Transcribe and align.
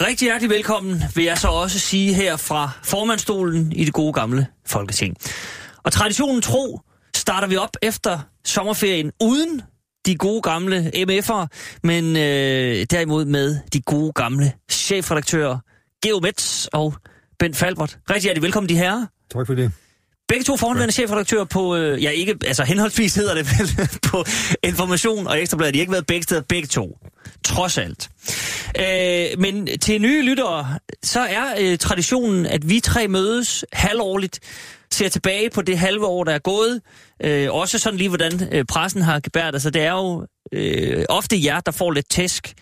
Rigtig 0.00 0.26
hjertelig 0.26 0.50
velkommen, 0.50 1.02
vil 1.14 1.24
jeg 1.24 1.38
så 1.38 1.48
også 1.48 1.78
sige 1.78 2.14
her 2.14 2.36
fra 2.36 2.70
formandstolen 2.82 3.72
i 3.72 3.84
det 3.84 3.92
gode 3.92 4.12
gamle 4.12 4.46
folketing. 4.66 5.16
Og 5.76 5.92
traditionen 5.92 6.42
tro 6.42 6.80
starter 7.16 7.48
vi 7.48 7.56
op 7.56 7.76
efter 7.82 8.18
sommerferien 8.44 9.12
uden 9.20 9.62
de 10.06 10.16
gode 10.16 10.42
gamle 10.42 10.92
MF'ere, 10.96 11.46
men 11.82 12.16
øh, 12.16 12.86
derimod 12.90 13.24
med 13.24 13.58
de 13.72 13.80
gode 13.80 14.12
gamle 14.12 14.52
chefredaktører 14.70 15.58
Geo 16.02 16.20
Metz 16.20 16.66
og 16.72 16.94
Ben 17.38 17.54
Falbert. 17.54 17.98
Rigtig 18.10 18.22
hjertelig 18.22 18.42
velkommen, 18.42 18.68
de 18.68 18.76
herrer. 18.76 19.06
Tak 19.32 19.46
for 19.46 19.54
det. 19.54 19.72
Begge 20.30 20.44
to 20.44 20.56
forhåndværende 20.56 20.94
chefredaktører 20.94 21.44
på, 21.44 21.76
øh, 21.76 22.02
ja 22.02 22.10
ikke, 22.10 22.36
altså 22.46 22.64
henholdsvis 22.64 23.14
hedder 23.14 23.34
det 23.34 23.46
vel, 23.58 23.88
på 24.10 24.24
Information 24.62 25.26
og 25.26 25.40
Ekstrabladet. 25.40 25.74
De 25.74 25.78
har 25.78 25.82
ikke 25.82 25.92
været 25.92 26.06
begge 26.06 26.22
steder, 26.22 26.40
begge 26.40 26.68
to. 26.68 26.98
Trods 27.44 27.78
alt. 27.78 28.08
Øh, 28.80 29.40
men 29.40 29.68
til 29.80 30.00
nye 30.00 30.22
lyttere, 30.22 30.78
så 31.02 31.20
er 31.20 31.54
øh, 31.58 31.78
traditionen, 31.78 32.46
at 32.46 32.68
vi 32.68 32.80
tre 32.80 33.08
mødes 33.08 33.64
halvårligt, 33.72 34.40
ser 34.92 35.08
tilbage 35.08 35.50
på 35.50 35.62
det 35.62 35.78
halve 35.78 36.06
år, 36.06 36.24
der 36.24 36.32
er 36.32 36.38
gået. 36.38 36.80
Øh, 37.24 37.52
også 37.52 37.78
sådan 37.78 37.98
lige, 37.98 38.08
hvordan 38.08 38.48
øh, 38.52 38.64
pressen 38.64 39.02
har 39.02 39.20
gebært. 39.20 39.62
Så 39.62 39.70
det 39.70 39.82
er 39.82 39.92
jo 39.92 40.26
øh, 40.52 41.04
ofte 41.08 41.44
jer, 41.44 41.60
der 41.60 41.72
får 41.72 41.90
lidt 41.90 42.10
tæsk, 42.10 42.54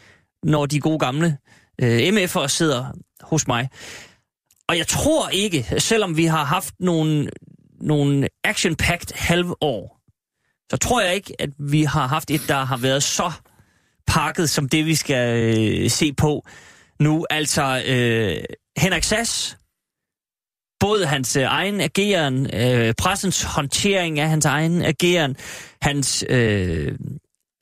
når 0.42 0.66
de 0.66 0.80
gode 0.80 0.98
gamle 0.98 1.36
øh, 1.83 1.98
MF'ere 1.98 2.48
sidder 2.48 2.86
hos 3.20 3.46
mig. 3.48 3.69
Og 4.69 4.78
jeg 4.78 4.86
tror 4.86 5.28
ikke, 5.28 5.66
selvom 5.78 6.16
vi 6.16 6.24
har 6.24 6.44
haft 6.44 6.74
nogle, 6.80 7.28
nogle 7.80 8.28
action-packed 8.44 9.14
halvår, 9.14 9.98
så 10.70 10.76
tror 10.76 11.00
jeg 11.00 11.14
ikke, 11.14 11.34
at 11.38 11.50
vi 11.58 11.82
har 11.82 12.06
haft 12.06 12.30
et, 12.30 12.40
der 12.48 12.64
har 12.64 12.76
været 12.76 13.02
så 13.02 13.32
pakket 14.06 14.50
som 14.50 14.68
det, 14.68 14.86
vi 14.86 14.94
skal 14.94 15.54
øh, 15.54 15.90
se 15.90 16.12
på 16.12 16.46
nu. 17.00 17.26
Altså, 17.30 17.82
øh, 17.86 18.44
Henrik 18.78 19.02
Sass, 19.02 19.58
både 20.80 21.06
hans 21.06 21.36
øh, 21.36 21.42
egen 21.42 21.80
ageren, 21.80 22.54
øh, 22.54 22.94
pressens 22.94 23.42
håndtering 23.42 24.20
af 24.20 24.28
hans 24.28 24.44
egen 24.44 24.82
ageren, 24.82 25.36
hans 25.82 26.24
øh, 26.28 26.98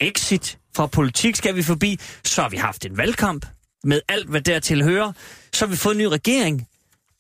exit 0.01 0.59
fra 0.77 0.87
politik 0.87 1.37
skal 1.37 1.57
vi 1.57 1.63
forbi, 1.63 1.99
så 2.25 2.43
har 2.43 2.49
vi 2.49 2.57
haft 2.57 2.87
en 2.87 2.97
valgkamp 2.97 3.47
med 3.85 4.01
alt, 4.09 4.29
hvad 4.29 4.41
dertil 4.41 4.83
hører. 4.83 5.13
Så 5.53 5.67
har 5.67 5.71
vi 5.71 5.77
fået 5.77 5.95
en 5.95 5.99
ny 5.99 6.05
regering, 6.05 6.69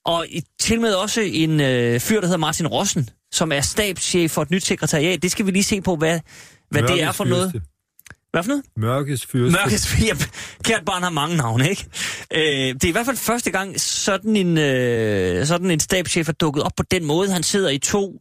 og 0.06 0.26
i, 0.28 0.42
til 0.60 0.80
med 0.80 0.94
også 0.94 1.20
en 1.20 1.60
øh, 1.60 2.00
fyr, 2.00 2.20
der 2.20 2.26
hedder 2.26 2.38
Martin 2.38 2.66
Rossen, 2.66 3.10
som 3.32 3.52
er 3.52 3.60
stabschef 3.60 4.30
for 4.30 4.42
et 4.42 4.50
nyt 4.50 4.64
sekretariat. 4.64 5.22
Det 5.22 5.30
skal 5.30 5.46
vi 5.46 5.50
lige 5.50 5.64
se 5.64 5.80
på, 5.80 5.96
hvad, 5.96 6.20
hvad 6.70 6.82
det 6.82 7.02
er 7.02 7.12
for 7.12 7.24
noget. 7.24 7.52
Fyrste. 7.52 7.68
Hvad 8.30 8.42
for 8.42 8.48
noget? 8.48 8.64
Mørkets 8.76 9.26
fyrste. 9.26 9.58
Mørkets 9.58 10.02
ja, 10.02 10.14
Kært 10.64 10.84
barn 10.84 11.02
har 11.02 11.10
mange 11.10 11.36
navne, 11.36 11.70
ikke? 11.70 11.86
Øh, 12.34 12.74
det 12.74 12.84
er 12.84 12.88
i 12.88 12.92
hvert 12.92 13.06
fald 13.06 13.16
første 13.16 13.50
gang, 13.50 13.80
sådan 13.80 14.36
en, 14.36 14.58
øh, 14.58 15.46
sådan 15.46 15.70
en 15.70 15.80
stabschef 15.80 16.28
er 16.28 16.32
dukket 16.32 16.62
op 16.62 16.72
på 16.76 16.82
den 16.90 17.04
måde. 17.04 17.32
Han 17.32 17.42
sidder 17.42 17.70
i 17.70 17.78
to 17.78 18.20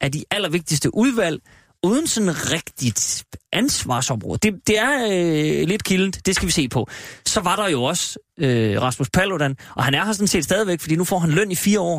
af 0.00 0.12
de 0.12 0.24
allervigtigste 0.30 0.94
udvalg, 0.94 1.40
uden 1.82 2.06
sådan 2.06 2.52
rigtigt 2.52 3.24
ansvarsområde. 3.52 4.38
Det, 4.42 4.66
det 4.66 4.78
er 4.78 5.06
øh, 5.10 5.68
lidt 5.68 5.84
kildent, 5.84 6.26
det 6.26 6.34
skal 6.34 6.46
vi 6.46 6.52
se 6.52 6.68
på. 6.68 6.88
Så 7.26 7.40
var 7.40 7.56
der 7.56 7.68
jo 7.68 7.82
også 7.82 8.18
øh, 8.38 8.82
Rasmus 8.82 9.10
Paludan, 9.10 9.56
og 9.76 9.84
han 9.84 9.94
er 9.94 10.04
her 10.04 10.12
sådan 10.12 10.28
set 10.28 10.44
stadigvæk, 10.44 10.80
fordi 10.80 10.96
nu 10.96 11.04
får 11.04 11.18
han 11.18 11.30
løn 11.30 11.50
i 11.50 11.54
fire 11.54 11.80
år. 11.80 11.98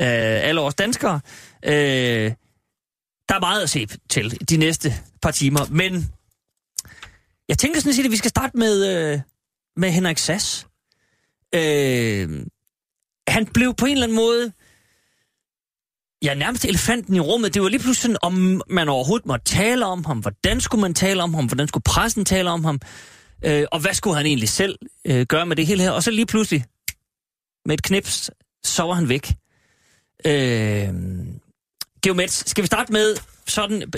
Øh, 0.00 0.48
alle 0.48 0.60
os 0.60 0.74
danskere. 0.74 1.20
Øh, 1.64 2.32
der 3.28 3.34
er 3.34 3.40
meget 3.40 3.62
at 3.62 3.70
se 3.70 3.86
til 4.10 4.48
de 4.50 4.56
næste 4.56 4.94
par 5.22 5.30
timer, 5.30 5.60
men 5.70 6.12
jeg 7.48 7.58
tænker 7.58 7.80
sådan 7.80 7.94
set, 7.94 8.04
at 8.04 8.10
vi 8.10 8.16
skal 8.16 8.28
starte 8.28 8.56
med, 8.56 8.86
øh, 8.86 9.20
med 9.76 9.90
Henrik 9.90 10.18
Sass. 10.18 10.66
Øh, 11.54 12.46
han 13.28 13.46
blev 13.46 13.74
på 13.74 13.86
en 13.86 13.92
eller 13.92 14.04
anden 14.04 14.16
måde 14.16 14.52
ja, 16.22 16.34
nærmest 16.34 16.64
elefanten 16.64 17.14
i 17.14 17.20
rummet. 17.20 17.54
Det 17.54 17.62
var 17.62 17.68
lige 17.68 17.80
pludselig 17.80 18.02
sådan, 18.02 18.16
om 18.22 18.62
man 18.70 18.88
overhovedet 18.88 19.26
måtte 19.26 19.44
tale 19.44 19.86
om 19.86 20.04
ham, 20.04 20.18
hvordan 20.18 20.60
skulle 20.60 20.80
man 20.80 20.94
tale 20.94 21.22
om 21.22 21.34
ham, 21.34 21.46
hvordan 21.46 21.68
skulle 21.68 21.82
pressen 21.82 22.24
tale 22.24 22.50
om 22.50 22.64
ham, 22.64 22.80
øh, 23.44 23.64
og 23.72 23.80
hvad 23.80 23.94
skulle 23.94 24.16
han 24.16 24.26
egentlig 24.26 24.48
selv 24.48 24.78
øh, 25.04 25.26
gøre 25.26 25.46
med 25.46 25.56
det 25.56 25.66
hele 25.66 25.82
her. 25.82 25.90
Og 25.90 26.02
så 26.02 26.10
lige 26.10 26.26
pludselig, 26.26 26.64
med 27.66 27.74
et 27.74 27.82
knips, 27.82 28.30
så 28.64 28.82
var 28.82 28.94
han 28.94 29.08
væk. 29.08 29.32
Øh, 30.26 30.88
Geomets, 32.02 32.50
skal 32.50 32.62
vi 32.62 32.66
starte 32.66 32.92
med 32.92 33.16
sådan... 33.46 33.92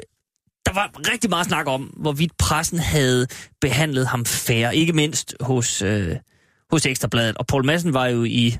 Der 0.66 0.74
var 0.74 1.12
rigtig 1.12 1.30
meget 1.30 1.46
snak 1.46 1.66
om, 1.66 1.82
hvorvidt 1.82 2.36
pressen 2.38 2.78
havde 2.78 3.26
behandlet 3.60 4.06
ham 4.06 4.24
færre, 4.24 4.76
ikke 4.76 4.92
mindst 4.92 5.34
hos, 5.40 5.82
øh, 5.82 6.16
hos 6.70 6.86
Ekstrabladet. 6.86 7.36
Og 7.36 7.46
Paul 7.46 7.66
Madsen 7.66 7.94
var 7.94 8.06
jo 8.06 8.24
i 8.24 8.58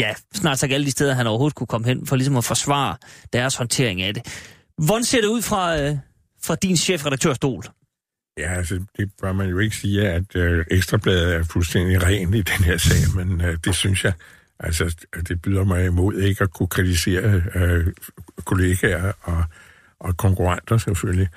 ja, 0.00 0.14
snart 0.34 0.58
sagt 0.58 0.72
alle 0.72 0.86
de 0.86 0.90
steder, 0.90 1.14
han 1.14 1.26
overhovedet 1.26 1.54
kunne 1.54 1.66
komme 1.66 1.86
hen, 1.86 2.06
for 2.06 2.16
ligesom 2.16 2.36
at 2.36 2.44
forsvare 2.44 2.96
deres 3.32 3.56
håndtering 3.56 4.02
af 4.02 4.14
det. 4.14 4.22
Hvordan 4.78 5.04
ser 5.04 5.20
det 5.20 5.28
ud 5.28 5.42
fra, 5.42 5.80
øh, 5.80 5.96
fra 6.42 6.54
din 6.54 6.76
chefredaktørstol? 6.76 7.64
Ja, 8.38 8.54
altså, 8.54 8.84
det 8.96 9.10
bør 9.20 9.32
man 9.32 9.48
jo 9.48 9.58
ikke 9.58 9.76
sige, 9.76 10.08
at 10.08 10.36
øh, 10.36 10.64
Ekstrabladet 10.70 11.34
er 11.34 11.44
fuldstændig 11.44 12.02
ren 12.02 12.34
i 12.34 12.42
den 12.42 12.64
her 12.64 12.76
sag, 12.76 13.24
men 13.24 13.40
øh, 13.40 13.58
det 13.64 13.74
synes 13.74 14.04
jeg, 14.04 14.12
altså, 14.58 14.96
det 15.28 15.42
byder 15.42 15.64
mig 15.64 15.86
imod 15.86 16.14
ikke 16.14 16.44
at 16.44 16.52
kunne 16.52 16.68
kritisere 16.68 17.42
øh, 17.54 17.86
kollegaer 18.44 19.12
og, 19.22 19.44
og 20.00 20.16
konkurrenter 20.16 20.78
selvfølgelig. 20.78 21.28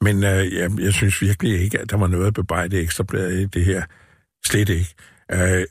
Men 0.00 0.24
øh, 0.24 0.54
jeg, 0.54 0.70
jeg 0.80 0.92
synes 0.92 1.22
virkelig 1.22 1.60
ikke, 1.60 1.78
at 1.78 1.90
der 1.90 1.96
var 1.96 2.06
noget 2.06 2.26
at 2.26 2.34
bebrejde 2.34 2.80
Ekstrabladet 2.80 3.40
i 3.40 3.44
det 3.44 3.64
her. 3.64 3.82
Slet 4.46 4.68
ikke. 4.68 4.94
Øh, 5.32 5.64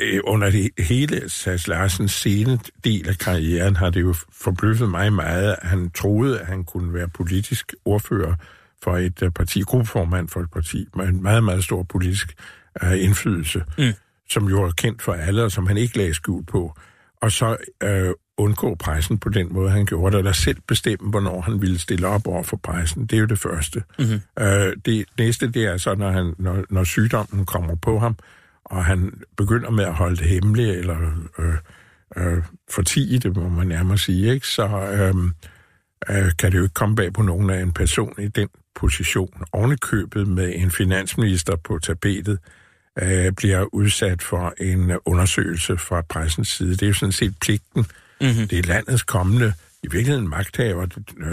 øh, 0.00 0.20
under 0.24 0.50
det 0.50 0.70
hele 0.78 1.28
Sass 1.28 1.68
Larsens 1.68 2.12
sene 2.12 2.58
del 2.84 3.08
af 3.08 3.18
karrieren 3.18 3.76
har 3.76 3.90
det 3.90 4.00
jo 4.00 4.14
forbløffet 4.32 4.88
mig 4.88 5.12
meget, 5.12 5.56
at 5.62 5.68
han 5.68 5.90
troede, 5.90 6.40
at 6.40 6.46
han 6.46 6.64
kunne 6.64 6.94
være 6.94 7.08
politisk 7.08 7.74
ordfører 7.84 8.34
for 8.82 8.96
et 8.96 9.22
uh, 9.22 9.28
parti, 9.30 9.60
gruppeformand 9.60 10.28
for 10.28 10.40
et 10.40 10.50
parti, 10.50 10.86
med 10.96 11.06
en 11.06 11.22
meget, 11.22 11.44
meget 11.44 11.64
stor 11.64 11.82
politisk 11.82 12.34
uh, 12.82 13.04
indflydelse, 13.04 13.64
mm. 13.78 13.92
som 14.30 14.48
jo 14.48 14.62
er 14.62 14.70
kendt 14.70 15.02
for 15.02 15.12
alle, 15.12 15.44
og 15.44 15.52
som 15.52 15.66
han 15.66 15.76
ikke 15.76 15.96
lagde 15.96 16.14
skjul 16.14 16.44
på. 16.44 16.78
Og 17.22 17.32
så 17.32 17.56
uh, 17.84 18.44
undgå 18.44 18.74
pressen 18.74 19.18
på 19.18 19.28
den 19.28 19.52
måde, 19.52 19.70
han 19.70 19.86
gjorde 19.86 20.12
det, 20.12 20.18
eller 20.18 20.32
selv 20.32 20.58
bestemme, 20.68 21.10
hvornår 21.10 21.40
han 21.40 21.62
ville 21.62 21.78
stille 21.78 22.06
op 22.06 22.26
over 22.26 22.42
for 22.42 22.56
pressen. 22.56 23.06
Det 23.06 23.16
er 23.16 23.20
jo 23.20 23.26
det 23.26 23.38
første. 23.38 23.82
Mm-hmm. 23.98 24.20
Uh, 24.40 24.72
det 24.84 25.04
næste, 25.18 25.50
det 25.50 25.64
er 25.64 25.76
så, 25.76 25.94
når, 25.94 26.10
han, 26.10 26.34
når, 26.38 26.64
når 26.70 26.84
sygdommen 26.84 27.46
kommer 27.46 27.74
på 27.74 27.98
ham, 27.98 28.16
og 28.70 28.84
han 28.84 29.12
begynder 29.36 29.70
med 29.70 29.84
at 29.84 29.94
holde 29.94 30.16
det 30.16 30.26
hemmeligt, 30.26 30.70
eller 30.70 30.96
øh, 31.38 31.54
øh, 32.16 32.42
fortige 32.70 33.18
det, 33.18 33.36
må 33.36 33.48
man 33.48 33.66
nærmere 33.66 33.98
sige, 33.98 34.34
ikke? 34.34 34.46
så 34.46 34.66
øh, 34.66 35.14
øh, 36.16 36.32
kan 36.38 36.52
det 36.52 36.58
jo 36.58 36.62
ikke 36.62 36.74
komme 36.74 36.96
bag 36.96 37.12
på 37.12 37.22
nogen 37.22 37.50
af 37.50 37.62
en 37.62 37.72
person 37.72 38.14
i 38.18 38.28
den 38.28 38.48
position. 38.74 39.42
Ovenikøbet 39.52 40.28
med 40.28 40.52
en 40.56 40.70
finansminister 40.70 41.56
på 41.56 41.78
tapetet, 41.78 42.38
øh, 43.02 43.32
bliver 43.32 43.74
udsat 43.74 44.22
for 44.22 44.54
en 44.58 44.92
undersøgelse 45.04 45.76
fra 45.76 46.02
pressens 46.08 46.48
side. 46.48 46.70
Det 46.70 46.82
er 46.82 46.86
jo 46.86 46.94
sådan 46.94 47.12
set 47.12 47.34
pligten. 47.40 47.86
Mm-hmm. 48.20 48.48
Det 48.48 48.58
er 48.58 48.62
landets 48.62 49.02
kommende 49.02 49.52
i 49.82 49.88
virkeligheden 49.90 50.28
magthaver, 50.28 50.86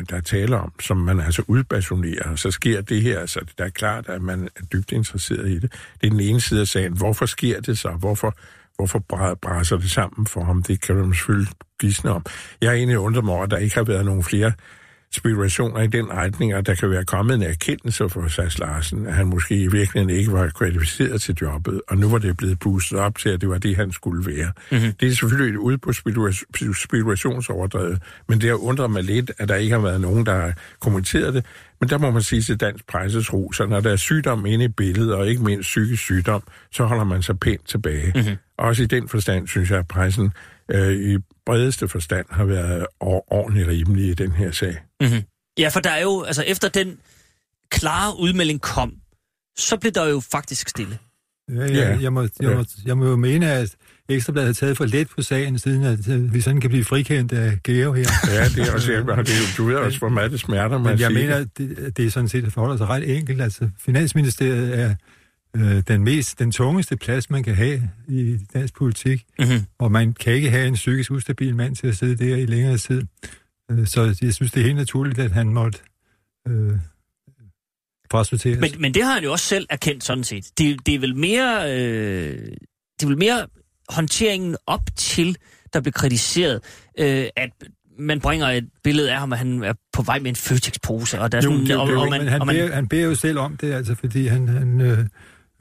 der 0.10 0.22
taler 0.22 0.58
om, 0.58 0.74
som 0.80 0.98
man 0.98 1.20
altså 1.20 1.44
udbasonerer, 1.48 2.36
så 2.36 2.52
sker 2.52 2.82
det 2.82 3.02
her, 3.02 3.26
så 3.26 3.40
det 3.40 3.66
er 3.66 3.70
klart, 3.70 4.10
at 4.10 4.22
man 4.22 4.50
er 4.56 4.64
dybt 4.74 4.92
interesseret 4.92 5.50
i 5.50 5.60
det. 5.60 5.72
Det 6.02 6.08
er 6.08 6.12
den 6.12 6.20
ene 6.20 6.42
side 6.42 6.62
af 6.62 6.68
sagen. 6.68 6.98
Hvorfor 6.98 7.26
sker 7.26 7.62
det 7.62 7.78
så? 7.78 7.90
Hvorfor, 7.90 8.36
hvorfor 8.76 9.00
brænder 9.42 9.78
det 9.82 9.92
sammen 9.92 10.28
for 10.28 10.44
ham? 10.44 10.64
Det 10.64 10.82
kan 10.82 10.96
man 10.96 11.14
selvfølgelig 11.14 11.54
gisne 11.80 12.12
om. 12.12 12.26
Jeg 12.62 12.68
er 12.68 12.74
egentlig 12.74 13.00
undret 13.00 13.26
mig 13.26 13.34
over, 13.34 13.44
at 13.44 13.52
der 13.52 13.58
ikke 13.58 13.76
har 13.76 13.84
været 13.84 14.06
nogen 14.06 14.24
flere 14.24 14.52
spekulationer 15.12 15.82
i 15.82 15.88
den 15.88 16.12
retning, 16.12 16.54
at 16.54 16.66
der 16.66 16.76
kan 16.76 16.90
være 16.92 17.06
kommet 17.06 17.36
en 17.36 17.44
erkendelse 17.44 18.10
for 18.10 18.28
Sass 18.28 18.60
Larsen, 18.60 19.08
at 19.08 19.14
han 19.14 19.28
måske 19.28 19.56
i 19.56 19.68
virkeligheden 19.68 20.10
ikke 20.10 20.32
var 20.32 20.50
kvalificeret 20.50 21.22
til 21.22 21.38
jobbet, 21.42 21.82
og 21.88 21.98
nu 21.98 22.10
var 22.10 22.18
det 22.18 22.38
blevet 22.38 22.60
boostet 22.60 23.00
op 23.00 23.18
til, 23.18 23.30
at 23.30 23.42
det 23.42 23.50
var 23.50 23.58
det, 23.58 23.76
han 23.76 23.92
skulle 23.92 24.32
være. 24.38 24.52
Mm-hmm. 24.72 24.94
Det 25.00 25.08
er 25.08 25.12
selvfølgelig 25.12 25.54
et 25.54 25.58
ude 25.58 25.78
på 25.78 25.92
spekulationsoverdrevet, 26.74 28.02
men 28.28 28.42
det 28.42 28.50
har 28.50 28.56
undret 28.56 28.92
mig 28.92 29.04
lidt, 29.04 29.32
at 29.38 29.50
der 29.50 29.56
ikke 29.56 29.76
har 29.76 29.82
været 29.82 30.02
nogen, 30.02 30.26
der 30.26 30.36
har 30.36 30.54
kommenteret 30.80 31.34
det, 31.34 31.46
men 31.80 31.90
der 31.90 31.98
må 31.98 32.12
man 32.12 32.22
sige 32.22 32.42
til 32.42 32.60
dansk 32.60 32.88
presses 32.88 33.34
ro, 33.34 33.52
så 33.52 33.66
når 33.66 33.80
der 33.80 33.92
er 33.92 33.96
sygdom 33.96 34.46
inde 34.46 34.66
i 34.66 34.68
billedet, 34.68 35.14
og 35.14 35.28
ikke 35.28 35.44
mindst 35.44 35.68
psykisk 35.68 36.04
sygdom, 36.04 36.44
så 36.72 36.86
holder 36.86 37.04
man 37.04 37.22
sig 37.22 37.40
pænt 37.40 37.68
tilbage. 37.68 38.12
Mm-hmm. 38.16 38.36
Også 38.58 38.84
i 38.84 38.86
den 38.86 39.08
forstand, 39.08 39.48
synes 39.48 39.72
jeg, 39.72 39.80
at 39.80 39.88
pressen 39.88 40.32
øh, 40.72 40.92
i 41.14 41.18
bredeste 41.46 41.88
forstand 41.88 42.26
har 42.30 42.46
været 42.46 42.86
or- 43.00 43.34
ordentligt 43.34 43.68
rimelige 43.68 44.12
i 44.12 44.14
den 44.14 44.32
her 44.32 44.52
sag. 44.52 44.78
Mm-hmm. 45.02 45.22
Ja, 45.60 45.70
for 45.70 45.80
der 45.80 45.90
er 45.90 46.02
jo, 46.02 46.24
altså 46.24 46.44
efter 46.44 46.70
den 46.70 46.98
klare 47.72 48.20
udmelding 48.20 48.62
kom, 48.62 48.94
så 49.58 49.78
blev 49.78 49.92
der 49.92 50.08
jo 50.08 50.20
faktisk 50.32 50.70
stille. 50.70 50.98
Ja, 51.56 51.66
Ja. 51.66 51.68
ja, 51.92 51.98
jeg, 52.02 52.14
må, 52.14 52.22
jeg, 52.22 52.30
Ja. 52.42 52.56
må, 52.56 52.66
jeg 52.86 52.98
må 52.98 53.06
jo 53.06 53.16
mene, 53.16 53.52
at 53.52 53.76
Ekstrabladet 54.10 54.48
har 54.48 54.54
taget 54.54 54.78
for 54.78 54.86
let 54.86 55.08
på 55.10 55.22
sagen, 55.22 55.60
siden 55.60 55.84
at 55.84 56.08
øh, 56.10 56.34
vi 56.34 56.42
sådan 56.42 56.62
kan 56.62 56.70
blive 56.70 56.84
frikendt 56.86 57.32
af 57.34 57.64
Geo 57.64 57.94
her. 57.94 58.06
Ja, 58.28 58.46
det 58.46 58.70
er 58.70 58.74
også, 58.74 58.92
jeg, 58.92 59.02
det 59.08 59.10
er, 59.18 59.56
du 59.58 59.66
ved 59.66 59.76
også, 59.76 60.00
hvor 60.00 60.10
meget 60.10 60.32
det 60.32 60.40
smerter 60.40 60.70
mig 60.78 60.82
Men 60.82 60.94
at 60.94 61.00
jeg 61.00 61.08
sige 61.12 61.20
mener, 61.20 61.36
det. 61.38 61.42
at 61.44 61.58
det, 61.78 61.80
at 61.80 61.98
det 61.98 62.06
er 62.06 62.10
sådan 62.10 62.30
set 62.30 62.44
det 62.44 62.54
forholder 62.54 62.78
sig 62.78 62.88
ret 62.88 63.18
enkelt. 63.18 63.42
Altså, 63.42 63.70
Finansministeriet 63.80 64.80
er 64.80 64.96
øh, 65.62 65.84
den 65.88 66.04
mest, 66.04 66.40
den 66.40 66.52
tungeste 66.52 66.98
plads, 66.98 67.30
man 67.30 67.44
kan 67.44 67.56
have 67.56 67.90
i 68.08 68.38
dansk 68.54 68.76
politik, 68.76 69.26
Mm-hmm. 69.40 69.66
og 69.80 69.92
man 69.92 70.14
kan 70.14 70.34
ikke 70.34 70.50
have 70.50 70.68
en 70.68 70.74
psykisk 70.74 71.12
ustabil 71.12 71.56
mand 71.56 71.76
til 71.76 71.88
at 71.88 71.98
sidde 71.98 72.26
der 72.28 72.36
i 72.36 72.46
længere 72.46 72.78
tid. 72.78 73.04
Øh, 73.72 73.88
så 73.88 74.16
jeg 74.22 74.34
synes, 74.34 74.52
det 74.52 74.60
er 74.60 74.64
helt 74.66 74.76
naturligt, 74.78 75.20
at 75.20 75.32
han 75.32 75.48
måtte 75.48 75.80
øh, 76.48 76.72
frasorteres. 78.12 78.60
Men, 78.60 78.72
men 78.82 78.94
det 78.94 79.04
har 79.04 79.14
han 79.14 79.24
jo 79.24 79.32
også 79.32 79.46
selv 79.46 79.66
erkendt 79.70 80.04
sådan 80.04 80.24
set. 80.24 80.46
Det, 80.58 80.86
det 80.86 80.96
er 80.96 81.00
vel 81.00 81.16
mere, 81.16 81.64
øh, 81.80 82.38
det 83.00 83.04
er 83.04 83.08
vel 83.08 83.18
mere 83.18 83.48
håndteringen 83.90 84.56
op 84.68 84.82
til, 84.96 85.38
der 85.74 85.82
blev 85.82 85.94
kritiseret, 85.94 86.62
øh, 87.00 87.26
at 87.36 87.50
man 88.00 88.20
bringer 88.20 88.48
et 88.48 88.70
billede 88.84 89.12
af 89.12 89.20
ham, 89.20 89.34
at 89.34 89.40
han 89.40 89.64
er 89.64 89.74
på 89.94 90.02
vej 90.02 90.20
med 90.20 90.30
en 90.30 90.36
Føtex-pose, 90.36 91.20
og 91.22 91.32
der 91.32 91.38
er 91.38 91.42
Jo, 91.42 91.50
sådan, 91.50 91.60
det- 91.60 91.68
det- 91.68 91.78
og, 91.78 91.90
jo, 91.92 92.00
og, 92.02 92.10
men 92.10 92.20
man, 92.20 92.28
han, 92.28 92.42
og 92.42 92.48
man, 92.48 92.56
beder, 92.56 92.76
han 92.76 92.88
beder 92.88 93.04
jo 93.06 93.16
selv 93.16 93.40
om 93.40 93.58
det, 93.58 93.74
altså, 93.74 93.96
fordi 93.96 94.28
han, 94.28 94.48
han 94.48 94.82
øh, 94.82 94.98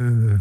øh, 0.00 0.40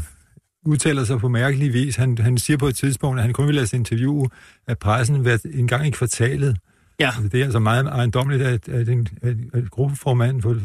udtaler 0.65 1.03
sig 1.03 1.19
på 1.19 1.27
mærkelig 1.29 1.73
vis. 1.73 1.95
Han, 1.95 2.17
han 2.17 2.37
siger 2.37 2.57
på 2.57 2.67
et 2.67 2.75
tidspunkt, 2.75 3.19
at 3.19 3.23
han 3.25 3.33
kun 3.33 3.47
vil 3.47 3.55
lade 3.55 3.67
sig 3.67 3.77
interviewe 3.77 4.29
af 4.67 4.77
pressen 4.77 5.15
hver, 5.19 5.37
en 5.53 5.67
gang 5.67 5.87
i 5.87 5.89
kvartalet. 5.89 6.57
ja, 6.99 7.05
Altså, 7.07 7.27
det 7.27 7.39
er 7.39 7.43
altså 7.43 7.59
meget 7.59 7.85
ejendommeligt, 7.85 8.43
at, 8.43 8.69
at, 8.69 8.89
en, 8.89 9.07
at, 9.21 9.35
at 9.53 9.69
gruppeformanden 9.71 10.41
for, 10.41 10.57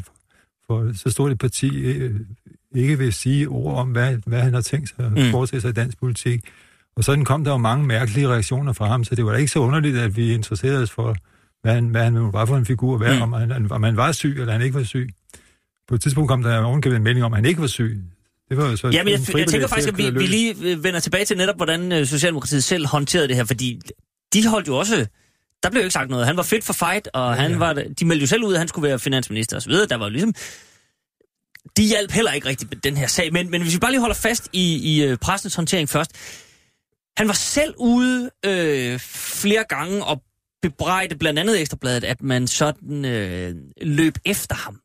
for 0.67 0.93
så 0.95 1.11
stort 1.11 1.33
et 1.33 1.39
parti 1.39 1.79
øh, 1.81 2.21
ikke 2.75 2.99
vil 2.99 3.13
sige 3.13 3.49
ord 3.49 3.79
om, 3.79 3.89
hvad, 3.89 4.17
hvad 4.27 4.41
han 4.41 4.55
har 4.55 4.61
tænkt 4.61 4.89
sig 4.89 5.05
at 5.07 5.13
Mm. 5.13 5.31
foretage 5.31 5.61
sig 5.61 5.69
i 5.71 5.73
dansk 5.73 5.99
politik. 5.99 6.45
Og 6.97 7.05
sådan 7.05 7.25
kom 7.25 7.45
der 7.45 7.51
jo 7.51 7.57
mange 7.57 7.87
mærkelige 7.87 8.29
reaktioner 8.29 8.73
fra 8.73 8.87
ham, 8.87 9.05
så 9.05 9.15
det 9.15 9.25
var 9.25 9.31
da 9.33 9.39
ikke 9.39 9.53
så 9.53 9.59
underligt, 9.59 9.99
at 9.99 10.17
vi 10.17 10.33
interesserede 10.35 10.83
os 10.83 10.91
for, 10.91 11.17
hvad 11.63 11.75
han, 11.75 11.89
hvad 11.89 12.05
han 12.05 12.33
var 12.33 12.47
for 12.47 12.57
en 12.57 12.67
figur, 12.67 12.99
hvad, 12.99 13.17
mm. 13.17 13.23
om, 13.23 13.33
han, 13.33 13.73
om 13.73 13.83
han 13.83 13.97
var 13.97 14.13
syg 14.13 14.37
eller 14.41 14.53
han 14.53 14.63
ikke 14.63 14.75
var 14.75 14.83
syg. 14.83 15.11
På 15.89 15.95
et 15.95 16.01
tidspunkt 16.01 16.29
kom 16.29 16.43
der 16.43 16.59
ovenkøbet 16.59 16.97
en 16.97 17.03
melding 17.03 17.25
om, 17.25 17.33
at 17.33 17.37
han 17.37 17.45
ikke 17.45 17.61
var 17.61 17.67
syg. 17.67 18.01
Det 18.51 18.59
var 18.59 18.71
jo 18.71 18.77
så 18.77 18.89
Ja, 18.89 19.05
men 19.05 19.13
jeg, 19.13 19.37
jeg 19.37 19.49
tænker 19.49 19.67
faktisk, 19.67 19.89
at 19.89 19.99
vi, 19.99 20.11
vi 20.11 20.27
lige 20.27 20.55
øh, 20.63 20.85
vender 20.85 21.01
tilbage 21.01 21.25
til 21.25 21.37
netop, 21.37 21.57
hvordan 21.57 21.93
øh, 21.93 22.07
Socialdemokratiet 22.07 22.65
selv 22.65 22.87
håndterede 22.87 23.29
det 23.29 23.37
her, 23.37 23.45
fordi 23.45 23.81
de 24.33 24.47
holdt 24.47 24.69
jo 24.69 24.77
også... 24.77 25.07
Der 25.63 25.71
blev 25.71 25.81
jo 25.81 25.85
ikke 25.85 25.93
sagt 25.93 26.11
noget. 26.11 26.27
Han 26.27 26.37
var 26.37 26.43
fit 26.43 26.65
for 26.65 26.73
fight, 26.73 27.09
og 27.15 27.35
han 27.35 27.51
ja. 27.51 27.59
var, 27.59 27.73
de 27.73 28.05
meldte 28.05 28.23
jo 28.23 28.27
selv 28.27 28.45
ud, 28.45 28.53
at 28.53 28.59
han 28.59 28.69
skulle 28.69 28.89
være 28.89 28.99
finansminister 28.99 29.57
osv. 29.57 29.73
Der 29.73 29.97
var 29.97 30.05
jo 30.05 30.11
ligesom... 30.11 30.35
De 31.77 31.83
hjalp 31.83 32.11
heller 32.13 32.33
ikke 32.33 32.49
rigtig 32.49 32.69
med 32.71 32.77
den 32.77 32.97
her 32.97 33.07
sag, 33.07 33.33
men, 33.33 33.51
men 33.51 33.63
hvis 33.63 33.75
vi 33.75 33.79
bare 33.79 33.91
lige 33.91 34.01
holder 34.01 34.15
fast 34.15 34.49
i, 34.53 34.97
i 34.97 35.05
øh, 35.05 35.19
pressens 35.19 35.55
håndtering 35.55 35.89
først. 35.89 36.11
Han 37.17 37.29
var 37.29 37.35
selv 37.35 37.75
ude 37.79 38.31
øh, 38.47 38.99
flere 38.99 39.65
gange 39.69 40.05
og 40.05 40.23
bebrejde 40.63 41.15
blandt 41.15 41.39
andet 41.39 41.61
Ekstrabladet, 41.61 42.05
at 42.05 42.23
man 42.23 42.47
sådan 42.47 43.05
øh, 43.05 43.55
løb 43.83 44.15
efter 44.25 44.55
ham 44.55 44.81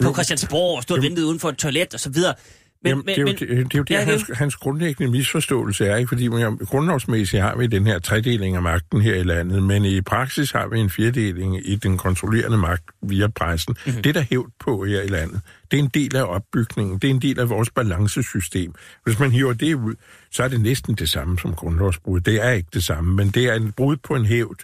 på. 0.00 0.12
Christiansborg 0.12 0.76
og 0.76 0.82
stod 0.82 0.96
og 0.96 1.02
ventede 1.02 1.26
uden 1.26 1.40
for 1.40 1.48
et 1.48 1.56
toilet 1.56 1.94
og 1.94 2.00
så 2.00 2.10
videre. 2.10 2.34
Men, 2.94 3.04
Jamen, 3.06 3.06
det 3.06 3.18
er 3.18 3.22
jo 3.22 3.26
det, 3.26 3.40
det, 3.40 3.74
er 3.74 3.78
jo 3.78 3.82
det 3.82 3.90
Ja, 3.90 4.04
hans, 4.04 4.30
hans 4.34 4.56
grundlæggende 4.56 5.12
misforståelse 5.12 5.86
er, 5.86 5.96
ikke? 5.96 6.08
fordi 6.08 6.28
man, 6.28 6.56
grundlovsmæssigt 6.56 7.42
har 7.42 7.56
vi 7.56 7.66
den 7.66 7.86
her 7.86 7.98
tredeling 7.98 8.56
af 8.56 8.62
magten 8.62 9.00
her 9.00 9.14
i 9.14 9.22
landet, 9.22 9.62
men 9.62 9.84
i 9.84 10.00
praksis 10.00 10.50
har 10.50 10.68
vi 10.68 10.78
en 10.78 10.90
fjerdeling 10.90 11.68
i 11.68 11.76
den 11.76 11.98
kontrollerende 11.98 12.58
magt 12.58 12.84
via 13.02 13.28
pressen. 13.28 13.76
Mhm. 13.78 13.90
Mm-hmm. 13.90 14.02
Det, 14.02 14.14
der 14.14 14.20
er 14.20 14.24
hævd 14.30 14.50
på 14.60 14.84
her 14.84 15.02
i 15.02 15.08
landet, 15.08 15.40
det 15.70 15.78
er 15.78 15.82
en 15.82 15.90
del 15.94 16.16
af 16.16 16.22
opbygningen, 16.22 16.98
det 16.98 17.10
er 17.10 17.14
en 17.14 17.22
del 17.22 17.40
af 17.40 17.48
vores 17.48 17.70
balancesystem. 17.70 18.74
Hvis 19.04 19.18
man 19.18 19.30
hiver 19.30 19.52
det 19.52 19.74
ud, 19.74 19.94
så 20.30 20.42
er 20.42 20.48
det 20.48 20.60
næsten 20.60 20.94
det 20.94 21.08
samme 21.08 21.38
som 21.38 21.54
grundlovsbrud. 21.54 22.20
Det 22.20 22.44
er 22.44 22.50
ikke 22.50 22.68
det 22.74 22.84
samme, 22.84 23.14
men 23.14 23.30
det 23.30 23.44
er 23.44 23.54
en 23.54 23.72
brud 23.72 23.96
på 23.96 24.14
en 24.14 24.26
hævd, 24.26 24.58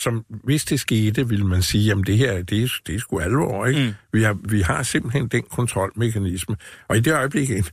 som 0.00 0.24
hvis 0.28 0.64
det 0.64 0.80
skete, 0.80 1.28
ville 1.28 1.46
man 1.46 1.62
sige, 1.62 1.84
jamen 1.84 2.04
det 2.04 2.18
her, 2.18 2.42
det 2.42 2.62
er, 2.62 2.68
det 2.86 2.94
er 2.94 2.98
sgu 2.98 3.18
alvor, 3.20 3.66
ikke? 3.66 3.80
Mm. 3.80 3.92
Vi, 4.12 4.22
har, 4.22 4.38
vi 4.48 4.60
har 4.60 4.82
simpelthen 4.82 5.28
den 5.28 5.42
kontrolmekanisme. 5.42 6.56
Og 6.88 6.96
i 6.96 7.00
det 7.00 7.12
øjeblik, 7.12 7.50
en 7.50 7.64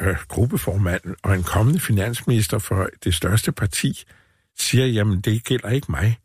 øh, 0.00 0.16
gruppeformand 0.28 1.00
og 1.22 1.34
en 1.34 1.42
kommende 1.42 1.80
finansminister 1.80 2.58
for 2.58 2.88
det 3.04 3.14
største 3.14 3.52
parti 3.52 4.02
siger, 4.58 4.86
jamen 4.86 5.20
det 5.20 5.44
gælder 5.44 5.68
ikke 5.68 5.86
mig, 5.90 6.18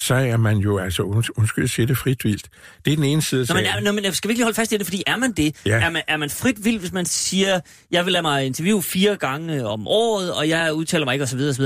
så 0.00 0.14
er 0.14 0.36
man 0.36 0.56
jo, 0.56 0.78
altså 0.78 1.02
unds- 1.02 1.30
undskyld, 1.36 1.64
at 1.64 1.70
sige 1.70 1.86
det 1.86 1.98
frit 1.98 2.24
vildt. 2.24 2.48
Det 2.84 2.92
er 2.92 2.96
den 2.96 3.04
ene 3.04 3.22
side 3.22 3.40
af 3.40 3.46
Nå, 3.48 3.54
men, 3.54 3.64
sagen. 3.64 3.86
er, 3.86 3.92
nå, 3.92 4.00
men 4.00 4.12
skal 4.12 4.28
vi 4.28 4.32
ikke 4.32 4.38
lige 4.38 4.44
holde 4.44 4.56
fast 4.56 4.72
i 4.72 4.76
det, 4.76 4.86
fordi 4.86 5.02
er 5.06 5.16
man 5.16 5.32
det? 5.32 5.56
Ja. 5.66 5.80
Er, 5.80 5.90
man, 5.90 6.02
er 6.08 6.16
man 6.16 6.30
frit 6.30 6.64
vild, 6.64 6.78
hvis 6.78 6.92
man 6.92 7.06
siger, 7.06 7.60
jeg 7.90 8.04
vil 8.04 8.12
lade 8.12 8.22
mig 8.22 8.46
interviewe 8.46 8.82
fire 8.82 9.16
gange 9.16 9.66
om 9.66 9.88
året, 9.88 10.34
og 10.34 10.48
jeg 10.48 10.74
udtaler 10.74 11.04
mig 11.04 11.12
ikke 11.12 11.22
osv. 11.22 11.40
osv. 11.40 11.64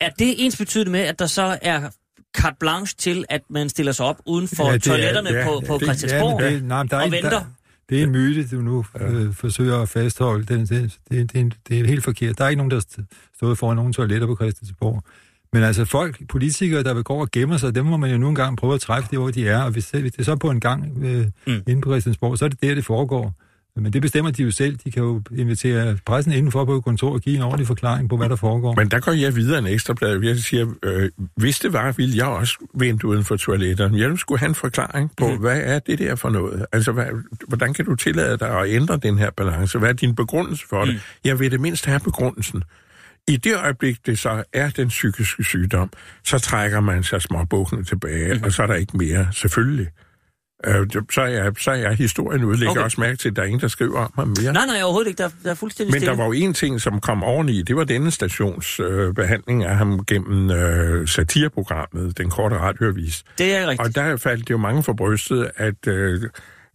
Er 0.00 0.10
det 0.10 0.44
ens 0.44 0.56
betydende 0.56 0.92
med, 0.92 1.00
at 1.00 1.18
der 1.18 1.26
så 1.26 1.58
er 1.62 1.90
carte 2.34 2.56
blanche 2.60 2.94
til, 2.98 3.24
at 3.28 3.40
man 3.50 3.68
stiller 3.68 3.92
sig 3.92 4.06
op 4.06 4.16
uden 4.26 4.48
for 4.48 4.64
Ja, 4.66 4.72
det 4.72 4.86
er- 4.86 4.90
toiletterne 4.90 5.30
ja, 5.32 5.44
på, 5.46 5.62
på 5.66 5.74
Det- 5.74 5.82
Christiansborg? 5.82 6.40
Ja, 6.40 6.50
det, 6.54 6.64
nej, 6.64 6.82
der 6.82 6.96
er 6.96 7.04
og 7.04 7.10
venter? 7.12 7.30
Der, 7.30 7.40
det 7.88 7.98
er 7.98 8.02
en 8.02 8.10
myte, 8.12 8.56
du 8.56 8.62
nu 8.62 8.84
øh, 9.00 9.34
forsøger 9.34 9.78
at 9.82 9.88
fastholde. 9.88 10.44
Det, 10.44 10.68
det, 10.68 10.98
det, 11.10 11.32
det, 11.32 11.40
er 11.40 11.48
det 11.68 11.80
er 11.80 11.86
helt 11.86 12.04
forkert. 12.04 12.38
Der 12.38 12.44
er 12.44 12.48
ikke 12.48 12.58
nogen, 12.58 12.70
der 12.70 12.80
st- 12.80 13.30
stået 13.36 13.58
foran 13.58 13.76
nogen 13.76 13.92
toiletter 13.92 14.26
på 14.26 14.36
Christiansborg. 14.36 15.02
Men 15.52 15.62
altså 15.62 15.84
folk, 15.84 16.28
politikere, 16.28 16.82
der 16.82 16.94
vil 16.94 17.04
gå 17.04 17.14
og 17.14 17.28
gemmer 17.30 17.56
sig, 17.56 17.74
dem 17.74 17.86
må 17.86 17.96
man 17.96 18.10
jo 18.10 18.18
nogle 18.18 18.36
gange 18.36 18.56
prøve 18.56 18.74
at 18.74 18.80
træffe 18.80 19.08
det, 19.10 19.18
hvor 19.18 19.30
de 19.30 19.48
er. 19.48 19.62
Og 19.62 19.70
hvis, 19.70 19.90
hvis 19.90 20.12
det 20.12 20.18
er 20.20 20.24
så 20.24 20.36
på 20.36 20.50
en 20.50 20.60
gang 20.60 21.04
øh, 21.04 21.26
mm. 21.46 21.62
inde 21.68 21.82
på 21.82 21.90
Christiansborg, 21.90 22.38
så 22.38 22.44
er 22.44 22.48
det 22.48 22.62
der, 22.62 22.74
det 22.74 22.84
foregår. 22.84 23.34
Men 23.76 23.92
det 23.92 24.02
bestemmer 24.02 24.30
de 24.30 24.42
jo 24.42 24.50
selv. 24.50 24.76
De 24.84 24.90
kan 24.90 25.02
jo 25.02 25.22
invitere 25.36 25.98
pressen 26.06 26.32
indenfor 26.32 26.64
på 26.64 26.76
et 26.76 26.84
kontor 26.84 27.12
og 27.12 27.20
give 27.20 27.36
en 27.36 27.42
ordentlig 27.42 27.66
forklaring 27.66 28.08
på, 28.08 28.16
hvad 28.16 28.28
der 28.28 28.36
foregår. 28.36 28.74
Men 28.74 28.90
der 28.90 29.00
går 29.00 29.12
jeg 29.12 29.36
videre 29.36 29.58
en 29.58 29.66
ekstra 29.66 29.94
blad. 29.94 30.22
Jeg 30.22 30.36
siger, 30.36 30.66
øh, 30.82 31.10
hvis 31.36 31.58
det 31.58 31.72
var, 31.72 31.92
ville 31.92 32.16
jeg 32.16 32.26
også 32.26 32.66
vente 32.74 33.06
uden 33.06 33.24
for 33.24 33.36
toiletterne. 33.36 33.98
Jeg 33.98 34.18
skulle 34.18 34.38
have 34.38 34.48
en 34.48 34.54
forklaring 34.54 35.10
på, 35.16 35.28
mm. 35.28 35.36
hvad 35.36 35.60
er 35.64 35.78
det 35.78 35.98
der 35.98 36.14
for 36.14 36.30
noget? 36.30 36.66
Altså, 36.72 36.92
hvad, 36.92 37.06
hvordan 37.48 37.74
kan 37.74 37.84
du 37.84 37.94
tillade 37.94 38.38
dig 38.38 38.60
at 38.60 38.68
ændre 38.68 38.96
den 38.96 39.18
her 39.18 39.30
balance? 39.30 39.78
Hvad 39.78 39.88
er 39.88 39.92
din 39.92 40.14
begrundelse 40.14 40.66
for 40.68 40.84
det? 40.84 40.94
Mm. 40.94 41.00
Jeg 41.24 41.38
vil 41.40 41.50
det 41.50 41.60
mindst 41.60 41.86
have 41.86 42.00
begrundelsen. 42.00 42.62
I 43.28 43.36
det 43.36 43.56
øjeblik, 43.56 44.06
det 44.06 44.18
så 44.18 44.44
er 44.52 44.70
den 44.70 44.88
psykiske 44.88 45.44
sygdom, 45.44 45.90
så 46.24 46.38
trækker 46.38 46.80
man 46.80 47.02
sig 47.02 47.22
småbukkene 47.22 47.84
tilbage, 47.84 48.34
mm. 48.34 48.44
og 48.44 48.52
så 48.52 48.62
er 48.62 48.66
der 48.66 48.74
ikke 48.74 48.96
mere, 48.96 49.28
selvfølgelig. 49.32 49.88
Øh, 50.66 50.86
så, 51.10 51.20
er 51.22 51.50
så 51.58 51.70
er 51.70 51.92
historien 51.92 52.44
udlægger 52.44 52.70
Okay. 52.70 52.82
også 52.82 53.00
mærke 53.00 53.16
til, 53.16 53.28
at 53.28 53.36
der 53.36 53.42
er 53.42 53.46
ingen, 53.46 53.60
der 53.60 53.68
skriver 53.68 53.98
om 53.98 54.12
ham 54.14 54.28
mere. 54.42 54.52
Nej, 54.52 54.66
nej, 54.66 54.82
overhovedet 54.82 55.08
ikke. 55.08 55.22
Der, 55.22 55.30
der 55.44 55.50
er 55.50 55.54
fuldstændig 55.54 55.92
Men 55.92 56.00
stille. 56.00 56.10
der 56.10 56.16
var 56.16 56.24
jo 56.26 56.32
en 56.32 56.54
ting, 56.54 56.80
som 56.80 57.00
kom 57.00 57.22
oveni, 57.24 57.62
det 57.62 57.76
var 57.76 57.84
denne 57.84 58.10
stations 58.10 58.80
øh, 58.80 59.14
behandling 59.14 59.64
af 59.64 59.76
ham 59.76 60.04
gennem 60.04 60.50
øh, 60.50 61.08
satireprogrammet, 61.08 62.18
den 62.18 62.30
korte 62.30 62.58
radioavis. 62.58 63.24
Det 63.38 63.54
er 63.56 63.66
rigtigt. 63.68 63.88
Og 63.88 63.94
der 63.94 64.16
faldt 64.16 64.50
jo 64.50 64.56
mange 64.56 64.82
for 64.82 64.92
brystet, 64.92 65.50
at 65.56 65.86
øh, 65.86 66.20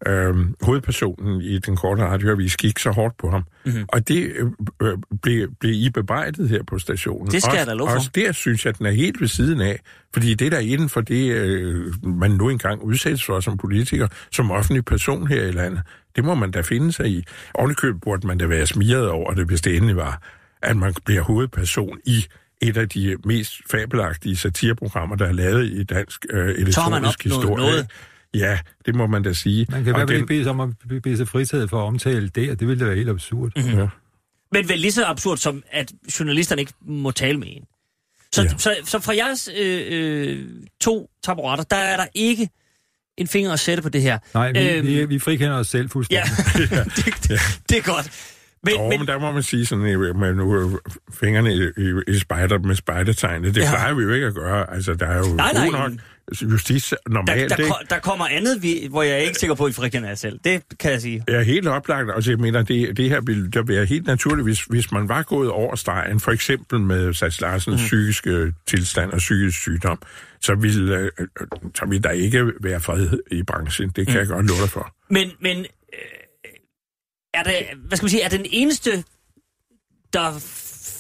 øh, 0.08 0.36
hovedpersonen 0.62 1.42
i 1.42 1.60
den 1.60 1.76
korte 1.76 2.04
radioavis 2.04 2.58
gik 2.58 2.80
så 2.80 2.92
hårdt 2.92 3.18
på 3.18 3.30
ham. 3.30 3.44
Mhm. 3.66 3.74
Mm-hmm. 3.74 3.86
Og 3.88 4.08
det 4.08 4.32
øh, 4.36 4.48
øh, 4.82 4.98
blev, 5.22 5.50
blev 5.60 5.72
I 5.74 5.90
bebrejdet 5.90 6.50
her 6.50 6.64
på 6.64 6.80
stationen. 6.80 7.32
Det 7.32 7.42
skal 7.42 7.52
jeg 7.52 7.60
også, 7.60 7.72
da 7.72 7.78
love 7.78 7.90
for. 7.90 7.96
Også 7.96 8.10
der 8.16 8.32
synes 8.32 8.66
jeg, 8.66 8.70
at 8.70 8.78
den 8.78 8.86
er 8.86 8.92
helt 8.92 9.22
ved 9.22 9.28
siden 9.28 9.62
af. 9.62 9.80
Fordi 10.14 10.34
det 10.34 10.52
der 10.52 10.58
er 10.58 10.62
inden 10.62 10.90
for 10.90 11.02
det, 11.02 11.32
øh, 11.32 12.06
man 12.06 12.32
nu 12.32 12.50
engang 12.50 12.84
udsættes 12.84 13.26
for 13.26 13.40
som 13.40 13.58
politiker, 13.58 14.08
som 14.32 14.52
offentlig 14.52 14.86
person 14.86 15.28
her 15.28 15.44
i 15.44 15.52
landet, 15.52 15.82
det 16.16 16.24
må 16.24 16.36
man 16.36 16.52
da 16.52 16.62
finde 16.62 16.92
sig 16.92 17.08
i. 17.08 17.24
Ovenikøb 17.54 17.96
burde 18.02 18.28
man 18.28 18.38
da 18.38 18.46
være 18.46 18.68
smiret 18.68 19.10
over 19.10 19.34
det, 19.34 19.46
hvis 19.46 19.62
det 19.62 19.76
endelig 19.76 19.96
var, 19.96 20.22
at 20.62 20.78
man 20.78 20.94
bliver 21.06 21.22
hovedperson 21.22 21.98
i 22.06 22.26
et 22.62 22.78
af 22.78 22.90
de 22.90 23.18
mest 23.26 23.54
fabelagtige 23.72 24.38
satireprogrammer, 24.38 25.16
der 25.16 25.26
er 25.26 25.32
lavet 25.32 25.66
i 25.66 25.84
dansk 25.84 26.26
øh, 26.30 26.50
elektronisk 26.50 27.24
historie. 27.24 27.56
noget. 27.56 27.88
Ja, 28.34 28.60
det 28.86 28.96
må 28.96 29.08
man 29.08 29.24
da 29.24 29.34
sige. 29.34 29.66
Man 29.70 29.84
kan 29.84 29.88
i 29.90 29.92
hvert 29.94 29.96
fald 30.00 30.08
den- 30.08 30.16
ikke 30.16 30.28
bede 30.28 30.44
sig 30.44 30.50
om 30.52 30.60
at 30.60 30.70
be- 30.90 31.02
bede 31.02 31.18
sig 31.18 31.28
fritaget 31.28 31.70
for 31.70 31.82
at 31.82 31.86
omtale 31.88 32.30
det, 32.30 32.52
og 32.52 32.60
det 32.60 32.68
ville 32.68 32.80
da 32.80 32.86
være 32.86 32.96
helt 32.96 33.10
absurd. 33.10 33.52
Mhm. 33.56 33.66
Mm-hmm. 33.66 33.80
Ja. 33.80 33.88
Men 34.52 34.70
vel 34.70 34.80
lige 34.80 34.92
så 34.92 35.06
absurd 35.06 35.38
som, 35.38 35.64
at 35.72 35.92
journalisterne 36.20 36.62
ikke 36.62 36.74
må 36.86 37.12
tale 37.12 37.38
med 37.40 37.48
en. 37.52 37.64
Så, 38.34 38.42
ja. 38.42 38.48
Ja. 38.52 38.58
så, 38.58 38.76
så 38.84 39.00
fra 39.00 39.16
jeres 39.16 39.50
øh, 39.60 39.82
øh, 39.90 40.46
to 40.82 41.10
taburetter, 41.24 41.64
der 41.66 41.76
er 41.76 41.98
der 41.98 42.06
ikke 42.14 42.50
en 43.18 43.28
finger 43.28 43.52
at 43.54 43.60
sætte 43.60 43.84
på 43.84 43.90
det 43.90 44.02
her. 44.02 44.20
Nej, 44.34 44.52
vi, 44.52 44.70
Øhm. 44.70 44.88
vi, 44.88 45.06
vi 45.06 45.20
frikender 45.20 45.54
os 45.56 45.68
selv 45.68 45.84
Ja, 45.84 45.88
fuldstændig. 45.88 46.32
det, 46.96 47.06
det, 47.24 47.40
det 47.70 47.78
er 47.78 47.82
godt. 47.94 48.36
Men, 48.64 48.74
Jo, 48.74 48.90
men, 48.90 49.00
men 49.00 49.08
der 49.08 49.20
må 49.20 49.32
man 49.32 49.44
sige 49.44 49.66
sådan, 49.66 49.86
øh, 49.86 50.16
med 50.16 50.34
nu 50.34 50.56
øh, 50.74 50.78
fingrene 51.14 51.54
i, 51.56 51.62
i, 51.78 52.16
i 52.16 52.20
spejder, 52.20 52.60
med 52.60 52.76
spejdertegnet. 52.76 53.56
Det 53.56 53.62
Ja. 53.62 53.66
ja. 53.66 53.72
plejer 53.72 53.94
vi 53.94 54.04
jo 54.04 54.14
ikke 54.14 54.28
at 54.28 54.34
gøre. 54.36 54.74
Altså, 54.74 54.94
der 54.94 55.06
er 55.06 55.18
jo 55.18 55.36
Nej, 55.36 55.54
nej. 55.54 55.66
nok 55.70 55.92
justits 56.42 56.90
der, 56.90 56.98
normalt. 57.10 57.50
der, 57.50 57.58
ikke? 57.58 57.70
ko- 57.70 57.86
der 57.90 58.00
kommer 58.00 58.28
andet, 58.28 58.64
vi, 58.64 58.88
hvor 58.90 59.04
jeg 59.04 59.12
er 59.12 59.18
ikke 59.18 59.40
sikker 59.40 59.56
på, 59.56 59.66
at 59.66 59.70
I 59.70 59.74
frikender 59.74 60.10
jer 60.10 60.16
selv. 60.16 60.40
Det 60.44 60.64
kan 60.80 60.92
jeg 60.92 61.02
sige. 61.02 61.24
Ja, 61.28 61.42
helt 61.42 61.68
oplagt. 61.68 62.10
Altså, 62.16 62.32
jeg 62.32 62.40
mener, 62.40 62.62
det, 62.64 62.98
det 62.98 63.10
her 63.10 63.22
ville 63.22 63.52
der 63.52 63.64
være 63.64 63.86
helt 63.86 64.08
naturligt, 64.08 64.46
hvis, 64.46 64.64
hvis 64.64 64.92
man 64.92 65.10
var 65.10 65.24
gået 65.24 65.50
over 65.50 65.76
stregen, 65.76 66.20
for 66.20 66.32
eksempel 66.32 66.80
med 66.80 67.14
Sats 67.14 67.42
Larsens 67.42 67.82
mm. 67.82 67.86
psykiske 67.86 68.54
tilstand 68.68 69.12
og 69.12 69.18
psykisk 69.18 69.62
sygdom, 69.62 70.02
så 70.42 70.56
ville, 70.56 70.98
øh, 70.98 71.12
øh, 71.20 71.28
så 71.76 71.86
ville 71.86 72.04
der 72.04 72.12
ikke 72.12 72.52
være 72.62 72.80
fred 72.80 73.10
i 73.32 73.44
branchen. 73.44 73.90
Det 73.90 74.08
kan 74.08 74.16
mm. 74.16 74.20
jeg 74.20 74.28
godt 74.28 74.48
love 74.48 74.62
dig 74.62 74.70
for. 74.70 74.96
Men, 75.10 75.32
men 75.42 75.58
øh, 75.58 76.52
er 77.34 77.44
det, 77.44 77.54
hvad 77.88 77.98
skal 77.98 78.06
man 78.06 78.10
sige, 78.10 78.24
er 78.24 78.30
den 78.30 78.46
eneste, 78.50 79.04
der 80.14 80.40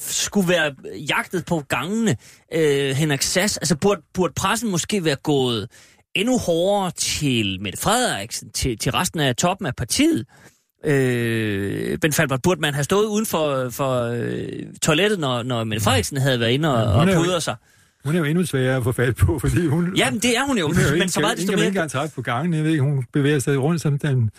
skulle 0.09 0.49
være 0.49 0.75
jagtet 1.09 1.45
på 1.45 1.63
gangene, 1.69 2.17
øh, 2.53 2.95
Henrik 2.95 3.21
Sass, 3.21 3.57
altså 3.57 3.75
burde, 3.75 4.01
burde 4.13 4.33
pressen 4.35 4.71
måske 4.71 5.05
være 5.05 5.15
gået 5.15 5.67
endnu 6.15 6.37
hårdere 6.37 6.91
til 6.91 7.61
Mette 7.61 7.79
Frederiksen, 7.79 8.51
til, 8.51 8.77
til 8.77 8.91
resten 8.91 9.19
af 9.19 9.35
toppen 9.35 9.67
af 9.67 9.75
partiet? 9.75 10.25
Øh, 10.85 11.97
Ben 11.97 12.13
Falbert, 12.13 12.41
burde 12.41 12.61
man 12.61 12.73
have 12.73 12.83
stået 12.83 13.05
uden 13.05 13.25
for, 13.25 13.69
for 13.69 14.01
øh, 14.03 14.49
toilettet, 14.81 15.19
når, 15.19 15.43
når 15.43 15.63
Mette 15.63 15.83
Frederiksen 15.83 16.17
havde 16.17 16.39
været 16.39 16.51
inde 16.51 16.73
og, 16.73 16.79
Ja, 16.79 16.89
og 16.89 17.15
hun 17.15 17.25
pudret 17.25 17.43
sig? 17.43 17.55
Hun 18.05 18.15
er 18.15 18.19
jo 18.19 18.25
endnu 18.25 18.45
sværere 18.45 18.75
at 18.77 18.83
få 18.83 18.91
fat 18.91 19.15
på, 19.15 19.39
fordi 19.39 19.67
hun... 19.67 19.95
Jamen, 19.95 20.19
det 20.19 20.37
er 20.37 20.47
hun 20.47 20.57
jo, 20.57 20.67
Hun 20.67 20.75
er 20.75 20.91
jo 20.91 20.97
men 20.97 21.09
så 21.09 21.19
meget 21.19 21.33
ikke, 21.33 21.41
desto 21.41 21.51
ikke, 21.51 21.51
ikke 21.51 21.55
mere... 21.55 21.67
engang 21.67 21.91
træffe 21.91 22.15
på 22.15 22.21
gangen. 22.21 22.53
Jeg 22.53 22.63
ved 22.63 22.71
ikke, 22.71 22.83
hun 22.83 23.05
bevæger 23.13 23.39
sig 23.39 23.59
rundt 23.59 23.81
som 23.81 23.99
den 23.99 24.29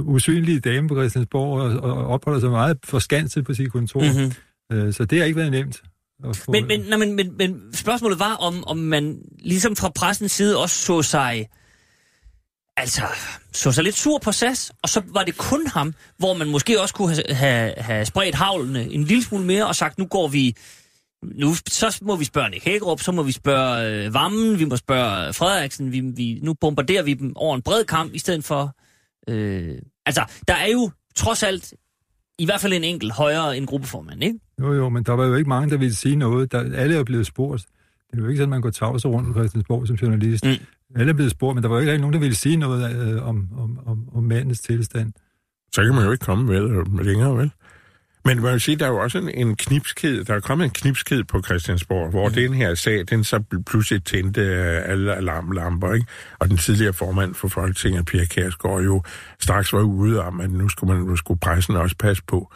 usynlige 0.00 0.60
dame 0.60 0.88
på 0.88 0.94
Christiansborg 0.94 1.60
og, 1.60 1.90
og 1.90 2.06
opholder 2.06 2.40
sig 2.40 2.50
meget 2.50 2.78
forskanset 2.84 3.44
på 3.44 3.54
sit 3.54 3.72
kontor. 3.72 4.00
Mhm. 4.00 4.32
Mm-hmm. 4.70 4.92
Så 4.92 5.04
det 5.04 5.18
har 5.18 5.24
ikke 5.24 5.36
været 5.36 5.50
nemt. 5.50 5.82
Få, 6.34 6.52
Men, 6.52 6.66
men, 6.66 6.80
nej, 6.80 6.98
men, 6.98 7.16
men, 7.16 7.36
men 7.36 7.74
spørgsmålet 7.74 8.18
var, 8.18 8.34
om, 8.34 8.64
om 8.66 8.76
man 8.76 9.18
ligesom 9.38 9.76
fra 9.76 9.88
pressens 9.88 10.32
side 10.32 10.58
også 10.58 10.76
så 10.76 11.02
sig, 11.02 11.48
altså, 12.76 13.02
så 13.52 13.72
sig 13.72 13.84
lidt 13.84 13.94
sur 13.94 14.18
på 14.18 14.32
SAS, 14.32 14.72
og 14.82 14.88
så 14.88 15.02
var 15.06 15.24
det 15.24 15.36
kun 15.36 15.66
ham, 15.66 15.94
hvor 16.18 16.34
man 16.34 16.48
måske 16.48 16.80
også 16.80 16.94
kunne 16.94 17.14
have, 17.14 17.26
have, 17.34 17.74
have 17.78 18.06
spredt 18.06 18.34
havlene 18.34 18.92
en 18.92 19.04
lille 19.04 19.24
smule 19.24 19.44
mere, 19.44 19.66
og 19.66 19.76
sagt, 19.76 19.98
nu 19.98 20.06
går 20.06 20.28
vi, 20.28 20.56
nu, 21.22 21.54
så 21.68 21.98
må 22.02 22.16
vi 22.16 22.24
spørge 22.24 22.50
Nick 22.50 22.64
Hækkerup, 22.64 23.00
så 23.00 23.12
må 23.12 23.22
vi 23.22 23.32
spørge 23.32 24.04
øh, 24.06 24.14
Vammen, 24.14 24.58
vi 24.58 24.64
må 24.64 24.76
spørge 24.76 25.32
Frederiksen, 25.32 25.92
vi, 25.92 26.00
vi, 26.00 26.40
nu 26.42 26.54
bombarderer 26.54 27.02
vi 27.02 27.14
dem 27.14 27.36
over 27.36 27.56
en 27.56 27.62
bred 27.62 27.84
kamp, 27.84 28.14
i 28.14 28.18
stedet 28.18 28.44
for, 28.44 28.76
øh, 29.28 29.78
altså, 30.06 30.24
der 30.48 30.54
er 30.54 30.68
jo 30.68 30.90
trods 31.14 31.42
alt, 31.42 31.74
i 32.38 32.44
hvert 32.44 32.60
fald 32.60 32.72
en 32.72 32.84
enkelt 32.84 33.12
højere 33.12 33.56
end 33.56 33.66
gruppeformand, 33.66 34.24
ikke? 34.24 34.38
Jo, 34.60 34.72
jo, 34.72 34.88
men 34.88 35.02
der 35.02 35.12
var 35.12 35.26
jo 35.26 35.34
ikke 35.34 35.48
mange, 35.48 35.70
der 35.70 35.76
ville 35.76 35.94
sige 35.94 36.16
noget. 36.16 36.52
Der, 36.52 36.58
alle 36.74 36.96
er 36.96 37.04
blevet 37.04 37.26
spurgt. 37.26 37.66
Det 38.10 38.18
er 38.18 38.22
jo 38.22 38.28
ikke 38.28 38.38
sådan, 38.38 38.52
at 38.52 38.56
man 38.56 38.60
går 38.60 38.70
tavs 38.70 39.06
rundt 39.06 39.26
på 39.26 39.32
Christiansborg 39.32 39.86
som 39.86 39.96
journalist. 39.96 40.44
Mm. 40.44 40.50
Alle 40.96 41.10
er 41.10 41.14
blevet 41.14 41.30
spurgt, 41.30 41.54
men 41.54 41.62
der 41.62 41.68
var 41.68 41.80
jo 41.80 41.90
ikke 41.90 41.98
nogen, 41.98 42.12
der 42.12 42.20
ville 42.20 42.36
sige 42.36 42.56
noget 42.56 42.96
øh, 42.96 43.28
om, 43.28 43.48
om, 43.58 43.78
om, 43.86 44.08
om 44.14 44.24
mandens 44.24 44.60
tilstand. 44.60 45.12
Så 45.72 45.84
kan 45.84 45.94
man 45.94 46.04
jo 46.04 46.12
ikke 46.12 46.24
komme 46.24 46.48
vel, 46.48 46.84
længere, 47.04 47.36
vel? 47.36 47.50
Men 48.26 48.42
man 48.42 48.52
vil 48.52 48.60
sige, 48.60 48.76
der 48.76 48.84
er 48.84 48.90
jo 48.90 48.98
også 48.98 49.18
en, 49.18 49.28
en 49.28 49.56
knipsked, 49.56 50.24
der 50.24 50.34
er 50.34 50.40
kommet 50.40 50.64
en 50.64 50.70
knipsked 50.70 51.24
på 51.24 51.42
Christiansborg, 51.42 52.10
hvor 52.10 52.28
mm. 52.28 52.34
den 52.34 52.54
her 52.54 52.74
sag, 52.74 53.04
den 53.10 53.24
så 53.24 53.42
pludselig 53.66 54.04
tændte 54.04 54.40
øh, 54.40 54.90
alle 54.90 55.14
alarmlamper, 55.14 55.92
ikke? 55.92 56.06
Og 56.38 56.48
den 56.48 56.56
tidligere 56.56 56.92
formand 56.92 57.34
for 57.34 57.48
Folketinget, 57.48 58.06
Pia 58.06 58.24
Kærsgaard, 58.24 58.82
jo 58.82 59.02
straks 59.40 59.72
var 59.72 59.80
ude 59.80 60.24
om, 60.24 60.40
at 60.40 60.50
nu 60.50 60.68
skulle, 60.68 60.94
man, 60.94 61.02
nu 61.06 61.16
skulle 61.16 61.40
pressen 61.40 61.76
også 61.76 61.96
passe 61.98 62.22
på. 62.28 62.52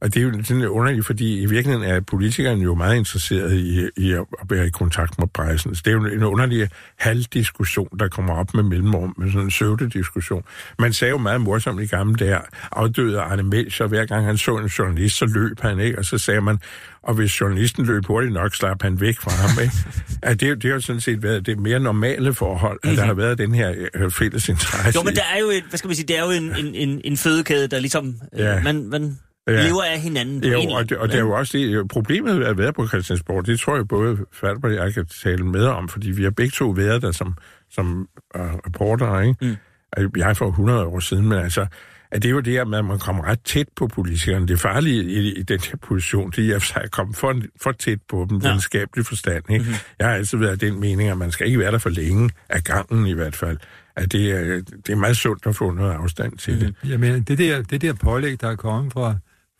Og 0.00 0.14
det 0.14 0.20
er 0.20 0.24
jo 0.24 0.32
sådan 0.32 0.58
lidt 0.58 0.68
underligt, 0.70 1.06
fordi 1.06 1.40
i 1.40 1.46
virkeligheden 1.46 1.90
er 1.90 2.00
politikerne 2.00 2.62
jo 2.62 2.74
meget 2.74 2.96
interesserede 2.96 3.60
i, 3.60 3.88
i 3.96 4.12
at 4.12 4.24
være 4.50 4.66
i 4.66 4.70
kontakt 4.70 5.18
med 5.18 5.26
pressen. 5.34 5.74
Så 5.74 5.82
det 5.84 5.90
er 5.90 5.94
jo 5.94 6.04
en 6.04 6.22
underlig 6.22 6.68
halvdiskussion, 6.98 7.88
der 7.98 8.08
kommer 8.08 8.34
op 8.34 8.54
med 8.54 8.62
mellemrum, 8.62 9.14
med 9.18 9.28
sådan 9.32 9.44
en 9.44 9.50
søvdediskussion. 9.50 10.42
Man 10.78 10.92
sagde 10.92 11.10
jo 11.10 11.18
meget 11.18 11.40
morsomt 11.40 11.82
i 11.82 11.86
gamle 11.86 12.14
dage, 12.16 12.38
afdøde 12.72 13.20
Arne 13.20 13.42
Melcher, 13.42 13.86
hver 13.86 14.04
gang 14.06 14.26
han 14.26 14.38
så 14.38 14.56
en 14.56 14.66
journalist, 14.66 15.16
så 15.16 15.26
løb 15.26 15.60
han, 15.60 15.80
ikke? 15.80 15.98
Og 15.98 16.04
så 16.04 16.18
sagde 16.18 16.40
man, 16.40 16.58
og 17.02 17.14
hvis 17.14 17.40
journalisten 17.40 17.86
løb 17.86 18.06
hurtigt 18.06 18.32
nok, 18.34 18.54
slap 18.54 18.82
han 18.82 19.00
væk 19.00 19.20
fra 19.20 19.30
ham, 19.30 19.62
ikke? 19.62 19.74
At 20.22 20.40
det, 20.40 20.62
det 20.62 20.64
har 20.70 20.74
jo 20.74 20.80
sådan 20.80 21.00
set 21.00 21.22
været 21.22 21.46
det 21.46 21.58
mere 21.58 21.80
normale 21.80 22.34
forhold, 22.34 22.78
at 22.84 22.96
der 22.96 23.04
har 23.04 23.14
været 23.14 23.38
den 23.38 23.54
her 23.54 23.74
øh, 23.94 24.10
fælles 24.10 24.48
interesse. 24.48 24.98
Jo, 24.98 25.02
men 25.02 25.14
der 25.14 25.22
er 25.34 25.40
jo, 25.40 25.46
et, 25.50 25.64
hvad 25.68 25.78
skal 25.78 25.88
man 25.88 25.94
sige, 25.96 26.06
det 26.06 26.18
er 26.18 26.24
jo 26.24 26.30
en, 26.30 26.56
en, 26.66 26.74
en, 26.74 27.00
en 27.04 27.16
fødekæde, 27.16 27.68
der 27.68 27.78
ligesom, 27.78 28.06
øh, 28.34 28.40
Ja. 28.40 28.62
man, 28.62 28.88
man 28.88 29.18
Ja. 29.48 29.66
lever 29.66 29.82
af 29.82 30.00
hinanden. 30.00 30.44
Jo, 30.44 30.60
og 30.60 30.88
det, 30.88 30.98
og 30.98 31.08
det 31.08 31.14
er 31.14 31.20
jo 31.20 31.30
også 31.30 31.58
det, 31.58 31.88
problemet 31.88 32.38
ved 32.40 32.46
at 32.46 32.58
være 32.58 32.72
på 32.72 32.88
Christiansborg, 32.88 33.46
det 33.46 33.60
tror 33.60 33.76
jeg 33.76 33.88
både 33.88 34.16
Falber 34.32 34.68
og 34.68 34.74
jeg 34.74 34.94
kan 34.94 35.06
tale 35.22 35.44
med 35.46 35.64
om, 35.64 35.88
fordi 35.88 36.10
vi 36.10 36.22
har 36.22 36.30
begge 36.30 36.50
to 36.50 36.68
været 36.68 37.02
der 37.02 37.12
som, 37.12 37.34
som 37.70 38.08
uh, 38.38 38.40
reporter, 38.40 39.20
ikke? 39.20 39.36
Mm. 39.40 39.56
Jeg 40.16 40.36
for 40.36 40.48
100 40.48 40.84
år 40.84 41.00
siden, 41.00 41.28
men 41.28 41.38
altså, 41.38 41.66
at 42.10 42.22
det 42.22 42.28
er 42.28 42.32
jo 42.32 42.40
det 42.40 42.58
at 42.58 42.68
man 42.68 42.98
kommer 42.98 43.24
ret 43.24 43.40
tæt 43.40 43.66
på 43.76 43.86
politikerne. 43.86 44.48
Det 44.48 44.60
farlige 44.60 45.04
i, 45.04 45.32
i 45.32 45.42
den 45.42 45.60
her 45.60 45.76
position, 45.82 46.30
det 46.30 46.50
er 46.50 46.78
at 46.82 46.90
komme 46.90 47.14
for, 47.14 47.40
for 47.62 47.72
tæt 47.72 47.98
på 48.08 48.26
dem, 48.30 48.38
Ja. 48.38 48.48
videnskabelig 48.48 49.06
forstand. 49.06 49.50
Ikke? 49.50 49.62
Mhm. 49.62 49.68
Mm-hmm. 49.68 49.80
Jeg 49.98 50.06
har 50.06 50.14
altid 50.14 50.38
været 50.38 50.50
af 50.50 50.58
den 50.58 50.80
mening, 50.80 51.10
at 51.10 51.18
man 51.18 51.30
skal 51.30 51.46
ikke 51.46 51.58
være 51.58 51.72
der 51.72 51.78
for 51.78 51.90
længe, 51.90 52.30
af 52.48 52.64
gangen 52.64 53.06
i 53.06 53.12
hvert 53.12 53.36
fald. 53.36 53.58
At 53.96 54.12
det, 54.12 54.30
er, 54.30 54.62
det 54.86 54.92
er 54.92 54.96
meget 54.96 55.16
sundt 55.16 55.46
at 55.46 55.56
få 55.56 55.70
noget 55.70 55.92
afstand 55.92 56.38
til 56.38 56.54
mm-hmm. 56.54 56.74
det. 56.82 56.90
Jamen, 56.90 57.22
det 57.22 57.38
der, 57.38 57.62
det 57.62 57.82
der 57.82 57.92
pålæg, 57.92 58.40
der 58.40 58.48
er 58.48 58.56
kommet 58.56 58.92
fra, 58.92 59.14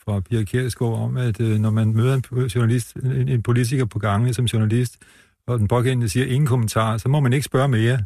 fra 0.08 0.20
Pia 0.20 0.44
Kjærsgaard 0.44 0.98
om, 0.98 1.16
at 1.16 1.40
øh, 1.40 1.58
når 1.58 1.70
man 1.70 1.92
møder 1.92 2.14
en 2.14 2.46
journalist, 2.46 2.94
en, 2.94 3.28
en 3.28 3.42
politiker 3.42 3.84
på 3.84 3.98
gangen 3.98 4.34
som 4.34 4.44
journalist, 4.44 4.96
og 5.46 5.58
den 5.58 5.68
pågældende 5.68 6.08
siger 6.08 6.26
ingen 6.26 6.46
kommentar, 6.46 6.98
så 6.98 7.08
må 7.08 7.20
man 7.20 7.32
ikke 7.32 7.44
spørge 7.44 7.68
mere. 7.68 7.98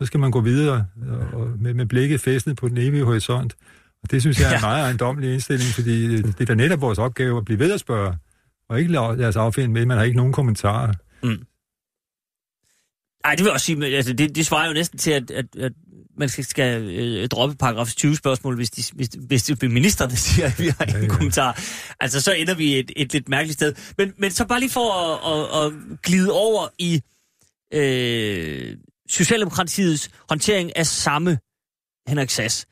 Så 0.00 0.06
skal 0.06 0.20
man 0.20 0.30
gå 0.30 0.40
videre 0.40 0.86
og, 1.10 1.40
og 1.40 1.48
med, 1.58 1.74
med 1.74 1.86
blikket 1.86 2.20
fæstnet 2.20 2.56
på 2.56 2.68
den 2.68 2.78
evige 2.78 3.04
horisont. 3.04 3.56
Og 4.02 4.10
det 4.10 4.20
synes 4.20 4.40
jeg 4.40 4.52
er 4.52 4.54
en 4.54 4.60
meget 4.60 4.84
ejendommelig 4.84 5.32
indstilling, 5.32 5.70
fordi 5.74 6.06
øh, 6.06 6.24
det 6.24 6.40
er 6.40 6.44
da 6.44 6.54
netop 6.54 6.80
vores 6.80 6.98
opgave 6.98 7.38
at 7.38 7.44
blive 7.44 7.58
ved 7.58 7.72
at 7.72 7.80
spørge, 7.80 8.14
og 8.68 8.78
ikke 8.78 8.92
lade 8.92 9.28
os 9.28 9.36
affinde 9.36 9.72
med, 9.72 9.80
at 9.80 9.88
man 9.88 9.96
har 9.96 10.04
ikke 10.04 10.16
nogen 10.16 10.32
kommentarer. 10.32 10.92
Nej, 13.26 13.34
det 13.34 13.40
vil 13.40 13.48
jeg 13.48 13.52
også 13.52 13.66
sige, 13.66 13.76
men, 13.76 13.92
altså, 13.92 14.12
det, 14.12 14.36
det 14.36 14.46
svarer 14.46 14.66
jo 14.66 14.72
næsten 14.72 14.98
til, 14.98 15.10
at, 15.10 15.30
at, 15.30 15.46
at 15.56 15.72
man 16.18 16.28
skal, 16.28 16.44
skal 16.44 16.82
øh, 16.82 17.28
droppe 17.28 17.56
paragraf 17.56 17.86
20 17.86 18.16
spørgsmål, 18.16 18.56
hvis, 18.56 18.70
de, 18.70 18.82
hvis, 18.94 19.08
hvis 19.26 19.50
er 19.50 19.68
ministerne 19.68 20.16
siger, 20.16 20.46
at 20.46 20.58
vi 20.58 20.68
har 20.68 20.84
ingen 20.84 21.02
ja, 21.02 21.08
ja. 21.08 21.14
kommentar. 21.14 21.62
Altså, 22.00 22.20
så 22.20 22.32
ender 22.32 22.54
vi 22.54 22.78
et, 22.78 22.92
et 22.96 23.12
lidt 23.12 23.28
mærkeligt 23.28 23.58
sted. 23.58 23.74
Men, 23.98 24.12
men 24.18 24.30
så 24.30 24.46
bare 24.46 24.60
lige 24.60 24.70
for 24.70 24.92
at, 24.92 25.32
at, 25.32 25.66
at 25.66 26.00
glide 26.02 26.32
over 26.32 26.68
i 26.78 27.00
øh, 27.74 28.76
Socialdemokratiets 29.08 30.10
håndtering 30.28 30.76
af 30.76 30.86
samme 30.86 31.38
Henrik 32.08 32.30
Sass. 32.30 32.66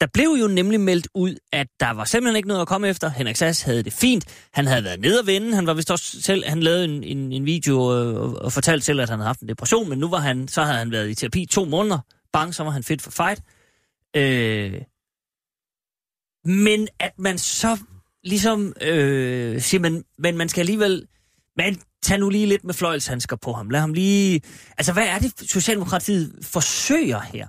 Der 0.00 0.06
blev 0.14 0.36
jo 0.40 0.46
nemlig 0.48 0.80
meldt 0.80 1.08
ud, 1.14 1.36
at 1.52 1.66
der 1.80 1.90
var 1.90 2.04
simpelthen 2.04 2.36
ikke 2.36 2.48
noget 2.48 2.60
at 2.60 2.68
komme 2.68 2.88
efter. 2.88 3.10
Henrik 3.10 3.36
Sass 3.36 3.62
havde 3.62 3.82
det 3.82 3.92
fint. 3.92 4.24
Han 4.52 4.66
havde 4.66 4.84
været 4.84 5.00
nede 5.00 5.20
og 5.20 5.26
vende. 5.26 5.54
Han 5.54 5.66
var 5.66 5.74
vist 5.74 5.90
også 5.90 6.22
selv, 6.22 6.44
han 6.48 6.62
lavede 6.62 6.84
en, 6.84 7.04
en, 7.04 7.32
en 7.32 7.46
video 7.46 7.80
og, 7.80 8.14
og, 8.14 8.42
og 8.42 8.52
fortalte 8.52 8.86
selv, 8.86 9.00
at 9.00 9.10
han 9.10 9.18
havde 9.18 9.26
haft 9.26 9.40
en 9.40 9.48
depression, 9.48 9.88
men 9.88 9.98
nu 9.98 10.08
var 10.08 10.18
han, 10.18 10.48
så 10.48 10.62
havde 10.62 10.78
han 10.78 10.90
været 10.90 11.10
i 11.10 11.14
terapi 11.14 11.46
to 11.50 11.64
måneder. 11.64 11.98
Bang, 12.36 12.54
så 12.54 12.62
var 12.64 12.70
han 12.70 12.82
fit 12.82 13.02
for 13.02 13.10
fight. 13.10 13.42
Øh, 14.16 14.82
men 16.44 16.88
at 17.00 17.18
man 17.18 17.38
så 17.38 17.78
ligesom 18.24 18.72
øh, 18.82 19.60
siger, 19.60 19.80
man, 19.80 20.04
men 20.18 20.36
man 20.36 20.48
skal 20.48 20.60
alligevel, 20.60 21.06
man 21.56 21.76
tager 22.02 22.18
nu 22.18 22.28
lige 22.28 22.46
lidt 22.46 22.64
med 22.64 22.74
fløjlshandsker 22.74 23.36
på 23.36 23.52
ham. 23.52 23.70
Lad 23.70 23.80
ham 23.80 23.92
lige... 23.92 24.40
Altså, 24.78 24.92
hvad 24.92 25.06
er 25.06 25.18
det, 25.18 25.50
Socialdemokratiet 25.50 26.38
forsøger 26.42 27.20
her? 27.20 27.46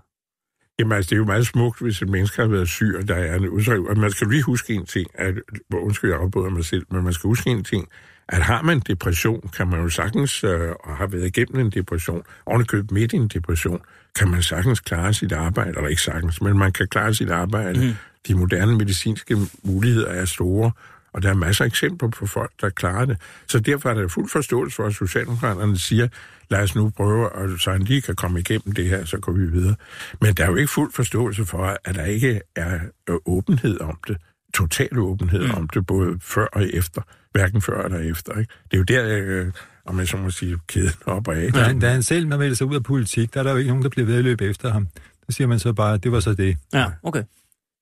Jamen 0.80 0.92
altså, 0.92 1.10
det 1.10 1.16
er 1.16 1.18
jo 1.18 1.26
meget 1.26 1.48
smukt, 1.48 1.82
hvis 1.82 2.02
et 2.02 2.10
menneske 2.10 2.42
har 2.42 2.50
været 2.50 2.70
syg, 2.70 2.96
og 3.00 3.08
der 3.08 3.16
er 3.16 3.36
en 3.36 3.50
udtryk. 3.50 3.86
Og 3.86 3.98
man 3.98 4.12
skal 4.12 4.28
lige 4.28 4.44
huske 4.44 4.74
en 4.74 4.86
ting, 4.86 5.08
at, 5.14 5.34
undskyld, 5.74 6.12
jeg 6.12 6.20
afbryder 6.20 6.50
mig 6.50 6.66
selv, 6.66 6.86
men 6.92 7.04
man 7.04 7.14
skal 7.14 7.28
huske 7.28 7.50
en 7.50 7.64
ting, 7.64 7.88
at 8.30 8.44
har 8.44 8.62
man 8.62 8.80
depression, 8.80 9.50
kan 9.58 9.68
man 9.68 9.82
jo 9.82 9.90
sagtens, 9.90 10.44
øh, 10.44 10.70
og 10.84 10.98
har 10.98 11.08
været 11.08 11.26
igennem 11.26 11.66
en 11.66 11.72
depression, 11.72 12.24
ovenikøbet 12.46 12.92
midt 12.92 13.14
i 13.14 13.16
en 13.16 13.28
depression, 13.28 13.82
kan 14.16 14.32
man 14.32 14.42
sagtens 14.42 14.80
klare 14.80 15.14
sit 15.14 15.32
arbejde, 15.32 15.70
eller 15.70 15.88
ikke 15.88 16.02
sagtens, 16.02 16.42
men 16.42 16.58
man 16.58 16.72
kan 16.72 16.88
klare 16.88 17.14
sit 17.14 17.30
arbejde. 17.30 17.88
Mm. 17.88 17.94
De 18.28 18.36
moderne 18.36 18.78
medicinske 18.78 19.38
muligheder 19.64 20.10
er 20.10 20.26
store, 20.26 20.72
og 21.14 21.24
der 21.24 21.30
er 21.30 21.34
masser 21.34 21.64
af 21.64 21.68
eksempler 21.68 22.10
på 22.10 22.26
folk, 22.26 22.52
der 22.62 22.70
klarer 22.70 23.06
det. 23.06 23.18
Så 23.48 23.60
derfor 23.60 23.90
er 23.90 23.94
der 23.94 24.08
fuld 24.08 24.30
forståelse 24.30 24.76
for, 24.76 24.86
at 24.86 24.94
Socialdemokraterne 24.94 25.78
siger, 25.78 26.08
lad 26.50 26.60
os 26.60 26.76
nu 26.76 26.90
prøve, 26.90 27.30
og 27.30 27.60
så 27.60 27.72
han 27.72 27.82
lige 27.82 28.02
kan 28.02 28.16
komme 28.16 28.40
igennem 28.40 28.72
det 28.72 28.86
her, 28.86 29.06
så 29.06 29.18
går 29.18 29.32
vi 29.32 29.46
videre. 29.46 29.76
Men 30.22 30.34
der 30.34 30.44
er 30.44 30.48
jo 30.48 30.56
ikke 30.56 30.72
fuld 30.72 30.92
forståelse 30.94 31.46
for, 31.46 31.78
at 31.86 31.96
der 31.96 32.06
ikke 32.06 32.42
er 32.56 32.80
øh, 33.10 33.16
åbenhed 33.26 33.82
om 33.82 34.00
det. 34.08 34.18
Total 34.54 35.00
åbenhed 35.00 35.48
mm. 35.48 35.54
om 35.54 35.70
det, 35.70 35.86
både 35.86 36.20
før 36.22 36.46
og 36.46 36.70
efter. 36.74 37.02
Hverken 37.38 37.62
før 37.62 37.84
eller 37.84 38.12
efter. 38.12 38.40
Ikke? 38.40 38.54
Det 38.72 38.74
er 38.74 38.78
jo 38.78 38.84
der, 38.84 39.18
øh, 39.22 39.52
om 39.86 40.00
jeg 40.00 40.08
så 40.08 40.18
må 40.18 40.30
sige, 40.30 40.58
kæden 40.68 40.92
op 41.06 41.28
og 41.28 41.36
af. 41.36 41.52
Da, 41.54 41.60
han, 41.60 41.80
da 41.80 41.90
han 41.90 42.04
selv 42.04 42.28
melder 42.28 42.54
sig 42.54 42.68
ud 42.68 42.76
af 42.76 42.84
politik, 42.84 43.34
der 43.34 43.40
er 43.40 43.44
der 43.44 43.52
jo 43.52 43.58
ikke 43.58 43.70
nogen, 43.70 43.84
der 43.84 43.90
bliver 43.90 44.06
ved 44.06 44.18
at 44.18 44.24
løbe 44.24 44.46
efter 44.46 44.72
ham. 44.72 44.88
Der 45.28 45.34
siger 45.34 45.48
man 45.48 45.60
så 45.60 45.74
bare, 45.74 45.94
at 45.94 46.04
det 46.04 46.12
var 46.12 46.20
så 46.20 46.34
det. 46.34 46.58
Ja, 46.74 46.86
okay. 47.04 47.24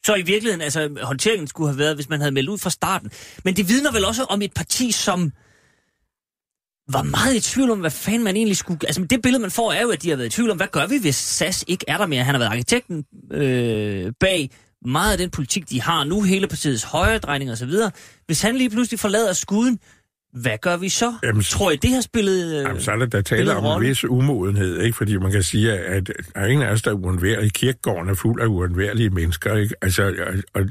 Så 0.05 0.15
i 0.15 0.21
virkeligheden, 0.21 0.61
altså 0.61 0.97
håndteringen 1.01 1.47
skulle 1.47 1.69
have 1.69 1.79
været, 1.79 1.95
hvis 1.95 2.09
man 2.09 2.19
havde 2.19 2.31
meldt 2.31 2.49
ud 2.49 2.57
fra 2.57 2.69
starten. 2.69 3.11
Men 3.43 3.55
det 3.55 3.69
vidner 3.69 3.91
vel 3.91 4.05
også 4.05 4.23
om 4.23 4.41
et 4.41 4.53
parti, 4.53 4.91
som 4.91 5.31
var 6.89 7.03
meget 7.03 7.35
i 7.35 7.39
tvivl 7.39 7.71
om, 7.71 7.79
hvad 7.79 7.91
fanden 7.91 8.23
man 8.23 8.35
egentlig 8.35 8.57
skulle... 8.57 8.79
Altså 8.87 9.05
det 9.09 9.21
billede, 9.21 9.41
man 9.41 9.51
får, 9.51 9.71
er 9.71 9.81
jo, 9.81 9.89
at 9.89 10.01
de 10.03 10.09
har 10.09 10.15
været 10.15 10.27
i 10.27 10.35
tvivl 10.35 10.51
om, 10.51 10.57
hvad 10.57 10.67
gør 10.71 10.87
vi, 10.87 10.97
hvis 10.97 11.15
SAS 11.15 11.65
ikke 11.67 11.85
er 11.87 11.97
der 11.97 12.05
mere? 12.05 12.23
Han 12.23 12.35
har 12.35 12.39
været 12.39 12.51
arkitekten 12.51 13.05
øh, 13.31 14.13
bag 14.19 14.49
meget 14.85 15.11
af 15.11 15.17
den 15.17 15.29
politik, 15.29 15.69
de 15.69 15.81
har 15.81 16.03
nu, 16.03 16.21
hele 16.21 16.47
partiets 16.47 16.83
højredrejning 16.83 17.51
og 17.51 17.57
så 17.57 17.65
videre. 17.65 17.91
Hvis 18.25 18.41
han 18.41 18.55
lige 18.55 18.69
pludselig 18.69 18.99
forlader 18.99 19.33
skuden, 19.33 19.79
hvad 20.33 20.57
gør 20.61 20.77
vi 20.77 20.89
så? 20.89 21.13
Jamen, 21.23 21.43
Tror 21.43 21.71
I, 21.71 21.75
det 21.75 21.89
har 21.89 22.01
spillet... 22.01 22.55
Øh, 22.57 22.63
Jamen, 22.63 22.81
så 22.81 22.91
er 22.91 22.95
der, 22.95 23.05
der 23.05 23.21
taler 23.21 23.55
om 23.55 23.81
en 23.81 23.89
vis 23.89 24.05
umodenhed, 24.05 24.81
ikke? 24.81 24.97
fordi 24.97 25.17
man 25.17 25.31
kan 25.31 25.43
sige, 25.43 25.73
at 25.73 26.07
der 26.07 26.13
er 26.35 26.45
ingen 26.45 26.67
af 26.67 26.71
os, 26.71 26.81
der 26.81 26.91
er 26.91 26.95
uundværlige. 26.95 27.49
Kirkegården 27.49 28.09
er 28.09 28.13
fuld 28.13 28.41
af 28.41 28.45
uundværlige 28.45 29.09
mennesker. 29.09 29.55
Ikke? 29.55 29.75
Altså, 29.81 30.13
og, 30.53 30.61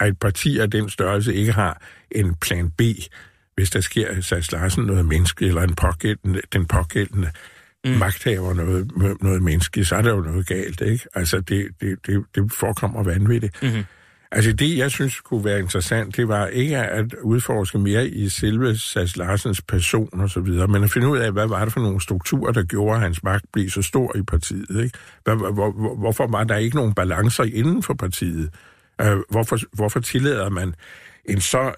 at 0.00 0.08
et 0.08 0.18
parti 0.18 0.58
af 0.58 0.70
den 0.70 0.90
størrelse 0.90 1.34
ikke 1.34 1.52
har 1.52 1.82
en 2.10 2.34
plan 2.34 2.70
B, 2.70 2.82
hvis 3.54 3.70
der 3.70 3.80
sker 3.80 4.20
Sass 4.20 4.52
Larsen 4.52 4.84
noget 4.84 5.04
menneske, 5.04 5.46
eller 5.46 5.62
en 5.62 5.74
pågældende, 5.74 6.40
den 6.52 6.66
pågældende 6.66 7.30
mm. 7.86 7.98
magthaver 7.98 8.54
noget, 8.54 8.90
noget 9.22 9.42
menneske, 9.42 9.84
så 9.84 9.96
er 9.96 10.02
der 10.02 10.10
jo 10.10 10.20
noget 10.20 10.46
galt. 10.46 10.80
Ikke? 10.80 11.06
Altså, 11.14 11.40
det, 11.40 11.68
det, 11.80 12.06
det, 12.06 12.24
det 12.34 12.52
forekommer 12.52 13.02
vanvittigt. 13.02 13.62
Mm-hmm. 13.62 13.84
Altså 14.32 14.52
det, 14.52 14.78
jeg 14.78 14.90
synes 14.90 15.20
kunne 15.20 15.44
være 15.44 15.58
interessant, 15.58 16.16
det 16.16 16.28
var 16.28 16.46
ikke 16.46 16.78
at 16.78 17.14
udforske 17.22 17.78
mere 17.78 18.08
i 18.08 18.28
selve 18.28 18.78
Sass 18.78 19.16
Larsens 19.16 19.62
person 19.62 20.20
og 20.20 20.30
så 20.30 20.40
videre, 20.40 20.68
men 20.68 20.84
at 20.84 20.90
finde 20.90 21.08
ud 21.08 21.18
af, 21.18 21.32
hvad 21.32 21.46
var 21.46 21.64
det 21.64 21.72
for 21.72 21.80
nogle 21.80 22.00
strukturer, 22.00 22.52
der 22.52 22.62
gjorde, 22.62 22.94
at 22.94 23.02
hans 23.02 23.22
magt 23.22 23.44
blev 23.52 23.70
så 23.70 23.82
stor 23.82 24.16
i 24.16 24.22
partiet. 24.22 24.84
Ikke? 24.84 24.98
Hvad, 25.24 25.36
hvor, 25.36 25.72
hvor, 25.72 25.96
hvorfor 25.96 26.26
var 26.26 26.44
der 26.44 26.56
ikke 26.56 26.76
nogen 26.76 26.94
balancer 26.94 27.44
inden 27.44 27.82
for 27.82 27.94
partiet? 27.94 28.50
Uh, 29.02 29.20
hvorfor, 29.30 29.58
hvorfor 29.72 30.00
tillader 30.00 30.50
man 30.50 30.74
en 31.24 31.40
så 31.40 31.72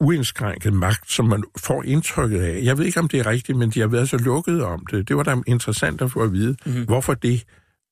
uindskrænket 0.00 0.72
magt, 0.72 1.12
som 1.12 1.24
man 1.24 1.42
får 1.56 1.82
indtrykket 1.82 2.40
af? 2.40 2.60
Jeg 2.62 2.78
ved 2.78 2.84
ikke, 2.84 3.00
om 3.00 3.08
det 3.08 3.20
er 3.20 3.26
rigtigt, 3.26 3.58
men 3.58 3.70
de 3.70 3.80
har 3.80 3.86
været 3.86 4.08
så 4.08 4.16
lukkede 4.18 4.64
om 4.64 4.86
det. 4.90 5.08
Det 5.08 5.16
var 5.16 5.22
da 5.22 5.36
interessant 5.46 6.02
at 6.02 6.10
få 6.12 6.20
at 6.20 6.32
vide. 6.32 6.56
Mm-hmm. 6.66 6.84
Hvorfor 6.84 7.14
det? 7.14 7.44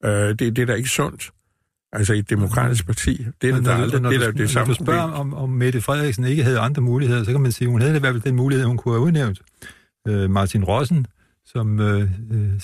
Uh, 0.06 0.10
det? 0.10 0.38
Det 0.40 0.58
er 0.58 0.66
da 0.66 0.74
ikke 0.74 0.88
sundt. 0.88 1.30
Altså 1.92 2.12
i 2.14 2.18
et 2.18 2.30
demokratisk 2.30 2.86
parti. 2.86 3.26
Det 3.42 3.50
er 3.50 3.54
Men 3.54 3.64
der 3.64 3.76
når, 3.76 3.82
aldrig. 3.82 4.00
når, 4.02 4.10
Det 4.10 4.22
er 4.22 4.30
det 4.30 4.50
samme 4.50 4.68
når 4.68 4.74
du 4.74 4.84
spørger, 4.84 5.08
problem. 5.08 5.32
om, 5.32 5.34
om 5.34 5.50
Mette 5.50 5.80
Frederiksen 5.80 6.24
ikke 6.24 6.42
havde 6.44 6.58
andre 6.58 6.82
muligheder, 6.82 7.24
så 7.24 7.30
kan 7.32 7.40
man 7.40 7.52
sige, 7.52 7.66
at 7.66 7.70
hun 7.72 7.80
havde 7.80 7.96
i 7.96 8.00
hvert 8.00 8.12
fald 8.14 8.22
den 8.22 8.36
mulighed, 8.36 8.66
hun 8.66 8.76
kunne 8.76 8.94
have 8.94 9.02
udnævnt. 9.02 9.40
Øh, 10.08 10.30
Martin 10.30 10.64
Rossen, 10.64 11.06
som 11.46 11.80
øh, 11.80 12.00
øh, 12.00 12.08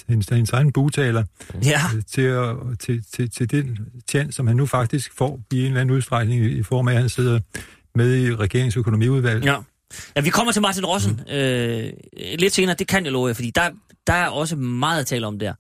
hendes, 0.09 0.27
hendes 0.29 0.51
egen 0.51 0.73
bugtaler, 0.73 1.25
Ja, 1.65 1.81
øh, 1.97 2.03
til, 2.09 2.23
at, 2.23 2.57
til, 2.81 3.05
til, 3.13 3.31
til 3.31 3.51
den 3.51 3.79
tjent, 4.09 4.35
som 4.35 4.47
han 4.47 4.57
nu 4.57 4.67
faktisk 4.67 5.13
får 5.19 5.41
i 5.53 5.61
en 5.61 5.67
eller 5.67 5.81
anden 5.81 5.97
udstrækning 5.97 6.45
i, 6.45 6.49
i 6.49 6.63
form 6.63 6.89
af, 6.89 6.93
at 6.93 7.01
han 7.01 7.09
sidder 7.09 7.41
med 7.95 8.17
i 8.17 8.35
regeringsøkonomiudvalget. 8.35 9.45
ja. 9.45 9.57
Ja, 10.17 10.21
vi 10.21 10.31
kommer 10.31 10.53
til 10.53 10.63
Martin 10.63 10.85
Rossen 10.87 11.21
mm. 11.27 11.35
øh, 11.35 11.93
lidt 12.39 12.55
senere, 12.55 12.77
det 12.79 12.89
kan 12.89 13.05
jeg 13.05 13.13
love 13.13 13.27
jer, 13.27 13.35
fordi 13.35 13.51
der, 13.51 13.71
der 14.07 14.13
er 14.13 14.29
også 14.29 14.57
meget 14.57 15.01
at 15.01 15.07
tale 15.07 15.27
om 15.27 15.39
der. 15.39 15.55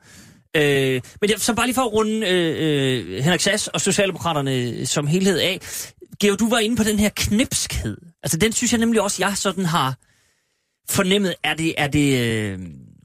Øh, 0.56 1.00
men 1.20 1.30
jeg, 1.30 1.38
så 1.38 1.54
bare 1.54 1.66
lige 1.66 1.74
for 1.74 1.82
at 1.82 1.92
runde 1.92 2.28
øh, 2.28 3.14
øh, 3.14 3.24
Henrik 3.24 3.40
Sass 3.40 3.68
og 3.68 3.80
Socialdemokraterne 3.80 4.86
som 4.86 5.06
helhed 5.06 5.38
af. 5.38 5.60
Georg, 6.20 6.38
du 6.38 6.48
var 6.48 6.58
inde 6.58 6.76
på 6.76 6.82
den 6.82 6.98
her 6.98 7.10
knipskhed. 7.16 7.96
Altså 8.22 8.38
den 8.38 8.52
synes 8.52 8.72
jeg 8.72 8.80
nemlig 8.80 9.00
også, 9.00 9.16
jeg 9.22 9.36
sådan 9.36 9.64
har 9.64 9.94
fornemmet. 10.90 11.34
Er 11.44 11.54
det... 11.54 11.74
Er 11.78 11.86
det 11.86 12.18
øh, 12.20 12.58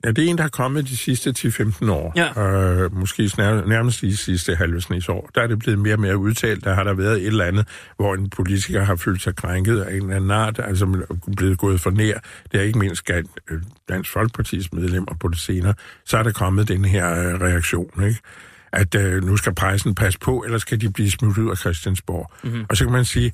Ja, 0.07 0.11
det 0.11 0.25
er 0.25 0.29
en, 0.29 0.37
der 0.37 0.43
er 0.43 0.47
kommet 0.47 0.87
de 0.87 0.97
sidste 0.97 1.33
10-15 1.39 1.91
år. 1.91 2.13
Ja. 2.15 2.41
Øh, 2.41 2.95
måske 2.95 3.21
nærmest 3.37 4.01
de 4.01 4.17
sidste 4.17 4.55
halvsnits 4.55 5.09
år. 5.09 5.29
Der 5.35 5.41
er 5.41 5.47
det 5.47 5.59
blevet 5.59 5.79
mere 5.79 5.93
og 5.93 5.99
mere 5.99 6.17
udtalt. 6.17 6.63
Der 6.63 6.73
har 6.73 6.83
der 6.83 6.93
været 6.93 7.17
et 7.17 7.27
eller 7.27 7.45
andet, 7.45 7.67
hvor 7.97 8.15
en 8.15 8.29
politiker 8.29 8.83
har 8.83 8.95
følt 8.95 9.21
sig 9.21 9.35
krænket 9.35 9.81
af 9.81 9.95
en 9.95 10.01
eller 10.01 10.15
anden 10.15 10.31
art, 10.31 10.59
altså 10.63 11.05
blevet 11.37 11.57
gået 11.57 11.81
for 11.81 11.89
nær. 11.89 12.19
Det 12.51 12.59
er 12.59 12.63
ikke 12.63 12.79
mindst 12.79 13.09
øh, 13.09 13.61
Dansk 13.89 14.11
Folkepartis 14.11 14.73
medlemmer 14.73 15.15
på 15.19 15.27
det 15.27 15.39
senere. 15.39 15.73
Så 16.05 16.17
er 16.17 16.23
der 16.23 16.31
kommet 16.31 16.67
den 16.67 16.85
her 16.85 17.11
øh, 17.11 17.41
reaktion, 17.41 18.03
ikke? 18.03 18.19
at 18.73 18.95
øh, 18.95 19.23
nu 19.23 19.37
skal 19.37 19.55
pressen 19.55 19.95
passe 19.95 20.19
på, 20.19 20.43
eller 20.45 20.57
skal 20.57 20.81
de 20.81 20.91
blive 20.91 21.11
smidt 21.11 21.37
ud 21.37 21.51
af 21.51 21.57
Christiansborg. 21.57 22.31
Mm-hmm. 22.43 22.65
Og 22.69 22.77
så 22.77 22.83
kan 22.83 22.93
man 22.93 23.05
sige, 23.05 23.33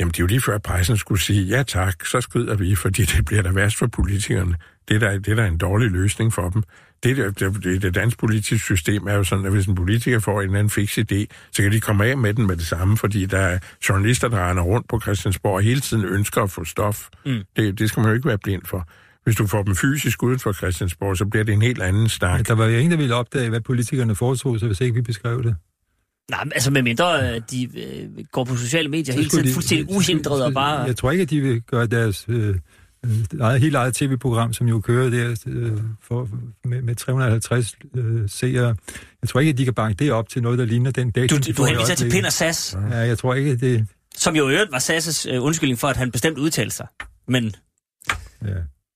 Jamen, 0.00 0.10
det 0.12 0.18
er 0.18 0.22
jo 0.22 0.26
lige 0.26 0.40
før, 0.40 0.54
at 0.54 0.62
pressen 0.62 0.96
skulle 0.96 1.20
sige, 1.20 1.42
ja 1.42 1.62
tak, 1.62 2.04
så 2.04 2.20
skrider 2.20 2.54
vi, 2.54 2.74
fordi 2.74 3.04
det 3.04 3.24
bliver 3.24 3.42
da 3.42 3.50
værst 3.50 3.76
for 3.76 3.86
politikerne. 3.86 4.54
Det 4.90 5.02
er 5.02 5.10
da, 5.10 5.18
det 5.18 5.28
er 5.28 5.34
da 5.34 5.46
en 5.46 5.58
dårlig 5.58 5.90
løsning 5.90 6.32
for 6.32 6.50
dem. 6.50 6.62
Det, 7.02 7.16
det, 7.16 7.64
det, 7.64 7.82
det, 7.82 7.94
danske 7.94 8.18
politiske 8.18 8.58
system 8.58 9.06
er 9.06 9.14
jo 9.14 9.24
sådan, 9.24 9.44
at 9.46 9.52
hvis 9.52 9.66
en 9.66 9.74
politiker 9.74 10.18
får 10.18 10.40
en 10.40 10.46
eller 10.46 10.58
anden 10.58 10.70
fix 10.70 10.98
idé, 10.98 11.26
så 11.52 11.62
kan 11.62 11.72
de 11.72 11.80
komme 11.80 12.04
af 12.06 12.18
med 12.18 12.34
den 12.34 12.46
med 12.46 12.56
det 12.56 12.66
samme, 12.66 12.96
fordi 12.96 13.26
der 13.26 13.38
er 13.38 13.58
journalister, 13.88 14.28
der 14.28 14.50
render 14.50 14.62
rundt 14.62 14.88
på 14.88 15.00
Christiansborg 15.00 15.54
og 15.54 15.62
hele 15.62 15.80
tiden 15.80 16.04
ønsker 16.04 16.42
at 16.42 16.50
få 16.50 16.64
stof. 16.64 17.08
Mm. 17.26 17.38
Det, 17.56 17.78
det 17.78 17.88
skal 17.88 18.00
man 18.00 18.08
jo 18.10 18.14
ikke 18.14 18.28
være 18.28 18.38
blind 18.38 18.62
for. 18.66 18.88
Hvis 19.24 19.36
du 19.36 19.46
får 19.46 19.62
dem 19.62 19.76
fysisk 19.76 20.22
uden 20.22 20.38
for 20.38 20.52
Christiansborg, 20.52 21.16
så 21.16 21.24
bliver 21.26 21.44
det 21.44 21.54
en 21.54 21.62
helt 21.62 21.82
anden 21.82 22.08
snak. 22.08 22.38
Men 22.38 22.44
der 22.44 22.54
var 22.54 22.66
jo 22.66 22.76
ingen, 22.76 22.90
der 22.90 22.96
ville 22.96 23.14
opdage, 23.14 23.48
hvad 23.48 23.60
politikerne 23.60 24.14
foretog 24.14 24.58
sig, 24.58 24.66
hvis 24.66 24.80
ikke 24.80 24.94
vi 24.94 25.02
beskrev 25.02 25.42
det. 25.42 25.56
nej, 26.30 26.44
altså 26.54 26.70
med 26.70 26.82
mindre 26.82 27.34
øh, 27.34 27.40
de 27.50 27.64
øh, 27.64 28.24
går 28.32 28.44
på 28.44 28.56
sociale 28.56 28.88
medier 28.88 29.14
hele 29.14 29.28
tiden 29.28 29.44
de- 29.46 29.52
fuldstændig 29.52 29.96
uhindret 29.96 30.44
og 30.44 30.52
bare... 30.52 30.80
Jeg 30.80 30.96
tror 30.96 31.10
ikke, 31.10 31.22
at 31.22 31.30
de 31.30 31.40
vil 31.40 31.62
gøre 31.62 31.86
deres 31.86 32.26
øh, 32.28 32.54
eget, 33.40 33.60
helt 33.60 33.74
eget 33.76 33.94
tv-program, 33.94 34.52
som 34.52 34.68
jo 34.68 34.80
kører 34.80 35.10
der 35.10 35.36
øh, 35.46 35.72
for, 36.02 36.28
med, 36.64 36.82
med 36.82 36.94
350 36.94 37.74
øh, 37.96 38.28
seere. 38.28 38.76
Jeg 39.22 39.28
tror 39.28 39.40
ikke, 39.40 39.50
at 39.50 39.58
de 39.58 39.64
kan 39.64 39.74
banke 39.74 40.04
det 40.04 40.12
op 40.12 40.28
til 40.28 40.42
noget, 40.42 40.58
der 40.58 40.64
ligner 40.64 40.90
den 40.90 41.10
dag. 41.10 41.30
Du, 41.30 41.38
du 41.56 41.64
henviser 41.64 41.94
til 41.94 42.10
Pind 42.10 42.26
og 42.26 42.32
Sass, 42.32 42.76
Ja, 42.90 42.96
jeg 42.96 43.18
tror 43.18 43.34
ikke, 43.34 43.50
at 43.50 43.60
det... 43.60 43.86
som 44.16 44.36
jo 44.36 44.48
i 44.48 44.52
øvrigt 44.52 44.72
var 44.72 44.78
Sasses 44.78 45.26
øh, 45.26 45.42
undskyldning 45.42 45.78
for, 45.78 45.88
at 45.88 45.96
han 45.96 46.10
bestemt 46.10 46.38
udtalte 46.38 46.76
sig. 46.76 46.86
Men 47.28 47.54
Ja. 48.46 48.48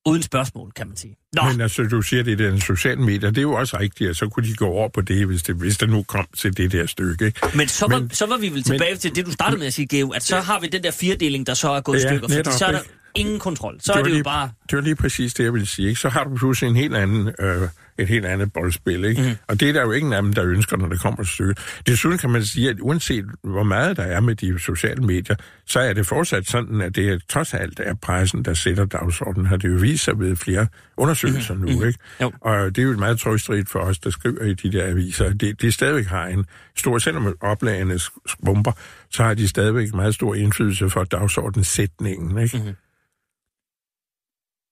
uden 0.06 0.22
spørgsmål, 0.22 0.72
kan 0.76 0.88
man 0.88 0.96
sige. 0.96 1.16
Nå, 1.32 1.42
Men 1.52 1.60
altså, 1.60 1.82
du 1.82 2.02
siger, 2.02 2.22
det 2.22 2.40
er 2.40 2.50
den 2.50 2.60
sociale 2.60 3.00
medier, 3.00 3.30
det 3.30 3.38
er 3.38 3.42
jo 3.42 3.52
også 3.52 3.78
rigtigt, 3.80 4.10
og 4.10 4.16
så 4.16 4.28
kunne 4.28 4.46
de 4.48 4.54
gå 4.54 4.66
over 4.66 4.88
på 4.88 5.00
det, 5.00 5.26
hvis 5.26 5.42
det, 5.42 5.54
hvis 5.56 5.78
det 5.78 5.88
nu 5.88 6.02
kom 6.02 6.26
til 6.36 6.56
det 6.56 6.72
der 6.72 6.86
stykke. 6.86 7.26
Ikke? 7.26 7.40
Men 7.54 7.68
så 7.68 7.86
var, 7.86 7.98
Men- 7.98 8.10
så 8.10 8.26
var 8.26 8.36
vi 8.36 8.48
vel 8.48 8.62
tilbage 8.62 8.92
men, 8.92 8.98
til 8.98 9.16
det, 9.16 9.26
du 9.26 9.32
startede 9.32 9.58
med 9.58 9.66
at 9.66 9.74
sige, 9.74 9.86
Geo, 9.86 10.10
at 10.10 10.22
så 10.22 10.40
har 10.40 10.60
vi 10.60 10.66
den 10.66 10.82
der 10.82 10.90
firedeling, 10.90 11.46
der 11.46 11.54
så 11.54 11.68
er 11.70 11.80
gået 11.80 11.98
i 11.98 12.02
Ja, 12.02 12.08
stykker, 12.08 12.28
fordi 12.28 12.36
netop, 12.38 12.52
så 12.52 12.64
er 12.66 12.72
der? 12.72 12.78
Ingen 13.14 13.38
kontrol. 13.38 13.76
Så 13.80 13.92
Det 13.92 13.98
er 13.98 14.02
det 14.02 14.10
jo 14.10 14.14
lige- 14.14 14.24
bare... 14.24 14.50
Det 14.70 14.76
var 14.76 14.82
lige 14.82 14.96
præcis 14.96 15.34
det, 15.34 15.44
jeg 15.44 15.52
ville 15.52 15.66
sige. 15.66 15.88
Ikke? 15.88 16.00
Så 16.00 16.08
har 16.08 16.24
du 16.24 16.36
pludselig 16.36 16.70
en 16.70 16.76
helt 16.76 16.96
anden, 16.96 17.30
øh, 17.40 17.62
et 17.98 18.08
helt 18.08 18.26
andet 18.26 18.52
boldspil. 18.52 19.04
Ikke? 19.04 19.22
Mm. 19.22 19.28
Og 19.48 19.60
det 19.60 19.68
er 19.68 19.72
der 19.72 19.82
jo 19.82 19.92
ingen 19.92 20.12
af 20.12 20.22
dem, 20.22 20.32
der 20.32 20.44
ønsker, 20.44 20.76
når 20.76 20.88
det 20.88 21.00
kommer 21.00 21.22
til 21.24 21.32
stykket. 21.32 21.58
Desuden 21.86 22.18
kan 22.18 22.30
man 22.30 22.44
sige, 22.44 22.70
at 22.70 22.76
uanset 22.80 23.24
hvor 23.42 23.62
meget 23.62 23.96
der 23.96 24.02
er 24.02 24.20
med 24.20 24.34
de 24.34 24.58
sociale 24.58 25.02
medier, 25.02 25.36
så 25.66 25.80
er 25.80 25.92
det 25.92 26.06
fortsat 26.06 26.46
sådan, 26.48 26.80
at 26.80 26.96
det 26.96 27.08
er, 27.08 27.18
trods 27.28 27.54
alt 27.54 27.80
er 27.84 27.94
pressen, 27.94 28.42
der 28.44 28.54
sætter 28.54 28.84
dagsordenen. 28.84 29.46
Har 29.46 29.56
det 29.56 29.68
jo 29.68 29.76
vist 29.78 30.04
sig 30.04 30.18
ved 30.20 30.36
flere 30.36 30.66
undersøgelser 30.96 31.54
mm. 31.54 31.60
nu. 31.60 31.68
Ikke? 31.68 31.84
Mhm. 31.86 32.22
Jo. 32.26 32.32
Og 32.40 32.76
det 32.76 32.82
er 32.82 32.86
jo 32.86 32.96
meget 32.98 33.18
trøstrigt 33.20 33.68
for 33.68 33.78
os, 33.78 33.98
der 33.98 34.10
skriver 34.10 34.42
i 34.44 34.54
de 34.54 34.72
der 34.72 34.86
aviser. 34.86 35.32
Det, 35.32 35.62
de 35.62 35.72
stadigvæk 35.72 36.06
har 36.06 36.26
en 36.26 36.44
stor, 36.76 36.98
selvom 36.98 37.36
oplagene 37.40 37.98
skrumper, 38.26 38.72
så 39.10 39.22
har 39.22 39.34
de 39.34 39.48
stadigvæk 39.48 39.94
meget 39.94 40.14
stor 40.14 40.34
indflydelse 40.34 40.90
for 40.90 41.04
dagsordenssætningen. 41.04 42.38
Ikke? 42.38 42.56
Mm. 42.58 42.74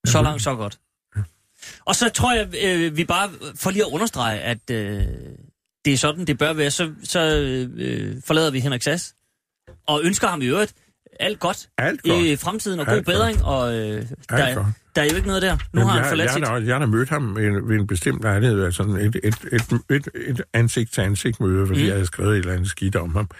Så 0.06 0.22
langt, 0.22 0.42
så 0.42 0.54
godt. 0.54 0.78
Og 1.84 1.94
så 1.94 2.08
tror 2.08 2.34
jeg, 2.34 2.48
øh, 2.64 2.96
vi 2.96 3.04
bare 3.04 3.30
får 3.56 3.70
lige 3.70 3.82
at 3.82 3.92
understrege, 3.92 4.40
at 4.40 4.70
øh, 4.70 5.02
det 5.84 5.92
er 5.92 5.96
sådan, 5.96 6.24
det 6.24 6.38
bør 6.38 6.52
være. 6.52 6.70
Så, 6.70 6.92
så 7.04 7.20
øh, 7.76 8.16
forlader 8.24 8.50
vi 8.50 8.60
Henrik 8.60 8.82
Sass, 8.82 9.14
og 9.86 10.00
ønsker 10.04 10.28
ham 10.28 10.42
i 10.42 10.46
øvrigt 10.46 10.74
alt 11.20 11.40
godt, 11.40 11.68
Alt 11.78 12.02
godt. 12.02 12.24
i 12.24 12.36
fremtiden, 12.36 12.80
og 12.80 12.86
god 12.86 12.94
Alt 12.94 13.06
godt. 13.06 13.16
bedring. 13.16 13.44
Og 13.44 13.74
øh, 13.74 13.80
der, 13.80 14.06
godt. 14.28 14.40
er, 14.40 14.72
der 14.96 15.02
er 15.02 15.06
jo 15.06 15.16
ikke 15.16 15.26
noget 15.26 15.42
der. 15.42 15.52
Nu 15.52 15.80
Jamen, 15.80 15.86
har 15.86 15.92
han 15.92 16.02
jeg, 16.02 16.08
forladt 16.08 16.26
jeg, 16.26 16.34
sit... 16.34 16.54
jeg, 16.54 16.66
jeg 16.66 16.78
har 16.78 16.86
mødt 16.86 17.08
ham 17.08 17.36
ved, 17.36 17.66
ved 17.68 17.76
en 17.76 17.86
bestemt 17.86 18.22
lejlighed, 18.22 18.64
altså 18.64 18.82
et, 18.82 19.16
et, 19.24 19.36
et, 19.52 19.80
et, 19.90 20.08
et 20.14 20.42
ansigt-til-ansigt 20.52 21.40
møde, 21.40 21.66
fordi 21.66 21.80
mm. 21.80 21.86
jeg 21.86 21.94
havde 21.94 22.06
skrevet 22.06 22.32
et 22.32 22.38
eller 22.38 22.52
andet 22.52 22.68
skidt 22.68 22.96
om 22.96 23.14
ham. 23.14 23.30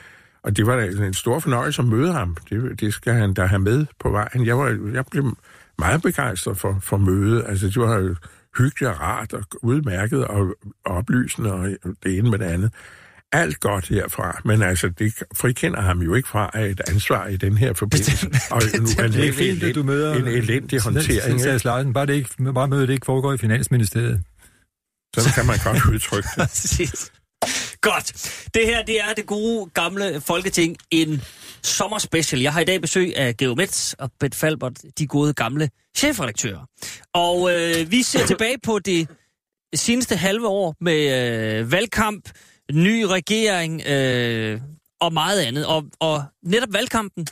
Og 0.43 0.57
det 0.57 0.67
var 0.67 0.77
da 0.77 0.87
en 0.87 1.15
stor 1.15 1.39
fornøjelse 1.39 1.83
at 1.83 1.89
møde 1.89 2.13
ham. 2.13 2.37
Det, 2.51 2.81
det 2.81 2.95
skal 2.95 3.13
han 3.13 3.35
da 3.35 3.45
have 3.45 3.59
med 3.59 3.87
på 4.01 4.11
vejen. 4.11 4.47
Jeg, 4.47 4.59
var, 4.59 4.79
jeg 4.93 5.05
blev 5.11 5.37
meget 5.79 6.03
begejstret 6.03 6.59
for, 6.59 6.79
for 6.83 6.97
mødet. 6.97 7.45
Altså, 7.49 7.67
det 7.67 7.77
var 7.77 8.17
hyggeligt 8.59 8.91
og 8.91 9.01
rart 9.01 9.33
og 9.33 9.45
udmærket 9.63 10.25
og, 10.25 10.55
oplysende 10.85 11.53
og 11.53 11.69
det 12.05 12.19
ene 12.19 12.31
med 12.31 12.39
det 12.39 12.45
andet. 12.45 12.73
Alt 13.33 13.61
godt 13.61 13.89
herfra, 13.89 14.41
men 14.45 14.63
altså, 14.63 14.89
det 14.89 15.15
frikender 15.37 15.81
ham 15.81 16.03
jo 16.03 16.15
ikke 16.15 16.29
fra 16.29 16.61
et 16.61 16.81
ansvar 16.89 17.27
i 17.27 17.37
den 17.37 17.57
her 17.57 17.73
forbindelse. 17.73 18.27
Og 18.51 18.63
nu 18.79 18.87
er 18.99 19.09
Det 19.09 19.29
er 19.29 19.33
fint, 19.33 19.63
at 19.63 19.75
du 19.75 19.83
møder... 19.83 20.15
en 20.15 20.27
elendig 20.27 20.81
håndtering. 20.81 21.41
Sass 21.41 21.65
Larsen, 21.65 21.93
bare, 21.93 22.07
det 22.07 22.15
ikke, 22.15 22.53
bare 22.55 22.69
mødet 22.69 22.91
ikke 22.91 23.07
foregår 23.07 23.33
i 23.33 23.39
Finansministeriet. 23.39 24.23
Så 25.17 25.31
kan 25.35 25.47
man 25.47 25.57
godt 25.65 25.95
udtrykke 25.95 26.29
det. 26.37 27.11
Godt. 27.83 28.13
Det 28.55 28.67
her, 28.67 28.83
det 28.83 29.01
er 29.01 29.13
det 29.17 29.27
gode, 29.27 29.71
gamle 29.75 30.21
Folketing. 30.21 30.77
En 30.91 31.23
sommerspecial. 31.63 32.41
Jeg 32.41 32.53
har 32.53 32.61
i 32.61 32.65
dag 32.65 32.81
besøg 32.81 33.17
af 33.17 33.37
Geo 33.37 33.55
Metz 33.55 33.93
og 33.93 34.11
Bent 34.21 34.35
Falbert, 34.35 34.73
de 34.99 35.07
gode 35.07 35.33
gamle 35.35 35.71
chefredaktører. 35.97 36.67
Og 37.15 37.55
øh, 37.55 37.91
vi 37.91 38.03
ser 38.03 38.27
tilbage 38.27 38.57
på 38.63 38.79
det 38.79 39.09
seneste 39.75 40.17
halve 40.17 40.49
år 40.49 40.77
med 40.81 41.61
øh, 41.61 41.73
valgkamp, 41.73 42.31
ny 42.73 43.03
regering, 43.03 43.83
øh, 43.87 44.61
og 45.01 45.13
meget 45.13 45.41
andet. 45.41 45.67
Og, 45.67 45.85
og 46.01 46.25
netop 46.43 46.73
valgkampen 46.73 47.27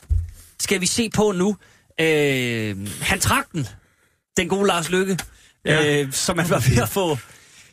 skal 0.59 0.81
vi 0.81 0.85
se 0.85 1.09
på 1.09 1.31
nu. 1.31 1.57
Øh, 1.99 2.87
han 3.01 3.19
trak 3.19 3.51
den, 3.51 3.67
den 4.37 4.49
gode 4.49 4.67
Lars 4.67 4.89
Lykke, 4.89 5.17
ja. 5.65 6.01
øh, 6.01 6.13
som 6.13 6.37
man 6.37 6.49
var 6.49 6.69
ved 6.69 6.81
at 6.83 6.89
få... 6.89 7.17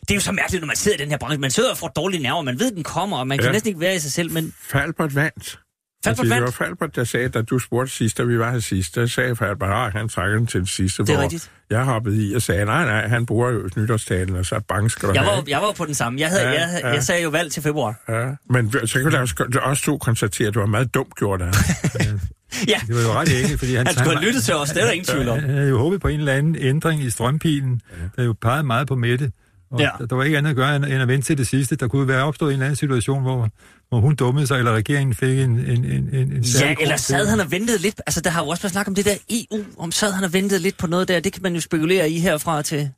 Det 0.08 0.14
er 0.14 0.14
jo 0.14 0.20
så 0.20 0.32
mærkeligt, 0.32 0.62
når 0.62 0.66
man 0.66 0.76
sidder 0.76 0.98
i 0.98 1.00
den 1.00 1.10
her 1.10 1.18
branche. 1.18 1.40
Man 1.40 1.50
sidder 1.50 1.70
og 1.70 1.78
får 1.78 1.88
dårlige 1.88 2.22
nerver, 2.22 2.42
man 2.42 2.60
ved, 2.60 2.70
den 2.72 2.82
kommer, 2.82 3.16
og 3.18 3.26
man 3.26 3.38
kan 3.38 3.46
Ja. 3.46 3.52
næsten 3.52 3.68
ikke 3.68 3.80
være 3.80 3.94
i 3.94 3.98
sig 3.98 4.12
selv, 4.12 4.32
men 4.32 4.52
Falbert 4.70 5.14
vandt. 5.14 5.58
Falbert 6.04 6.06
Altså, 6.06 6.22
Det 6.22 6.30
var 6.30 6.40
vandt. 6.40 6.54
Falbert, 6.54 6.96
der 6.96 7.04
sagde, 7.04 7.28
da 7.28 7.42
du 7.42 7.58
spurgte 7.58 7.92
sidst, 7.92 8.18
da 8.18 8.22
vi 8.22 8.38
var 8.38 8.50
her 8.52 8.60
sidst, 8.60 8.94
der 8.94 9.06
sagde 9.06 9.36
Falbert, 9.36 9.86
at 9.86 9.92
han 9.92 10.08
trækker 10.08 10.36
den 10.38 10.46
til 10.46 10.60
det 10.60 10.68
sidste, 10.68 11.02
Det 11.02 11.10
er 11.10 11.14
hvor 11.14 11.22
rigtigt. 11.22 11.50
jeg 11.70 11.84
hoppede 11.84 12.28
i 12.30 12.34
og 12.34 12.42
sagde, 12.42 12.64
nej, 12.64 12.84
nej, 12.84 13.08
han 13.08 13.26
bruger 13.26 13.50
jo 13.50 13.70
nytårstalen, 13.76 14.36
og 14.36 14.46
så 14.46 14.60
bange 14.68 14.90
skal 14.90 15.08
du 15.08 15.14
Jeg 15.14 15.22
have. 15.22 15.36
var, 15.36 15.44
jeg 15.48 15.60
var 15.60 15.72
på 15.72 15.84
den 15.84 15.94
samme. 15.94 16.20
Jeg, 16.20 16.28
havde, 16.28 16.42
Ja, 16.42 16.50
jeg, 16.50 16.80
ja. 16.82 16.88
jeg 16.88 17.02
sagde 17.02 17.22
jo 17.22 17.28
valg 17.28 17.52
til 17.52 17.62
februar. 17.62 17.94
Ja, 18.08 18.30
men 18.50 18.72
så 18.86 19.00
kan 19.02 19.10
du 19.10 19.16
også, 19.16 19.58
også 19.62 19.82
to 19.82 19.98
konstatere, 19.98 20.48
at 20.48 20.54
du 20.54 20.60
var 20.60 20.66
meget 20.66 20.94
dumt 20.94 21.14
gjort 21.16 21.42
af 21.42 21.46
ham. 21.46 22.20
Ja, 22.68 22.80
Det 22.86 22.94
var 22.96 23.02
jo 23.02 23.12
ret 23.12 23.40
enkelt, 23.42 23.58
fordi 23.58 23.74
han... 23.74 23.86
han 23.86 23.94
skulle 23.96 24.16
have 24.16 24.26
lyttet 24.26 24.44
til 24.44 24.54
os, 24.54 24.68
det 24.70 24.80
er 24.80 24.84
der 24.84 24.92
ingen 24.92 25.06
tvivl 25.06 25.28
om. 25.28 25.38
Han 25.38 25.50
havde 25.50 25.68
jo 25.68 25.78
håbet 25.78 26.00
på 26.00 26.08
en 26.08 26.18
eller 26.20 26.32
anden 26.32 26.56
ændring 26.56 27.02
i 27.02 27.10
strømpilen, 27.10 27.80
der 28.16 28.24
jo 28.24 28.34
pegede 28.42 28.62
meget 28.62 28.88
på 28.88 28.94
Mette. 28.94 29.32
Og 29.70 29.80
Ja. 29.80 29.90
der 30.10 30.16
var 30.16 30.24
ikke 30.24 30.38
andet 30.38 30.50
at 30.50 30.56
gøre, 30.56 30.76
end 30.76 30.86
at 30.86 31.08
vente 31.08 31.26
til 31.26 31.38
det 31.38 31.46
sidste. 31.46 31.76
Der 31.76 31.88
kunne 31.88 32.08
være 32.08 32.24
opstået 32.24 32.50
en 32.50 32.52
eller 32.52 32.66
anden 32.66 32.76
situation, 32.76 33.22
hvor, 33.22 33.48
hvor 33.88 34.00
hun 34.00 34.14
dummede 34.14 34.46
sig, 34.46 34.58
eller 34.58 34.72
regeringen 34.72 35.14
fik 35.14 35.38
en, 35.38 35.50
en, 35.50 35.84
en, 35.84 35.84
en, 35.84 36.32
en 36.32 36.42
Ja, 36.60 36.74
eller 36.80 36.96
sad 36.96 37.26
han 37.26 37.40
og 37.40 37.50
ventede 37.50 37.78
lidt... 37.78 38.00
Altså, 38.06 38.20
der 38.20 38.30
har 38.30 38.42
jo 38.42 38.48
også 38.48 38.62
været 38.62 38.72
snak 38.72 38.88
om 38.88 38.94
det 38.94 39.04
der 39.04 39.14
EU, 39.30 39.64
om 39.78 39.92
sad 39.92 40.12
han 40.12 40.24
og 40.24 40.32
ventede 40.32 40.62
lidt 40.62 40.78
på 40.78 40.86
noget 40.86 41.08
der. 41.08 41.20
Det 41.20 41.32
kan 41.32 41.42
man 41.42 41.54
jo 41.54 41.60
spekulere 41.60 42.10
i 42.10 42.18
herfra 42.18 42.62
til... 42.62 42.90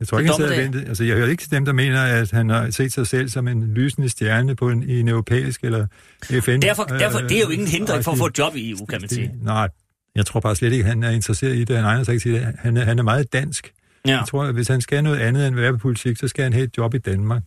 Jeg 0.00 0.08
tror 0.08 0.18
ikke, 0.18 0.30
han 0.30 0.40
sad 0.40 0.50
og 0.50 0.56
ventede. 0.56 0.84
Altså, 0.86 1.04
jeg 1.04 1.16
hører 1.16 1.28
ikke 1.28 1.40
til 1.40 1.50
dem, 1.50 1.64
der 1.64 1.72
mener, 1.72 2.02
at 2.02 2.30
han 2.30 2.48
har 2.48 2.70
set 2.70 2.92
sig 2.92 3.06
selv 3.06 3.28
som 3.28 3.48
en 3.48 3.74
lysende 3.74 4.08
stjerne 4.08 4.56
på 4.56 4.68
en, 4.70 4.82
i 4.82 5.00
en 5.00 5.08
europæisk 5.08 5.64
eller 5.64 5.86
FN. 6.40 6.60
Derfor, 6.62 6.84
derfor 6.84 7.18
det 7.18 7.36
er 7.36 7.40
jo 7.40 7.48
ingen 7.48 7.68
hindring 7.68 8.04
for 8.04 8.12
at 8.12 8.18
få 8.18 8.24
øh, 8.24 8.30
et 8.30 8.38
job 8.38 8.56
i 8.56 8.70
EU, 8.70 8.84
kan 8.86 9.00
man 9.00 9.10
sige. 9.10 9.30
Nej, 9.42 9.68
jeg 10.16 10.26
tror 10.26 10.40
bare 10.40 10.56
slet 10.56 10.72
ikke, 10.72 10.84
han 10.84 11.02
er 11.02 11.10
interesseret 11.10 11.56
i 11.56 11.64
det. 11.64 11.76
Han 11.76 11.84
egner 11.84 12.04
sig 12.04 12.12
ikke 12.14 12.22
til 12.22 12.32
det. 12.32 12.54
Han 12.58 12.76
er, 12.76 12.84
han 12.84 12.98
er 12.98 13.02
meget 13.02 13.32
dansk. 13.32 13.72
Ja. 14.06 14.16
Jeg 14.18 14.24
tror, 14.28 14.44
at 14.44 14.54
hvis 14.54 14.68
han 14.68 14.80
skal 14.80 15.04
noget 15.04 15.18
andet 15.20 15.46
end 15.46 15.54
være 15.56 15.72
på 15.72 15.78
politik, 15.78 16.16
så 16.18 16.28
skal 16.28 16.42
han 16.44 16.52
have 16.52 16.64
et 16.64 16.76
job 16.78 16.94
i 16.94 16.98
Danmark. 16.98 17.42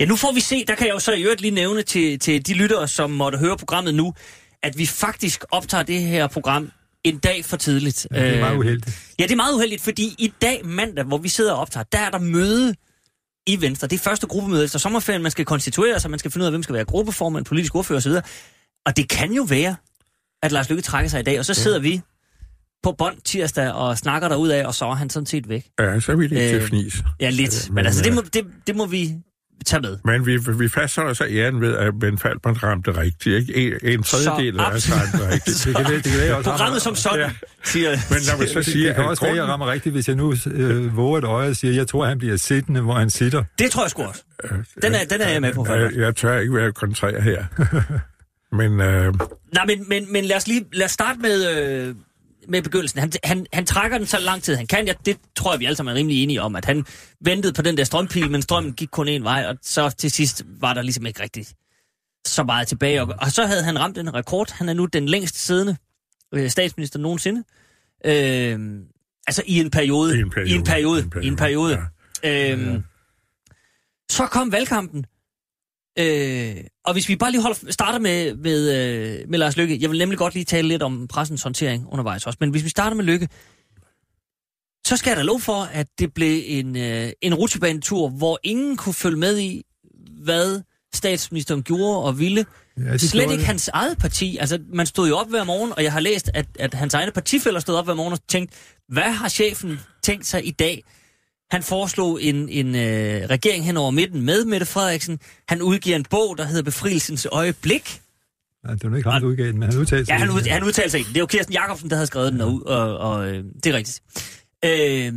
ja, 0.00 0.04
nu 0.04 0.16
får 0.16 0.32
vi 0.32 0.40
se. 0.40 0.64
Der 0.68 0.74
kan 0.74 0.86
jeg 0.86 0.94
jo 0.94 0.98
så 0.98 1.12
i 1.12 1.22
øvrigt 1.22 1.40
lige 1.40 1.50
nævne 1.54 1.82
til, 1.82 2.18
til 2.18 2.46
de 2.46 2.54
lyttere, 2.54 2.88
som 2.88 3.10
måtte 3.10 3.38
høre 3.38 3.56
programmet 3.56 3.94
nu, 3.94 4.14
at 4.62 4.78
vi 4.78 4.86
faktisk 4.86 5.44
optager 5.50 5.82
det 5.82 6.00
her 6.02 6.26
program 6.26 6.70
en 7.04 7.18
dag 7.18 7.44
for 7.44 7.56
tidligt. 7.56 8.06
Ja, 8.14 8.26
det 8.26 8.34
er 8.36 8.40
meget 8.40 8.52
Øh, 8.52 8.58
uheldigt. 8.58 8.98
Ja, 9.18 9.24
det 9.24 9.32
er 9.32 9.36
meget 9.36 9.54
uheldigt, 9.54 9.82
fordi 9.82 10.14
i 10.18 10.32
dag 10.42 10.60
mandag, 10.66 11.04
hvor 11.04 11.18
vi 11.18 11.28
sidder 11.28 11.52
og 11.52 11.58
optager, 11.60 11.84
der 11.92 11.98
er 11.98 12.10
der 12.10 12.18
møde 12.18 12.74
i 13.46 13.60
Venstre. 13.60 13.86
Det 13.88 13.96
er 13.98 14.02
første 14.02 14.26
gruppemøde 14.26 14.64
efter 14.64 14.78
sommerferien. 14.78 15.22
Man 15.22 15.30
skal 15.30 15.44
konstituere 15.44 16.00
sig, 16.00 16.10
man 16.10 16.18
skal 16.18 16.30
finde 16.30 16.42
ud 16.42 16.46
af, 16.46 16.52
hvem 16.52 16.62
skal 16.62 16.74
være 16.74 16.84
gruppeformand, 16.84 17.44
politisk 17.44 17.74
ordfører 17.74 17.96
osv. 17.98 18.12
Og 18.86 18.96
det 18.96 19.08
kan 19.08 19.32
jo 19.32 19.42
være, 19.42 19.76
at 20.42 20.52
Lars 20.52 20.68
Lykke 20.70 20.82
trækker 20.82 21.08
sig 21.10 21.20
i 21.20 21.22
dag, 21.22 21.38
og 21.38 21.44
så 21.44 21.54
sidder 21.54 21.78
vi 21.78 22.00
på 22.86 22.92
bånd 22.98 23.16
tirsdag 23.24 23.72
og 23.72 23.98
snakker 23.98 24.28
derud 24.28 24.48
af, 24.48 24.66
og 24.66 24.74
så 24.74 24.84
er 24.84 24.94
han 24.94 25.10
sådan 25.10 25.26
set 25.26 25.48
væk. 25.48 25.64
Ja, 25.80 26.00
så 26.00 26.12
er 26.12 26.16
vi 26.16 26.26
lidt 26.26 26.42
Øh, 26.42 26.48
til 26.60 26.68
fnis. 26.68 27.02
Ja, 27.20 27.30
lidt. 27.30 27.66
Men, 27.68 27.74
Men, 27.74 27.86
altså, 27.86 28.02
det 28.02 28.08
øh, 28.10 28.14
må, 28.14 28.22
det, 28.34 28.44
det 28.66 28.76
må 28.76 28.86
vi 28.86 29.10
tage 29.66 29.80
med. 29.80 29.98
Men 30.04 30.26
vi, 30.26 30.38
vi 30.58 30.68
fastholder 30.68 31.12
så 31.12 31.24
æren 31.30 31.60
ved, 31.60 31.76
at 31.76 31.92
Ben 32.00 32.18
Falbert 32.18 32.62
ramte 32.62 32.96
rigtigt. 33.00 33.48
Ikke? 33.50 33.56
En, 33.56 33.72
en 33.98 34.02
tredjedel 34.02 34.60
af 34.60 34.70
os 34.70 34.90
ramte 34.92 35.28
rigtigt. 35.34 35.64
Det 35.66 35.76
kan, 35.76 35.84
være- 35.84 35.96
det 35.96 36.04
kan 36.12 36.26
jeg 36.26 36.34
også 36.34 36.50
Programmet 36.50 36.82
som 36.82 36.94
sådan, 36.94 37.18
Ja. 37.18 37.30
siger... 37.64 37.90
Men 37.90 38.18
når 38.32 38.40
vi 38.42 38.48
så 38.48 38.54
det, 38.58 38.64
siger, 38.66 38.86
det 38.86 38.94
kan 38.96 39.04
at 39.04 39.10
også 39.10 39.22
være, 39.22 39.30
at 39.30 39.36
jeg 39.36 39.40
grunden, 39.42 39.52
rammer 39.52 39.72
rigtigt, 39.72 39.92
hvis 39.94 40.08
jeg 40.08 40.16
nu 40.16 40.34
øh, 40.46 40.96
våger 40.96 41.18
et 41.18 41.24
øje 41.24 41.48
og 41.50 41.56
siger, 41.56 41.74
jeg 41.74 41.86
tror, 41.88 42.06
han 42.06 42.18
bliver 42.18 42.36
siddende, 42.36 42.80
hvor 42.80 42.94
han 42.94 43.10
sitter. 43.10 43.44
Det 43.58 43.70
tror 43.70 43.82
jeg 43.84 43.90
sgu 43.90 44.02
også. 44.02 44.22
Den 44.82 44.94
er, 44.94 44.98
den 45.10 45.20
er 45.20 45.28
jeg 45.28 45.40
med 45.40 45.52
på. 45.54 45.66
jeg, 45.68 45.90
jeg 45.96 46.16
tør 46.16 46.38
ikke 46.38 46.54
være 46.54 46.72
kontrær 46.72 47.20
her. 47.20 47.44
Men 48.56 48.80
øh, 48.80 49.14
Nej, 49.54 49.64
men, 49.66 49.88
men, 49.88 50.12
men 50.12 50.24
lad 50.24 50.36
os 50.36 50.46
lige 50.48 50.64
lad 50.72 50.84
os 50.84 50.90
starte 50.92 51.18
med, 51.20 51.58
øh, 51.58 51.94
med 52.48 52.62
begyndelsen. 52.62 53.00
Han, 53.00 53.12
han, 53.24 53.46
han 53.52 53.66
trækker 53.66 53.98
den 53.98 54.06
så 54.06 54.18
lang 54.20 54.42
tid 54.42 54.54
han 54.56 54.66
kan. 54.66 54.86
Ja, 54.86 54.92
det 55.06 55.18
tror 55.36 55.52
jeg, 55.52 55.60
vi 55.60 55.64
alle 55.64 55.76
sammen 55.76 55.92
er 55.92 55.98
rimelig 55.98 56.22
enige 56.22 56.42
om, 56.42 56.56
at 56.56 56.64
han 56.64 56.86
ventede 57.20 57.52
på 57.52 57.62
den 57.62 57.76
der 57.76 57.84
strømpil, 57.84 58.30
men 58.30 58.42
strømmen 58.42 58.72
gik 58.72 58.88
kun 58.92 59.08
en 59.08 59.24
vej, 59.24 59.46
og 59.46 59.56
så 59.62 59.90
til 59.90 60.10
sidst 60.10 60.44
var 60.60 60.74
der 60.74 60.82
ligesom 60.82 61.06
ikke 61.06 61.22
rigtig 61.22 61.46
så 62.26 62.42
meget 62.44 62.68
tilbage. 62.68 63.02
Og, 63.02 63.14
og 63.18 63.32
så 63.32 63.46
havde 63.46 63.62
han 63.62 63.78
ramt 63.78 63.98
en 63.98 64.14
rekord. 64.14 64.50
Han 64.52 64.68
er 64.68 64.72
nu 64.72 64.84
den 64.84 65.08
længst 65.08 65.38
siddende 65.46 65.76
øh, 66.34 66.50
statsminister 66.50 66.98
nogensinde. 66.98 67.44
Øh, 68.04 68.80
altså 69.26 69.42
i 69.46 69.60
en 69.60 69.70
periode. 69.70 70.18
I 70.18 70.20
en 70.20 70.30
periode. 70.30 70.50
I 70.50 70.54
en 70.54 70.64
periode. 70.64 71.00
I 71.00 71.04
en 71.04 71.06
periode, 71.10 71.24
I 71.24 71.28
en 71.28 71.36
periode. 71.36 71.78
Ja. 72.24 72.52
Øhm, 72.52 72.82
Så 74.10 74.26
kom 74.26 74.52
valgkampen. 74.52 75.06
Øh, 75.98 76.56
og 76.84 76.92
hvis 76.92 77.08
vi 77.08 77.16
bare 77.16 77.30
lige 77.30 77.42
holder, 77.42 77.56
starter 77.70 77.98
med, 77.98 78.34
med, 78.34 78.70
øh, 78.70 79.28
med 79.28 79.38
Lars 79.38 79.56
Lykke. 79.56 79.78
Jeg 79.80 79.90
vil 79.90 79.98
nemlig 79.98 80.18
godt 80.18 80.34
lige 80.34 80.44
tale 80.44 80.68
lidt 80.68 80.82
om 80.82 81.08
pressens 81.08 81.42
håndtering 81.42 81.86
undervejs 81.92 82.26
også. 82.26 82.36
Men 82.40 82.50
hvis 82.50 82.64
vi 82.64 82.68
starter 82.68 82.96
med 82.96 83.04
Lykke, 83.04 83.28
så 84.86 84.96
skal 84.96 85.10
jeg 85.10 85.16
da 85.16 85.22
lov 85.22 85.40
for, 85.40 85.62
at 85.72 85.86
det 85.98 86.14
blev 86.14 86.42
en, 86.46 86.76
øh, 86.76 87.10
en 87.22 87.34
rutsjebanetur, 87.34 88.08
hvor 88.08 88.38
ingen 88.42 88.76
kunne 88.76 88.94
følge 88.94 89.16
med 89.16 89.38
i, 89.38 89.62
hvad 90.24 90.60
statsministeren 90.94 91.62
gjorde 91.62 92.02
og 92.02 92.18
ville. 92.18 92.46
Ja, 92.78 92.98
Slet 92.98 93.22
ikke 93.22 93.36
det. 93.36 93.44
hans 93.44 93.68
eget 93.68 93.98
parti. 93.98 94.36
Altså, 94.36 94.58
man 94.72 94.86
stod 94.86 95.08
jo 95.08 95.16
op 95.16 95.30
hver 95.30 95.44
morgen, 95.44 95.72
og 95.76 95.82
jeg 95.82 95.92
har 95.92 96.00
læst, 96.00 96.30
at, 96.34 96.46
at 96.58 96.74
hans 96.74 96.94
egne 96.94 97.12
partifælder 97.12 97.60
stod 97.60 97.74
op 97.74 97.84
hver 97.84 97.94
morgen 97.94 98.12
og 98.12 98.18
tænkte, 98.28 98.56
hvad 98.88 99.02
har 99.02 99.28
chefen 99.28 99.80
tænkt 100.02 100.26
sig 100.26 100.46
i 100.46 100.50
dag? 100.50 100.84
Han 101.50 101.62
foreslog 101.62 102.22
en, 102.22 102.48
en 102.48 102.74
øh, 102.74 103.26
regering 103.30 103.64
hen 103.64 103.76
over 103.76 103.90
midten 103.90 104.22
med 104.22 104.44
Mette 104.44 104.66
Frederiksen. 104.66 105.18
Han 105.48 105.62
udgiver 105.62 105.96
en 105.96 106.04
bog, 106.10 106.38
der 106.38 106.44
hedder 106.44 106.62
Befrielsens 106.62 107.26
Øjeblik. 107.32 108.00
Ja, 108.68 108.72
det 108.72 108.84
var 108.84 108.90
nu 108.90 108.96
ikke 108.96 109.10
ham, 109.10 109.20
der 109.20 109.28
udgav 109.28 109.46
den, 109.46 109.58
men 109.58 109.68
han 109.70 109.80
udtalte 109.80 110.06
sig. 110.06 110.12
Ja, 110.12 110.18
han, 110.18 110.30
ud, 110.30 110.48
han 110.50 110.64
udtalte 110.64 110.90
sig. 110.90 111.00
Det 111.08 111.16
er 111.16 111.20
jo 111.20 111.26
Kirsten 111.26 111.52
Jacobsen, 111.52 111.90
der 111.90 111.96
havde 111.96 112.06
skrevet 112.06 112.32
den 112.32 112.42
ud, 112.42 112.62
og, 112.62 112.98
og 112.98 113.28
øh, 113.28 113.44
det 113.64 113.66
er 113.66 113.76
rigtigt. 113.76 114.02
Øh, 114.64 115.12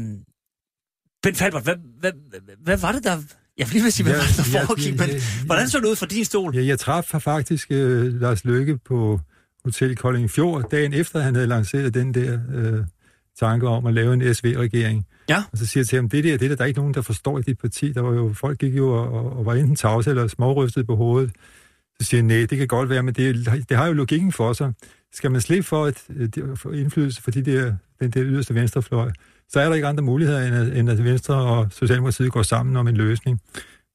ben 1.24 1.36
Falbert, 1.36 1.64
hvad, 1.64 1.76
hvad, 2.00 2.12
hvad, 2.30 2.56
hvad 2.64 2.78
var 2.78 2.92
det, 2.92 3.04
der... 3.04 3.22
Jeg 3.58 3.68
vil 3.68 3.74
lige 3.74 3.84
vil 3.84 3.92
sige, 3.92 4.04
hvad 4.04 4.14
Ja, 4.14 4.20
var 4.20 4.28
det, 4.28 4.38
der 4.54 4.60
ja, 4.60 4.66
foregik, 4.66 5.00
ja, 5.00 5.06
men 5.06 5.16
ja. 5.16 5.22
hvordan 5.46 5.70
så 5.70 5.80
det 5.80 5.86
ud 5.86 5.96
fra 5.96 6.06
din 6.06 6.26
stol? 6.26 6.56
Ja, 6.56 6.66
jeg 6.66 6.80
traf 6.80 7.04
faktisk 7.04 7.68
øh, 7.72 8.22
Lars 8.22 8.46
Løkke 8.46 8.78
på 8.78 9.20
Hotel 9.64 9.96
Kolding 9.96 10.32
Fjord, 10.32 10.70
dagen 10.72 10.94
efter 10.94 11.20
han 11.20 11.36
havde 11.36 11.48
lanceret 11.48 11.94
den 11.94 12.14
der 12.14 12.40
øh, 12.54 12.80
tanke 13.40 13.68
om 13.68 13.86
at 13.86 13.94
lave 13.94 14.14
en 14.14 14.34
SV-regering. 14.34 15.06
Ja. 15.30 15.44
Og 15.52 15.58
så 15.58 15.66
siger 15.66 15.82
jeg 15.82 15.88
til 15.88 15.96
ham, 15.96 16.10
det 16.10 16.24
der, 16.24 16.38
det 16.38 16.50
der, 16.50 16.56
der 16.56 16.64
er 16.64 16.68
ikke 16.68 16.80
nogen, 16.80 16.94
der 16.94 17.02
forstår 17.02 17.40
i 17.40 17.42
dit 17.42 17.60
parti. 17.60 17.92
Der 17.92 18.02
var 18.02 18.14
jo, 18.14 18.34
folk 18.34 18.60
gik 18.60 18.78
jo 18.78 18.90
og, 18.94 19.38
og, 19.38 19.46
var 19.46 19.54
enten 19.54 19.76
tavse 19.76 20.10
eller 20.10 20.28
smårystet 20.28 20.88
på 20.88 20.96
hovedet. 20.96 21.32
Så 22.00 22.08
siger 22.08 22.22
jeg, 22.22 22.28
nej, 22.28 22.46
det 22.50 22.58
kan 22.58 22.68
godt 22.68 22.90
være, 22.90 23.04
men 23.04 23.14
det, 23.14 23.48
det 23.70 23.78
har 23.78 23.88
jo 23.88 23.94
logikken 23.94 24.32
for 24.32 24.54
sig. 24.54 24.74
Skal 25.14 25.32
man 25.32 25.42
slippe 25.42 25.64
for, 25.64 25.88
et, 25.88 25.98
for 26.56 26.72
indflydelse 26.72 27.22
for 27.22 27.32
de 27.32 27.42
der, 27.42 27.76
den 28.00 28.12
der 28.12 28.24
yderste 28.24 28.56
venstrefløj, 28.56 29.12
så 29.50 29.60
er 29.60 29.66
der 29.66 29.76
ikke 29.76 29.88
andre 29.88 30.04
muligheder, 30.04 30.48
end 30.48 30.56
at, 30.56 30.78
end 30.78 30.90
at 30.90 31.04
Venstre 31.04 31.36
og 31.36 31.68
Socialdemokratiet 31.72 32.32
går 32.32 32.44
sammen 32.44 32.76
om 32.76 32.88
en 32.88 32.98
løsning. 32.98 33.42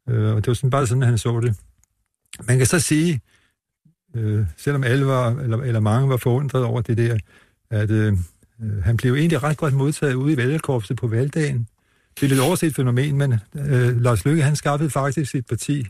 Øh, 0.08 0.34
og 0.34 0.36
det 0.36 0.46
var 0.46 0.54
sådan, 0.54 0.70
bare 0.70 0.86
sådan, 0.86 1.02
han 1.02 1.18
så 1.18 1.40
det. 1.40 1.56
Man 2.48 2.58
kan 2.58 2.66
så 2.66 2.80
sige, 2.80 3.20
øh, 4.14 4.46
selvom 4.56 4.84
alle 4.84 5.06
var, 5.06 5.30
eller, 5.30 5.56
eller 5.56 5.80
mange 5.80 6.08
var 6.08 6.16
forundret 6.16 6.64
over 6.64 6.80
det 6.80 6.96
der, 6.96 7.18
at 7.70 7.90
øh, 7.90 8.12
han 8.84 8.96
blev 8.96 9.14
egentlig 9.14 9.42
ret 9.42 9.56
godt 9.56 9.74
modtaget 9.74 10.14
ude 10.14 10.32
i 10.32 10.36
vælgerkorpset 10.36 10.96
på 10.96 11.06
valgdagen. 11.06 11.68
Det 12.20 12.22
er 12.26 12.28
lidt 12.28 12.40
overset 12.40 12.74
fænomen, 12.74 13.18
men 13.18 13.32
øh, 13.56 14.00
Lars 14.00 14.24
Løkke, 14.24 14.42
han 14.42 14.56
skaffede 14.56 14.90
faktisk 14.90 15.30
sit 15.30 15.46
parti, 15.46 15.86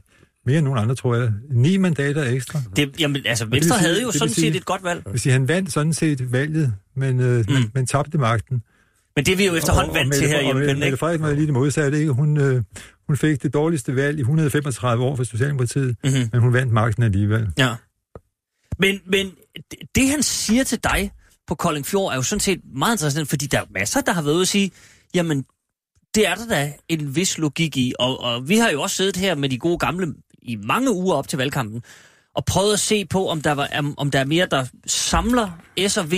mere 0.46 0.59
end 0.59 0.64
nogen 0.64 0.79
andre, 0.79 0.94
tror 0.94 1.14
jeg, 1.16 1.33
ni 1.50 1.77
mandater 1.77 2.24
ekstra. 2.24 2.61
Det, 2.77 3.00
jamen, 3.00 3.22
altså, 3.27 3.44
Venstre 3.46 3.79
sige- 3.79 3.87
havde 3.88 4.03
jo 4.03 4.11
sådan 4.12 4.29
sige- 4.35 4.46
set 4.53 4.57
et 4.57 4.64
godt 4.64 4.85
valg. 4.85 5.05
Det 5.05 5.12
vil 5.12 5.20
sige, 5.20 5.33
han 5.33 5.48
vandt 5.48 5.72
sådan 5.72 5.92
set 5.92 6.33
valget, 6.33 6.74
men, 6.96 7.20
øh, 7.20 7.44
mm. 7.48 7.53
men, 7.55 7.70
men 7.74 7.87
tabte 7.87 8.18
magten. 8.18 8.62
Men 9.16 9.24
det 9.27 9.33
er 9.33 9.37
vi 9.37 9.46
jo 9.46 9.55
efterhånden 9.55 9.94
vant 9.94 10.14
til 10.14 10.29
her 10.29 10.42
hjemme. 10.42 10.61
Mette, 10.61 10.74
Mette? 10.81 10.96
Frederiksen 10.96 11.27
var 11.29 11.35
lige 11.35 11.46
det 11.46 11.55
modsatte. 11.55 11.98
Ikke? 11.98 12.11
Hun, 12.12 12.37
øh, 12.40 12.62
hun 13.07 13.16
fik 13.16 13.42
det 13.42 13.55
dårligste 13.55 13.96
valg 13.96 14.18
i 14.18 14.20
135 14.20 15.05
år 15.05 15.16
for 15.16 15.24
Socialdemokratiet, 15.24 15.96
Mhm. 16.05 16.12
men 16.33 16.40
hun 16.40 16.53
vandt 16.53 16.72
magten 16.72 17.03
alligevel. 17.03 17.48
Ja. 17.59 17.74
Men, 18.79 19.00
men 19.07 19.31
det, 19.94 20.09
han 20.09 20.22
siger 20.22 20.64
til 20.64 20.79
dig 20.85 21.11
på 21.47 21.55
Kolding 21.55 21.87
Fjord, 21.87 22.13
er 22.13 22.17
jo 22.17 22.23
sådan 22.23 22.41
set 22.41 22.61
meget 22.77 22.95
interessant, 22.95 23.29
fordi 23.29 23.47
der 23.47 23.61
er 23.61 23.65
masser, 23.71 24.01
der 24.01 24.13
har 24.13 24.23
været 24.23 24.35
ude 24.35 24.43
at 24.43 24.49
sige, 24.49 24.71
jamen, 25.15 25.45
det 26.15 26.29
er 26.29 26.35
der 26.35 26.47
da 26.47 26.73
en 26.89 27.17
vis 27.17 27.39
logik 27.39 27.77
i. 27.77 27.95
Og, 27.99 28.21
og 28.21 28.49
vi 28.49 28.57
har 28.57 28.71
jo 28.71 28.83
også 28.83 28.97
siddet 28.97 29.17
her 29.17 29.35
med 29.35 29.49
de 29.49 29.59
gode 29.59 29.79
gamle 29.79 30.15
i 30.43 30.57
mange 30.57 30.93
uger 30.93 31.15
op 31.15 31.29
til 31.29 31.37
valgkampen, 31.37 31.83
og 32.35 32.45
prøvet 32.45 32.73
at 32.73 32.81
se 32.81 33.05
på, 33.05 33.29
om 33.29 33.41
der, 33.41 33.53
var, 33.53 33.95
om, 33.97 34.11
der 34.11 34.21
er 34.21 34.25
mere, 34.25 34.47
der 34.47 34.67
samler 34.87 35.51
S 35.89 35.97
og 35.97 36.13
V, 36.13 36.15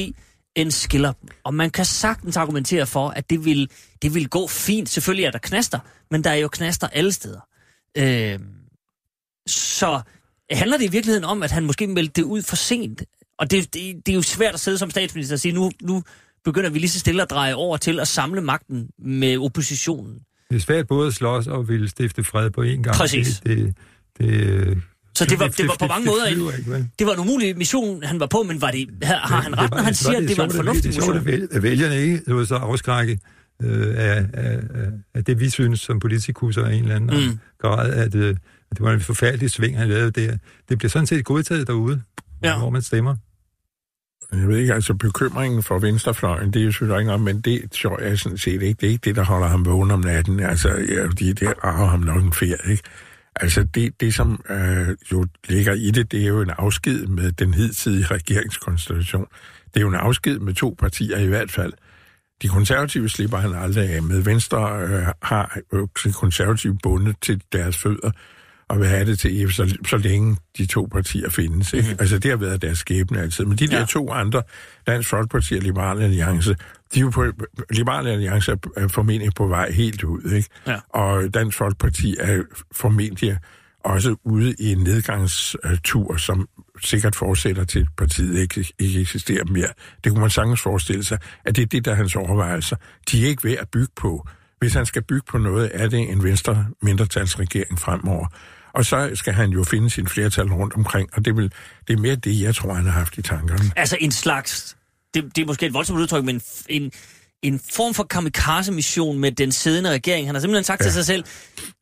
end 0.55 0.71
skiller 0.71 1.13
dem. 1.13 1.29
Og 1.45 1.55
man 1.55 1.71
kan 1.71 1.85
sagtens 1.85 2.37
argumentere 2.37 2.87
for, 2.87 3.09
at 3.09 3.31
det 3.31 3.45
vil, 3.45 3.71
det 4.03 4.15
vil 4.15 4.29
gå 4.29 4.47
fint. 4.47 4.89
Selvfølgelig 4.89 5.25
er 5.25 5.31
der 5.31 5.39
knaster, 5.39 5.79
men 6.11 6.25
der 6.25 6.31
er 6.31 6.35
jo 6.35 6.49
knaster 6.49 6.89
alle 6.89 7.13
steder. 7.13 7.41
Øh, 7.99 8.39
så 9.47 10.01
handler 10.51 10.77
det 10.77 10.85
i 10.85 10.91
virkeligheden 10.91 11.25
om, 11.25 11.43
at 11.43 11.51
han 11.51 11.65
måske 11.65 11.87
meldte 11.87 12.13
det 12.13 12.23
ud 12.23 12.43
for 12.43 12.57
sent? 12.57 13.03
Og 13.39 13.51
det, 13.51 13.75
det, 13.75 14.07
det 14.07 14.13
er 14.13 14.17
jo 14.17 14.23
svært 14.23 14.55
at 14.55 14.61
sidde 14.61 14.79
som 14.79 14.91
statsminister 14.91 15.35
og 15.37 15.41
sige, 15.41 15.53
nu, 15.53 15.71
nu 15.83 16.03
begynder 16.45 16.71
vi 16.71 16.79
lige 16.79 16.91
så 16.91 16.99
stille 17.01 17.23
at 17.23 17.31
dreje 17.31 17.55
over 17.55 17.77
til 17.77 18.01
at 18.01 18.09
samle 18.09 18.41
magten 18.41 18.89
med 18.99 19.39
oppositionen. 19.39 20.19
Det 20.51 20.57
er 20.57 20.61
svært 20.61 20.87
både 20.87 21.07
at 21.07 21.15
slås 21.15 21.47
og 21.47 21.69
ville 21.69 21.89
stifte 21.89 22.25
fred 22.25 22.51
på 22.51 22.63
én 22.63 22.67
gang. 22.83 22.97
Præcis. 22.97 23.41
Det, 23.41 23.57
det, 23.59 23.75
det, 24.19 24.83
Så 25.17 25.25
det 25.25 25.39
var, 25.41 25.49
det 25.49 25.69
var 25.69 25.77
på 25.81 25.87
mange 25.87 26.07
måder 26.07 26.25
det, 26.29 26.77
en, 26.77 26.93
det 26.99 27.07
var 27.07 27.13
en 27.13 27.21
umulig 27.21 27.57
mission, 27.59 28.03
han 28.03 28.21
var 28.21 28.27
på, 28.27 28.43
men 28.43 28.61
var 28.61 28.71
det, 28.71 28.89
har 29.03 29.41
han 29.41 29.59
ret, 29.59 29.71
når 29.71 29.79
han 29.79 29.95
siger, 29.95 30.17
at 30.17 30.29
det 30.29 30.39
var 30.39 30.45
en 30.45 30.51
fornuftig 30.53 30.85
Det 30.93 30.97
er 30.99 31.01
mission? 31.01 31.17
at 31.17 31.27
væl- 31.27 31.49
at 31.57 31.63
vælgerne 31.63 31.97
ikke 32.03 32.21
lod 32.27 32.47
sig 32.47 32.59
afskrække 32.61 33.19
øh, 33.63 33.87
af, 33.97 34.25
af, 34.33 34.59
af, 35.15 35.25
det, 35.25 35.41
vi 35.41 35.51
synes 35.51 35.81
som 35.81 36.01
politikusser 36.01 36.65
af 36.65 36.73
en 36.75 36.83
eller 36.83 36.97
anden 36.97 37.27
Mm. 37.31 37.39
grad, 37.61 37.93
at, 37.93 38.15
øh, 38.15 38.31
at 38.31 38.37
det 38.77 38.81
var 38.81 38.93
en 38.93 39.01
forfærdelig 39.01 39.51
sving, 39.51 39.79
han 39.79 39.89
lavede 39.89 40.11
der. 40.11 40.37
Det 40.69 40.79
bliver 40.79 40.91
sådan 40.91 41.07
set 41.07 41.25
godtaget 41.25 41.67
derude, 41.67 42.03
Ja. 42.43 42.59
hvor 42.59 42.71
man 42.71 42.83
stemmer. 42.83 43.17
Jeg 44.33 44.49
ved 44.49 44.59
ikke, 44.59 44.75
altså 44.75 44.95
bekymringen 44.95 45.63
for 45.63 45.79
venstrefløjen, 45.79 46.53
det 46.53 46.61
er 46.61 46.65
jo 46.65 46.73
selvfølgelig 46.73 47.01
ikke 47.01 47.07
noget, 47.07 47.23
men 47.23 47.41
det 47.41 47.73
tror 47.73 48.01
jeg 48.01 48.19
sådan 48.19 48.39
set 48.39 48.63
ikke. 48.63 48.79
Det 48.81 48.87
er 48.87 48.91
ikke 48.91 49.05
det, 49.05 49.17
der 49.17 49.25
holder 49.25 49.47
ham 49.47 49.65
vågen 49.65 49.91
om 49.91 50.01
natten. 50.01 50.41
Altså, 50.41 50.69
ja, 50.69 51.07
fordi 51.07 51.33
det 51.33 51.55
rager 51.65 51.87
ham 51.87 52.01
nok 52.01 52.23
en 52.23 52.33
ferie, 52.33 52.71
ikke? 52.71 52.83
Altså, 53.37 53.63
det, 53.63 54.01
det 54.01 54.15
som 54.15 54.45
øh, 54.51 54.97
jo 55.13 55.27
ligger 55.49 55.73
i 55.73 55.91
det, 55.91 56.13
det 56.13 56.23
er 56.23 56.27
jo 56.27 56.41
en 56.41 56.51
afsked 56.59 57.07
med 57.07 57.33
den 57.33 57.55
hidtidige 57.55 58.07
regeringskonstellation. 58.07 59.27
Det 59.67 59.77
er 59.77 59.81
jo 59.81 59.89
en 59.89 59.95
afsked 59.95 60.39
med 60.39 60.55
to 60.55 60.77
partier 60.79 61.19
i 61.19 61.27
hvert 61.27 61.51
fald. 61.51 61.73
De 62.43 62.49
konservative 62.49 63.09
slipper 63.09 63.37
han 63.37 63.55
aldrig 63.55 63.91
af 63.91 64.03
med. 64.03 64.21
Venstre 64.21 64.81
øh, 64.83 65.07
har 65.23 65.59
jo 65.73 65.89
de 66.05 66.13
konservative 66.13 66.79
bundet 66.83 67.17
til 67.23 67.43
deres 67.53 67.79
fødder, 67.79 68.11
og 68.69 68.81
vil 68.81 68.89
have 68.89 69.05
det 69.05 69.19
til 69.19 69.41
evigt, 69.41 69.57
så, 69.57 69.77
så 69.89 69.97
længe 69.97 70.37
de 70.59 70.67
to 70.67 70.89
partier 70.93 71.31
findes. 71.31 71.73
Ikke? 71.73 71.87
Mm-hmm. 71.87 72.01
Altså, 72.01 72.19
det 72.19 72.31
har 72.31 72.39
været 72.39 72.63
deres 72.63 72.79
skæbne 72.79 73.21
altid. 73.21 73.45
Men 73.45 73.59
de 73.59 73.67
der 73.67 73.79
Ja. 73.79 73.85
to 73.85 74.13
andre, 74.13 74.43
Dansk 74.87 75.09
Folkeparti 75.09 75.55
og 75.55 75.63
Liberale 75.63 76.05
Alliance, 76.05 76.57
de 76.95 76.99
er 76.99 77.03
jo 77.03 77.11
på, 77.11 77.25
Liberale 77.71 78.11
Alliance 78.11 78.53
er, 78.77 78.89
formentlig 78.89 79.31
på 79.37 79.47
vej 79.47 79.71
helt 79.73 80.05
ud, 80.05 80.33
ikke? 80.33 80.49
Ja. 80.67 80.77
Og 80.91 81.35
Dansk 81.35 81.59
Folkeparti 81.59 82.17
er 82.21 82.43
formentlig 82.73 83.39
også 83.85 84.17
ude 84.25 84.55
i 84.59 84.73
en 84.73 84.79
nedgangstur, 84.79 86.17
som 86.17 86.49
sikkert 86.85 87.17
fortsætter 87.17 87.65
til 87.65 87.87
partiet 87.97 88.39
ikke, 88.39 88.73
ikke 88.79 89.01
eksisterer 89.01 89.45
mere. 89.45 89.69
Det 90.05 90.13
kunne 90.13 90.21
man 90.21 90.31
sagtens 90.31 90.61
forestille 90.61 91.05
sig, 91.05 91.19
at 91.45 91.57
det 91.57 91.63
er 91.63 91.67
det, 91.67 91.85
der 91.85 91.91
er 91.91 91.95
hans 91.95 92.17
overvejelser. 92.17 92.77
De 93.13 93.25
er 93.25 93.29
ikke 93.29 93.45
ved 93.45 93.57
at 93.57 93.69
bygge 93.73 93.93
på. 93.97 94.27
Hvis 94.59 94.75
han 94.75 94.87
skal 94.87 95.03
bygge 95.03 95.25
på 95.31 95.39
noget, 95.39 95.71
er 95.75 95.89
det 95.89 96.11
en 96.11 96.23
venstre 96.25 96.67
mindretalsregering 96.83 97.79
fremover. 97.79 98.27
Og 98.77 98.85
så 98.85 99.11
skal 99.15 99.33
han 99.33 99.51
jo 99.51 99.65
finde 99.65 99.91
sin 99.91 100.09
flertal 100.09 100.47
rundt 100.53 100.75
omkring, 100.75 101.09
og 101.13 101.25
det, 101.25 101.37
vil, 101.37 101.53
det 101.89 101.95
er 101.97 102.01
mere 102.01 102.15
det, 102.15 102.41
jeg 102.41 102.55
tror, 102.55 102.75
han 102.75 102.85
har 102.85 102.93
haft 102.93 103.19
i 103.19 103.23
tankerne. 103.23 103.71
Altså 103.77 103.97
en 104.01 104.13
slags, 104.13 104.77
det, 105.15 105.25
det 105.37 105.43
er 105.43 105.47
måske 105.47 105.67
et 105.67 105.75
voldsomt 105.75 106.01
udtryk, 106.01 106.25
men 106.25 106.41
en, 106.69 106.93
en 107.43 107.61
form 107.73 107.95
for 107.95 108.05
kamikaze-mission 108.05 109.19
med 109.19 109.33
den 109.33 109.53
siddende 109.53 109.91
regering. 109.91 110.29
Han 110.29 110.35
har 110.35 110.41
simpelthen 110.41 110.65
sagt 110.65 110.81
ja. 110.81 110.85
til 110.85 110.93
sig 110.93 111.07
selv, 111.07 111.25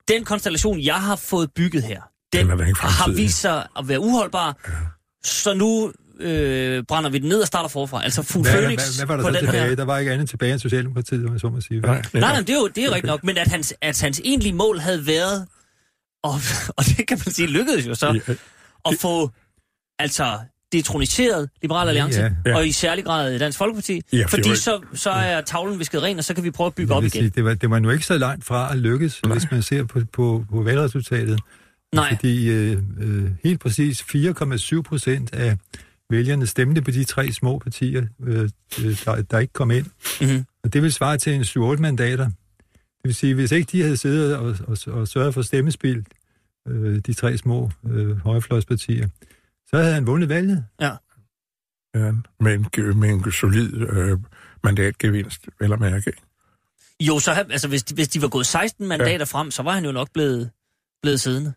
den 0.09 0.25
konstellation, 0.25 0.81
jeg 0.81 0.95
har 1.01 1.17
fået 1.17 1.51
bygget 1.57 1.83
her, 1.83 2.01
den, 2.33 2.51
Den 2.51 2.61
er 2.61 2.87
har 2.87 3.13
vist 3.13 3.41
sig 3.41 3.67
at 3.79 3.89
være 3.89 4.01
uholdbar, 4.01 4.57
ja. 4.69 4.73
så 5.25 5.55
nu 5.55 5.93
øh, 6.21 6.83
brænder 6.89 7.11
vi 7.11 7.19
den 7.19 7.29
ned 7.29 7.41
og 7.41 7.47
starter 7.47 7.69
forfra. 7.69 8.05
Altså 8.05 8.23
fuld 8.23 8.45
Hvad, 8.45 8.53
Phoenix 8.53 8.97
hvad, 8.97 9.07
hvad 9.07 9.17
var 9.17 9.23
på 9.23 9.29
der 9.29 9.35
så 9.35 9.41
den 9.41 9.47
tilbage? 9.47 9.69
her. 9.69 9.77
Der 9.77 9.85
var 9.85 9.99
ikke 9.99 10.13
andet 10.13 10.29
tilbage 10.29 10.53
end 10.53 10.61
Socialdemokratiet, 10.61 11.27
om 11.27 11.33
jeg 11.33 11.41
så 11.41 11.49
må 11.49 11.61
sige. 11.61 11.81
Nej, 11.81 11.91
Nej. 11.91 12.03
Nej, 12.13 12.21
nej, 12.21 12.41
det 12.41 12.51
er 12.51 12.55
jo 12.55 12.69
det 12.69 12.85
er 12.85 12.89
rigtigt 12.89 13.07
nok, 13.07 13.25
men 13.25 13.39
at 13.39 13.49
hans, 13.49 13.75
at 13.81 14.01
hans 14.01 14.21
egentlige 14.25 14.53
mål 14.53 14.79
havde 14.79 15.07
været, 15.07 15.47
og, 16.25 16.35
og 16.79 16.85
det 16.85 17.07
kan 17.09 17.21
man 17.27 17.33
sige, 17.35 17.49
lykkedes 17.49 17.87
jo 17.87 17.95
så, 17.95 18.07
Ja, 18.29 18.35
at 18.91 18.95
få 19.01 19.31
altså 19.99 20.39
detroniseret 20.73 21.49
Liberal 21.63 21.89
Alliance, 21.89 22.21
ja, 22.21 22.31
Ja. 22.47 22.57
og 22.57 22.67
i 22.67 22.73
særlig 22.73 23.05
grad 23.05 23.39
Dansk 23.39 23.59
Folkeparti, 23.59 24.01
Ja, 24.13 24.17
ja, 24.19 24.25
for 24.25 24.29
fordi 24.29 24.49
var- 24.49 24.55
så, 24.55 24.81
så 24.95 25.11
er 25.11 25.41
tavlen 25.41 25.79
visket 25.79 26.03
ren, 26.03 26.19
og 26.19 26.25
så 26.25 26.35
kan 26.35 26.45
vi 26.45 26.51
prøve 26.51 26.67
at 26.67 26.75
bygge 26.75 26.95
op 26.95 27.03
igen. 27.03 27.11
sige, 27.11 27.29
det, 27.29 27.45
var, 27.45 27.55
det 27.55 27.71
var 27.71 27.79
nu 27.79 27.91
ikke 27.91 28.07
så 28.07 28.19
langt 28.19 28.45
fra 28.45 28.73
at 28.73 28.79
lykkes, 28.79 29.21
Nej. 29.25 29.33
hvis 29.33 29.51
man 29.51 29.63
ser 29.63 29.85
på, 29.85 30.01
på, 30.13 30.45
på 30.51 30.63
valgresultatet. 30.63 31.41
Nej, 31.95 32.15
Fordi 32.15 32.49
øh, 32.51 32.79
øh, 33.01 33.31
helt 33.45 33.61
præcis 33.61 34.01
4,7 34.03 34.83
procent 34.83 35.35
af 35.35 35.57
vælgerne 36.11 36.47
stemte 36.47 36.83
på 36.83 36.91
de 36.91 37.05
tre 37.05 37.33
små 37.33 37.59
partier, 37.59 38.03
øh, 38.27 38.49
øh, 38.85 38.99
der, 39.05 39.23
der 39.23 39.39
ikke 39.39 39.53
kom 39.53 39.71
ind. 39.71 39.87
mm-hmm. 40.21 40.45
Og 40.65 40.73
det 40.73 40.83
vil 40.83 40.93
svare 40.93 41.19
til 41.19 41.33
en 41.35 41.43
7-8 41.43 41.59
mandater. 41.77 42.25
Det 42.25 43.05
vil 43.05 43.15
sige, 43.15 43.35
hvis 43.35 43.53
ikke 43.53 43.69
de 43.73 43.83
havde 43.83 43.97
siddet 43.97 44.37
og, 44.37 44.57
og, 44.67 44.77
og 44.87 45.09
sørget 45.09 45.35
for 45.35 45.43
stemmespil, 45.43 46.05
øh, 46.69 46.99
de 46.99 47.13
tre 47.13 47.39
små 47.39 47.71
øh, 47.91 48.17
højrefløjspartier, 48.17 49.09
så 49.67 49.77
havde 49.77 49.95
han 49.95 50.07
vundet 50.07 50.29
valget. 50.29 50.65
ja, 50.81 50.91
med, 52.41 52.55
en, 52.55 52.99
med 53.01 53.09
en 53.09 53.33
solid 53.33 53.75
øh, 53.75 54.19
mandatgevinst, 54.65 55.49
vel 55.61 55.73
at 55.73 55.81
mærke. 55.81 56.13
jo, 57.01 57.19
så 57.19 57.33
altså, 57.33 57.69
hvis, 57.69 57.83
de, 57.83 57.95
hvis 57.95 58.09
de 58.09 58.23
var 58.23 58.29
gået 58.29 58.47
16 58.47 58.89
mandater 58.89 59.19
ja. 59.19 59.25
frem, 59.25 59.51
så 59.51 59.63
var 59.63 59.73
han 59.73 59.85
jo 59.85 59.93
nok 59.93 60.09
blevet, 60.13 60.51
blevet 61.03 61.21
siddende. 61.21 61.53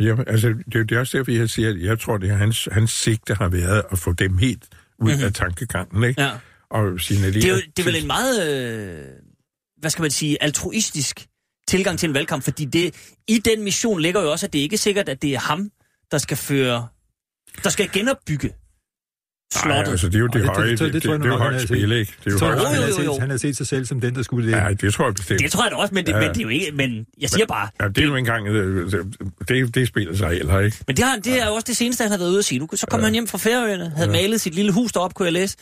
Ja, 0.00 0.22
altså, 0.26 0.48
det, 0.48 0.74
er 0.74 0.78
jo- 0.78 0.84
det 0.84 0.96
er 0.96 1.00
også 1.00 1.18
derfor, 1.18 1.32
jeg 1.32 1.50
siger, 1.50 1.68
at 1.68 1.82
jeg 1.82 2.00
tror, 2.00 2.18
det 2.18 2.30
er 2.30 2.36
hans, 2.36 2.68
hans 2.72 2.90
sigte 2.90 3.34
har 3.34 3.48
været 3.48 3.82
at 3.92 3.98
få 3.98 4.12
dem 4.12 4.38
helt 4.38 4.68
ud 4.98 5.10
mm-hmm. 5.10 5.24
af 5.24 5.32
tankegangen, 5.32 6.04
ikke? 6.04 6.22
Ja. 6.22 6.30
Og 6.70 7.00
signalere... 7.00 7.32
Det 7.32 7.44
er 7.44 7.48
jo 7.54 7.60
det 7.76 7.78
er 7.78 7.84
vel 7.84 7.96
en 7.96 8.06
meget, 8.06 8.36
øh, 8.50 9.04
hvad 9.76 9.90
skal 9.90 10.02
man 10.02 10.10
sige, 10.10 10.42
altruistisk 10.42 11.26
tilgang 11.72 11.98
til 11.98 12.08
en 12.08 12.14
valgkamp, 12.14 12.42
fordi 12.44 12.64
det, 12.64 12.86
i 13.28 13.38
den 13.38 13.62
mission 13.64 14.00
ligger 14.00 14.20
jo 14.22 14.30
også, 14.30 14.46
at 14.46 14.52
det 14.52 14.58
ikke 14.58 14.74
er 14.74 14.78
sikkert, 14.78 15.08
at 15.08 15.22
det 15.22 15.34
er 15.34 15.38
ham, 15.38 15.70
der 16.12 16.18
skal 16.18 16.36
føre, 16.36 16.86
der 17.64 17.70
skal 17.70 17.88
genopbygge 17.92 18.48
Nej, 18.48 19.62
slottet. 19.62 19.90
altså, 19.92 20.06
det 20.08 20.14
er 20.14 20.18
jo 20.18 20.26
det, 20.26 20.34
det- 20.34 20.46
høje, 20.46 20.70
det- 20.70 20.78
det, 20.78 20.92
det 20.92 21.02
det, 21.02 21.10
det, 21.10 21.20
det, 21.20 21.26
er 21.32 21.36
højt 21.38 21.52
har 21.54 21.66
spil, 21.66 21.92
ikke? 21.92 22.12
Det 22.24 22.26
er 22.26 22.30
jo 22.32 22.38
højt 22.46 22.58
Jo, 22.58 22.64
han, 22.64 22.76
jo, 22.76 22.82
har 22.82 22.92
set, 23.12 23.20
han 23.20 23.30
har 23.30 23.36
set 23.36 23.56
sig 23.56 23.66
selv 23.66 23.84
som 23.86 24.00
den, 24.00 24.14
der 24.14 24.22
skulle 24.22 24.46
det. 24.52 24.56
Ja, 24.56 24.68
det 24.80 24.94
tror 24.94 25.04
jeg 25.06 25.14
bestemt. 25.14 25.40
Det 25.40 25.52
tror 25.52 25.64
jeg 25.64 25.70
da 25.70 25.76
også, 25.76 25.94
men 25.94 26.06
det, 26.06 26.12
Ja, 26.12 26.20
men 26.20 26.28
det 26.28 26.36
er 26.38 26.42
jo 26.42 26.48
ikke, 26.48 26.72
men 26.72 27.06
jeg 27.20 27.30
siger 27.30 27.46
bare, 27.46 27.68
Ja, 27.80 27.88
det 27.88 27.98
er 27.98 28.02
jo 28.06 28.16
engang... 28.16 28.48
øh, 28.48 28.92
Det, 29.48 29.74
det 29.74 29.88
spiller 29.88 30.16
sig 30.16 30.28
heller, 30.30 30.60
ikke? 30.60 30.76
men 30.86 30.96
det, 30.96 31.04
har, 31.04 31.16
det 31.16 31.42
er 31.42 31.46
jo 31.46 31.54
også 31.54 31.64
det 31.66 31.76
seneste, 31.76 32.02
han 32.02 32.10
har 32.10 32.18
været 32.18 32.30
ude 32.30 32.38
at 32.38 32.44
sige. 32.44 32.58
Nu, 32.58 32.68
så 32.74 32.86
kom 32.86 33.00
ja. 33.00 33.04
han 33.04 33.12
hjem 33.12 33.26
fra 33.26 33.38
Færøerne, 33.38 33.90
havde 33.96 34.06
ja. 34.10 34.22
malet 34.22 34.40
sit 34.40 34.54
lille 34.54 34.72
hus 34.72 34.92
derop, 34.92 35.14
kunne 35.14 35.26
jeg 35.26 35.32
læse, 35.32 35.56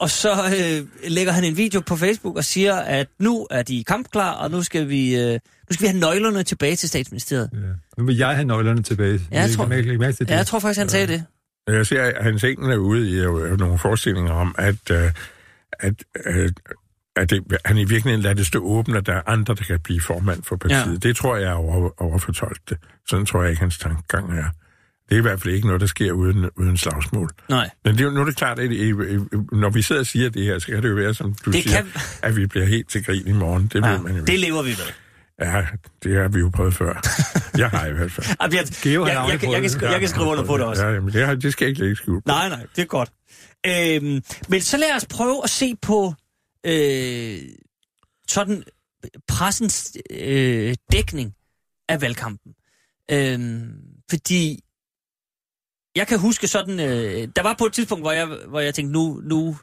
og 0.00 0.10
så 0.10 0.30
øh, 0.32 1.10
lægger 1.10 1.32
han 1.32 1.44
en 1.44 1.56
video 1.56 1.80
på 1.80 1.96
Facebook 1.96 2.36
og 2.36 2.44
siger, 2.44 2.74
at 2.76 3.06
nu 3.18 3.46
er 3.50 3.62
de 3.62 3.84
kampklar, 3.84 4.30
og 4.32 4.50
nu 4.50 4.62
skal 4.62 4.88
vi, 4.88 5.16
øh, 5.16 5.32
nu 5.32 5.38
skal 5.70 5.82
vi 5.82 5.86
have 5.88 6.00
nøglerne 6.00 6.42
tilbage 6.42 6.76
til 6.76 6.88
statsministeriet. 6.88 7.50
Ja. 7.52 7.58
Nu 7.98 8.04
vil 8.06 8.16
jeg 8.16 8.28
have 8.34 8.44
nøglerne 8.44 8.82
tilbage. 8.82 9.20
Ja, 9.32 9.40
jeg 9.40 9.50
tror- 9.50 9.66
mærke 9.66 9.82
til 10.12 10.26
det. 10.26 10.30
Ja, 10.30 10.36
jeg 10.36 10.46
tror 10.46 10.58
faktisk, 10.58 10.78
han 10.78 10.88
sagde 10.88 11.06
det. 11.06 11.24
Jeg 11.68 11.86
ser, 11.86 12.02
at 12.02 12.24
hans 12.24 12.44
enkel 12.44 12.70
er 12.70 12.76
ude 12.76 13.10
i 13.10 13.14
øh, 13.14 13.58
nogle 13.58 13.78
forestillinger 13.78 14.32
om, 14.32 14.54
at, 14.58 14.90
øh, 14.90 15.10
at, 15.80 15.94
øh, 16.26 16.50
at 17.16 17.30
det, 17.30 17.44
han 17.64 17.76
i 17.76 17.84
virkeligheden 17.84 18.20
lader 18.20 18.34
det 18.34 18.46
stå 18.46 18.58
åbent, 18.64 18.96
at 18.96 19.06
der 19.06 19.14
er 19.14 19.22
andre, 19.26 19.54
der 19.54 19.64
kan 19.64 19.80
blive 19.80 20.00
formand 20.00 20.42
for 20.42 20.56
partiet. 20.56 20.78
Ja. 20.86 20.90
Ja. 20.90 20.96
Det 20.96 21.16
tror 21.16 21.36
jeg 21.36 21.48
er 21.50 21.54
over, 21.54 22.02
overfortolket. 22.02 22.78
Sådan 23.08 23.26
tror 23.26 23.42
jeg 23.42 23.50
ikke, 23.50 23.60
hans 23.60 23.78
tankegang 23.78 24.38
er. 24.38 24.44
Det 25.10 25.16
er 25.16 25.18
i 25.18 25.22
hvert 25.22 25.42
fald 25.42 25.54
ikke 25.54 25.66
noget, 25.66 25.80
der 25.80 25.86
sker 25.86 26.12
uden, 26.12 26.50
uden 26.56 26.76
slagsmål. 26.76 27.30
Nej. 27.48 27.70
Men 27.84 27.94
det, 27.94 28.00
er 28.00 28.04
jo- 28.04 28.10
nu 28.10 28.20
er 28.20 28.24
det 28.24 28.36
klart, 28.36 28.58
at 28.58 28.70
i, 28.72 28.88
i, 28.90 28.92
når 29.52 29.70
vi 29.70 29.82
sidder 29.82 30.00
og 30.00 30.06
siger 30.06 30.30
det 30.30 30.44
her, 30.44 30.58
så 30.58 30.66
kan 30.66 30.82
det 30.82 30.88
jo 30.90 30.94
være, 30.94 31.14
som 31.14 31.34
du 31.34 31.50
Det 31.50 31.62
siger, 31.62 31.76
kan- 31.76 31.90
at 32.22 32.36
vi 32.36 32.46
bliver 32.46 32.66
helt 32.66 32.90
til 32.90 33.04
grin 33.04 33.28
i 33.28 33.32
morgen. 33.32 33.66
Det 33.72 33.84
Ja, 33.84 33.90
ved 33.92 33.98
man 34.02 34.16
jo. 34.16 34.24
det 34.24 34.38
lever 34.40 34.62
vi 34.62 34.68
med. 34.68 35.46
Ja, 35.48 35.66
det 36.02 36.16
har 36.16 36.28
vi 36.28 36.38
jo 36.38 36.50
prøvet 36.54 36.74
før. 36.74 37.00
jeg 37.58 37.70
har 37.70 37.86
i 37.86 37.92
hvert 37.92 38.12
fald. 38.12 38.26
Jeg, 38.40 38.52
jeg, 38.52 38.66
jeg, 38.84 38.92
jeg, 38.92 39.26
jeg, 39.30 39.40
kan 39.40 39.48
prøvet 39.48 39.70
skri- 39.70 39.90
jeg 39.90 40.00
kan 40.00 40.08
skrive 40.08 40.26
under 40.26 40.44
på 40.44 40.58
det 40.58 40.66
også. 40.66 40.86
Ja, 40.86 40.92
jamen, 40.94 41.12
det, 41.12 41.26
har, 41.26 41.34
det 41.34 41.52
skal 41.52 41.64
jeg 41.64 41.68
ikke 41.68 41.80
lægge 41.80 41.96
skjul 41.96 42.16
på. 42.22 42.22
Nej, 42.26 42.48
nej, 42.48 42.66
det 42.76 42.82
er 42.82 42.86
godt. 42.86 43.10
Øhm, 43.66 44.22
men 44.48 44.60
så 44.60 44.76
lad 44.76 44.96
os 44.96 45.06
prøve 45.10 45.40
at 45.44 45.50
se 45.50 45.74
på 45.82 46.14
øh, 46.66 47.38
sådan 48.28 48.62
pressens 49.28 49.96
øh, 50.10 50.74
dækning 50.92 51.32
af 51.88 52.00
valgkampen. 52.02 52.52
Øhm, 53.10 53.70
fordi 54.10 54.64
jeg 55.96 56.06
kan 56.06 56.18
huske 56.18 56.46
sådan, 56.46 56.80
øh, 56.80 57.28
der 57.36 57.42
var 57.42 57.54
på 57.58 57.64
et 57.66 57.72
tidspunkt, 57.72 58.04
hvor 58.04 58.12
jeg, 58.12 58.26
hvor 58.26 58.60
jeg 58.60 58.74
tænkte, 58.74 58.92
nu, 58.92 59.20
nu, 59.24 59.56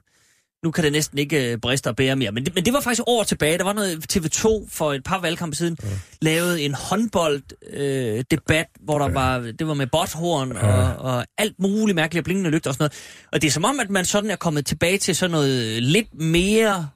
nu 0.63 0.71
kan 0.71 0.83
det 0.83 0.91
næsten 0.91 1.17
ikke 1.17 1.51
øh, 1.51 1.57
briste 1.57 1.87
og 1.87 1.95
bære 1.95 2.15
mere. 2.15 2.31
Men 2.31 2.45
det, 2.45 2.55
men 2.55 2.65
det 2.65 2.73
var 2.73 2.81
faktisk 2.81 3.03
år 3.07 3.23
tilbage. 3.23 3.57
Der 3.57 3.63
var 3.63 3.73
noget 3.73 4.13
TV2 4.13 4.67
for 4.71 4.93
et 4.93 5.03
par 5.03 5.21
valgkampe 5.21 5.55
siden, 5.55 5.77
ja. 5.83 5.87
lavede 6.21 6.61
en 6.61 6.73
håndbold 6.73 7.41
øh, 7.73 8.23
debat, 8.31 8.65
hvor 8.79 8.97
der 8.99 9.05
ja. 9.05 9.11
var, 9.13 9.39
det 9.39 9.67
var 9.67 9.73
med 9.73 9.87
botthorn 9.87 10.51
ja. 10.51 10.67
og, 10.67 11.13
og 11.13 11.25
alt 11.37 11.59
muligt 11.59 11.95
mærkeligt, 11.95 12.21
og 12.21 12.25
blinkende 12.25 12.49
lygter 12.49 12.69
og 12.69 12.73
sådan 12.73 12.83
noget. 12.83 13.27
Og 13.33 13.41
det 13.41 13.47
er 13.47 13.51
som 13.51 13.65
om, 13.65 13.79
at 13.79 13.89
man 13.89 14.05
sådan 14.05 14.31
er 14.31 14.35
kommet 14.35 14.65
tilbage 14.65 14.97
til 14.97 15.15
sådan 15.15 15.31
noget 15.31 15.83
lidt 15.83 16.13
mere... 16.13 16.89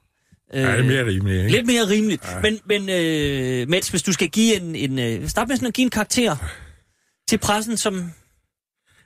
Øh, 0.54 0.62
Ja, 0.62 0.72
det 0.72 0.78
er 0.78 0.84
mere 0.84 1.06
rimeligt, 1.06 1.38
ikke? 1.38 1.50
Lidt 1.56 1.66
mere 1.66 1.88
rimeligt. 1.88 2.24
Ja. 2.24 2.40
Men, 2.40 2.58
men 2.66 2.88
øh, 2.88 3.68
Mets, 3.68 3.88
hvis 3.88 4.02
du 4.02 4.12
skal 4.12 4.28
give 4.28 4.56
en... 4.60 4.76
en 4.76 4.98
øh, 4.98 5.28
start 5.28 5.48
med 5.48 5.56
sådan 5.56 5.68
at 5.68 5.74
give 5.74 5.84
en 5.84 5.90
karakter 5.90 6.36
til 7.28 7.38
pressen, 7.38 7.76
som... 7.76 8.12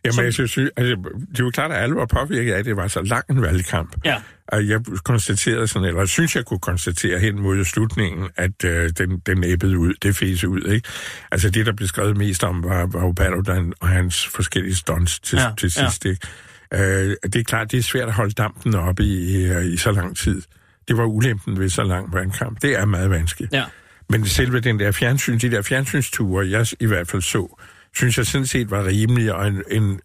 Jamen, 0.06 0.14
som- 0.14 0.24
jeg 0.24 0.48
synes, 0.48 0.58
altså, 0.76 0.96
det 1.30 1.40
er 1.40 1.44
jo 1.44 1.50
klart, 1.50 1.72
at 1.72 1.82
alle 1.82 1.94
var 1.96 2.06
påvirket 2.06 2.52
af, 2.52 2.58
at 2.58 2.64
det 2.64 2.76
var 2.76 2.88
så 2.88 3.02
lang 3.02 3.24
en 3.30 3.42
valgkamp. 3.42 3.96
Ja. 4.04 4.16
Og 4.48 4.68
jeg 4.68 4.80
konstaterede 5.04 5.66
sådan, 5.66 5.88
eller 5.88 6.04
synes 6.06 6.36
jeg 6.36 6.44
kunne 6.44 6.58
konstatere 6.60 7.18
hen 7.18 7.40
mod 7.40 7.64
slutningen, 7.64 8.28
at 8.36 8.64
øh, 8.64 8.90
den, 8.98 9.18
den 9.26 9.44
æbbede 9.44 9.78
ud, 9.78 9.94
det 10.02 10.16
fæse 10.16 10.48
ud, 10.48 10.60
ikke? 10.62 10.88
Altså 11.32 11.50
det, 11.50 11.66
der 11.66 11.72
blev 11.72 11.88
skrevet 11.88 12.16
mest 12.16 12.44
om, 12.44 12.64
var, 12.64 12.86
var 12.86 13.00
jo 13.00 13.12
Paludan 13.12 13.72
og 13.80 13.88
hans 13.88 14.26
forskellige 14.26 14.74
stunts 14.74 15.20
til, 15.20 15.36
Ja, 15.38 15.44
ja, 15.44 15.50
til 15.58 15.72
ja. 15.76 15.88
sidst, 15.90 16.04
ikke? 16.04 16.26
Øh, 16.74 17.16
det 17.22 17.36
er 17.36 17.42
klart, 17.44 17.70
det 17.72 17.78
er 17.78 17.82
svært 17.82 18.08
at 18.08 18.14
holde 18.14 18.32
dampen 18.32 18.74
oppe 18.74 19.02
i, 19.02 19.36
i, 19.46 19.72
i 19.72 19.76
så 19.76 19.92
lang 19.92 20.16
tid. 20.16 20.42
Det 20.88 20.96
var 20.96 21.04
ulempen 21.04 21.60
ved 21.60 21.68
så 21.68 21.82
lang 21.82 22.12
vandkamp. 22.12 22.62
Det 22.62 22.76
er 22.78 22.84
meget 22.84 23.10
vanskeligt. 23.10 23.52
Ja. 23.52 23.64
Men 24.10 24.26
selve 24.26 24.60
den 24.60 24.78
der 24.80 24.92
fjernsyn, 24.92 25.38
de 25.38 25.50
der 25.50 25.62
fjernsynsture, 25.62 26.48
jeg 26.50 26.66
i 26.80 26.86
hvert 26.86 27.08
fald 27.08 27.22
så, 27.22 27.60
synes 27.96 28.18
jeg 28.18 28.26
sådan 28.26 28.46
set 28.46 28.70
var 28.70 28.84
rimelig, 28.84 29.34
og 29.34 29.48
en, 29.48 29.62
en, 29.70 30.00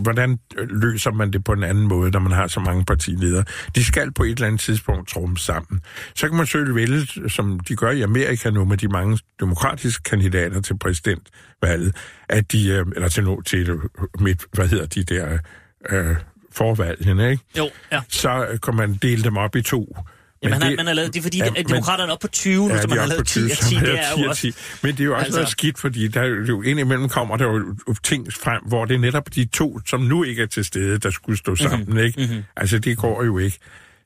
hvordan 0.00 0.38
løser 0.56 1.10
man 1.10 1.30
det 1.30 1.44
på 1.44 1.52
en 1.52 1.62
anden 1.62 1.88
måde, 1.88 2.10
når 2.10 2.20
man 2.20 2.32
har 2.32 2.46
så 2.46 2.60
mange 2.60 2.84
partiledere? 2.84 3.44
De 3.74 3.84
skal 3.84 4.12
på 4.12 4.22
et 4.22 4.30
eller 4.30 4.46
andet 4.46 4.60
tidspunkt 4.60 5.08
trumme 5.08 5.38
sammen. 5.38 5.80
Så 6.14 6.28
kan 6.28 6.36
man 6.36 6.46
selvfølgelig 6.46 6.74
vælge, 6.74 7.30
som 7.30 7.60
de 7.60 7.76
gør 7.76 7.90
i 7.90 8.02
Amerika 8.02 8.50
nu, 8.50 8.64
med 8.64 8.76
de 8.76 8.88
mange 8.88 9.18
demokratiske 9.40 10.02
kandidater 10.02 10.60
til 10.60 10.78
præsidentvalget, 10.78 11.96
at 12.28 12.52
de, 12.52 12.68
øh, 12.68 12.86
eller 12.94 13.08
til, 13.08 13.24
nu, 13.24 13.40
til 13.40 13.78
mit, 14.20 14.44
hvad 14.52 14.68
hedder 14.68 14.86
de 14.86 15.02
der, 15.02 15.38
øh, 15.90 16.16
forvalgene, 16.52 17.30
ikke? 17.30 17.44
Jo, 17.58 17.70
ja. 17.92 18.00
Så 18.08 18.58
kan 18.62 18.74
man 18.74 18.94
dele 18.94 19.22
dem 19.22 19.36
op 19.36 19.56
i 19.56 19.62
to. 19.62 19.96
Jamen, 20.42 20.52
han, 20.52 20.62
har, 20.62 20.76
man 20.76 20.86
har 20.86 20.92
lavet, 20.94 21.14
det 21.14 21.18
er 21.18 21.22
fordi, 21.22 21.38
Ja, 21.38 21.50
men- 21.50 21.64
demokraterne 21.68 22.08
er 22.10 22.14
oppe 22.14 22.26
på 22.28 22.32
20 22.32 22.68
nu, 22.68 22.74
Ja, 22.74 22.80
så 22.82 22.88
man 22.88 22.98
har 22.98 23.06
lavet 23.06 23.20
på 23.20 23.24
10 23.24 23.50
af 23.50 23.56
10. 23.56 23.62
som 23.62 23.68
Det 23.70 23.78
hedder 23.80 23.96
er 24.02 24.14
10 24.16 24.22
jo 24.22 24.28
også... 24.28 24.42
10. 24.42 24.52
Men 24.82 24.92
det 24.92 25.00
er 25.00 25.04
jo 25.04 25.12
også 25.14 25.24
Altså- 25.24 25.38
noget 25.38 25.50
skidt, 25.50 25.78
fordi 25.78 26.08
der 26.08 26.20
er 26.20 26.26
jo 26.48 26.62
indimellem 26.62 27.08
kommer 27.08 27.36
der 27.36 27.44
jo 27.44 27.74
ting 28.02 28.32
frem, 28.32 28.62
hvor 28.66 28.84
det 28.84 28.94
er 28.94 28.98
netop 28.98 29.34
de 29.34 29.44
to, 29.44 29.80
som 29.86 30.00
nu 30.00 30.22
ikke 30.24 30.42
er 30.42 30.46
til 30.46 30.64
stede, 30.64 30.98
der 30.98 31.10
skulle 31.10 31.38
stå 31.38 31.56
sammen, 31.56 31.80
mm-hmm. 31.80 31.98
ikke? 31.98 32.20
Mm-hmm. 32.26 32.42
Altså, 32.56 32.78
det 32.78 32.98
går 32.98 33.24
jo 33.24 33.38
ikke. 33.38 33.58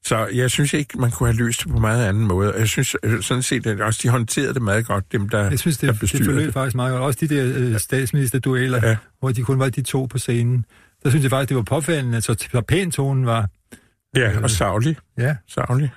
Så 0.05 0.27
jeg 0.27 0.51
synes 0.51 0.73
ikke, 0.73 0.99
man 1.01 1.11
kunne 1.11 1.29
have 1.29 1.37
løst 1.37 1.64
det 1.64 1.73
på 1.73 1.79
meget 1.79 2.09
anden 2.09 2.27
måde. 2.27 2.55
Og 2.55 2.61
Jeg 2.61 2.68
synes 2.68 2.97
øh, 3.03 3.23
sådan 3.23 3.42
set, 3.42 3.66
at 3.66 3.81
også 3.81 4.01
de 4.03 4.09
håndterede 4.09 4.55
det 4.55 4.62
meget 4.62 4.87
godt, 4.87 5.12
dem 5.12 5.29
der, 5.29 5.51
Jeg 5.51 5.59
synes, 5.59 5.79
der 5.79 5.92
det, 5.92 6.01
det 6.12 6.25
forløb 6.25 6.53
faktisk 6.53 6.77
meget 6.77 6.92
godt. 6.92 7.03
Også 7.03 7.18
de 7.27 7.29
der 7.35 7.53
øh, 7.57 7.79
statsministerdueller, 7.79 8.88
Ja. 8.88 8.97
hvor 9.20 9.31
de 9.33 9.42
kun 9.42 9.59
var 9.59 9.68
de 9.68 9.83
to 9.83 10.05
på 10.07 10.18
scenen. 10.18 10.64
Der 11.03 11.11
synes 11.11 11.23
jeg 11.23 11.31
faktisk, 11.31 11.49
det 11.49 11.57
var 11.57 11.62
påfaldende, 11.62 12.20
så, 12.23 12.47
så 12.53 12.61
pæn 12.68 12.90
tonen 12.90 13.27
var. 13.27 13.49
Ja, 14.16 14.40
og 14.42 14.51
savlig. 14.51 14.97
Ja, 15.18 15.37
Savlig. 15.49 15.90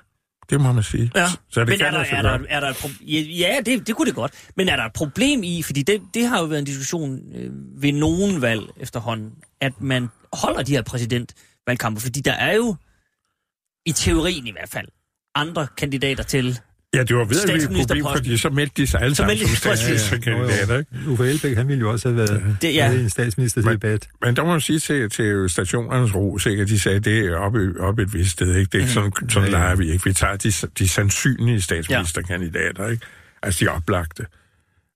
Det 0.49 0.61
må 0.61 0.71
man 0.71 0.83
sige. 0.83 1.11
Ja, 1.15 1.27
Så 1.49 1.59
det 1.59 1.69
men 1.69 1.77
kan 1.77 1.87
er 1.87 1.91
der, 1.91 1.99
er, 1.99 2.21
der, 2.21 2.39
er 2.49 2.59
der 2.59 2.69
et 2.69 2.75
pro- 2.75 3.05
ja, 3.05 3.19
ja 3.19 3.59
det, 3.65 3.87
det 3.87 3.95
kunne 3.95 4.05
det 4.05 4.15
godt. 4.15 4.33
Men 4.55 4.69
er 4.69 4.75
der 4.75 4.83
et 4.83 4.93
problem 4.93 5.43
i, 5.43 5.61
fordi 5.63 5.81
det, 5.81 6.01
det 6.13 6.27
har 6.27 6.39
jo 6.39 6.45
været 6.45 6.59
en 6.59 6.65
diskussion 6.65 7.19
øh, 7.35 7.51
ved 7.81 7.91
nogen 7.93 8.41
valg 8.41 8.63
efterhånden, 8.79 9.31
at 9.61 9.81
man 9.81 10.07
holder 10.33 10.63
de 10.63 10.71
her 10.71 10.81
præsidentvalgkampe, 10.81 12.01
fordi 12.01 12.21
der 12.21 12.33
er 12.33 12.55
jo, 12.55 12.75
i 13.85 13.91
teorien 13.91 14.47
i 14.47 14.51
hvert 14.51 14.69
fald, 14.69 14.87
andre 15.35 15.67
kandidater 15.77 16.23
til. 16.23 16.59
Ja, 16.93 17.03
det 17.03 17.15
var 17.15 17.23
ved 17.25 17.37
at 17.41 17.69
blive 17.69 17.81
et 17.81 17.87
problem, 17.87 18.05
fordi 18.15 18.37
så 18.37 18.49
meldte 18.49 18.81
de 18.81 18.87
sig 18.87 19.01
alle 19.01 19.15
Så 19.15 19.17
sammen 19.23 19.37
som 19.37 19.55
statsministerkandidater, 19.55 20.77
ikke? 20.79 20.91
Uffe 21.07 21.29
Elbæk, 21.29 21.57
han 21.57 21.67
ville 21.67 21.79
jo 21.79 21.91
også 21.91 22.07
have 22.09 22.17
været 22.17 22.57
Det, 22.61 22.73
ja, 22.75 22.91
i 22.91 22.99
en 22.99 23.09
statsministerdebat. 23.09 24.07
Men 24.25 24.35
der 24.35 24.43
må 24.43 24.51
man 24.51 24.61
sige 24.61 24.79
til, 24.79 25.09
til 25.09 25.49
stationernes 25.49 26.15
ro, 26.15 26.39
ikke, 26.49 26.61
at 26.61 26.67
de 26.67 26.79
sagde, 26.79 26.97
at 26.97 27.05
det 27.05 27.25
er 27.25 27.35
oppe, 27.35 27.73
oppe 27.79 28.01
et 28.01 28.13
vist 28.13 28.31
sted. 28.31 28.55
Ikke? 28.55 28.69
Det 28.71 28.75
er 28.75 28.79
ikke 28.81 28.93
sådan, 28.93 29.11
sådan 29.29 29.49
Ja, 29.49 29.57
ja. 29.57 29.63
leger 29.63 29.75
vi 29.75 29.91
ikke. 29.91 30.03
Vi 30.03 30.13
tager 30.13 30.35
de, 30.35 30.51
de 30.79 30.87
sandsynlige 30.87 31.61
statsministerkandidater, 31.61 32.87
ikke? 32.87 33.05
altså 33.43 33.65
de 33.65 33.69
oplagte. 33.69 34.25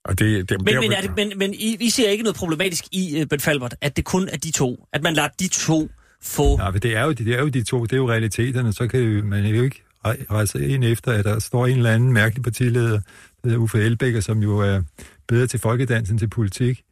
Og 0.04 0.18
det, 0.18 0.48
det, 0.48 0.62
men, 0.64 0.74
men, 0.80 0.92
er 0.92 1.00
det, 1.00 1.10
men, 1.16 1.32
men 1.36 1.54
I, 1.54 1.76
I 1.80 1.90
ser 1.90 2.10
ikke 2.10 2.24
noget 2.24 2.36
problematisk 2.36 2.84
i, 2.92 3.20
uh, 3.20 3.26
Ben 3.28 3.40
Falbert, 3.40 3.74
at 3.80 3.96
det 3.96 4.04
kun 4.04 4.28
er 4.32 4.36
de 4.36 4.50
to? 4.50 4.86
At 4.92 5.02
man 5.02 5.14
lader 5.14 5.28
de 5.40 5.48
to 5.48 5.90
få... 6.22 6.62
Ja, 6.64 6.70
men 6.70 6.80
det 6.82 6.96
er, 6.96 7.04
jo, 7.04 7.12
de- 7.12 7.24
det 7.24 7.34
er 7.34 7.40
jo 7.40 7.48
de 7.48 7.62
to, 7.62 7.82
det 7.82 7.92
er 7.92 7.96
jo 7.96 8.10
realiteterne, 8.10 8.72
så 8.72 8.86
kan 8.88 9.00
jo, 9.00 9.24
man 9.24 9.46
jo 9.46 9.62
ikke 9.62 9.82
rej- 10.06 10.24
rejse 10.30 10.68
ind 10.68 10.84
efter, 10.84 11.12
at 11.12 11.24
der 11.24 11.38
står 11.38 11.66
en 11.66 11.76
eller 11.76 11.90
anden 11.90 12.12
mærkelig 12.12 12.42
partileder, 12.42 12.90
der 12.90 13.00
hedder 13.44 13.56
Uffe 13.58 13.78
Elbækker, 13.82 14.20
som 14.20 14.42
jo 14.42 14.58
er 14.58 14.82
bedre 15.28 15.46
til 15.46 15.60
folkedansen 15.60 16.18
til 16.18 16.28
politik, 16.28 16.82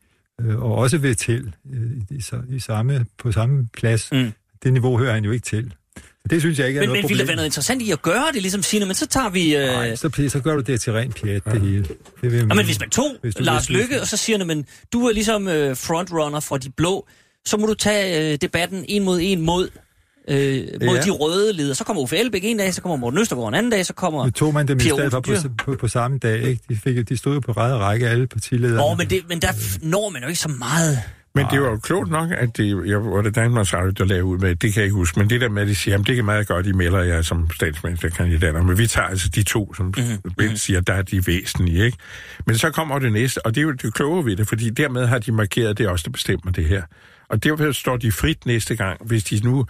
øh, 0.41 0.63
og 0.63 0.75
også 0.75 0.99
vil 0.99 1.17
til 1.17 1.53
øh, 1.73 1.81
i, 2.11 2.23
i, 2.57 2.59
samme, 2.59 3.07
på 3.19 3.33
samme 3.33 3.69
plads. 3.75 4.09
Mm. 4.13 4.33
Det 4.63 4.73
niveau 4.73 4.99
hører 4.99 5.13
han 5.15 5.25
jo 5.25 5.31
ikke 5.31 5.45
til. 5.45 5.75
Det 6.31 6.41
synes 6.41 6.59
jeg 6.59 6.69
ikke 6.69 6.79
er 6.79 6.83
Men, 6.83 6.89
noget 6.89 7.03
men 7.05 7.09
ville 7.09 7.19
der 7.19 7.25
problem. 7.25 7.29
være 7.29 7.37
noget 7.37 7.47
interessant 7.47 7.83
i 7.83 7.91
at 7.91 8.03
gøre 8.03 8.27
det, 8.35 8.43
ligesom 8.43 8.63
sige, 8.63 8.87
men 8.87 8.95
så 8.95 9.07
tager 9.07 9.31
vi... 9.31 9.57
Øh, 9.57 9.63
Nej, 9.67 9.97
så, 9.97 10.27
så 10.29 10.41
gør 10.41 10.55
du 10.55 10.61
det 10.61 10.81
til 10.81 10.93
rent 10.93 11.17
pjat, 11.23 11.45
det 11.45 11.61
hele. 11.61 11.85
Det 12.23 12.33
vil 12.33 12.39
Ja, 12.39 12.45
men 12.45 12.65
hvis 12.65 12.81
man 12.81 12.91
tog 12.91 13.17
Hvis 13.23 13.35
du 13.35 13.43
Lars 13.45 13.71
Lykke, 13.71 14.01
og 14.01 14.07
så 14.07 14.17
siger 14.17 14.39
han, 14.39 14.47
men 14.47 14.67
du 14.93 15.07
er 15.07 15.13
ligesom 15.13 15.49
øh, 15.49 15.77
frontrunner 15.77 16.41
for 16.41 16.57
de 16.57 16.71
blå, 16.71 17.07
så 17.47 17.57
må 17.57 17.67
du 17.67 17.75
tage 17.75 18.33
øh, 18.33 18.39
debatten 18.41 18.85
en 18.89 19.05
mod 19.05 19.19
en 19.23 19.41
mod, 19.41 19.69
øh, 20.29 20.67
mod 20.87 20.97
Ja. 20.97 21.03
de 21.03 21.11
røde 21.11 21.53
ledere. 21.53 21.75
Så 21.75 21.85
kommer 21.85 22.03
Uffe 22.03 22.17
Elbæk 22.17 22.45
en 22.45 22.57
dag, 22.59 22.75
så 22.75 22.83
kommer 22.83 22.97
Morten 22.97 23.19
Østergaard 23.21 23.49
en 23.49 23.55
anden 23.55 23.73
dag, 23.73 23.87
så 23.87 23.93
kommer... 23.93 24.25
Nu 24.25 24.31
tog 24.31 24.55
man 24.55 24.69
dem 24.69 24.79
i 24.79 24.81
Pia 24.81 24.93
stedet 24.93 25.13
for 25.13 25.21
på, 25.21 25.33
på, 25.65 25.75
på, 25.81 25.89
samme 25.89 26.19
dag, 26.19 26.43
ikke? 26.43 26.63
De, 26.69 26.77
fik, 26.77 27.09
de 27.09 27.17
stod 27.17 27.35
jo 27.35 27.41
på 27.41 27.53
ræde 27.53 27.79
række, 27.79 28.09
alle 28.09 28.27
partilederne. 28.27 28.85
Åh, 28.85 28.99
men, 28.99 29.11
det, 29.11 29.23
men 29.29 29.41
der 29.41 29.49
når 29.83 30.11
man 30.11 30.23
jo 30.23 30.29
ikke 30.29 30.41
så 30.41 30.49
meget. 30.49 30.99
Men 31.35 31.47
det 31.51 31.61
var 31.61 31.69
jo 31.71 31.77
klogt 31.77 32.11
nok, 32.11 32.31
at 32.33 32.57
det, 32.57 32.89
jeg, 32.89 33.05
var 33.05 33.23
det 33.23 33.35
Danmarks 33.35 33.75
Radio, 33.75 33.91
der 33.91 34.05
lavede 34.05 34.25
ud 34.25 34.39
med, 34.39 34.57
det 34.57 34.73
kan 34.73 34.81
jeg 34.81 34.85
ikke 34.85 34.95
huske, 34.95 35.19
men 35.19 35.31
det 35.31 35.41
der 35.41 35.49
med, 35.49 35.63
at 35.63 35.69
de 35.69 35.75
siger, 35.75 35.93
jamen 35.93 36.07
det 36.07 36.17
kan 36.17 36.25
meget 36.25 36.47
godt, 36.47 36.67
I 36.67 36.73
melder 36.73 37.03
jer 37.03 37.23
som 37.23 37.51
statsministerkandidater, 37.55 38.63
men 38.63 38.79
vi 38.79 38.87
tager 38.87 39.09
altså 39.09 39.29
de 39.29 39.43
to, 39.43 39.75
som 39.75 39.87
mm-hmm. 39.87 40.57
Siger, 40.57 40.81
der 40.81 40.93
er 40.93 41.03
de 41.03 41.27
væsentlige, 41.27 41.85
ikke? 41.85 41.99
Men 42.47 42.59
så 42.59 42.71
kommer 42.71 42.99
det 42.99 43.13
næste, 43.13 43.47
og 43.47 43.55
det 43.55 43.61
er 43.61 43.63
jo 43.63 43.73
det 43.73 43.95
kloge 43.95 44.25
ved 44.25 44.37
det, 44.37 44.49
fordi 44.49 44.71
dermed 44.71 45.07
har 45.07 45.19
de 45.19 45.33
markeret, 45.33 45.79
det 45.79 45.87
er 45.87 45.91
også 45.91 46.03
der 46.05 46.11
bestemmer 46.11 46.53
det 46.53 46.65
her. 46.65 46.83
Og 47.29 47.45
derfor 47.45 47.73
står 47.73 47.97
de 47.97 48.13
frit 48.13 48.47
næste 48.47 48.77
gang, 48.77 49.07
hvis 49.07 49.25
de 49.25 49.41
nu 49.45 49.67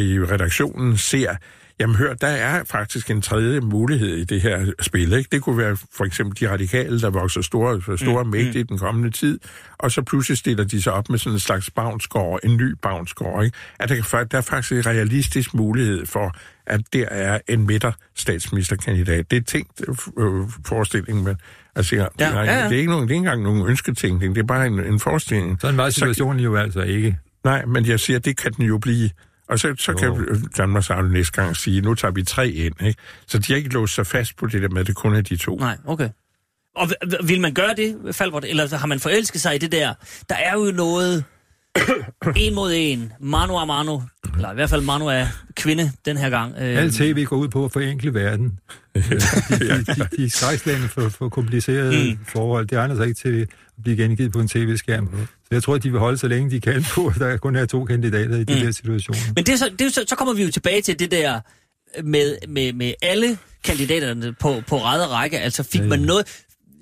i 0.00 0.18
redaktionen 0.20 0.96
ser, 0.96 1.34
Jamen 1.80 1.96
hør, 1.96 2.14
der 2.14 2.26
er 2.26 2.64
faktisk 2.64 3.10
en 3.10 3.22
tredje 3.22 3.60
mulighed 3.60 4.16
i 4.16 4.24
det 4.24 4.40
her 4.40 4.72
spil. 4.80 5.12
Ikke? 5.12 5.28
Det 5.32 5.42
kunne 5.42 5.58
være 5.58 5.76
for 5.96 6.04
eksempel 6.04 6.40
de 6.40 6.52
radikale, 6.52 7.00
der 7.00 7.10
vokser 7.10 7.40
store, 7.40 7.98
store 7.98 8.24
mm, 8.24 8.30
mægtige 8.30 8.60
i 8.60 8.62
den 8.62 8.78
kommende 8.78 9.10
tid, 9.10 9.38
og 9.78 9.92
så 9.92 10.02
pludselig 10.02 10.38
stiller 10.38 10.64
de 10.64 10.82
sig 10.82 10.92
op 10.92 11.08
med 11.10 11.18
sådan 11.18 11.32
en 11.36 11.40
slags 11.40 11.70
bavnsgård, 11.70 12.40
en 12.44 12.56
ny 12.56 12.74
bavnsgård. 12.82 13.44
Ikke? 13.44 13.56
At 13.80 13.88
der, 13.88 14.24
der 14.24 14.38
er 14.38 14.42
faktisk 14.42 14.72
en 14.72 14.86
realistisk 14.86 15.54
mulighed 15.54 16.06
for, 16.06 16.34
at 16.66 16.80
der 16.92 17.04
er 17.08 17.38
en 17.48 17.66
midter 17.66 17.92
statsministerkandidat. 18.16 19.30
Det 19.30 19.36
er 19.36 19.42
tænkt 19.42 19.80
øh, 20.18 20.26
forestilling, 20.66 21.22
men 21.22 21.36
altså, 21.76 21.96
ja, 21.96 22.06
Ja, 22.20 22.38
ja, 22.40 22.64
det 22.68 22.72
er 22.74 22.78
ikke, 22.78 22.90
nogen, 22.90 23.08
det 23.08 23.14
er 23.14 23.18
ikke 23.18 23.26
engang 23.28 23.42
nogen 23.42 23.68
ønsketænkning, 23.68 24.34
det 24.34 24.42
er 24.42 24.46
bare 24.46 24.66
en, 24.66 24.80
en 24.80 25.00
forestilling. 25.00 25.60
Sådan 25.60 25.76
var 25.76 25.88
Så- 25.90 25.94
situationen 25.94 26.40
jo 26.40 26.56
altså 26.56 26.80
ikke. 26.82 27.18
Nej, 27.44 27.64
men 27.64 27.86
jeg 27.86 28.00
siger, 28.00 28.18
det 28.18 28.36
kan 28.36 28.52
den 28.52 28.64
jo 28.64 28.78
blive. 28.78 29.10
Og 29.52 29.58
så, 29.58 29.74
så 29.78 29.94
kan 29.94 30.48
Danmarks 30.56 30.90
Radio 30.90 31.08
næste 31.08 31.42
gang 31.42 31.56
sige, 31.56 31.80
nu 31.80 31.94
tager 31.94 32.12
vi 32.12 32.22
tre 32.24 32.48
ind. 32.48 32.82
Ikke? 32.82 33.00
Så 33.26 33.38
de 33.38 33.52
har 33.52 33.56
ikke 33.56 33.68
låst 33.68 33.94
sig 33.94 34.06
fast 34.06 34.36
på 34.36 34.46
det 34.46 34.62
der 34.62 34.68
med, 34.68 34.80
at 34.80 34.86
det 34.86 34.96
kun 34.96 35.14
er 35.14 35.20
de 35.20 35.36
to. 35.36 35.56
Nej, 35.56 35.78
okay. 35.86 36.08
Og 36.76 36.88
vil 37.24 37.40
man 37.40 37.54
gøre 37.54 37.74
det, 37.76 38.14
Falbert, 38.14 38.44
eller 38.44 38.76
har 38.76 38.86
man 38.86 39.00
forelsket 39.00 39.40
sig 39.40 39.54
i 39.54 39.58
det 39.58 39.72
der? 39.72 39.94
Der 40.28 40.34
er 40.34 40.54
jo 40.54 40.72
noget 40.74 41.24
en 42.36 42.54
mod 42.54 42.72
en, 42.74 43.12
mano 43.20 43.56
a 43.58 43.64
mano, 43.64 44.00
eller 44.34 44.50
i 44.50 44.54
hvert 44.54 44.70
fald 44.70 44.82
mano 44.82 45.06
er 45.06 45.26
kvinde 45.56 45.92
den 46.04 46.16
her 46.16 46.30
gang. 46.30 46.56
Alt 46.58 46.94
tv 46.94 47.24
går 47.24 47.36
ud 47.36 47.48
på 47.48 47.64
at 47.64 47.72
forenkle 47.72 48.14
verden. 48.14 48.58
de, 48.94 49.00
de, 49.00 49.84
de, 49.84 50.08
de 50.16 50.30
skrækslagene 50.30 50.88
for, 50.88 51.08
for 51.08 51.28
komplicerede 51.28 52.10
mm. 52.10 52.18
forhold, 52.28 52.66
det 52.66 52.78
egner 52.78 52.96
sig 52.96 53.06
ikke 53.06 53.20
til 53.20 53.40
at 53.40 53.48
blive 53.82 53.96
gengivet 53.96 54.32
på 54.32 54.40
en 54.40 54.48
tv-skærm. 54.48 55.08
Så 55.12 55.48
jeg 55.50 55.62
tror, 55.62 55.74
at 55.74 55.82
de 55.82 55.90
vil 55.90 56.00
holde 56.00 56.18
så 56.18 56.28
længe 56.28 56.50
de 56.50 56.60
kan 56.60 56.84
på, 56.94 57.06
at 57.06 57.14
der 57.18 57.36
kun 57.36 57.56
er 57.56 57.66
to 57.66 57.84
kandidater 57.84 58.36
i 58.36 58.44
de 58.44 58.54
Mm. 58.54 58.60
der 58.60 58.72
situationer. 58.72 59.20
Men 59.36 59.44
det 59.44 59.52
er 59.52 59.56
så, 59.56 59.70
det 59.78 59.86
er 59.86 59.90
så, 59.90 60.04
så 60.08 60.16
kommer 60.16 60.34
vi 60.34 60.44
jo 60.44 60.50
tilbage 60.50 60.82
til 60.82 60.98
det 60.98 61.10
der 61.10 61.40
med, 62.04 62.36
med, 62.48 62.72
med 62.72 62.94
alle 63.02 63.38
kandidaterne 63.64 64.32
på, 64.32 64.62
på 64.66 64.76
række. 64.76 65.38
Altså 65.40 65.62
fik 65.62 65.80
Ja, 65.80 65.84
ja. 65.84 65.88
man 65.88 66.00
noget... 66.00 66.26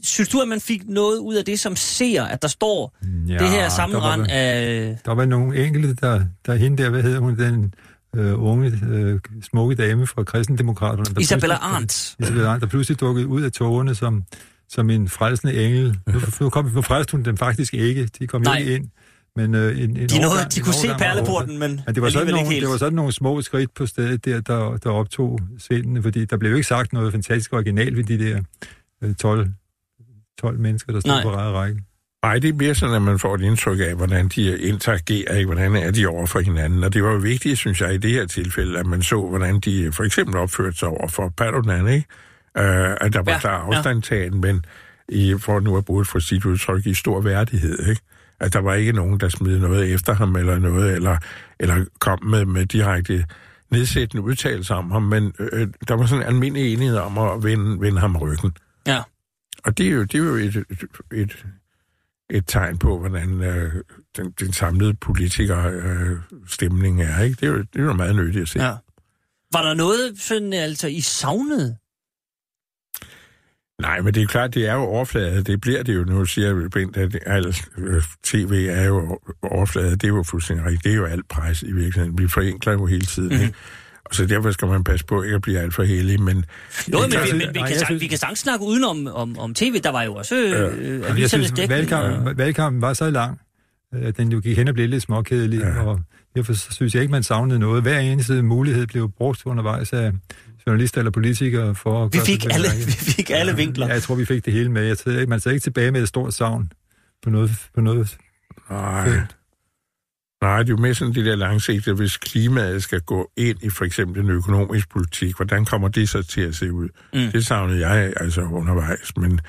Synes 0.03 0.29
du, 0.29 0.41
at 0.41 0.49
man 0.49 0.61
fik 0.61 0.83
noget 0.89 1.19
ud 1.19 1.35
af 1.35 1.45
det, 1.45 1.61
som 1.61 1.77
ser, 1.77 2.25
at 2.25 2.43
der 2.43 2.49
står 2.49 2.97
Ja, 3.29 3.39
det 3.39 3.49
her 3.49 3.69
sammenrend 3.69 4.21
var- 4.23 4.29
af... 4.31 4.99
Der 5.05 5.15
var 5.15 5.25
nogle 5.25 5.67
enkelte, 5.67 5.95
der, 5.95 6.21
der 6.47 6.55
hende 6.55 6.83
der, 6.83 6.91
hvad 6.91 7.03
hedder 7.03 7.19
hun, 7.21 7.37
den 7.39 7.75
øh, 8.17 8.43
unge, 8.43 8.73
øh, 8.91 9.21
smukke 9.43 9.75
dame 9.75 10.07
fra 10.07 10.25
kristendemokraterne. 10.25 11.05
der 11.15 11.21
Isabella 11.21 11.55
Arndt. 11.55 12.15
Isabella 12.19 12.49
Arndt, 12.49 12.63
der 12.63 12.69
pludselig 12.69 13.01
dukkede 13.01 13.27
ud 13.27 13.43
af 13.43 13.53
togene 13.53 13.95
som, 13.95 14.23
som 14.69 14.91
en 14.91 15.09
frelsende 15.09 15.65
engel. 15.67 15.99
Nu, 16.07 16.21
nu, 16.41 16.51
kom, 16.51 16.71
nu 16.75 16.83
frelste 16.83 17.13
hun 17.13 17.23
dem 17.23 17.37
faktisk 17.37 17.75
ikke. 17.75 18.07
De 18.19 18.27
kom 18.27 18.43
Nej. 18.43 18.59
ikke 18.59 18.75
ind. 18.75 18.89
Men, 19.37 19.55
øh, 19.55 19.79
en, 19.83 19.91
en 19.97 20.09
De, 20.09 20.19
nåede, 20.21 20.31
overgang- 20.31 20.55
de 20.55 20.61
kunne 20.61 20.75
se 20.75 20.89
perleporten, 20.99 21.59
men, 21.59 21.81
Men 21.87 21.95
det 21.95 22.03
var, 22.03 22.11
sådan 22.11 22.35
nogle, 22.35 22.61
det 22.61 22.69
var 22.69 22.77
sådan 22.77 22.93
nogle 22.93 23.13
små 23.13 23.43
skridt 23.43 23.75
på 23.75 23.87
stedet 23.87 24.25
der, 24.25 24.41
der, 24.41 24.77
der 24.77 24.91
optog 24.91 25.41
sindene, 25.59 26.03
fordi 26.03 26.25
der 26.25 26.37
blev 26.37 26.51
jo 26.51 26.57
ikke 26.57 26.69
sagt 26.69 26.93
noget 26.93 27.13
fantastisk 27.13 27.53
originalt 27.53 27.97
ved 27.97 28.05
de 28.05 28.19
der 28.19 28.41
øh, 29.03 29.15
12, 29.15 29.49
12 30.41 30.59
mennesker, 30.59 30.93
der 30.93 31.01
stod 31.01 31.13
Nej. 31.13 31.23
på 31.23 31.31
ræde 31.35 31.53
række. 31.53 31.83
Nej, 32.23 32.39
det 32.39 32.49
er 32.49 32.55
mere 32.55 32.75
sådan, 32.75 32.95
at 32.95 33.03
man 33.03 33.19
får 33.19 33.35
et 33.35 33.41
indtryk 33.41 33.81
af, 33.81 33.95
hvordan 33.95 34.29
de 34.29 34.59
interagerer, 34.59 35.35
ikke? 35.37 35.47
hvordan 35.47 35.77
er 35.77 35.91
de 35.91 36.07
over 36.07 36.27
for 36.27 36.41
hinanden. 36.41 36.85
Og 36.85 36.95
det 36.95 37.03
var 37.05 37.11
jo 37.13 37.19
vigtigt, 37.19 37.59
synes 37.59 37.81
jeg, 37.81 37.95
i 37.95 37.99
det 37.99 38.11
her 38.11 38.27
tilfælde, 38.27 38.79
at 38.79 38.87
man 38.87 39.03
så, 39.03 39.27
hvordan 39.27 39.61
de 39.61 39.93
for 39.93 40.05
eksempel 40.05 40.37
opførte 40.37 40.79
sig 40.79 40.89
over 40.89 41.09
for 41.09 41.29
Paludan, 41.37 41.89
ikke? 41.89 42.07
Uh, 42.59 42.65
at 42.65 43.13
der 43.13 43.23
var 43.23 43.25
Ja, 43.27 43.33
ja, 43.33 43.39
klar 43.39 43.71
ja. 43.71 43.77
afstandtagen, 43.77 44.41
men 44.41 44.65
i, 45.09 45.35
for 45.39 45.61
nu 45.61 45.77
at 45.77 45.85
bruge 45.85 46.01
et 46.01 46.07
for 46.07 46.19
sit 46.19 46.45
udtryk, 46.45 46.87
i 46.87 46.95
stor 46.95 47.21
værdighed, 47.21 47.89
ikke? 47.89 48.03
At 48.41 48.53
der 48.53 48.59
var 48.61 48.75
ikke 48.75 48.93
nogen, 48.93 49.21
der 49.21 49.29
smed 49.29 49.59
noget 49.59 49.95
efter 49.95 50.15
ham 50.15 50.37
eller 50.37 50.59
noget, 50.59 50.95
eller, 50.95 51.17
eller 51.61 51.85
kom 51.99 52.25
med, 52.25 52.45
med 52.45 52.67
direkte 52.67 53.25
nedsættende 53.71 54.23
udtalelser 54.23 54.75
om 54.75 54.91
ham, 54.91 55.03
men 55.03 55.33
øh, 55.39 55.69
der 55.89 55.95
var 55.95 56.07
sådan 56.07 56.23
en 56.23 56.29
almindelig 56.29 56.73
enighed 56.73 56.97
om 56.97 57.19
at 57.19 57.45
vende, 57.45 57.81
vende 57.81 58.01
ham 58.01 58.17
ryggen. 58.17 58.53
Ja. 58.87 59.03
Og 59.65 59.79
det 59.79 59.87
er 59.87 59.91
jo, 59.91 60.03
det 60.03 60.15
er 60.15 60.25
jo 60.25 60.35
et, 60.35 60.57
et, 60.57 60.85
et, 61.13 61.47
et 62.31 62.45
tegn 62.47 62.79
på, 62.79 62.99
hvordan 62.99 63.43
øh, 63.43 63.75
den, 64.17 64.31
den 64.41 64.53
samlede 64.53 64.95
politikerstemning 64.95 66.11
øh, 66.11 66.49
stemning 66.49 67.03
er. 67.03 67.23
Ikke? 67.23 67.37
Det, 67.41 67.43
er 67.43 67.53
jo, 67.53 67.59
det 67.59 67.81
er 67.81 67.83
jo 67.83 67.93
meget 67.93 68.17
nødigt 68.17 68.43
at 68.43 68.49
se. 68.49 68.63
Ja. 68.63 68.75
Var 69.53 69.63
der 69.63 69.75
noget, 69.75 70.19
sådan, 70.19 70.53
altså, 70.53 70.89
I 70.89 71.01
savnede? 71.01 71.77
Nej, 73.81 74.01
men 74.01 74.15
det 74.15 74.23
er 74.23 74.27
klart, 74.27 74.55
det 74.55 74.67
er 74.67 74.75
jo 74.75 74.81
overflade. 74.81 75.45
Det 75.45 75.61
bliver 75.61 75.83
det 75.83 75.95
jo 75.95 76.05
nu, 76.05 76.25
siger 76.25 76.69
Bent, 76.69 76.97
at 76.97 77.19
alt 77.27 77.69
øh, 77.79 78.03
tv 78.23 78.67
er 78.71 78.85
jo 78.85 79.19
overflade. 79.43 79.91
Det 79.91 80.05
er 80.05 80.09
jo 80.09 80.23
fuldstændig 80.23 80.67
rigtigt. 80.67 80.85
Det 80.85 80.93
er 80.93 80.97
jo 80.97 81.05
alt 81.05 81.29
pres 81.29 81.63
i 81.63 81.73
virkeligheden. 81.73 82.19
Vi 82.19 82.29
forenkler 82.29 82.73
jo 82.73 82.87
hele 82.87 83.07
tiden, 83.07 83.37
mm. 83.37 83.43
ikke? 83.43 83.55
Og 84.11 84.15
så 84.17 84.27
derfor 84.27 84.51
skal 84.51 84.69
man 84.69 84.85
passe 84.85 85.07
på 85.07 85.23
ikke 85.23 85.35
at 85.37 85.43
blive 85.43 85.59
alt 85.61 85.75
for 85.75 85.83
heldig, 85.83 86.23
men... 86.23 86.45
Jo, 86.93 87.01
men, 87.01 87.11
det- 87.11 87.19
men 87.33 87.41
vi, 87.55 87.61
kan, 87.69 87.77
synes- 87.87 88.01
vi 88.03 88.07
kan 88.07 88.19
sagtens 88.19 88.39
snakke 88.39 88.65
udenom 88.65 89.07
om, 89.07 89.39
om 89.39 89.55
tv. 89.55 89.81
Der 89.85 89.91
var 89.91 90.03
jo 90.03 90.15
også 90.15 90.35
øh, 90.37 90.51
jeg 90.51 91.11
avisernes 91.11 91.31
synes, 91.31 91.51
dækning. 91.51 91.71
valgkampen, 91.71 92.39
valgkampen 92.39 92.83
var 92.83 92.93
så 92.93 93.11
lang, 93.11 93.41
øh, 93.95 94.07
at 94.09 94.17
den 94.17 94.33
jo 94.33 94.41
gik 94.41 94.57
hen 94.57 94.69
og 94.69 94.75
blev 94.75 94.89
lidt 94.89 95.03
småkedelig, 95.03 95.61
Ja. 95.61 95.83
og 95.83 96.01
derfor 96.37 96.53
synes 96.73 96.95
jeg 96.95 97.03
ikke, 97.03 97.11
man 97.13 97.23
savnede 97.23 97.59
noget. 97.59 97.83
Hver 97.83 97.99
eneste 97.99 98.43
mulighed 98.43 98.87
blev 98.87 99.11
brugt 99.17 99.43
undervejs 99.45 99.93
af 99.93 100.13
journalister 100.67 100.99
eller 101.01 101.11
politikere 101.11 101.75
for 101.75 102.05
at 102.05 102.13
vi 102.13 102.19
gøre 102.19 102.27
fik 102.27 102.45
alle, 102.55 102.69
vi 102.87 102.93
fik 102.93 103.31
alle 103.35 103.57
vinkler. 103.57 103.87
Ja, 103.87 103.93
jeg 103.93 104.03
tror, 104.03 104.15
vi 104.15 104.25
fik 104.25 104.45
det 104.45 104.53
hele 104.53 104.69
med. 104.71 104.83
Jeg 104.83 104.97
ikke- 105.07 105.27
man 105.27 105.41
sidder 105.41 105.55
ikke 105.55 105.65
tilbage 105.65 105.91
med 105.91 106.03
et 106.03 106.09
stort 106.09 106.35
savn 106.35 106.73
på 107.23 107.31
noget, 107.31 107.51
på 107.75 107.81
noget 107.81 108.17
Nej, 108.71 109.09
felt. 109.09 109.37
Nej, 110.43 110.59
det 110.59 110.69
er 110.69 110.75
jo 110.75 110.77
mere 110.77 110.95
sådan 110.95 111.15
det 111.15 111.25
der 111.25 111.37
langsigtede, 111.37 111.97
hvis 111.97 112.17
klimaet 112.17 112.83
skal 112.83 113.01
gå 113.01 113.31
ind 113.37 113.59
i 113.63 113.71
for 113.71 113.85
eksempel 113.85 114.23
en 114.25 114.31
økonomisk 114.31 114.89
politik, 114.91 115.37
hvordan 115.37 115.65
kommer 115.65 115.89
det 115.89 116.09
så 116.09 116.23
til 116.23 116.41
at 116.41 116.55
se 116.55 116.73
ud? 116.73 116.89
Mm. 117.15 117.21
Det 117.33 117.47
savnede 117.47 117.89
jeg 117.89 118.13
altså 118.17 118.41
undervejs, 118.43 119.17
men, 119.17 119.41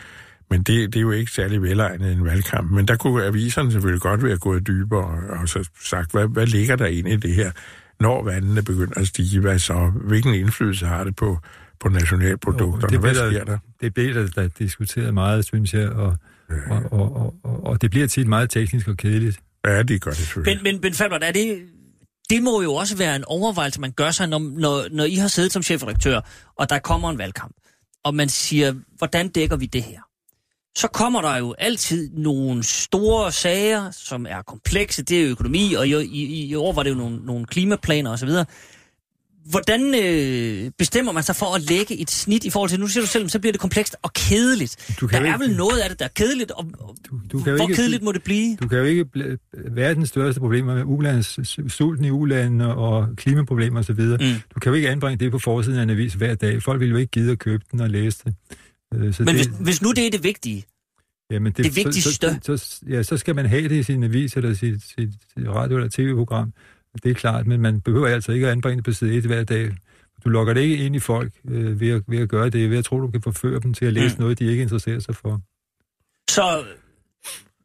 men 0.50 0.60
det, 0.64 0.94
det 0.94 0.96
er 0.96 1.02
jo 1.02 1.12
ikke 1.12 1.32
særlig 1.32 1.62
velegnet 1.62 2.10
i 2.10 2.14
en 2.14 2.26
valgkamp. 2.26 2.72
Men 2.72 2.88
der 2.88 2.96
kunne 2.96 3.24
aviserne 3.26 3.72
selvfølgelig 3.72 4.02
godt 4.02 4.24
være 4.24 4.38
gået 4.38 4.68
dybere 4.68 5.04
og, 5.06 5.40
og 5.42 5.50
så 5.50 5.70
sagt, 5.84 6.12
hvad, 6.12 6.28
hvad 6.28 6.46
ligger 6.46 6.76
der 6.76 6.86
egentlig 6.86 7.14
i 7.14 7.18
det 7.18 7.36
her? 7.36 7.52
Når 8.00 8.24
vandene 8.24 8.62
begynder 8.62 9.00
at 9.00 9.08
stige, 9.08 9.40
hvad 9.40 9.60
så? 9.60 9.92
Hvilken 9.96 10.34
indflydelse 10.34 10.86
har 10.86 11.04
det 11.04 11.16
på, 11.16 11.40
på 11.80 11.90
nationalprodukterne? 11.90 12.92
det 12.92 13.00
Hvad 13.00 13.12
bliver 13.12 13.24
der- 13.24 13.32
sker 13.32 13.44
der? 13.46 13.58
Det 13.82 13.94
blev 13.94 14.14
der, 14.36 14.48
diskuteret 14.60 15.14
meget, 15.14 15.46
synes 15.46 15.74
jeg, 15.74 15.90
og, 15.90 16.18
og, 16.70 16.82
og, 16.92 17.16
og, 17.16 17.36
og, 17.44 17.66
og 17.66 17.82
det 17.82 17.92
bliver 17.92 18.08
tit 18.08 18.28
meget 18.28 18.50
teknisk 18.50 18.88
og 18.88 18.98
kedeligt. 18.98 19.40
Ja, 19.68 19.84
det 19.84 20.02
gør 20.02 20.12
det 20.12 20.18
selvfølgelig. 20.18 20.64
Men, 20.64 20.74
men, 20.74 20.82
men 20.82 20.94
Falbert, 20.94 21.24
er 21.24 21.32
det, 21.32 21.62
det 22.30 22.44
må 22.44 22.62
jo 22.62 22.74
også 22.74 22.98
være 22.98 23.16
en 23.16 23.26
overvejelse, 23.26 23.82
man 23.82 23.92
gør 23.92 24.12
sig, 24.12 24.28
når, 24.28 24.40
når, 24.40 24.88
når 24.92 25.04
I 25.04 25.16
har 25.16 25.28
siddet 25.28 25.52
som 25.52 25.64
chefredaktør, 25.64 26.22
og 26.56 26.70
der 26.70 26.80
kommer 26.80 27.10
en 27.10 27.18
valgkamp, 27.18 27.56
og 28.04 28.16
man 28.16 28.30
siger, 28.30 28.74
hvordan 28.98 29.30
dækker 29.30 29.56
vi 29.56 29.66
det 29.66 29.84
her? 29.84 30.00
Så 30.78 30.88
kommer 30.88 31.22
der 31.22 31.38
jo 31.38 31.56
altid 31.58 32.10
nogle 32.14 32.64
store 32.64 33.32
sager, 33.32 33.92
som 33.92 34.26
er 34.26 34.42
komplekse. 34.42 35.04
Det 35.04 35.24
er 35.24 35.30
økonomi, 35.30 35.74
og 35.74 35.88
i, 35.88 36.02
i, 36.04 36.46
i 36.46 36.56
år 36.56 36.74
var 36.74 36.84
det 36.84 36.90
jo 36.90 36.96
nogle, 36.96 37.26
nogle 37.26 37.46
klimaplaner 37.46 38.12
osv. 38.12 38.30
Hvordan 39.50 39.96
øh, 40.04 40.72
bestemmer 40.78 41.12
man 41.12 41.24
sig 41.24 41.36
for 41.36 41.56
at 41.56 41.62
lægge 41.62 41.98
et 41.98 42.12
snit 42.12 42.44
i 42.44 42.50
forhold 42.50 42.70
til, 42.70 42.80
nu 42.80 42.88
siger 42.88 43.02
du 43.04 43.08
selv, 43.08 43.30
så 43.30 43.40
bliver 43.40 43.52
det 43.52 43.62
komplekst 43.62 43.96
og 44.02 44.14
kedeligt. 44.14 44.96
Du 45.02 45.08
kan 45.08 45.22
der 45.24 45.30
er 45.30 45.34
ikke- 45.34 45.46
vel 45.48 45.58
noget 45.58 45.80
af 45.80 45.90
det, 45.90 46.00
der 46.00 46.06
er 46.06 46.10
kedeligt, 46.16 46.52
og, 46.52 46.66
Du, 47.10 47.20
du 47.32 47.44
kan 47.44 47.54
hvor 47.56 47.64
ikke, 47.64 47.76
kedeligt 47.76 48.04
må 48.04 48.12
det 48.12 48.24
blive? 48.24 48.56
Du 48.56 48.68
kan 48.68 48.78
jo 48.78 48.84
ikke 48.84 49.06
bl- 49.18 49.38
verdens 49.72 50.10
største 50.10 50.40
problemer 50.42 50.76
med 50.76 50.84
ulands, 50.86 51.40
sulten 51.74 52.06
i 52.06 52.10
ulandene 52.12 52.76
og 52.76 53.08
klimaproblemer 53.18 53.80
osv. 53.80 53.92
Mm. 54.02 54.18
Du 54.56 54.60
kan 54.62 54.70
jo 54.70 54.74
ikke 54.74 54.90
anbringe 54.90 55.26
det 55.26 55.32
på 55.32 55.40
forsiden 55.40 55.80
af 55.80 55.84
en 55.84 55.90
avis 55.90 56.14
hver 56.14 56.36
dag. 56.36 56.64
Folk 56.64 56.80
vil 56.80 56.90
jo 56.90 56.96
ikke 56.98 57.12
gide 57.12 57.32
at 57.32 57.40
købe 57.40 57.64
den 57.72 57.82
og 57.82 57.90
læse 57.90 58.20
det. 58.26 58.36
Øh, 58.94 59.14
Så 59.14 59.24
Men 59.24 59.36
det, 59.36 59.48
hvis, 59.48 59.58
hvis 59.60 59.82
nu 59.82 59.92
det 59.92 60.06
er 60.08 60.12
det 60.12 60.24
vigtige, 60.24 60.66
jamen 61.32 61.52
det 61.52 61.76
vigtigste. 61.76 62.40
Så, 62.42 62.58
så, 62.58 62.66
så, 62.66 62.80
ja, 62.90 63.04
så 63.04 63.18
skal 63.18 63.36
man 63.36 63.46
have 63.46 63.64
det 63.70 63.76
i 63.76 63.84
sin 63.84 64.04
avis 64.04 64.34
eller 64.34 64.54
sit, 64.54 64.84
sit 64.84 65.10
radio- 65.38 65.78
eller 65.78 65.90
tv-program. 65.90 66.54
Det 67.04 67.10
er 67.12 67.14
klart, 67.14 67.48
men 67.48 67.62
man 67.62 67.82
behøver 67.82 68.08
altså 68.08 68.32
ikke 68.32 68.46
at 68.46 68.52
anbringe 68.52 68.78
det 68.78 68.84
på 68.86 68.92
side 68.92 69.14
1 69.18 69.24
hver 69.26 69.44
dag. 69.44 69.72
Du 70.24 70.30
lokker 70.30 70.54
det 70.54 70.62
ikke 70.62 70.78
ind 70.86 70.96
i 70.96 71.00
folk 71.00 71.32
øh, 71.50 71.80
ved, 71.80 71.90
at, 71.90 72.02
ved 72.08 72.18
at 72.20 72.30
gøre 72.30 72.50
det, 72.50 72.70
ved 72.70 72.78
at 72.78 72.86
tro, 72.86 73.00
du 73.02 73.08
kan 73.12 73.22
forføre 73.22 73.60
dem 73.60 73.74
til 73.74 73.86
at 73.86 73.94
læse 73.94 74.16
Mm. 74.16 74.22
noget, 74.22 74.40
de 74.40 74.46
ikke 74.46 74.62
interesserer 74.62 75.00
sig 75.00 75.16
for. 75.16 75.42
Så, 76.30 76.64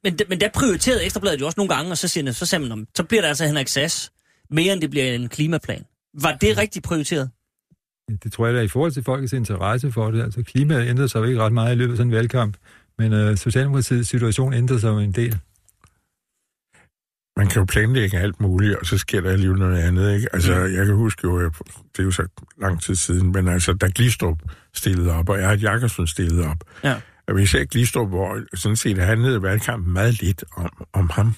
men, 0.04 0.18
men 0.28 0.40
der 0.40 0.48
prioriterede 0.54 1.04
Ekstrabladet 1.04 1.40
jo 1.40 1.46
også 1.46 1.60
nogle 1.60 1.74
gange, 1.74 1.90
og 1.90 1.98
så, 1.98 2.08
siger, 2.08 2.32
så 2.32 2.46
sagde 2.46 2.68
man, 2.68 2.78
"Nå, 2.78 2.84
så 2.96 3.02
bliver 3.04 3.20
det 3.22 3.28
altså 3.28 3.46
Henrik 3.46 3.68
Sass, 3.68 4.12
mere 4.50 4.72
end 4.72 4.80
det 4.80 4.90
bliver 4.90 5.12
en 5.14 5.28
klimaplan. 5.28 5.84
Var 6.22 6.32
det 6.32 6.58
rigtigt 6.58 6.84
prioriteret? 6.84 7.30
Det 8.22 8.32
tror 8.32 8.46
jeg 8.46 8.54
da 8.54 8.60
i 8.60 8.68
forhold 8.68 8.92
til 8.92 9.02
folkets 9.04 9.32
interesse 9.32 9.92
for 9.92 10.10
det. 10.10 10.22
Altså 10.22 10.42
klimaet 10.42 10.88
ændrer 10.88 11.06
sig 11.06 11.18
jo 11.18 11.24
ikke 11.24 11.40
ret 11.40 11.52
meget 11.52 11.72
i 11.72 11.78
løbet 11.78 11.92
af 11.92 11.96
sådan 11.96 12.08
en 12.10 12.16
valgkamp, 12.16 12.56
men 12.98 13.12
øh, 13.12 13.36
Socialdemokratiets 13.36 14.08
situation 14.08 14.52
ændrer 14.54 14.78
sig 14.78 14.88
jo 14.88 14.98
en 14.98 15.12
del. 15.12 15.38
Man 17.36 17.46
kan 17.48 17.60
jo 17.60 17.64
planlægge 17.64 18.18
alt 18.18 18.40
muligt, 18.40 18.76
og 18.76 18.86
så 18.86 18.98
sker 18.98 19.20
der 19.20 19.30
alligevel 19.30 19.58
noget 19.58 19.78
andet, 19.78 20.14
ikke? 20.14 20.28
Altså, 20.32 20.54
jeg 20.54 20.86
kan 20.86 20.94
huske 20.94 21.20
jo, 21.24 21.40
jeg- 21.40 21.50
det 21.92 21.98
er 21.98 22.02
jo 22.02 22.10
så 22.10 22.26
lang 22.60 22.82
tid 22.82 22.94
siden, 22.94 23.32
men 23.32 23.48
altså, 23.48 23.72
da 23.72 23.88
Glistrup 23.94 24.38
stillede 24.74 25.12
op, 25.12 25.28
og 25.28 25.40
Erhard 25.40 25.58
Jakobsen 25.58 26.06
stillede 26.06 26.46
op, 26.48 26.56
Ja. 26.84 26.94
og 27.28 27.38
jeg 27.54 27.66
Glistrup, 27.68 28.08
hvor 28.08 28.38
sådan 28.54 28.76
set 28.76 28.98
handlede 28.98 29.42
valgkampen 29.42 29.92
meget 29.92 30.22
lidt 30.22 30.44
om, 30.56 30.86
om 30.92 31.10
ham, 31.10 31.34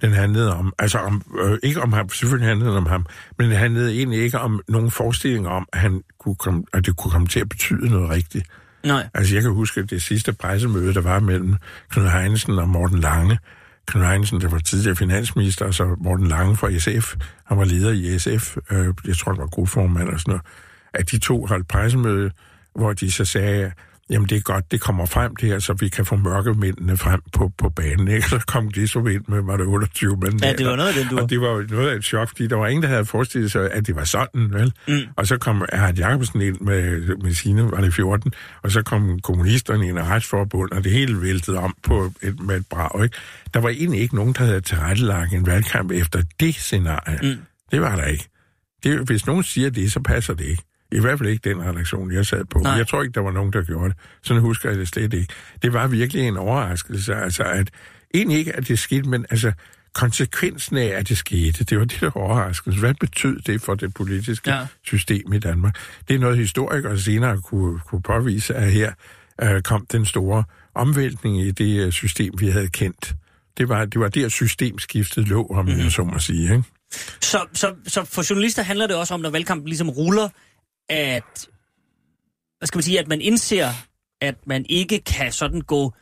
den 0.00 0.12
handlede 0.12 0.54
om, 0.56 0.72
altså 0.78 0.98
om, 0.98 1.22
øh, 1.44 1.58
ikke 1.62 1.82
om 1.82 1.92
ham, 1.92 2.08
selvfølgelig 2.08 2.48
handlede 2.48 2.70
det 2.70 2.76
om 2.78 2.86
ham, 2.86 3.06
men 3.38 3.50
det 3.50 3.58
handlede 3.58 3.94
egentlig 3.94 4.20
ikke 4.20 4.38
om 4.38 4.60
nogen 4.68 4.90
forestilling 4.90 5.48
om, 5.48 5.68
at, 5.72 5.78
han 5.80 6.02
kunne 6.20 6.34
komme, 6.34 6.62
at 6.72 6.86
det 6.86 6.96
kunne 6.96 7.10
komme 7.10 7.26
til 7.26 7.40
at 7.40 7.48
betyde 7.48 7.88
noget 7.90 8.10
rigtigt. 8.10 8.46
Nej. 8.84 9.08
Altså, 9.14 9.34
jeg 9.34 9.42
kan 9.42 9.52
huske 9.52 9.82
det 9.82 10.02
sidste 10.02 10.32
pressemøde, 10.32 10.94
der 10.94 11.00
var 11.00 11.20
mellem 11.20 11.54
Knud 11.90 12.06
Heinesen 12.08 12.58
og 12.58 12.68
Morten 12.68 12.98
Lange. 12.98 13.38
Knud 13.86 14.04
Heinesen, 14.04 14.40
der 14.40 14.48
var 14.48 14.58
tidligere 14.58 14.96
finansminister, 14.96 15.64
og 15.66 15.74
så 15.74 15.96
Morten 15.98 16.26
Lange 16.26 16.56
fra 16.56 16.78
SF. 16.78 17.16
Han 17.44 17.58
var 17.58 17.64
leder 17.64 17.92
i 17.92 18.18
SF. 18.18 18.56
Øh, 18.70 18.94
jeg 19.06 19.16
tror, 19.16 19.32
han 19.32 19.40
var 19.40 19.46
gruppeformand 19.46 20.08
og 20.08 20.20
sådan 20.20 20.30
noget. 20.30 20.46
At 20.94 21.10
de 21.10 21.18
to 21.18 21.46
holdt 21.46 21.68
pressemøde, 21.68 22.30
hvor 22.74 22.92
de 22.92 23.12
så 23.12 23.24
sagde, 23.24 23.72
jamen 24.10 24.28
det 24.28 24.36
er 24.36 24.40
godt, 24.40 24.70
det 24.70 24.80
kommer 24.80 25.06
frem 25.06 25.36
det 25.36 25.48
her, 25.48 25.58
så 25.58 25.72
vi 25.72 25.88
kan 25.88 26.06
få 26.06 26.16
mørkemændene 26.16 26.96
frem 26.96 27.20
på, 27.32 27.52
på 27.58 27.68
banen. 27.68 28.08
Ikke? 28.08 28.28
Så 28.36 28.44
kom 28.46 28.70
de 28.70 28.88
så 28.88 28.98
ind 28.98 29.24
med, 29.28 29.42
var 29.42 29.56
det 29.56 29.66
28 29.66 30.16
mænd. 30.16 30.44
Ja, 30.44 30.52
det 30.52 30.66
var 30.66 30.76
noget 30.76 30.88
af 30.88 30.94
den, 30.94 31.08
du 31.08 31.22
Og 31.22 31.30
det 31.30 31.40
var 31.40 31.66
noget 31.70 31.90
af 31.90 31.96
et 31.96 32.04
chok, 32.04 32.28
fordi 32.28 32.46
der 32.46 32.56
var 32.56 32.66
ingen, 32.66 32.82
der 32.82 32.88
havde 32.88 33.04
forestillet 33.04 33.52
sig, 33.52 33.70
at 33.70 33.86
det 33.86 33.96
var 33.96 34.04
sådan, 34.04 34.52
vel? 34.52 34.72
Mm. 34.88 34.98
Og 35.16 35.26
så 35.26 35.36
kom 35.36 35.64
Erhard 35.72 35.94
Jacobsen 35.94 36.40
ind 36.40 36.60
med, 36.60 37.00
med 37.16 37.34
sine, 37.34 37.70
var 37.70 37.80
det 37.80 37.94
14, 37.94 38.32
og 38.62 38.70
så 38.70 38.82
kom 38.82 39.20
kommunisterne 39.20 39.88
ind 39.88 39.98
i 39.98 40.02
retsforbund, 40.02 40.72
og 40.72 40.84
det 40.84 40.92
hele 40.92 41.22
væltede 41.22 41.58
om 41.58 41.76
på 41.82 42.12
et, 42.22 42.40
med 42.40 42.56
et 42.56 42.66
brag, 42.70 43.04
ikke? 43.04 43.16
Der 43.54 43.60
var 43.60 43.68
egentlig 43.68 44.00
ikke 44.00 44.14
nogen, 44.14 44.32
der 44.32 44.44
havde 44.44 44.60
tilrettelagt 44.60 45.32
en 45.32 45.46
valgkamp 45.46 45.90
efter 45.90 46.22
det 46.40 46.54
scenarie. 46.54 47.18
Mm. 47.22 47.38
Det 47.70 47.80
var 47.80 47.96
der 47.96 48.04
ikke. 48.04 48.28
Det, 48.84 49.06
hvis 49.06 49.26
nogen 49.26 49.42
siger 49.42 49.70
det, 49.70 49.92
så 49.92 50.00
passer 50.00 50.34
det 50.34 50.44
ikke. 50.44 50.62
I 50.92 51.00
hvert 51.00 51.18
fald 51.18 51.28
ikke 51.28 51.50
den 51.50 51.62
redaktion, 51.62 52.12
jeg 52.12 52.26
sad 52.26 52.44
på. 52.44 52.58
Nej. 52.58 52.72
Jeg 52.72 52.88
tror 52.88 53.02
ikke, 53.02 53.12
der 53.12 53.20
var 53.20 53.32
nogen, 53.32 53.52
der 53.52 53.62
gjorde 53.62 53.88
det. 53.88 53.96
Sådan 54.22 54.42
husker 54.42 54.68
jeg 54.68 54.78
det 54.78 54.88
slet 54.88 55.12
ikke. 55.12 55.34
Det 55.62 55.72
var 55.72 55.86
virkelig 55.86 56.22
en 56.22 56.36
overraskelse. 56.36 57.14
Altså, 57.14 57.42
at 57.42 57.70
egentlig 58.14 58.38
ikke, 58.38 58.56
at 58.56 58.68
det 58.68 58.78
skete, 58.78 59.08
men 59.08 59.26
altså, 59.30 59.52
konsekvensen 59.94 60.76
af, 60.76 60.86
at 60.86 61.08
det 61.08 61.18
skete, 61.18 61.64
det 61.64 61.78
var 61.78 61.84
det, 61.84 62.00
der 62.00 62.10
var 62.14 62.20
overraskelse. 62.22 62.80
Hvad 62.80 62.94
betød 62.94 63.40
det 63.40 63.62
for 63.62 63.74
det 63.74 63.94
politiske 63.94 64.50
Ja. 64.50 64.66
system 64.84 65.32
i 65.32 65.38
Danmark? 65.38 65.74
Det 66.08 66.14
er 66.14 66.18
noget, 66.18 66.38
historikere 66.38 66.98
senere 66.98 67.40
kunne, 67.40 67.80
kunne 67.80 68.02
påvise, 68.02 68.54
at 68.54 68.72
her 68.72 68.92
øh, 69.42 69.62
kom 69.62 69.86
den 69.92 70.06
store 70.06 70.44
omvæltning 70.74 71.40
i 71.40 71.50
det 71.50 71.86
øh, 71.86 71.92
system, 71.92 72.34
vi 72.38 72.48
havde 72.48 72.68
kendt. 72.68 73.14
Det 73.58 73.68
var, 73.68 73.84
det 73.84 74.00
var 74.00 74.08
der 74.08 74.28
systemskiftet 74.28 75.28
lå, 75.28 75.46
om 75.46 75.64
mm-hmm. 75.64 75.80
jeg 75.80 75.92
så 75.92 76.04
må 76.04 76.18
sige. 76.18 76.42
Ikke? 76.42 76.64
Så, 77.20 77.46
så, 77.52 77.74
så 77.86 78.04
for 78.04 78.30
journalister 78.30 78.62
handler 78.62 78.86
det 78.86 78.96
også 78.96 79.14
om, 79.14 79.20
når 79.20 79.30
valgkampen 79.30 79.68
ligesom 79.68 79.90
ruller, 79.90 80.28
at, 80.88 81.48
hvad 82.58 82.66
skal 82.66 82.76
man 82.78 82.82
sige, 82.82 82.98
at 83.00 83.08
man 83.08 83.20
indser, 83.20 83.68
at 84.20 84.34
man 84.46 84.66
ikke 84.68 84.98
kan 84.98 85.32
sådan 85.32 85.60
gå 85.60 85.92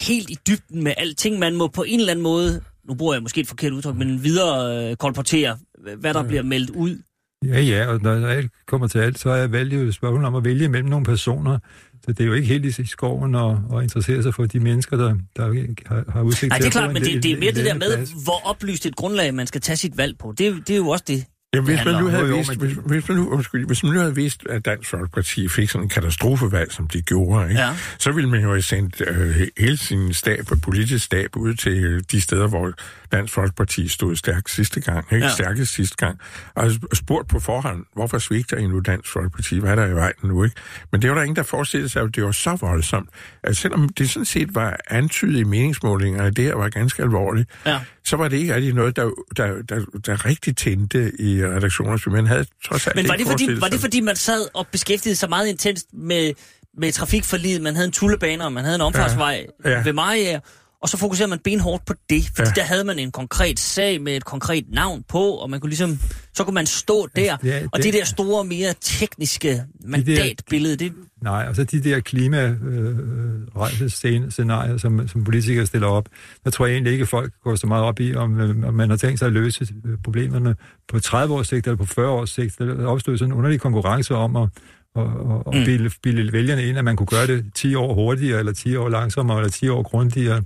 helt 0.00 0.30
i 0.30 0.36
dybden 0.48 0.84
med 0.84 0.94
alting. 0.96 1.38
Man 1.38 1.56
må 1.56 1.68
på 1.68 1.82
en 1.82 2.00
eller 2.00 2.12
anden 2.12 2.22
måde, 2.22 2.60
nu 2.88 2.94
bruger 2.94 3.14
jeg 3.14 3.22
måske 3.22 3.40
et 3.40 3.48
forkert 3.48 3.72
udtryk, 3.72 3.96
men 3.96 4.24
videre 4.24 4.90
øh, 4.90 4.96
kolportere, 4.96 5.58
hvad 5.96 6.14
der 6.14 6.22
bliver 6.22 6.42
meldt 6.42 6.70
ud. 6.70 7.02
Ja, 7.44 7.60
ja, 7.60 7.86
og 7.86 8.00
når 8.02 8.26
alt 8.26 8.52
kommer 8.66 8.86
til 8.86 8.98
alt, 8.98 9.18
så 9.18 9.30
er 9.30 9.46
valget 9.46 9.82
jo 9.82 9.88
et 9.88 9.94
spørgsmål 9.94 10.24
om 10.24 10.34
at 10.34 10.44
vælge 10.44 10.68
mellem 10.68 10.88
nogle 10.88 11.04
personer. 11.04 11.58
Så 12.04 12.12
det 12.12 12.20
er 12.20 12.24
jo 12.24 12.32
ikke 12.32 12.48
helt 12.48 12.78
i 12.78 12.86
skoven 12.86 13.34
at, 13.34 13.56
at 13.76 13.82
interessere 13.82 14.22
sig 14.22 14.34
for 14.34 14.46
de 14.46 14.60
mennesker, 14.60 14.96
der, 14.96 15.16
der 15.36 15.42
har, 15.86 16.12
har 16.12 16.22
udsigt 16.22 16.50
Nej, 16.50 16.58
det 16.58 16.66
er 16.66 16.70
klart, 16.70 16.88
en 16.88 16.94
men 16.94 17.02
det, 17.02 17.22
det 17.22 17.32
er 17.32 17.38
mere 17.38 17.52
det 17.52 17.64
der 17.64 17.74
med, 17.74 17.96
plads. 17.96 18.10
hvor 18.10 18.48
oplyst 18.48 18.86
et 18.86 18.96
grundlag, 18.96 19.34
man 19.34 19.46
skal 19.46 19.60
tage 19.60 19.76
sit 19.76 19.96
valg 19.96 20.18
på. 20.18 20.34
Det, 20.38 20.68
det 20.68 20.70
er 20.70 20.76
jo 20.76 20.88
også 20.88 21.04
det. 21.08 21.24
Jamen, 21.54 21.66
hvis 21.66 21.84
man, 21.84 21.94
nu 22.02 22.08
havde 22.08 22.28
Jo, 22.28 22.36
men- 22.36 22.58
hvis, 22.58 22.76
hvis, 22.86 23.08
man 23.08 23.18
nu, 23.18 23.28
undskyld, 23.30 23.66
hvis 23.66 23.82
man 23.82 23.92
nu 23.92 23.98
havde 24.00 24.14
vidst, 24.14 24.46
at 24.50 24.64
Dansk 24.64 24.90
Folkeparti 24.90 25.48
fik 25.48 25.70
sådan 25.70 25.82
en 25.84 25.88
katastrofevalg, 25.88 26.72
som 26.72 26.88
de 26.88 27.02
gjorde, 27.02 27.48
ikke? 27.48 27.60
Ja. 27.62 27.76
så 27.98 28.12
ville 28.12 28.30
man 28.30 28.40
jo 28.42 28.48
have 28.48 28.62
sendt 28.62 29.02
øh, 29.06 29.46
hele 29.58 29.76
sin 29.76 30.14
stab, 30.14 30.44
politisk 30.62 31.04
stab 31.04 31.36
ud 31.36 31.54
til 31.54 31.84
øh, 31.84 32.02
de 32.12 32.20
steder, 32.20 32.46
hvor 32.48 32.72
Dansk 33.12 33.34
Folkeparti 33.34 33.88
stod 33.88 34.16
stærkt 34.16 34.50
sidste 34.50 34.80
gang, 34.80 35.06
ikke? 35.12 35.26
Ja. 35.26 35.32
Stærkest 35.32 35.74
sidste 35.74 35.96
gang, 35.96 36.18
og 36.54 36.66
sp- 36.66 36.94
spurgt 36.94 37.28
på 37.28 37.40
forhånd, 37.40 37.84
hvorfor 37.94 38.18
svigter 38.18 38.56
I 38.56 38.66
nu 38.66 38.80
Dansk 38.80 39.12
Folkeparti? 39.12 39.58
Hvad 39.58 39.70
er 39.70 39.74
der 39.74 39.86
i 39.86 39.94
vejen 39.94 40.14
nu, 40.22 40.44
ikke? 40.44 40.56
Men 40.92 41.02
det 41.02 41.10
var 41.10 41.16
der 41.16 41.22
ingen, 41.22 41.36
der 41.36 41.42
forestillede 41.42 41.88
sig, 41.88 42.02
at 42.02 42.14
det 42.14 42.24
var 42.24 42.32
så 42.32 42.56
voldsomt. 42.60 43.08
At 43.42 43.56
selvom 43.56 43.88
det 43.88 44.10
sådan 44.10 44.24
set 44.26 44.54
var 44.54 44.76
antydet 44.88 45.38
i 45.38 45.44
meningsmålingerne, 45.44 46.26
at 46.26 46.36
det 46.36 46.44
her 46.44 46.54
var 46.54 46.68
ganske 46.68 47.02
alvorligt, 47.02 47.48
Ja. 47.66 47.78
Så 48.10 48.16
var 48.16 48.28
det 48.28 48.36
ikke 48.36 48.54
rigtig 48.54 48.74
noget, 48.74 48.96
der, 48.96 49.10
der, 49.36 49.62
der, 49.68 49.84
der 50.06 50.26
rigtig 50.26 50.56
tændte 50.56 51.12
i 51.20 51.44
redaktionerne. 51.44 51.98
Man 52.06 52.26
havde 52.26 52.44
trods 52.64 52.86
alt 52.86 52.96
Men 52.96 53.08
var 53.08 53.16
det, 53.16 53.26
fordi, 53.26 53.60
var 53.60 53.68
det 53.68 53.80
fordi, 53.80 54.00
man 54.00 54.16
sad 54.16 54.46
og 54.54 54.66
beskæftigede 54.66 55.16
sig 55.16 55.28
meget 55.28 55.48
intenst 55.48 55.86
med, 55.92 56.32
med 56.78 56.92
trafikforliget, 56.92 57.62
man 57.62 57.74
havde 57.74 57.86
en 57.86 57.92
tullebane, 57.92 58.44
og 58.44 58.52
man 58.52 58.64
havde 58.64 58.74
en 58.74 58.80
omfartsvej 58.80 59.46
ja. 59.64 59.70
ja. 59.70 59.82
ved 59.82 59.92
Mariager, 59.92 60.40
og 60.82 60.88
så 60.88 60.96
fokuserede 60.96 61.30
man 61.30 61.38
benhårdt 61.44 61.84
på 61.86 61.94
det, 62.10 62.22
fordi 62.36 62.48
Ja. 62.48 62.52
der 62.60 62.62
havde 62.62 62.84
man 62.84 62.98
en 62.98 63.12
konkret 63.12 63.60
sag 63.60 64.00
med 64.02 64.16
et 64.16 64.24
konkret 64.24 64.64
navn 64.72 65.04
på, 65.08 65.30
og 65.30 65.50
man 65.50 65.60
kunne 65.60 65.70
ligesom, 65.70 65.98
så 66.34 66.44
kunne 66.44 66.54
man 66.54 66.66
stå 66.66 67.08
der, 67.16 67.36
Ja, 67.44 67.60
det- 67.60 67.68
og 67.72 67.82
det 67.82 67.92
der 67.94 68.04
store, 68.04 68.44
mere 68.44 68.74
tekniske 68.80 69.62
mandatbillede, 69.84 70.76
det, 70.76 70.92
Nej, 71.22 71.46
og 71.48 71.56
så 71.56 71.64
de 71.64 71.84
der 71.84 72.00
klimarejsescenarier, 72.00 74.76
som, 74.78 75.08
som 75.08 75.24
politikere 75.24 75.66
stiller 75.66 75.88
op, 75.88 76.08
der 76.44 76.50
tror 76.50 76.66
jeg 76.66 76.72
egentlig 76.74 76.92
ikke, 76.92 77.02
at 77.02 77.08
folk 77.08 77.32
går 77.44 77.54
så 77.56 77.66
meget 77.66 77.84
op 77.84 78.00
i, 78.00 78.14
om, 78.14 78.40
øh, 78.40 78.68
om 78.68 78.74
man 78.74 78.90
har 78.90 78.96
tænkt 78.96 79.18
sig 79.18 79.26
at 79.26 79.32
løse 79.32 79.68
øh, 79.86 79.98
problemerne 80.04 80.56
på 80.88 81.00
30 81.00 81.34
års 81.34 81.48
sigt 81.48 81.66
eller 81.66 81.76
på 81.76 81.84
40 81.84 82.08
års 82.08 82.30
sigt. 82.30 82.58
Der 82.58 82.86
opstod 82.86 83.18
sådan 83.18 83.32
en 83.32 83.38
underlig 83.38 83.60
konkurrence 83.60 84.14
om 84.14 84.36
at, 84.36 84.48
at, 84.96 85.02
at, 85.02 85.42
at 85.46 85.54
Mm. 85.58 85.64
bilde, 85.64 85.90
bilde 86.02 86.32
vælgerne 86.32 86.64
ind, 86.66 86.78
at 86.78 86.84
man 86.84 86.96
kunne 86.96 87.06
gøre 87.06 87.26
det 87.26 87.54
10 87.54 87.74
år 87.74 87.94
hurtigere, 87.94 88.38
eller 88.38 88.52
10 88.52 88.76
år 88.76 88.88
langsommere, 88.88 89.38
eller 89.38 89.50
10 89.50 89.68
år 89.68 89.82
grundigere. 89.82 90.42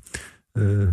Øh, 0.58 0.88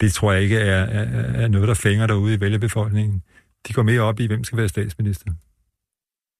det 0.00 0.12
tror 0.12 0.32
jeg 0.32 0.42
ikke 0.42 0.58
er, 0.58 0.84
er, 0.84 1.22
er 1.42 1.48
noget, 1.48 1.68
der 1.68 1.74
fænger 1.74 2.06
derude 2.06 2.34
i 2.34 2.40
vælgerbefolkningen. 2.40 3.22
De 3.68 3.72
går 3.72 3.82
mere 3.82 4.00
op 4.00 4.20
i, 4.20 4.26
hvem 4.26 4.44
skal 4.44 4.58
være 4.58 4.68
statsminister. 4.68 5.30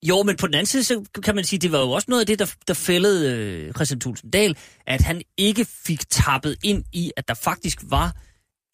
Jo, 0.09 0.23
men 0.23 0.37
på 0.37 0.47
den 0.47 0.55
anden 0.55 0.67
side, 0.67 0.85
så 0.85 1.05
kan 1.25 1.35
man 1.35 1.45
sige, 1.45 1.59
det 1.61 1.73
var 1.73 1.79
jo 1.79 1.91
også 1.91 2.07
noget 2.09 2.21
af 2.21 2.27
det, 2.27 2.39
der, 2.39 2.55
der 2.69 2.75
fældede 2.75 3.37
øh, 3.37 3.73
Christian 3.75 4.01
Thulsen 4.01 4.31
Dahl, 4.31 4.57
at 4.87 5.01
han 5.01 5.23
ikke 5.37 5.65
fik 5.87 6.11
tappet 6.11 6.57
ind 6.63 6.85
i, 6.93 7.13
at 7.17 7.29
der 7.29 7.35
faktisk 7.35 7.79
var 7.91 8.17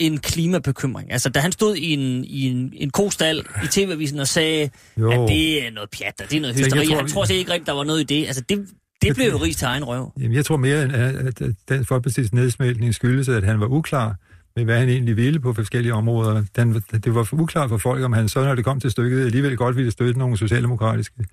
en 0.07 0.19
klimabekymring. 0.19 1.13
Altså, 1.13 1.29
da 1.29 1.41
han 1.41 1.53
stod 1.53 1.77
i 1.77 1.93
en, 1.93 2.25
i 2.25 2.47
en, 2.51 2.73
en 2.77 2.91
kostal 2.91 3.39
i 3.65 3.67
TV-avisen 3.71 4.19
og 4.19 4.29
sagde, 4.29 4.71
Jo. 4.97 5.11
at 5.11 5.29
det 5.29 5.67
er 5.67 5.71
noget 5.71 5.91
pjat, 5.91 6.21
og 6.25 6.31
det 6.31 6.37
er 6.37 6.41
noget 6.41 6.57
Så 6.57 6.61
jeg 6.63 6.67
hysteri. 6.67 6.87
tror, 6.87 6.97
Han 6.97 7.09
tror 7.09 7.25
ikke 7.33 7.51
rigtigt, 7.53 7.67
der 7.67 7.73
var 7.73 7.85
noget 7.85 8.01
i 8.01 8.05
det. 8.05 8.27
Altså, 8.27 8.43
det, 8.49 8.67
det 9.03 9.15
blev 9.15 9.31
jo 9.31 9.37
rig 9.37 9.57
til 9.57 9.65
egen 9.65 9.85
røv. 9.85 10.13
Jamen, 10.21 10.33
jeg 10.37 10.45
tror 10.45 10.57
mere, 10.57 10.79
at, 10.83 11.43
Dansk 11.69 11.93
Folkeparti's 11.93 12.29
nedsmeltning 12.33 12.95
skyldes, 12.95 13.29
at 13.29 13.45
han 13.45 13.61
var 13.61 13.67
uklar 13.67 14.17
med, 14.57 14.65
hvad 14.65 14.79
han 14.79 14.89
egentlig 14.89 15.17
ville 15.17 15.41
på 15.41 15.53
forskellige 15.53 15.95
områder. 15.95 16.45
Den, 16.57 16.75
det 16.75 17.15
var 17.15 17.29
uklart 17.33 17.69
for 17.69 17.79
folk, 17.79 18.05
om 18.05 18.13
han 18.13 18.29
så, 18.29 18.45
når 18.45 18.55
det 18.55 18.65
kom 18.65 18.81
til 18.81 18.91
stykket, 18.91 19.25
alligevel 19.25 19.57
godt 19.57 19.77
ville 19.77 19.91
støtte 19.91 20.19
nogle 20.19 20.37
socialdemokratiske 20.39 21.25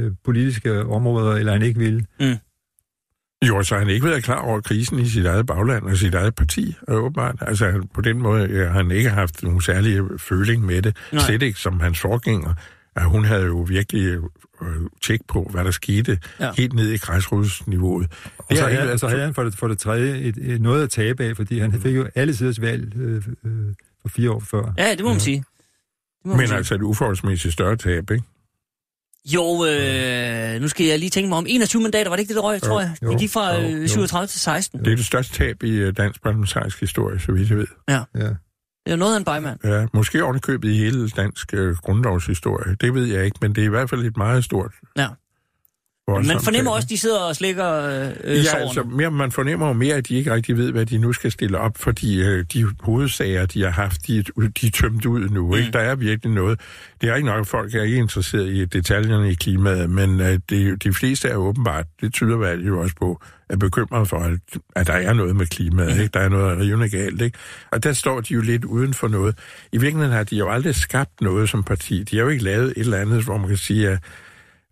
øh, 0.00 0.10
politiske 0.24 0.84
områder, 0.86 1.32
eller 1.36 1.52
han 1.52 1.62
ikke 1.62 1.78
ville. 1.78 2.06
Jo, 3.46 3.62
så 3.62 3.74
har 3.74 3.78
han 3.84 3.90
ikke 3.90 4.06
været 4.06 4.24
klar 4.24 4.40
over 4.40 4.60
krisen 4.60 4.98
i 4.98 5.08
sit 5.08 5.26
eget 5.26 5.46
bagland 5.46 5.84
og 5.84 5.96
sit 5.96 6.14
eget 6.14 6.34
parti, 6.34 6.76
øh, 6.88 6.96
åbenbart. 6.96 7.34
Altså, 7.40 7.86
på 7.94 8.00
den 8.00 8.18
måde 8.18 8.48
øh, 8.48 8.66
har 8.66 8.72
han 8.72 8.90
ikke 8.90 9.10
haft 9.10 9.42
nogen 9.42 9.60
særlig 9.60 10.00
føling 10.18 10.66
med 10.66 10.82
det. 10.82 10.96
Nej. 11.12 11.22
Slet 11.22 11.42
ikke 11.42 11.58
som 11.60 11.80
hans 11.80 12.00
forgænger. 12.00 12.54
Ja, 12.98 13.04
hun 13.04 13.24
havde 13.24 13.44
jo 13.44 13.58
virkelig 13.68 14.04
øh, 14.62 14.68
tjek 15.04 15.20
på, 15.28 15.48
hvad 15.50 15.64
der 15.64 15.70
skete 15.70 16.18
Ja. 16.40 16.46
ja. 16.46 16.52
helt 16.56 16.72
ned 16.72 16.90
i 16.92 16.96
græsrodsniveauet. 16.96 18.12
Og 18.38 18.56
så, 18.56 18.94
så 18.96 19.08
havde 19.08 19.22
han 19.22 19.34
for 19.34 19.42
det, 19.44 19.54
for 19.54 19.68
det 19.68 19.78
tredje 19.78 20.18
et, 20.18 20.36
et, 20.36 20.60
noget 20.60 20.82
at 20.82 20.90
tabe 20.90 21.24
af, 21.24 21.36
fordi 21.36 21.58
han 21.58 21.80
fik 21.80 21.96
jo 21.96 22.08
alle 22.14 22.36
siders 22.36 22.60
valg 22.60 22.96
øh, 22.96 23.22
øh, 23.44 23.52
for 24.02 24.08
fire 24.08 24.30
år 24.30 24.40
før. 24.40 24.72
Ja, 24.78 24.90
det 24.94 25.04
må 25.04 25.08
man 25.10 25.20
sige. 25.20 25.36
Det 25.36 25.44
må 26.24 26.30
man 26.30 26.38
Men 26.38 26.46
sige. 26.46 26.56
altså 26.56 26.74
et 26.74 26.82
uforholdsmæssigt 26.82 27.52
større 27.54 27.76
tab, 27.76 28.10
ikke? 28.10 28.24
Jo, 29.34 29.64
øh, 29.64 30.60
nu 30.60 30.68
skal 30.68 30.86
jeg 30.86 30.98
lige 30.98 31.10
tænke 31.10 31.28
mig 31.28 31.38
om 31.38 31.46
21 31.48 31.82
mandater, 31.82 32.08
var 32.08 32.16
det 32.16 32.20
ikke 32.20 32.28
det, 32.28 32.36
der 32.36 32.42
røg, 32.42 32.62
tror 32.62 32.80
jeg? 32.80 32.94
jo, 33.02 33.10
Det 33.10 33.18
gik 33.18 33.30
fra 33.30 33.54
jo, 33.54 33.68
øh, 33.68 33.82
jo. 33.82 33.88
37 33.88 34.26
til 34.26 34.40
16. 34.40 34.84
Det 34.84 34.92
er 34.92 34.96
det 34.96 35.06
største 35.06 35.34
tab 35.34 35.62
i 35.62 35.70
øh, 35.70 35.96
dansk 35.96 36.22
parlamentarisk 36.22 36.80
historie, 36.80 37.18
så 37.20 37.32
vidt 37.32 37.50
jeg 37.50 37.58
ved. 37.58 37.66
Ja. 37.88 38.00
Det 38.14 38.92
er 38.92 38.96
jo 38.96 38.96
noget 38.96 39.14
af 39.14 39.18
en 39.18 39.24
bejmand. 39.24 39.58
Ja, 39.64 39.86
måske 39.94 40.24
ovenikøbet 40.24 40.70
i 40.70 40.76
hele 40.76 41.08
dansk 41.10 41.54
øh, 41.54 41.76
grundlovshistorie. 41.76 42.76
Det 42.80 42.94
ved 42.94 43.04
jeg 43.06 43.24
ikke, 43.24 43.38
men 43.42 43.54
det 43.54 43.60
er 43.62 43.66
i 43.66 43.68
hvert 43.68 43.90
fald 43.90 44.04
et 44.04 44.16
meget 44.16 44.44
stort... 44.44 44.72
Ja. 44.98 45.08
Voldsomt 46.12 46.34
Man 46.34 46.44
fornemmer 46.44 46.70
også, 46.70 46.86
at 46.86 46.90
de 46.90 46.98
sidder 46.98 47.20
og 47.20 47.36
slikker 47.36 47.72
øh, 48.24 48.36
Ja, 48.36 48.42
sårene. 48.42 48.64
altså, 48.64 48.82
mere, 48.82 49.10
man 49.10 49.32
fornemmer 49.32 49.66
jo 49.66 49.72
mere, 49.72 49.94
at 49.94 50.08
de 50.08 50.14
ikke 50.14 50.34
rigtig 50.34 50.56
ved, 50.56 50.72
hvad 50.72 50.86
de 50.86 50.98
nu 50.98 51.12
skal 51.12 51.32
stille 51.32 51.58
op, 51.58 51.78
fordi 51.78 52.22
øh, 52.22 52.44
de 52.52 52.66
hovedsager, 52.80 53.46
de 53.46 53.62
har 53.62 53.70
haft, 53.70 54.06
de, 54.06 54.22
de 54.60 54.66
er 54.66 54.70
tømt 54.74 55.06
ud 55.06 55.28
nu. 55.28 55.46
Mm. 55.46 55.54
Ikke? 55.58 55.70
Der 55.72 55.78
er 55.80 55.94
virkelig 55.94 56.34
noget. 56.34 56.60
Det 57.00 57.10
er 57.10 57.14
ikke 57.14 57.26
nok, 57.28 57.40
at 57.40 57.46
folk 57.46 57.74
er 57.74 57.82
ikke 57.82 57.96
interesseret 57.98 58.48
i 58.48 58.64
detaljerne 58.64 59.30
i 59.30 59.34
klimaet, 59.34 59.90
men 59.90 60.20
øh, 60.20 60.38
det, 60.50 60.82
de 60.84 60.92
fleste 60.94 61.28
er 61.28 61.36
åbenbart, 61.36 61.86
det 62.00 62.12
tyder 62.12 62.36
valget 62.36 62.66
jo 62.66 62.80
også 62.80 62.94
på, 63.00 63.20
er 63.48 63.56
bekymret 63.56 64.08
for, 64.08 64.18
at, 64.18 64.32
at 64.76 64.86
der 64.86 64.92
er 64.92 65.12
noget 65.12 65.36
med 65.36 65.46
klimaet. 65.46 65.94
Mm. 65.96 66.00
Ikke? 66.00 66.10
Der 66.14 66.20
er 66.20 66.28
noget 66.28 66.58
rivende 66.58 66.88
galt. 66.88 67.22
Ikke? 67.22 67.38
Og 67.72 67.84
der 67.84 67.92
står 67.92 68.20
de 68.20 68.34
jo 68.34 68.40
lidt 68.40 68.64
uden 68.64 68.94
for 68.94 69.08
noget. 69.08 69.38
I 69.72 69.78
virkeligheden 69.78 70.16
har 70.16 70.24
de 70.24 70.36
jo 70.36 70.48
aldrig 70.50 70.74
skabt 70.74 71.20
noget 71.20 71.48
som 71.48 71.62
parti. 71.62 72.02
De 72.02 72.16
har 72.16 72.22
jo 72.22 72.28
ikke 72.28 72.44
lavet 72.44 72.66
et 72.70 72.78
eller 72.78 72.98
andet, 72.98 73.24
hvor 73.24 73.38
man 73.38 73.48
kan 73.48 73.56
sige, 73.56 73.88
at 73.88 73.98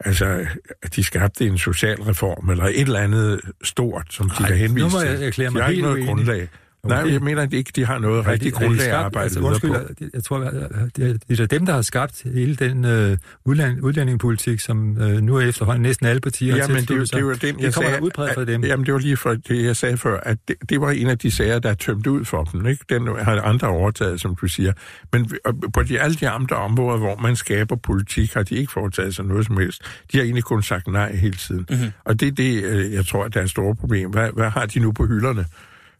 Altså, 0.05 0.47
at 0.82 0.97
de 0.97 1.05
skabte 1.05 1.47
en 1.47 1.59
social 1.59 2.03
reform, 2.03 2.51
eller 2.51 2.64
et 2.64 2.80
eller 2.80 2.99
andet 3.01 3.40
stort, 3.62 4.07
som 4.11 4.30
de 4.30 4.42
Ej, 4.42 4.49
kan 4.49 4.57
henvise 4.57 4.86
nu 4.86 4.90
må 4.92 5.01
til. 5.01 5.09
jeg 5.11 5.26
erklære 5.26 5.51
mig 5.51 5.62
de 5.62 5.66
helt 5.74 5.86
uenig. 5.86 6.07
grundlag. 6.07 6.49
Nej, 6.89 7.12
jeg 7.12 7.22
mener 7.22 7.43
at 7.43 7.51
de 7.51 7.57
ikke, 7.57 7.72
de 7.76 7.87
har 7.87 7.99
noget 7.99 8.24
Har 8.24 8.32
rigtig 8.32 8.53
har 8.53 8.66
grundlag 8.66 8.87
at 8.89 8.95
arbejde 8.95 9.24
altså, 9.24 9.41
undskyld, 9.41 9.70
på. 9.70 10.05
jeg, 10.14 10.24
tror, 10.24 10.39
det 10.39 10.51
er, 10.99 11.18
det 11.28 11.41
er 11.41 11.47
dem, 11.47 11.66
der 11.66 11.72
har 11.72 11.82
skabt 11.82 12.22
hele 12.34 12.57
den 12.57 12.84
øh, 12.84 13.16
udlænd, 13.45 13.82
udlændingepolitik, 13.82 14.61
som 14.61 15.03
øh, 15.03 15.20
nu 15.22 15.37
er 15.37 15.41
efterhånden 15.41 15.82
næsten 15.82 16.07
alle 16.07 16.20
partier 16.20 16.53
har 16.53 16.59
Ja, 16.59 16.68
men 16.68 16.76
det, 16.76 16.91
er 16.91 17.16
det 17.16 17.26
var 17.26 17.34
den, 17.34 17.61
jeg 17.61 17.66
det 17.66 17.74
kommer 17.74 17.91
sagde, 17.91 18.03
udbredt 18.03 18.34
fra 18.34 18.45
dem. 18.45 18.64
Jamen, 18.64 18.87
det 18.87 18.95
var 18.95 19.01
lige 19.01 19.16
for 19.16 19.34
det, 19.34 19.64
jeg 19.64 19.76
sagde 19.76 19.97
før, 19.97 20.20
at 20.20 20.39
det, 20.49 20.57
det 20.68 20.80
var 20.80 20.91
en 20.91 21.07
af 21.07 21.18
de 21.18 21.30
sager, 21.30 21.59
der 21.59 21.70
er 21.70 21.74
tømt 21.74 22.07
ud 22.07 22.24
for 22.24 22.45
dem. 22.45 22.66
Ikke? 22.66 22.84
Den 22.89 23.07
har 23.18 23.41
andre 23.41 23.68
overtaget, 23.68 24.20
som 24.20 24.37
du 24.41 24.47
siger. 24.47 24.72
Men 25.12 25.30
på 25.74 25.82
de, 25.82 26.01
alle 26.01 26.16
de 26.16 26.28
andre 26.28 26.57
områder, 26.57 26.99
hvor 26.99 27.16
man 27.16 27.37
skaber 27.37 27.76
politik, 27.76 28.34
har 28.34 28.43
de 28.43 28.55
ikke 28.55 28.72
foretaget 28.72 29.14
sig 29.14 29.24
noget 29.24 29.47
som 29.47 29.57
helst. 29.57 29.82
De 30.12 30.16
har 30.16 30.24
egentlig 30.24 30.45
kun 30.45 30.62
sagt 30.62 30.87
nej 30.87 31.16
hele 31.16 31.34
tiden. 31.37 31.66
Mhm. 31.70 31.78
Mm-hmm. 31.78 31.93
Og 32.05 32.20
det 32.20 32.28
er 32.28 32.32
det, 32.32 32.64
øh, 32.64 32.93
jeg 32.93 33.07
tror, 33.07 33.28
der 33.28 33.41
er 33.41 33.45
et 33.45 33.51
stort 33.51 33.78
problem. 33.78 34.11
Hvad, 34.11 34.30
hvad 34.34 34.51
har 34.51 34.66
de 34.66 34.78
nu 34.78 34.93
på 34.93 35.07
hylderne? 35.07 35.45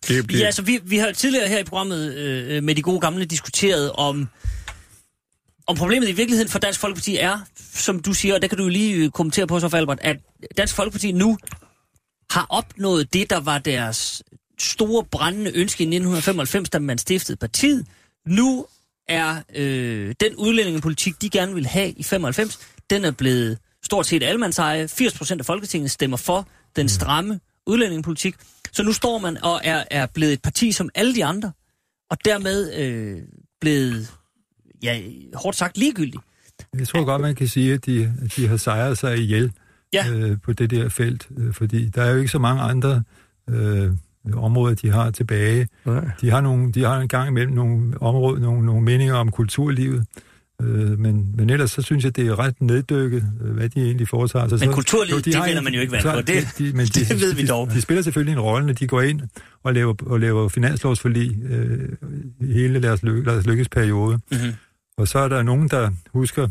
Det, 0.09 0.26
bliver... 0.26 0.40
Ja, 0.40 0.47
altså 0.47 0.62
vi, 0.62 0.80
vi 0.82 0.99
har 0.99 1.12
tidligere 1.12 1.49
her 1.49 1.59
i 1.59 1.64
programmet 1.64 2.14
øh, 2.14 2.57
øh, 2.57 2.62
med 2.62 2.74
de 2.74 2.82
gode 2.82 3.01
gamle 3.01 3.24
diskuteret 3.24 3.92
om, 3.92 4.28
om 5.66 5.76
problemet 5.76 6.09
i 6.09 6.12
virkeligheden 6.12 6.51
for 6.51 6.59
Dansk 6.59 6.80
Folkeparti 6.80 7.16
er, 7.16 7.38
som 7.74 8.01
du 8.01 8.12
siger, 8.14 8.34
og 8.34 8.42
det 8.42 8.51
kan 8.51 8.59
du 8.59 8.62
jo 8.64 8.70
lige 8.70 9.05
øh, 9.05 9.11
kommentere 9.11 9.47
på 9.47 9.61
så, 9.61 9.70
Albert, 9.72 9.99
at 10.03 10.16
Dansk 10.57 10.74
Folkeparti 10.74 11.12
nu 11.12 11.38
har 12.30 12.47
opnået 12.49 13.12
det, 13.12 13.30
der 13.30 13.40
var 13.40 13.59
deres 13.59 14.22
store 14.59 15.05
brændende 15.05 15.51
ønske 15.55 15.82
i 15.82 15.86
1995, 15.86 16.70
da 16.70 16.78
man 16.78 16.99
stiftede 16.99 17.36
partiet. 17.36 17.86
Nu 18.26 18.66
er 19.09 19.36
øh, 19.55 20.14
den 20.20 20.36
udlændingepolitik, 20.36 21.22
de 21.22 21.30
gerne 21.30 21.55
vil 21.55 21.66
have 21.66 21.90
i 21.90 22.03
95, 22.03 22.59
den 22.90 23.05
er 23.05 23.11
blevet 23.11 23.59
stort 23.84 24.07
set 24.07 24.22
allemandseje. 24.22 24.84
80% 24.84 25.38
af 25.38 25.47
Folketinget 25.47 25.90
stemmer 25.90 26.16
for 26.16 26.49
den 26.76 26.88
stramme 26.88 27.40
udlændingepolitik. 27.66 28.34
Så 28.77 28.83
nu 28.83 28.93
står 28.93 29.18
man 29.18 29.45
og 29.45 29.61
er, 29.64 29.85
er 29.91 30.07
blevet 30.14 30.33
et 30.33 30.43
parti 30.43 30.72
som 30.72 30.89
alle 30.95 31.14
de 31.14 31.24
andre, 31.24 31.53
og 32.11 32.18
dermed 32.24 32.74
øh, 32.74 33.18
blevet, 33.61 34.11
ja, 34.83 35.01
hårdt 35.35 35.57
sagt 35.57 35.79
ligegyldig. 35.79 36.20
Jeg 36.79 36.89
tror 36.89 37.05
godt, 37.05 37.22
man 37.22 37.35
kan 37.35 37.49
sige, 37.49 37.74
at 37.74 37.87
de, 37.87 38.14
at 38.24 38.37
de 38.37 38.49
har 38.49 38.57
sejret 38.57 38.99
sig 38.99 39.18
ihjel 39.18 39.53
Ja. 39.93 40.11
øh, 40.11 40.39
på 40.43 40.53
det 40.53 40.70
der 40.70 40.89
felt, 40.89 41.29
øh, 41.39 41.55
fordi 41.55 41.89
der 41.89 42.03
er 42.03 42.11
jo 42.11 42.16
ikke 42.18 42.29
så 42.29 42.39
mange 42.39 42.62
andre 42.62 43.03
øh, 43.51 43.91
områder, 44.35 44.74
de 44.74 44.91
har 44.91 45.11
tilbage. 45.11 45.68
Nej. 45.85 46.05
De 46.20 46.31
har, 46.31 46.41
nogle, 46.41 46.72
de 46.72 46.85
har 46.85 46.99
en 46.99 47.09
gang 47.09 47.29
imellem 47.29 47.55
nogle 47.55 48.03
områder, 48.03 48.41
nogle, 48.41 48.66
nogle 48.66 48.83
meninger 48.83 49.14
om 49.14 49.31
kulturlivet, 49.31 50.07
øh, 50.63 50.99
men, 50.99 51.33
men 51.37 51.51
ellers 51.51 51.71
så 51.71 51.83
synes 51.83 52.05
jeg, 52.05 52.17
det 52.17 52.27
er 52.27 52.39
ret 52.39 52.63
neddykket, 52.63 53.25
øh, 53.45 53.51
hvad 53.55 53.69
de 53.69 53.83
egentlig 53.83 54.09
foretager 54.09 54.49
sig. 54.49 54.59
Men 54.61 54.73
kulturlivet, 54.75 55.25
de 55.25 55.31
det 55.31 55.39
har 55.39 55.47
vinder 55.47 55.59
en- 55.61 55.65
man 55.65 55.75
jo 55.75 55.81
ikke 55.81 55.93
vand 55.93 56.03
på. 56.05 56.21
Det- 56.21 56.49
de, 56.59 56.73
men 56.73 56.87
de, 56.95 57.01
det 57.01 57.21
ved 57.21 57.35
vi 57.35 57.43
de, 57.43 57.47
dog. 57.49 57.71
De, 57.71 57.75
de 57.75 57.81
spiller 57.81 58.03
selvfølgelig 58.03 58.33
en 58.33 58.41
rolle, 58.41 58.67
når 58.67 58.73
de 58.73 58.87
går 58.87 59.01
ind 59.01 59.21
og 59.63 59.75
laver, 59.75 59.95
og 60.07 60.21
laver 60.21 60.49
finanslovsforlig 60.49 61.37
øh, 61.51 61.89
hele 62.41 62.83
deres, 62.83 63.03
lykke, 63.03 63.25
deres 63.31 63.47
lykkesperiode. 63.47 64.19
Mhm. 64.33 64.53
Og 64.99 65.09
så 65.09 65.19
er 65.19 65.29
der 65.29 65.43
nogen, 65.43 65.69
der 65.69 65.91
husker, 66.13 66.49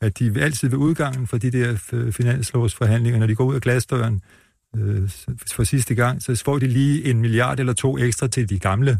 at 0.00 0.18
de 0.18 0.32
altid 0.40 0.68
ved 0.68 0.78
udgangen 0.78 1.26
for 1.26 1.38
de 1.38 1.50
der 1.50 1.76
finanslovsforhandlinger, 2.12 3.18
når 3.20 3.26
de 3.26 3.34
går 3.34 3.44
ud 3.44 3.54
af 3.54 3.60
glasdøren 3.60 4.20
øh, 4.76 5.10
for 5.46 5.64
sidste 5.64 5.94
gang, 5.94 6.22
så 6.22 6.42
får 6.44 6.58
de 6.58 6.66
lige 6.66 7.04
en 7.04 7.20
milliard 7.20 7.60
eller 7.60 7.72
to 7.72 7.98
ekstra 7.98 8.26
til 8.28 8.48
de 8.48 8.58
gamle. 8.58 8.98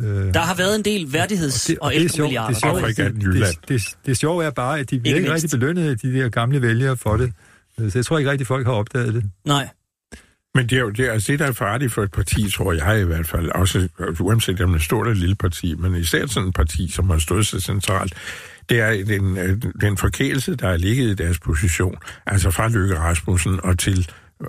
Øh, 0.00 0.34
Der 0.34 0.40
har 0.40 0.54
været 0.54 0.76
en 0.76 0.84
del 0.84 1.06
værdigheds- 1.06 1.70
og, 1.70 1.76
og 1.80 1.90
det 1.92 1.96
er 1.96 2.00
ældre 2.02 2.08
sjovt, 2.16 2.28
milliarder. 2.28 2.48
det, 2.48 2.56
er 2.56 2.60
sjovt, 2.60 2.96
det, 2.96 3.48
det, 3.48 3.68
det, 3.68 3.82
det 4.06 4.16
sjove 4.18 4.44
er 4.44 4.50
bare, 4.50 4.78
at 4.78 4.90
de 4.90 5.00
bliver 5.00 5.14
Ikke 5.16 5.24
ikke, 5.24 5.34
rigtig 5.34 5.50
belønnet, 5.50 6.02
de 6.02 6.12
der 6.14 6.28
gamle 6.28 6.62
vælgere 6.62 6.96
for 6.96 7.16
det. 7.16 7.32
Øh, 7.80 7.90
Så 7.92 7.98
jeg 7.98 8.06
tror 8.06 8.18
ikke 8.18 8.30
rigtig, 8.30 8.46
folk 8.46 8.66
har 8.66 8.72
opdaget 8.72 9.14
det. 9.14 9.24
Nej. 9.46 9.68
Men 10.54 10.66
det 10.68 10.76
er 10.76 10.80
jo 10.80 10.90
det, 10.90 11.06
er, 11.06 11.12
altså 11.12 11.32
det, 11.32 11.38
der 11.38 11.46
er 11.46 11.52
farligt 11.52 11.92
for 11.92 12.02
et 12.02 12.10
parti, 12.10 12.50
tror 12.50 12.72
jeg 12.72 13.00
i 13.00 13.04
hvert 13.04 13.26
fald, 13.26 13.50
også 13.50 13.88
altså, 14.00 14.22
uanset 14.22 14.60
om 14.60 14.72
det 14.72 14.78
er 14.78 14.82
stort 14.84 15.06
eller 15.06 15.20
lille 15.20 15.34
parti, 15.34 15.74
men 15.74 15.94
især 15.94 16.26
sådan 16.26 16.48
et 16.48 16.54
parti, 16.54 16.90
som 16.90 17.10
har 17.10 17.18
stået 17.18 17.46
så 17.46 17.60
centralt, 17.60 18.14
det 18.68 18.80
er 18.80 19.04
den, 19.04 19.38
øh, 19.38 19.62
den 19.80 19.96
forkælelse, 19.96 20.54
der 20.54 20.68
er 20.68 20.76
ligget 20.76 21.10
i 21.10 21.14
deres 21.14 21.38
position, 21.38 21.96
altså 22.26 22.50
fra 22.50 22.68
Løkke 22.68 22.98
Rasmussen 22.98 23.60
og 23.64 23.78
til 23.78 24.08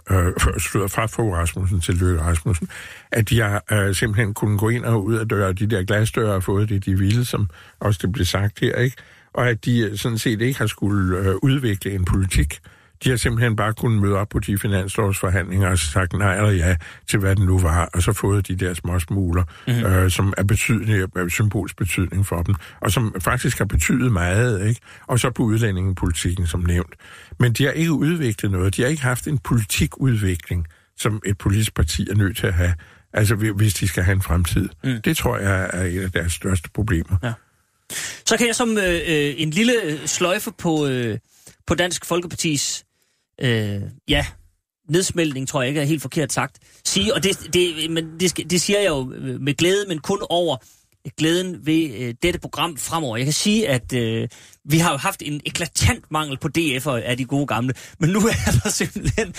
øh, 0.09 0.33
fra- 0.39 0.87
fra 0.87 1.05
Fogh 1.05 1.33
Rasmussen 1.33 1.81
til 1.81 1.95
Løkke 1.95 2.21
Rasmussen, 2.21 2.67
at 3.11 3.29
de 3.29 3.41
har 3.41 3.63
øh, 3.71 3.95
simpelthen 3.95 4.33
kunnet 4.33 4.59
gå 4.59 4.69
ind 4.69 4.85
og 4.85 5.05
ud 5.05 5.15
af 5.15 5.27
døre, 5.27 5.53
de 5.53 5.67
der 5.67 5.83
glasdøre 5.83 6.33
har 6.33 6.39
fået 6.39 6.69
det, 6.69 6.85
de 6.85 6.97
ville, 6.97 7.25
som 7.25 7.49
også 7.79 7.99
det 8.01 8.11
blev 8.11 8.25
sagt 8.25 8.59
her, 8.59 8.75
ikke? 8.75 8.97
Og 9.33 9.49
at 9.49 9.65
de 9.65 9.79
øh, 9.79 9.97
sådan 9.97 10.17
set 10.17 10.41
ikke 10.41 10.59
har 10.59 10.67
skulle 10.67 11.17
øh, 11.17 11.35
udvikle 11.41 11.91
en 11.91 12.05
politik. 12.05 12.59
De 13.03 13.09
har 13.09 13.17
simpelthen 13.17 13.55
bare 13.55 13.73
kunnet 13.73 14.01
møde 14.01 14.15
op 14.15 14.29
på 14.29 14.39
de 14.39 14.57
finanslovsforhandlinger 14.57 15.69
og 15.69 15.77
sagt 15.77 16.13
nej 16.13 16.37
eller 16.37 16.51
ja 16.51 16.75
til, 17.09 17.19
hvad 17.19 17.35
den 17.35 17.45
nu 17.45 17.59
var, 17.59 17.89
og 17.93 18.01
så 18.01 18.13
fået 18.13 18.47
de 18.47 18.55
der 18.55 18.73
små 18.73 18.99
smuler, 18.99 19.43
mm-hmm. 19.67 19.85
øh, 19.85 20.11
som 20.11 20.33
er 20.37 20.43
betydende, 20.43 21.07
er 21.15 21.27
symbolsk 21.29 21.77
betydning 21.77 22.25
for 22.25 22.41
dem, 22.41 22.55
og 22.81 22.91
som 22.91 23.15
faktisk 23.21 23.57
har 23.57 23.65
betydet 23.65 24.11
meget, 24.11 24.67
ikke? 24.67 24.81
Og 25.07 25.19
så 25.19 25.29
på 25.29 25.43
udlændingepolitikken, 25.43 26.47
som 26.47 26.59
nævnt. 26.59 26.93
Men 27.39 27.53
de 27.53 27.63
har 27.63 27.71
ikke 27.71 27.91
udviklet 27.91 28.51
noget. 28.51 28.75
De 28.75 28.81
har 28.81 28.89
ikke 28.89 29.01
haft 29.01 29.27
en 29.27 29.37
politikudvikling, 29.37 30.67
som 30.97 31.21
et 31.25 31.37
politisk 31.37 31.75
parti 31.75 32.09
er 32.09 32.15
nødt 32.15 32.37
til 32.37 32.47
at 32.47 32.53
have, 32.53 32.73
altså 33.13 33.35
hvis 33.35 33.73
de 33.73 33.87
skal 33.87 34.03
have 34.03 34.15
en 34.15 34.21
fremtid. 34.21 34.69
Mm. 34.83 35.01
Det 35.01 35.17
tror 35.17 35.37
jeg 35.37 35.69
er 35.73 35.83
et 35.83 36.03
af 36.03 36.11
deres 36.11 36.33
største 36.33 36.69
problemer. 36.69 37.17
Ja. 37.23 37.33
Så 38.25 38.37
kan 38.37 38.47
jeg 38.47 38.55
som 38.55 38.77
øh, 38.77 38.93
øh 38.93 39.33
en 39.37 39.49
lille 39.49 40.07
sløjfe 40.07 40.51
på, 40.57 40.87
øh, 40.87 41.17
på 41.67 41.75
Dansk 41.75 42.05
Folkepartis 42.05 42.85
øh, 43.41 43.81
ja, 44.07 44.25
nedsmeltning, 44.89 45.47
tror 45.47 45.61
jeg 45.61 45.69
ikke 45.69 45.81
er 45.81 45.85
helt 45.85 46.01
forkert 46.01 46.33
sagt, 46.33 46.59
sige, 46.85 47.13
og 47.13 47.23
det, 47.23 47.53
det, 47.53 47.91
men 47.91 48.19
det, 48.19 48.51
det 48.51 48.61
siger 48.61 48.79
jeg 48.79 48.89
jo 48.89 49.03
med 49.39 49.53
glæde, 49.53 49.85
men 49.87 49.99
kun 49.99 50.19
over 50.29 50.57
glæden 51.17 51.65
ved 51.65 51.91
øh, 51.93 52.13
dette 52.23 52.39
program 52.39 52.77
fremover. 52.77 53.17
Jeg 53.17 53.25
kan 53.25 53.33
sige, 53.33 53.69
at 53.69 53.93
øh, 53.93 54.27
vi 54.65 54.77
har 54.77 54.91
jo 54.91 54.97
haft 54.97 55.21
en 55.25 55.41
eklatant 55.45 56.11
mangel 56.11 56.37
på 56.37 56.49
DF'er 56.57 56.91
af 56.91 57.17
de 57.17 57.25
gode 57.25 57.47
gamle, 57.47 57.73
men 57.99 58.09
nu 58.09 58.19
er 58.19 58.51
der 58.63 58.69
simpelthen 58.69 59.33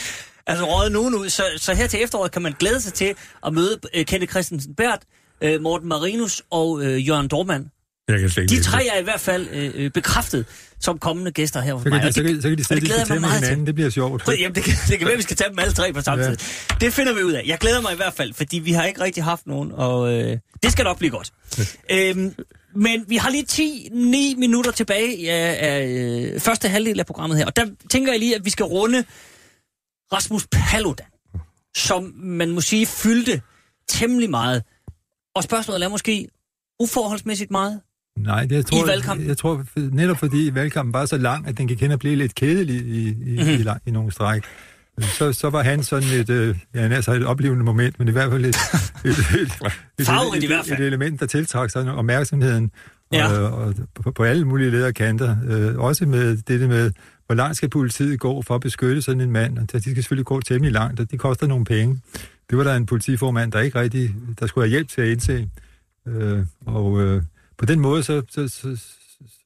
altså 0.47 0.65
røget 0.65 0.93
nogen 0.93 1.15
ud. 1.15 1.29
Så, 1.29 1.45
så 1.57 1.75
her 1.75 1.87
til 1.87 2.03
efteråret 2.03 2.33
kan 2.33 2.43
man 2.43 2.55
glæde 2.59 2.81
sig 2.81 2.93
til 2.93 3.15
at 3.47 3.55
møde 3.55 3.81
øh, 3.95 4.05
Kenneth 4.05 4.31
Christensen 4.31 4.75
Bært, 4.75 5.03
øh, 5.41 5.61
Morten 5.61 5.89
Marinus 5.89 6.43
og 6.51 6.83
øh, 6.83 7.09
Jørgen 7.09 7.29
Dormand. 7.29 7.67
Jeg 8.09 8.21
kan 8.21 8.31
slet 8.31 8.51
de 8.51 8.63
tre 8.63 8.87
er 8.87 9.01
i 9.01 9.03
hvert 9.03 9.21
fald 9.21 9.49
øh, 9.53 9.71
øh, 9.75 9.91
bekræftet 9.91 10.47
som 10.81 10.99
kommende 10.99 11.31
gæster 11.31 11.61
her 11.61 11.75
hos 11.75 11.85
mig. 11.85 12.01
Kan 12.01 12.09
de, 12.09 12.13
så, 12.13 12.23
kan, 12.23 12.43
så 12.43 12.49
kan 12.49 12.59
de 12.59 12.65
det 12.65 13.07
til 13.07 13.21
med 13.21 13.29
hinanden, 13.29 13.59
til. 13.59 13.67
det 13.67 13.75
bliver 13.75 13.91
sjovt. 13.91 14.29
Jamen, 14.41 14.55
det, 14.55 14.65
kan, 14.65 14.75
det 14.89 14.99
kan 14.99 15.09
være, 15.09 15.17
vi 15.17 15.23
skal 15.23 15.37
tage 15.37 15.51
dem 15.51 15.59
alle 15.59 15.75
tre 15.75 15.93
på 15.93 16.01
samme 16.01 16.25
ja. 16.25 16.31
tid. 16.35 16.39
Det 16.81 16.93
finder 16.93 17.15
vi 17.15 17.23
ud 17.23 17.33
af. 17.33 17.43
Jeg 17.47 17.59
glæder 17.59 17.81
mig 17.81 17.93
i 17.93 17.97
hvert 17.97 18.15
fald, 18.15 18.35
fordi 18.35 18.59
vi 18.59 18.73
har 18.73 18.85
ikke 18.85 19.01
rigtig 19.01 19.25
haft 19.25 19.47
nogen, 19.47 19.73
og 19.73 20.13
øh, 20.13 20.39
det 20.63 20.73
skal 20.73 20.85
nok 20.85 20.99
blive 20.99 21.11
godt. 21.11 21.33
øhm, 21.91 22.35
men 22.75 23.05
vi 23.09 23.17
har 23.17 23.31
lige 23.31 23.45
10-9 24.35 24.39
minutter 24.39 24.71
tilbage 24.73 25.33
af, 25.33 25.75
af 25.75 25.87
øh, 25.87 26.41
første 26.41 26.69
halvdel 26.69 27.01
af 27.01 27.07
programmet 27.07 27.39
her, 27.39 27.47
og 27.47 27.57
der 27.57 27.67
tænker 27.91 28.13
jeg 28.13 28.19
lige, 28.19 28.35
at 28.35 28.45
vi 28.45 28.51
skal 28.51 28.65
runde 28.65 29.05
Rasmus 30.13 30.47
Paludan, 30.53 31.07
som 31.77 32.13
man 32.17 32.51
må 32.51 32.61
sige 32.61 32.87
fyldte 32.87 33.43
temmelig 33.89 34.31
meget. 34.31 34.63
Og 35.35 35.43
spørgsmålet 35.43 35.85
er 35.85 35.89
måske 35.89 36.29
uforholdsmæssigt 36.81 37.51
meget. 37.51 37.81
Nej, 38.19 38.47
det, 38.47 38.57
jeg 38.57 38.67
tror, 38.67 38.85
I 38.85 38.89
valgkampen? 38.89 39.27
Jeg 39.27 39.37
tror 39.37 39.65
netop 39.77 40.19
fordi 40.19 40.51
valgkampen 40.55 40.93
var 40.93 41.07
så 41.07 41.19
lang, 41.19 41.49
at 41.49 41.59
den 41.59 41.69
kan 41.69 41.77
kende 41.77 41.93
at 41.93 41.99
blive 41.99 42.17
lidt 42.17 42.35
kedelig 42.35 42.77
i, 42.77 43.09
i, 43.09 43.13
mm-hmm. 43.13 43.49
i, 43.49 43.55
i, 43.55 43.67
i 43.87 43.91
nogle 43.91 44.13
stræk. 44.13 44.43
Så, 45.01 45.33
så 45.33 45.51
var 45.51 45.63
han 45.63 45.83
sådan 45.83 46.09
et, 46.09 46.31
øh, 46.31 46.57
ja, 46.75 46.89
altså 46.89 47.13
et 47.13 47.27
oplevende 47.27 47.65
moment, 47.65 47.99
men 47.99 48.09
i 48.09 48.11
hvert 48.11 48.31
fald 48.31 48.45
et, 48.45 48.49
et, 49.05 49.11
et, 49.11 49.19
et, 49.19 49.41
et, 49.41 49.45
et, 49.99 50.07
fald. 50.07 50.81
et 50.81 50.87
element, 50.87 51.21
der 51.21 51.27
tiltrækker 51.27 51.69
sig 51.69 51.95
opmærksomheden 51.95 52.71
ja. 53.13 53.29
og, 53.29 53.53
og, 53.53 53.75
på, 53.95 54.11
på 54.11 54.25
alle 54.25 54.45
mulige 54.45 54.71
lederkanter. 54.71 55.37
Øh, 55.47 55.79
også 55.79 56.07
med 56.07 56.37
det 56.37 56.69
med, 56.69 56.91
hvor 57.27 57.35
langt 57.35 57.57
skal 57.57 57.71
politiet 57.71 58.21
gå 58.21 58.43
for 58.43 58.55
at 58.55 58.61
beskytte 58.61 59.03
sådan 59.03 59.21
en 59.21 59.31
mand. 59.31 59.59
Og 59.59 59.73
de 59.73 59.81
skal 59.81 59.95
selvfølgelig 59.95 60.27
gå 60.27 60.41
temmelig 60.41 60.73
langt, 60.73 61.01
og 61.01 61.11
det 61.11 61.19
koster 61.19 61.47
nogle 61.47 61.65
penge. 61.65 62.01
Det 62.51 62.59
var 62.59 62.65
der 62.65 62.75
en 62.75 62.87
politiformand, 62.87 63.53
der 63.53 63.61
ikke 63.61 63.81
rigtig, 63.81 64.15
der 64.41 64.47
skulle 64.47 64.65
have 64.65 64.71
hjælp 64.71 64.89
til 64.89 65.01
at 65.01 65.09
indse. 65.09 65.49
Øh, 66.09 66.47
og 66.67 67.03
øh, 67.03 67.23
på 67.59 67.67
den 67.67 67.81
måde, 67.81 68.03
så, 68.03 68.23
så, 68.31 68.49
så, 68.49 68.77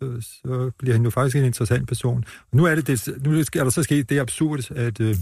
så, 0.00 0.20
så 0.20 0.70
bliver 0.78 0.94
han 0.94 1.04
jo 1.04 1.10
faktisk 1.10 1.36
en 1.36 1.44
interessant 1.44 1.88
person. 1.88 2.24
Og 2.50 2.56
nu 2.56 2.64
er, 2.64 2.74
det, 2.74 2.86
det, 2.86 3.22
nu 3.22 3.38
er 3.38 3.44
der 3.54 3.70
så 3.70 3.82
sket 3.82 4.10
det 4.10 4.20
absurd, 4.20 4.70
at, 4.70 5.00
øh, 5.00 5.16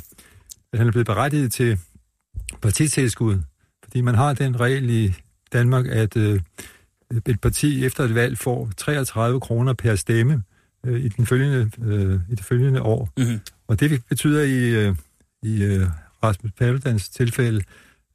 at 0.72 0.78
han 0.78 0.86
er 0.86 0.92
blevet 0.92 1.06
berettiget 1.06 1.52
til 1.52 1.78
partitilskud. 2.62 3.40
Fordi 3.84 4.00
man 4.00 4.14
har 4.14 4.34
den 4.34 4.60
regel 4.60 4.90
i 4.90 5.14
Danmark, 5.52 5.86
at 5.86 6.16
øh, 6.16 6.40
et 7.26 7.40
parti 7.40 7.84
efter 7.84 8.04
et 8.04 8.14
valg 8.14 8.38
får 8.38 8.70
33 8.76 9.40
kroner 9.40 9.72
per 9.72 9.94
stemme 9.94 10.42
øh, 10.86 11.00
i, 11.00 11.08
den 11.08 11.26
følgende, 11.26 11.70
øh, 11.82 12.20
i 12.30 12.34
det 12.34 12.44
følgende 12.44 12.82
år. 12.82 13.12
Mm-hmm. 13.16 13.40
Og 13.66 13.80
det 13.80 14.02
betyder 14.08 14.42
i, 14.42 14.74
øh, 14.74 14.96
i 15.42 15.62
øh, 15.62 15.86
Rasmus 16.22 16.52
Paludans 16.52 17.08
tilfælde 17.08 17.62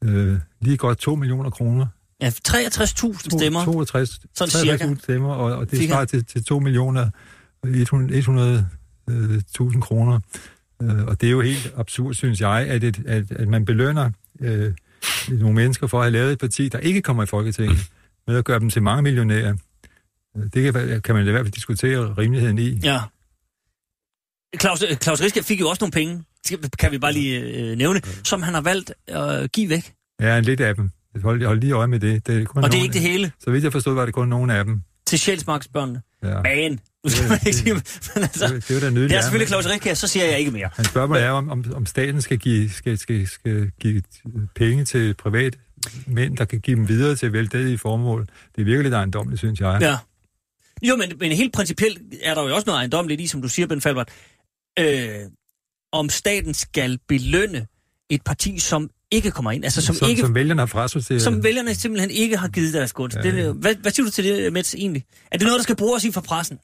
øh, 0.04 0.38
lige 0.62 0.78
godt 0.78 0.98
2 0.98 1.16
millioner 1.16 1.50
kroner 1.50 1.88
Ja, 2.22 2.32
63.000 2.48 3.38
stemmer. 3.38 3.66
62, 3.66 4.20
Sådan 4.34 4.52
63 4.52 5.04
stemmer, 5.04 5.34
og, 5.34 5.56
og 5.56 5.72
det 5.72 5.88
svarer 5.88 6.06
til, 6.06 6.26
til 6.26 6.44
2 6.44 6.60
millioner 6.60 7.10
100.000 7.66 9.80
kroner. 9.80 10.20
Uh, 10.80 11.04
og 11.04 11.22
det 11.22 11.28
er 11.28 11.32
jo 11.32 11.42
helt 11.42 11.74
absurd, 11.78 12.14
synes 12.14 12.42
jeg, 12.42 12.68
at, 12.68 12.84
et, 12.84 13.02
at, 13.06 13.32
at 13.32 13.48
man 13.48 13.66
belønner 13.66 14.12
uh, 14.40 14.48
nogle 15.40 15.56
mennesker 15.56 15.88
for 15.88 15.98
at 15.98 16.04
have 16.04 16.12
lavet 16.12 16.32
et 16.32 16.40
parti, 16.40 16.70
der 16.70 16.78
ikke 16.78 17.02
kommer 17.02 17.24
i 17.24 17.26
Folketinget, 17.26 17.78
med 18.28 18.38
at 18.38 18.46
gøre 18.46 18.60
dem 18.60 18.70
til 18.70 18.84
mange 18.84 19.02
millionærer. 19.02 19.56
Det 20.54 20.74
kan, 20.74 21.02
kan 21.02 21.16
man 21.16 21.28
i 21.28 21.32
hvert 21.32 21.46
fald 21.46 21.54
diskutere 21.54 22.14
rimeligheden 22.18 22.60
i. 22.60 22.80
Ja. 22.84 23.00
Claus, 24.60 24.84
Claus 25.02 25.22
Riske 25.22 25.44
fik 25.44 25.60
jo 25.60 25.70
også 25.70 25.84
nogle 25.84 25.92
penge, 25.92 26.24
kan 26.80 26.92
vi 26.92 26.98
bare 26.98 27.14
lige 27.14 27.40
øh, 27.40 27.78
nævne, 27.78 28.02
som 28.24 28.42
han 28.42 28.54
har 28.54 28.62
valgt 28.62 28.94
at 29.08 29.52
give 29.52 29.70
væk. 29.70 29.94
Ja, 30.22 30.38
en 30.38 30.44
lidt 30.44 30.62
af 30.62 30.76
dem. 30.76 30.92
Hold, 31.24 31.46
hold 31.46 31.60
lige 31.60 31.74
øje 31.74 31.88
med 31.88 32.00
det. 32.00 32.28
det 32.28 32.42
er 32.42 32.46
kun 32.46 32.64
og 32.64 32.72
det 32.72 32.78
er 32.80 32.84
ikke 32.84 32.94
det 32.94 33.02
hele? 33.02 33.32
Så 33.40 33.52
vidt 33.52 33.64
jeg 33.64 33.72
forstod, 33.72 33.94
var 33.94 34.06
det 34.06 34.14
kun 34.14 34.28
nogle 34.28 34.54
af 34.54 34.66
dem. 34.66 34.82
Til 35.06 35.20
Sjælsmarksbørnene? 35.20 36.02
Ja. 36.24 36.70
Nu 37.04 37.10
skal 37.10 37.30
man 37.30 37.40
ikke 37.46 37.58
sige, 37.58 37.74
men 37.74 37.84
altså, 38.16 38.48
det, 38.48 38.68
det, 38.68 38.84
er 38.84 38.90
det, 38.90 39.10
det 39.10 39.18
er 39.18 39.22
selvfølgelig 39.22 39.48
Claus 39.48 39.68
Rikke, 39.68 39.96
så 39.96 40.08
siger 40.08 40.26
jeg 40.26 40.40
ikke 40.40 40.52
mere. 40.52 40.70
Han 40.74 40.86
spørger 40.86 41.08
mig, 41.08 41.20
er, 41.22 41.30
om, 41.30 41.50
om, 41.50 41.66
om 41.76 41.86
staten 41.86 42.22
skal 42.22 42.38
give, 42.38 42.70
skal, 42.70 42.98
skal, 42.98 43.28
skal 43.28 43.72
give 43.80 44.02
penge 44.56 44.86
til 44.86 45.14
privat 45.14 45.58
mænd, 46.08 46.38
der 46.38 46.46
kan 46.46 46.60
give 46.60 46.76
dem 46.76 46.88
videre 46.88 47.16
til 47.16 47.34
veldedige 47.34 47.78
formål. 47.78 48.28
Det 48.56 48.62
er 48.62 48.66
virkelig 48.66 48.94
ejendomligt, 48.94 49.40
synes 49.40 49.60
jeg. 49.60 49.78
Ja. 49.82 49.98
Jo, 50.88 50.96
men, 50.96 51.12
men 51.20 51.32
helt 51.32 51.54
principielt 51.54 52.02
er 52.24 52.34
der 52.34 52.44
jo 52.48 52.56
også 52.56 52.66
noget 52.66 52.78
ejendomligt 52.78 53.22
i, 53.22 53.28
som 53.28 53.42
du 53.42 53.48
siger, 53.48 53.68
Ben 53.68 53.82
Falbert. 53.82 54.10
Øh, 54.80 55.16
om 55.92 56.10
staten 56.10 56.54
skal 56.54 57.00
belønne 57.08 57.68
et 58.10 58.24
parti, 58.24 58.60
som 58.60 58.90
ikke 59.12 59.32
kommer 59.32 59.52
ind. 59.52 59.64
Altså, 59.64 59.82
som, 59.82 59.96
som, 59.96 60.10
ikke, 60.10 60.22
som 60.22 60.36
vælgerne 60.36 60.62
har 60.62 60.66
frasorteret. 60.66 61.22
Som 61.22 61.44
vælgerne 61.44 61.76
simpelthen 61.76 62.12
ikke 62.12 62.38
har 62.38 62.48
givet 62.48 62.74
deres 62.74 62.94
gunst. 62.94 63.18
Ja, 63.18 63.30
ja. 63.30 63.52
hvad, 63.52 63.76
hvad 63.76 63.92
siger 63.92 64.06
du 64.06 64.12
til 64.12 64.24
det, 64.24 64.54
Mets, 64.54 64.76
egentlig? 64.76 65.04
Er 65.32 65.38
det 65.38 65.46
noget, 65.46 65.60
der 65.60 65.64
skal 65.64 65.76
bruges 65.76 66.04
i 66.04 66.12
for 66.12 66.22
pressen? 66.22 66.60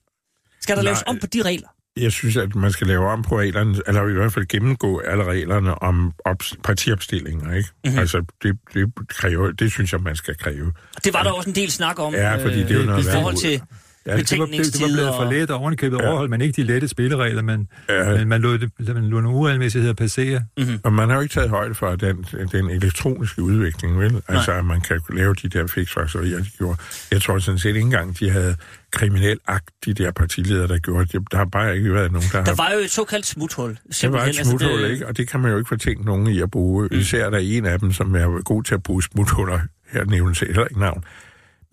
Skal 0.61 0.75
der 0.75 0.81
Nej, 0.81 0.91
laves 0.91 1.03
om 1.07 1.17
på 1.19 1.27
de 1.27 1.41
regler? 1.41 1.67
Jeg 1.97 2.11
synes, 2.11 2.37
at 2.37 2.55
man 2.55 2.71
skal 2.71 2.87
lave 2.87 3.07
om 3.09 3.23
på 3.23 3.39
reglerne, 3.39 3.81
eller 3.87 4.07
i 4.07 4.13
hvert 4.13 4.33
fald 4.33 4.47
gennemgå 4.47 4.99
alle 4.99 5.23
reglerne 5.23 5.81
om 5.81 6.13
op, 6.25 6.41
partiopstillinger, 6.63 7.53
ikke? 7.53 7.69
Mm-hmm. 7.83 7.99
Altså, 7.99 8.25
det, 8.43 8.57
det, 8.73 8.93
kræver, 9.09 9.51
det 9.51 9.71
synes 9.71 9.91
jeg, 9.93 10.01
man 10.01 10.15
skal 10.15 10.37
kræve. 10.37 10.73
Det 11.03 11.13
var 11.13 11.23
der 11.23 11.31
også 11.31 11.49
en 11.49 11.55
del 11.55 11.71
snak 11.71 11.99
om. 11.99 12.13
Ja, 12.13 12.43
fordi 12.43 12.59
det 12.59 12.71
er 12.71 12.75
jo 12.75 12.79
øh, 12.79 12.85
noget 12.85 13.07
I 13.07 13.11
forhold 13.11 13.35
til 13.35 13.61
Ja, 14.07 14.17
det, 14.17 14.39
var, 14.39 14.45
det, 14.45 14.73
det 14.73 14.81
var 14.81 14.87
blevet 14.87 15.13
for 15.15 15.31
let, 15.31 15.51
og 15.51 15.59
ovenikøbet 15.59 15.97
ja. 16.01 16.07
overholdt 16.07 16.29
man 16.29 16.41
ikke 16.41 16.61
de 16.61 16.67
lette 16.67 16.87
spilleregler, 16.87 17.41
men, 17.41 17.67
ja. 17.89 18.17
men 18.17 18.27
man 18.27 18.41
lod, 18.41 18.59
det, 18.59 18.71
man 18.77 19.03
lod 19.03 19.21
nogle 19.21 19.37
uregelmæssigheder 19.37 19.93
passere. 19.93 20.43
Mm-hmm. 20.57 20.79
Og 20.83 20.93
man 20.93 21.09
har 21.09 21.15
jo 21.15 21.21
ikke 21.21 21.33
taget 21.33 21.49
højde 21.49 21.75
for 21.75 21.95
den, 21.95 22.25
den 22.51 22.69
elektroniske 22.69 23.41
udvikling, 23.41 23.99
vel? 23.99 24.21
Altså, 24.27 24.51
at 24.51 24.65
man 24.65 24.81
kan 24.81 25.01
lave 25.09 25.33
de 25.33 25.49
der 25.49 25.67
fiksfakserier, 25.67 26.37
de 26.37 26.49
gjorde. 26.57 26.77
Jeg 27.11 27.21
tror 27.21 27.39
sådan 27.39 27.59
set 27.59 27.69
ikke 27.69 27.79
engang, 27.79 28.19
de 28.19 28.29
havde 28.29 28.55
kriminel 28.91 29.37
akt, 29.47 29.69
de 29.85 29.93
der 29.93 30.11
partiledere, 30.11 30.67
der 30.67 30.77
gjorde 30.77 31.05
det. 31.05 31.31
Der 31.31 31.37
har 31.37 31.45
bare 31.45 31.77
ikke 31.77 31.93
været 31.93 32.11
nogen, 32.11 32.27
der 32.31 32.43
Der 32.43 32.49
har... 32.49 32.55
var 32.55 32.71
jo 32.73 32.79
et 32.79 32.91
såkaldt 32.91 33.25
smuthul. 33.25 33.77
Der 34.01 34.09
var 34.09 34.25
et 34.25 34.35
smuthul, 34.35 34.69
altså, 34.69 34.85
det... 34.85 34.91
ikke? 34.91 35.07
Og 35.07 35.17
det 35.17 35.29
kan 35.29 35.39
man 35.39 35.51
jo 35.51 35.57
ikke 35.57 35.67
fortænke 35.67 36.05
nogen 36.05 36.27
i 36.27 36.41
at 36.41 36.51
bruge. 36.51 36.87
Mm. 36.91 36.97
Især 36.97 37.29
der 37.29 37.37
er 37.37 37.41
en 37.41 37.65
af 37.65 37.79
dem, 37.79 37.93
som 37.93 38.15
er 38.15 38.43
god 38.43 38.63
til 38.63 38.73
at 38.73 38.83
bruge 38.83 39.03
smuthuller. 39.03 39.59
Her 39.91 40.05
nævnes 40.05 40.39
heller 40.39 40.65
ikke 40.65 40.79
navn. 40.79 41.03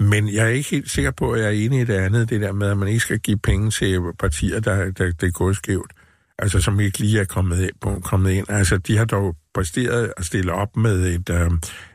Men 0.01 0.35
jeg 0.35 0.45
er 0.45 0.49
ikke 0.49 0.71
helt 0.71 0.91
sikker 0.91 1.11
på, 1.11 1.33
at 1.33 1.41
jeg 1.41 1.47
er 1.47 1.65
enig 1.65 1.81
i 1.81 1.85
det 1.85 1.95
andet, 1.95 2.31
det 2.31 2.41
der 2.41 2.53
med, 2.53 2.71
at 2.71 2.77
man 2.77 2.89
ikke 2.89 3.01
skal 3.01 3.19
give 3.19 3.39
penge 3.39 3.71
til 3.71 4.01
partier, 4.19 4.61
der, 4.61 4.91
der, 4.91 5.13
der 5.13 5.31
går 5.31 5.53
skævt. 5.53 5.93
Altså, 6.39 6.61
som 6.61 6.81
ikke 6.81 6.99
lige 6.99 7.21
er 7.21 7.25
kommet 7.25 7.61
ind, 7.61 8.03
kommet 8.03 8.31
ind. 8.31 8.51
Altså, 8.51 8.77
de 8.77 8.97
har 8.97 9.05
dog 9.05 9.37
præsteret 9.55 10.13
at 10.17 10.25
stille 10.25 10.53
op 10.53 10.77
med 10.77 11.07
et, 11.07 11.31
øh, 11.31 11.51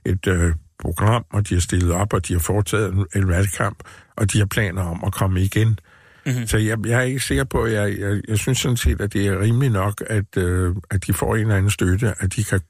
et 0.05 0.27
øh, 0.27 0.53
program, 0.79 1.25
og 1.33 1.49
de 1.49 1.53
har 1.53 1.61
stillet 1.61 1.91
op, 1.91 2.13
og 2.13 2.27
de 2.27 2.33
har 2.33 2.39
foretaget 2.39 2.93
en, 2.93 3.05
en 3.15 3.27
valgkamp, 3.27 3.83
og 4.15 4.33
de 4.33 4.37
har 4.37 4.45
planer 4.45 4.81
om 4.81 5.03
at 5.05 5.13
komme 5.13 5.41
igen. 5.41 5.79
Mm-hmm. 6.25 6.47
Så 6.47 6.57
jeg, 6.57 6.77
jeg 6.85 6.99
er 6.99 7.03
ikke 7.03 7.19
sikker 7.19 7.43
på, 7.43 7.63
at 7.63 7.73
jeg, 7.73 7.99
jeg, 7.99 8.21
jeg 8.27 8.37
synes 8.37 8.57
sådan 8.57 8.77
set, 8.77 9.01
at 9.01 9.13
det 9.13 9.27
er 9.27 9.39
rimeligt 9.39 9.73
nok, 9.73 10.03
at, 10.07 10.37
øh, 10.37 10.75
at 10.91 11.07
de 11.07 11.13
får 11.13 11.35
en 11.35 11.41
eller 11.41 11.55
anden 11.55 11.71
støtte, 11.71 12.13
at 12.19 12.35
de 12.35 12.43
kan 12.43 12.61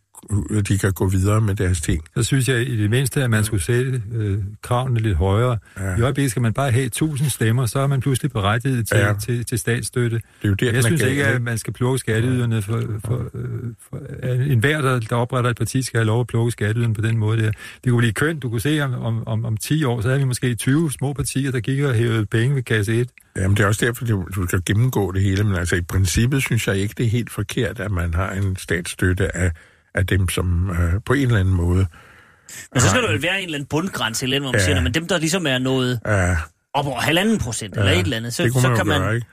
de 0.68 0.78
kan 0.78 0.92
gå 0.94 1.08
videre 1.08 1.42
med 1.42 1.56
deres 1.56 1.82
ting. 1.82 2.04
Så 2.18 2.24
synes 2.24 2.50
jeg 2.50 2.62
i 2.70 2.78
det 2.78 2.90
mindste, 2.90 3.24
at 3.24 3.30
man 3.30 3.44
skulle 3.44 3.64
sætte 3.64 4.02
øh, 4.16 4.38
kravene 4.62 5.00
lidt 5.00 5.18
højere. 5.18 5.58
Ja. 5.80 5.98
I 5.98 6.02
øjeblikket 6.02 6.32
skal 6.32 6.42
man 6.42 6.54
bare 6.54 6.72
have 6.72 6.86
1000 6.86 7.30
stemmer, 7.30 7.66
så 7.66 7.80
er 7.80 7.88
man 7.88 8.00
pludselig 8.02 8.32
berettiget 8.32 8.88
til, 8.88 8.98
Ja. 8.98 9.08
ja. 9.08 9.14
til, 9.14 9.46
til 9.46 9.60
statsstøtte. 9.60 10.16
Det 10.18 10.24
er 10.44 10.50
jo 10.50 10.54
der, 10.54 10.72
Jeg 10.72 10.84
synes 10.84 11.02
gal, 11.02 11.10
ikke, 11.12 11.26
at 11.26 11.42
man 11.42 11.58
skal 11.58 11.74
plukke 11.74 12.00
skatteyderne 12.00 12.62
for, 12.62 12.84
for, 13.06 13.30
øh, 13.34 13.50
for 13.90 14.00
øh, 14.24 14.52
en 14.52 14.60
hver, 14.60 14.82
der, 14.82 15.00
der 15.00 15.16
opretter 15.16 15.50
et 15.50 15.58
parti, 15.58 15.82
skal 15.82 15.98
have 15.98 16.06
lov 16.08 16.22
at 16.22 16.28
plukke 16.28 16.52
skatteyderne 16.52 16.94
på 16.94 17.02
den 17.02 17.18
måde 17.18 17.42
der. 17.42 17.52
Det 17.84 17.90
kunne 17.92 17.98
blive 18.00 18.14
kønt. 18.14 18.44
Du 18.44 18.50
kunne 18.50 18.62
se, 18.62 18.82
om, 18.82 18.94
om, 18.94 19.28
om, 19.28 19.46
om 19.46 19.58
10 19.58 19.84
år, 19.84 20.02
så 20.02 20.08
havde 20.08 20.20
vi 20.20 20.26
måske 20.26 20.56
20 20.56 20.92
små 20.92 21.14
partier, 21.14 21.52
der 21.52 21.60
gik 21.60 21.80
og 21.80 21.94
hævede 21.94 22.26
penge 22.26 22.56
ved 22.56 22.64
kasse 22.64 22.94
1. 23.02 23.10
Jamen, 23.38 23.58
det 23.58 23.64
er 23.64 23.68
også 23.68 23.86
derfor, 23.86 24.06
du, 24.06 24.26
du 24.36 24.48
skal 24.48 24.62
gennemgå 24.66 25.12
det 25.12 25.22
hele, 25.22 25.44
men 25.44 25.56
altså 25.56 25.76
i 25.76 25.82
princippet 25.82 26.44
synes 26.44 26.68
jeg 26.68 26.78
ikke, 26.78 26.94
det 26.98 27.06
er 27.06 27.10
helt 27.10 27.32
forkert, 27.32 27.80
at 27.80 27.92
man 27.92 28.14
har 28.14 28.32
en 28.32 28.56
statsstøtte 28.56 29.36
af, 29.38 29.52
af 29.96 30.08
dem, 30.08 30.30
som 30.30 30.70
øh, 30.70 30.94
på 31.06 31.14
en 31.14 31.22
eller 31.22 31.40
anden 31.40 31.54
måde... 31.54 31.86
Men 32.74 32.82
så 32.82 32.90
skal 32.90 33.02
der 33.04 33.12
vel 33.12 33.22
være 33.24 33.38
en 33.40 33.44
eller 33.46 33.58
anden 33.58 33.68
bundgrænse, 33.68 34.24
eller 34.26 34.40
hvor 34.40 34.52
man 34.52 34.60
Ja. 34.60 34.66
siger, 34.66 34.82
men 34.82 34.94
dem, 34.94 35.08
der 35.08 35.18
ligesom 35.18 35.48
er 35.48 35.58
noget 35.58 36.00
Ja, 36.06 36.38
op 36.74 36.86
over 36.88 37.00
halvanden 37.00 37.40
procent, 37.40 37.78
eller 37.78 37.92
et 37.92 38.00
eller 38.00 38.18
andet, 38.18 38.34
så, 38.34 38.44
det 38.44 38.52
kunne 38.54 38.62
så 38.62 38.68
man 38.68 38.78
kan 38.78 38.86
jo 38.86 38.92
man... 38.92 39.02
gøre, 39.02 39.16
ikke? 39.16 39.28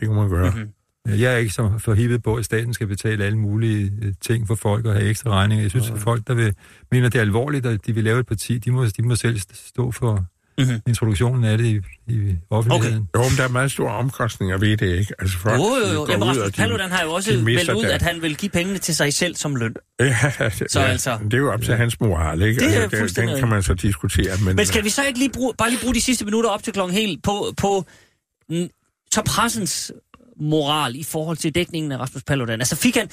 Det 0.00 0.08
kunne 0.08 0.20
man 0.20 0.30
gøre. 0.30 0.50
Mhm. 0.50 0.58
Mm-hmm. 0.58 1.20
Jeg 1.20 1.32
er 1.32 1.36
ikke 1.36 1.52
så 1.52 1.72
forhippet 1.78 2.22
på, 2.22 2.34
at 2.34 2.44
staten 2.44 2.74
skal 2.74 2.86
betale 2.86 3.24
alle 3.24 3.38
mulige 3.38 3.92
øh, 4.02 4.12
ting 4.20 4.46
for 4.46 4.54
folk 4.54 4.86
og 4.86 4.92
have 4.92 5.04
ekstra 5.04 5.30
regninger. 5.30 5.62
Jeg 5.64 5.70
synes, 5.70 5.90
at 5.90 5.98
folk, 5.98 6.26
der 6.26 6.34
vil, 6.34 6.54
mener, 6.90 7.08
det 7.08 7.18
er 7.18 7.22
alvorligt, 7.22 7.66
at 7.66 7.86
de 7.86 7.94
vil 7.94 8.04
lave 8.04 8.20
et 8.20 8.26
parti, 8.26 8.58
de 8.58 8.70
må, 8.70 8.86
de 8.86 9.02
må 9.02 9.14
selv 9.14 9.40
stå 9.52 9.90
for 9.90 10.24
Mhm. 10.58 10.80
introduktionen 10.86 11.44
af 11.44 11.58
det 11.58 11.64
i, 11.66 11.80
i 12.12 12.36
offentligheden. 12.50 13.08
Jo, 13.16 13.22
men 13.22 13.30
der 13.36 13.44
er 13.44 13.48
meget 13.48 13.72
store 13.72 13.92
omkostninger 13.94 14.58
ved 14.58 14.76
det, 14.76 14.98
ikke? 14.98 15.14
Altså, 15.18 15.38
folk, 15.38 15.58
Jo, 15.58 15.64
jo, 15.86 15.92
jo. 15.92 15.98
går 16.04 16.12
Jamen, 16.12 16.28
Rasmus 16.28 16.52
Paludan 16.52 16.90
har 16.90 17.02
jo 17.04 17.12
også 17.12 17.32
de 17.32 17.42
meldt 17.42 17.70
ud, 17.70 17.82
deres- 17.82 17.92
at 17.92 18.02
han 18.02 18.22
vil 18.22 18.36
give 18.36 18.50
pengene 18.50 18.78
til 18.78 18.96
sig 18.96 19.14
selv 19.14 19.34
som 19.36 19.56
løn. 19.56 19.74
Ja, 20.00 20.16
Så 20.66 20.80
ja, 20.80 20.86
altså- 20.86 21.18
Det 21.24 21.34
er 21.34 21.38
jo 21.38 21.52
op 21.52 21.62
til 21.62 21.76
hans 21.76 22.00
moral, 22.00 22.42
ikke? 22.42 22.60
Det 22.60 22.76
er 22.76 22.82
Altså, 22.82 22.98
fuldstændig 22.98 23.32
Den 23.32 23.40
kan 23.40 23.48
man 23.48 23.62
så 23.62 23.74
diskutere, 23.74 24.36
men... 24.44 24.56
Men 24.56 24.66
skal 24.66 24.84
vi 24.84 24.88
så 24.90 25.04
ikke 25.04 25.18
lige 25.18 25.30
bruge, 25.30 25.52
bare 25.58 25.70
lige 25.70 25.80
bruge 25.80 25.94
de 25.94 26.00
sidste 26.00 26.24
minutter 26.24 26.50
op 26.50 26.62
til 26.62 26.72
klokken 26.72 26.96
helt 26.96 27.22
på, 27.22 27.54
på 27.56 27.84
så 29.12 29.22
pressens 29.26 29.92
moral 30.40 30.96
i 30.96 31.02
forhold 31.04 31.36
til 31.36 31.54
dækningen 31.54 31.92
af 31.92 31.98
Rasmus 31.98 32.22
Paludan? 32.22 32.60
Altså 32.60 32.76
fik 32.76 32.96
han, 32.96 33.08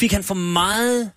fik 0.00 0.12
han 0.12 0.22
for 0.24 0.34
meget 0.34 1.10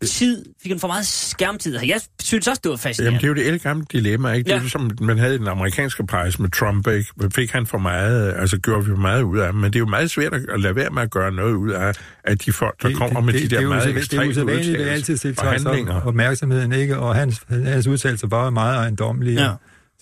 tid, 0.00 0.44
fik 0.62 0.70
han 0.72 0.80
for 0.80 0.88
meget 0.88 1.06
skærmtid? 1.06 1.78
Jeg 1.86 2.00
synes 2.22 2.48
også, 2.48 2.60
det 2.64 2.68
var 2.70 2.72
Jamen, 2.74 2.78
fascinerende. 2.78 3.18
det 3.18 3.24
er 3.24 3.28
jo 3.28 3.34
det 3.34 3.44
ældgamle 3.46 3.86
dilemma, 3.92 4.32
ikke? 4.32 4.44
Det 4.46 4.52
er 4.52 4.56
Ja. 4.56 4.62
jo 4.62 4.68
som 4.68 4.90
man 5.00 5.18
havde 5.18 5.34
i 5.34 5.38
den 5.38 5.48
amerikanske 5.48 6.06
pejs 6.06 6.38
med 6.38 6.50
Trump, 6.50 6.86
ikke? 6.88 7.08
Fik 7.34 7.50
han 7.50 7.66
for 7.66 7.78
meget, 7.78 8.34
altså 8.38 8.58
gjorde 8.58 8.84
vi 8.84 8.90
for 8.90 8.96
meget 8.96 9.22
ud 9.22 9.38
af 9.38 9.46
ham, 9.46 9.54
men 9.54 9.64
det 9.64 9.76
er 9.76 9.80
jo 9.80 9.86
meget 9.86 10.10
svært 10.10 10.34
at 10.34 10.60
lade 10.60 10.76
være 10.76 10.90
med 10.90 11.02
at 11.02 11.10
gøre 11.10 11.32
noget 11.32 11.54
ud 11.54 11.70
af, 11.70 11.92
af 12.24 12.38
de 12.38 12.52
folk, 12.52 12.82
der 12.82 12.94
kommer 12.94 13.20
med 13.20 13.32
de 13.32 13.38
det 13.40 13.50
der 13.50 13.58
er 13.58 13.62
jo 13.62 13.68
meget 13.68 13.96
ekstreme 13.96 14.22
Det 14.22 14.26
er 14.28 14.30
usædvanligt, 14.30 14.78
det 14.78 14.86
er 14.88 14.92
altid 14.92 15.14
udtalelser 15.14 15.42
set 15.42 15.64
og 15.64 15.70
handlinger. 15.70 16.00
opmærksomheden, 16.02 16.72
ikke? 16.72 16.96
Og 16.98 17.14
hans, 17.14 17.40
hans 17.48 17.86
udtalelser 17.86 18.26
var 18.26 18.50
meget 18.50 18.76
ejendommelige. 18.76 19.42
Ja. 19.44 19.52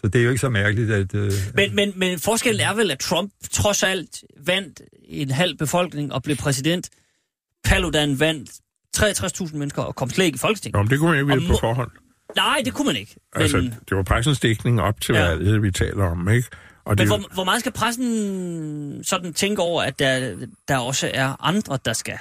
Så 0.01 0.09
det 0.09 0.21
er 0.21 0.25
jo 0.25 0.31
ikke 0.31 0.41
så 0.41 0.49
mærkeligt, 0.49 0.91
at... 0.91 1.15
Øh, 1.15 1.33
Men, 1.55 1.75
men, 1.77 1.93
men 1.97 2.19
forskellen 2.19 2.61
er 2.61 2.75
vel, 2.75 2.91
at 2.91 2.99
Trump 2.99 3.33
trods 3.53 3.83
alt 3.83 4.25
vandt 4.47 4.81
en 5.09 5.31
halv 5.31 5.57
befolkning 5.57 6.13
og 6.13 6.23
blev 6.23 6.37
præsident. 6.37 6.89
Paludan 7.65 8.21
vandt 8.21 8.51
63.000 8.97 9.57
mennesker 9.57 9.83
og 9.83 9.95
kom 9.95 10.11
slet 10.11 10.25
ikke 10.27 10.37
i 10.37 10.39
Folketinget. 10.39 10.75
Nå, 10.75 10.83
men 10.83 10.91
det 10.91 10.99
kunne 10.99 11.11
man 11.11 11.21
jo 11.21 11.27
ikke 11.27 11.41
vide 11.41 11.53
på 11.53 11.59
forhånd. 11.61 11.91
Nej, 12.37 12.63
det 12.65 12.75
kunne 12.75 12.87
man 12.87 12.97
ikke. 12.97 13.17
Men, 13.35 13.43
Altså, 13.43 13.59
det 13.89 13.97
var 13.97 14.03
pressens 14.03 14.41
dækning 14.41 14.81
op 14.81 15.01
til 15.01 15.15
Ja. 15.15 15.29
valget, 15.29 15.63
vi 15.63 15.71
taler 15.71 16.05
om, 16.05 16.29
ikke? 16.29 16.49
Og 16.85 16.91
men 16.91 16.99
det, 16.99 17.07
hvor, 17.07 17.35
hvor 17.35 17.45
meget 17.45 17.61
skal 17.61 17.73
pressen 17.73 19.05
sådan 19.05 19.33
tænke 19.33 19.63
over, 19.63 19.83
at 19.83 19.99
der, 19.99 20.37
der 20.69 20.77
også 20.79 21.11
er 21.15 21.37
andre, 21.47 21.79
der 21.85 21.93
skal 21.93 22.19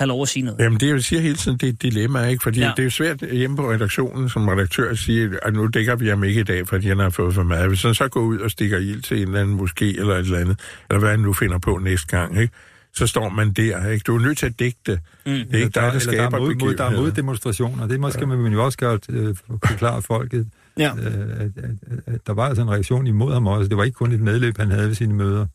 have 0.00 0.08
lov 0.08 0.22
at 0.22 0.28
sige 0.28 0.44
noget? 0.44 0.58
Jamen, 0.60 0.80
det 0.80 0.88
jeg 0.88 1.02
siger 1.02 1.22
hele 1.22 1.36
tiden, 1.36 1.58
det 1.58 1.68
er 1.68 1.72
et 1.72 1.82
dilemma, 1.82 2.24
ikke? 2.26 2.42
Fordi 2.42 2.60
Ja. 2.60 2.66
det 2.76 2.78
er 2.78 2.84
jo 2.84 2.90
svært 2.90 3.20
hjemme 3.20 3.56
på 3.56 3.70
redaktionen 3.72 4.28
som 4.28 4.48
redaktør 4.48 4.90
at 4.90 4.98
sige, 4.98 5.30
at 5.42 5.54
nu 5.54 5.66
dækker 5.66 5.96
vi 5.96 6.08
ham 6.08 6.24
ikke 6.24 6.40
i 6.40 6.44
dag, 6.44 6.68
fordi 6.68 6.88
han 6.88 6.98
har 6.98 7.10
fået 7.10 7.34
for 7.34 7.42
meget. 7.42 7.68
Hvis 7.68 7.82
han 7.82 7.94
så 7.94 8.08
går 8.08 8.20
ud 8.20 8.38
og 8.38 8.50
stikker 8.50 8.78
ild 8.78 9.02
til 9.02 9.16
en 9.16 9.28
eller 9.28 9.40
anden 9.40 9.60
moské 9.60 9.84
eller 9.84 10.14
et 10.14 10.18
eller 10.24 10.38
andet, 10.38 10.60
eller 10.90 10.98
hvad 11.00 11.10
han 11.10 11.20
nu 11.20 11.32
finder 11.32 11.58
på 11.58 11.78
næste 11.78 12.06
gang, 12.06 12.40
ikke? 12.40 12.54
Så 12.98 13.06
står 13.06 13.28
man 13.28 13.52
der, 13.52 13.88
ikke? 13.90 14.04
Du 14.04 14.16
er 14.16 14.20
nødt 14.20 14.38
til 14.38 14.46
at 14.46 14.58
dække 14.58 14.78
det. 14.86 15.00
Mm. 15.26 15.32
Det 15.32 15.54
er 15.54 15.58
ikke 15.58 15.64
dig, 15.64 15.74
der 15.74 15.80
eller 15.80 15.92
der 15.92 15.98
skaber 15.98 16.24
er, 16.36 16.40
mod, 16.40 16.54
mod, 16.54 16.74
der 16.74 16.84
er 16.84 16.90
moddemonstrationer. 16.90 17.86
Det 17.86 18.00
måske 18.00 18.26
man 18.26 18.52
jo 18.52 18.64
også 18.64 18.78
godt 18.78 19.06
øh, 19.08 19.36
forklare 19.46 20.02
folket, 20.02 20.48
Ja. 20.78 20.96
øh, 20.96 21.06
at, 21.06 21.40
at, 21.40 21.50
at, 21.56 22.14
at 22.14 22.26
der 22.26 22.32
var 22.32 22.46
altså 22.48 22.62
en 22.62 22.70
reaktion 22.70 23.06
imod 23.06 23.32
ham 23.32 23.46
også. 23.46 23.68
Det 23.68 23.76
var 23.76 23.84
ikke 23.84 23.94
kun 23.94 24.12
et 24.12 24.20
medløb, 24.20 24.58
han 24.58 24.70
havde 24.70 24.88
ved 24.88 24.94
sine 24.94 25.14
møder. 25.14 25.46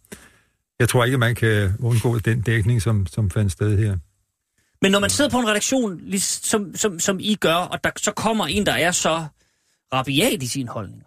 Jeg 0.79 0.89
tror 0.89 1.05
ikke, 1.05 1.17
man 1.17 1.35
kan 1.35 1.73
undgå 1.79 2.19
den 2.19 2.41
dækning, 2.41 2.81
som, 2.81 3.07
som 3.07 3.29
fandt 3.29 3.51
sted 3.51 3.77
her. 3.77 3.97
Men 4.81 4.91
når 4.91 4.99
man 4.99 5.09
sidder 5.09 5.29
på 5.31 5.39
en 5.39 5.47
redaktion, 5.47 5.99
lig- 5.99 6.21
som, 6.23 6.75
som, 6.75 6.99
som 6.99 7.17
I 7.19 7.35
gør, 7.35 7.55
og 7.55 7.83
der 7.83 7.89
så 7.97 8.11
kommer 8.11 8.45
en, 8.47 8.65
der 8.65 8.71
er 8.73 8.91
så 8.91 9.25
rabiat 9.93 10.43
i 10.43 10.47
sine 10.47 10.69
holdninger, 10.69 11.05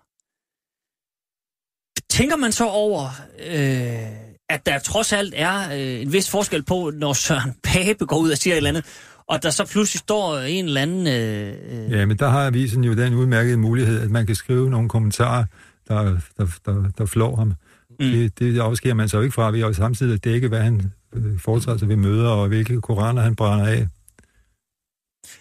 tænker 2.11 2.37
man 2.37 2.53
så 2.53 2.66
over, 2.66 3.09
øh, 3.47 4.26
at 4.49 4.66
der 4.66 4.78
trods 4.78 5.12
alt 5.12 5.34
er 5.36 5.72
øh, 5.72 6.03
en 6.03 6.12
vis 6.12 6.30
forskel 6.30 6.62
på, 6.62 6.90
når 6.94 7.12
Søren 7.12 7.55
Pape 7.62 8.07
går 8.07 8.18
ud 8.18 8.30
og 8.30 8.38
siger 8.38 8.55
et 8.55 8.57
eller 8.57 8.70
andet, 8.70 8.84
og 9.26 9.42
der 9.42 9.51
så 9.51 9.66
pludselig 9.66 9.99
står 9.99 10.38
en 10.38 10.64
eller 10.64 10.82
anden... 10.82 11.07
Øh, 11.07 11.55
øh, 11.84 11.92
Ja, 11.92 12.07
men 12.07 12.18
der 12.18 12.28
har 12.28 12.47
avisen 12.47 12.84
jo 12.84 12.94
den 12.94 13.14
udmærkede 13.14 13.57
mulighed, 13.57 14.01
at 14.01 14.11
man 14.11 14.26
kan 14.26 14.34
skrive 14.34 14.70
nogle 14.70 14.88
kommentarer, 14.88 15.44
der, 15.88 16.18
der, 16.36 16.47
der, 16.66 16.90
der 16.99 17.07
flår 17.07 17.36
ham. 17.36 17.55
Mm. 17.90 17.97
Det, 17.99 18.38
det 18.38 18.61
afsker 18.61 18.94
man 18.94 19.09
så 19.09 19.20
ikke 19.20 19.34
fra 19.34 19.51
ved 19.51 19.62
at 19.62 19.76
samtidig 19.76 20.24
dække, 20.24 20.49
hvad 20.49 20.61
han 20.61 20.92
øh, 21.14 21.38
foretager 21.38 21.78
sig 21.78 21.88
ved 21.88 21.97
møder, 21.97 22.28
og 22.28 22.49
hvilke 22.49 22.80
koraner 22.80 23.22
han 23.22 23.36
brænder 23.36 23.66
af. 23.66 23.86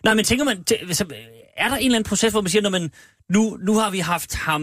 Nej, 0.04 0.14
men 0.14 0.26
tænker 0.26 0.46
man, 0.46 0.64
tæ- 0.72 0.94
så, 0.94 1.06
er 1.58 1.70
der 1.70 1.76
en 1.76 1.86
eller 1.86 1.98
anden 1.98 2.10
proces, 2.10 2.32
hvor 2.32 2.42
man 2.42 2.50
siger, 2.50 2.62
når 2.62 2.70
man, 2.70 2.92
nu, 3.30 3.58
nu 3.62 3.78
har 3.78 3.90
vi 3.90 4.00
haft 4.00 4.36
ham, 4.36 4.62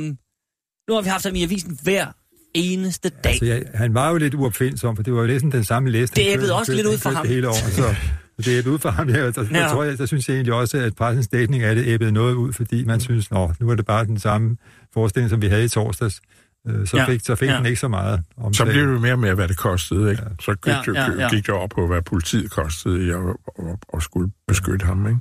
nu 0.88 0.94
har 0.94 1.00
vi 1.02 1.08
haft 1.08 1.24
ham 1.24 1.34
i 1.34 1.42
avisen 1.42 1.78
hver 1.82 2.06
eneste 2.54 3.08
dag. 3.08 3.30
Altså, 3.30 3.44
jeg, 3.44 3.62
han 3.74 3.94
var 3.94 4.10
jo 4.10 4.16
lidt 4.16 4.34
uopfindsom, 4.34 4.96
for 4.96 5.02
det 5.02 5.12
var 5.14 5.20
jo 5.20 5.26
næsten 5.26 5.52
den 5.52 5.64
samme 5.64 5.90
læst. 5.90 6.16
Det 6.16 6.24
æbbede 6.32 6.54
også 6.54 6.72
lidt 6.74 6.86
ud 6.86 6.98
for 6.98 7.10
ham. 7.10 7.26
Hele 7.26 7.48
år, 7.48 7.52
så, 7.70 7.94
det 8.38 8.48
æbbede 8.58 8.74
ud 8.74 8.78
for 8.78 8.90
ham. 8.90 9.08
Ja, 9.08 9.24
der, 9.26 9.30
der, 9.32 9.44
Ja. 9.52 9.58
der, 9.58 9.68
tror 9.68 9.84
jeg, 9.84 9.98
der 9.98 10.06
synes 10.06 10.28
jeg 10.28 10.34
egentlig 10.34 10.54
også, 10.54 10.78
at 10.78 10.94
pressens 10.96 11.28
dækning 11.28 11.62
af 11.62 11.74
det 11.74 11.86
æbbede 11.86 12.12
noget 12.12 12.34
ud, 12.34 12.52
fordi 12.52 12.84
man 12.84 13.00
synes, 13.00 13.30
nå, 13.30 13.52
nu 13.60 13.70
er 13.70 13.74
det 13.74 13.86
bare 13.86 14.04
den 14.04 14.18
samme 14.18 14.56
forestilling, 14.94 15.30
som 15.30 15.42
vi 15.42 15.46
havde 15.48 15.64
i 15.64 15.68
torsdags. 15.68 16.20
Øh, 16.68 16.86
Så 16.86 16.96
Ja, 16.96 17.04
fik, 17.04 17.20
så 17.24 17.34
fik 17.34 17.48
ja. 17.48 17.56
den 17.56 17.66
ikke 17.66 17.80
så 17.80 17.88
meget 17.88 18.20
om 18.36 18.54
Så 18.54 18.64
blev 18.64 18.92
det 18.92 19.00
mere 19.00 19.16
med, 19.16 19.34
hvad 19.34 19.48
det 19.48 19.56
kostede, 19.56 20.10
ikke? 20.10 20.22
Så 20.40 20.52
gik, 20.54 20.66
Ja, 20.66 20.72
ja, 20.86 20.92
ja, 21.00 21.10
ja, 21.12 21.22
ja. 21.22 21.28
gik 21.28 21.46
det 21.46 21.54
op 21.54 21.70
på, 21.70 21.86
hvad 21.86 22.02
politiet 22.02 22.50
kostede 22.50 23.06
i 23.06 23.10
at, 23.10 23.16
at, 23.58 23.64
at 23.94 24.02
skulle 24.02 24.30
beskytte 24.48 24.86
ham, 24.86 25.06
ikke? 25.06 25.18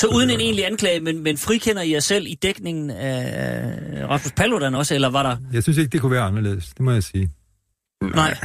Så 0.00 0.06
uden 0.06 0.30
en 0.30 0.40
egentlig 0.40 0.66
anklage, 0.66 1.00
men, 1.00 1.22
men 1.22 1.36
frikender 1.36 1.82
I 1.82 1.92
jer 1.92 2.00
selv 2.00 2.26
i 2.28 2.34
dækningen 2.34 2.90
af 2.90 4.08
Rasmus 4.08 4.32
Paludan 4.32 4.74
også, 4.74 4.94
eller 4.94 5.08
var 5.10 5.22
der... 5.22 5.36
Jeg 5.52 5.62
synes 5.62 5.78
ikke, 5.78 5.90
det 5.90 6.00
kunne 6.00 6.12
være 6.12 6.22
anderledes, 6.22 6.66
det 6.68 6.80
må 6.80 6.90
jeg 6.92 7.02
sige. 7.02 7.30
Nej. 8.14 8.36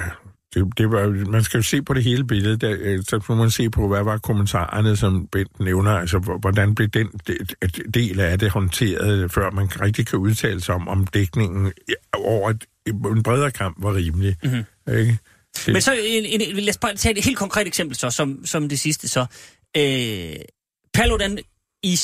Det, 0.53 0.77
det 0.77 0.91
var, 0.91 1.29
man 1.31 1.43
skal 1.43 1.57
jo 1.57 1.61
se 1.63 1.81
på 1.81 1.93
det 1.93 2.03
hele 2.03 2.23
billede, 2.27 2.57
der, 2.57 2.75
øh, 2.79 2.99
så 3.09 3.23
må 3.29 3.35
man 3.35 3.49
se 3.51 3.69
på, 3.69 3.87
hvad 3.87 4.03
var 4.03 4.17
kommentarerne, 4.17 4.97
som 4.97 5.27
Bent 5.31 5.59
nævner, 5.59 5.91
altså 5.91 6.17
hvor- 6.19 6.37
hvordan 6.37 6.75
blev 6.75 6.87
den 6.87 7.07
de- 7.27 7.37
del 7.93 8.19
af 8.19 8.39
det 8.39 8.49
håndteret, 8.51 9.31
før 9.31 9.51
man 9.51 9.81
rigtig 9.81 10.07
kan 10.07 10.19
udtale 10.19 10.61
sig 10.61 10.75
om, 10.75 10.87
om 10.87 11.07
dækningen 11.07 11.71
over 12.13 12.49
et, 12.49 12.63
en 12.87 13.23
bredere 13.23 13.51
kamp 13.51 13.77
var 13.83 13.93
rimelig. 13.95 14.35
Mhm. 14.43 14.51
Mm-hmm. 14.53 14.97
Ikke? 14.99 15.17
Det, 15.65 15.73
Men 15.73 15.81
så 15.81 15.93
en, 15.93 16.41
en, 16.41 16.55
lad 16.55 16.69
os 16.69 16.77
bare 16.77 16.95
tage 16.95 17.17
et 17.17 17.25
helt 17.25 17.37
konkret 17.37 17.67
eksempel 17.67 17.97
så, 17.97 18.09
som, 18.09 18.45
som 18.45 18.69
det 18.69 18.79
sidste 18.79 19.07
så. 19.07 19.25
Øh, 19.77 20.35
Paludan 20.95 21.37
i... 21.83 21.99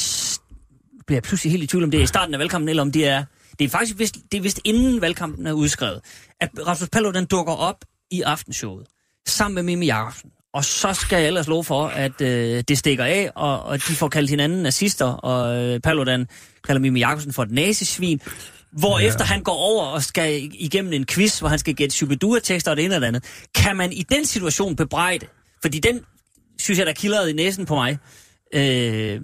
Bliver 1.07 1.17
jeg 1.17 1.23
pludselig 1.23 1.51
helt 1.51 1.63
i 1.63 1.67
tvivl 1.67 1.83
om 1.83 1.91
det 1.91 1.97
er 1.97 2.03
i 2.03 2.07
starten 2.07 2.33
af 2.33 2.39
valgkampen, 2.39 2.69
eller 2.69 2.83
om 2.83 2.91
det 2.91 3.07
er... 3.07 3.23
Det 3.59 3.65
er 3.65 3.69
faktisk 3.69 3.99
vist, 3.99 4.17
det 4.31 4.37
er 4.37 4.41
vist 4.41 4.59
inden 4.63 5.01
valgkampen 5.01 5.47
er 5.47 5.53
udskrevet, 5.53 6.01
at 6.39 6.49
Rasmus 6.67 6.89
Paludan 6.89 7.25
dukker 7.25 7.53
op 7.53 7.85
i 8.11 8.21
aftenshowet 8.21 8.87
sammen 9.27 9.55
med 9.55 9.63
Mimi 9.63 9.85
Jacobsen. 9.85 10.29
Og 10.53 10.65
så 10.65 10.93
skal 10.93 11.17
jeg 11.17 11.27
ellers 11.27 11.47
love 11.47 11.63
for, 11.63 11.87
at 11.87 12.21
øh, 12.21 12.63
det 12.67 12.77
stikker 12.77 13.05
af, 13.05 13.31
og, 13.35 13.63
og 13.63 13.77
de 13.87 13.93
får 13.93 14.07
kaldt 14.07 14.29
hinanden 14.29 14.63
nazister, 14.63 15.05
og 15.05 15.57
øh, 15.57 15.79
Paludan 15.79 16.27
kalder 16.63 16.81
Mimi 16.81 16.99
Jacobsen 16.99 17.33
for 17.33 17.43
et 17.43 17.51
nazisvin. 17.51 18.21
Hvor 18.71 18.99
ja. 18.99 19.07
efter 19.07 19.25
han 19.25 19.43
går 19.43 19.55
over 19.55 19.85
og 19.85 20.03
skal 20.03 20.49
igennem 20.53 20.93
en 20.93 21.05
quiz, 21.05 21.39
hvor 21.39 21.47
han 21.47 21.59
skal 21.59 21.75
gætte 21.75 21.95
Shubidua-tekster 21.95 22.71
og 22.71 22.77
det 22.77 22.85
ene 22.85 22.95
og 22.95 23.01
det 23.01 23.07
andet. 23.07 23.23
Kan 23.55 23.75
man 23.75 23.93
i 23.93 24.03
den 24.03 24.25
situation 24.25 24.75
bebrejde, 24.75 25.25
fordi 25.61 25.79
den 25.79 26.01
synes 26.59 26.79
jeg, 26.79 26.85
der 26.87 26.93
kilder 26.93 27.27
i 27.27 27.33
næsen 27.33 27.65
på 27.65 27.75
mig, 27.75 27.97
øh, 28.53 29.21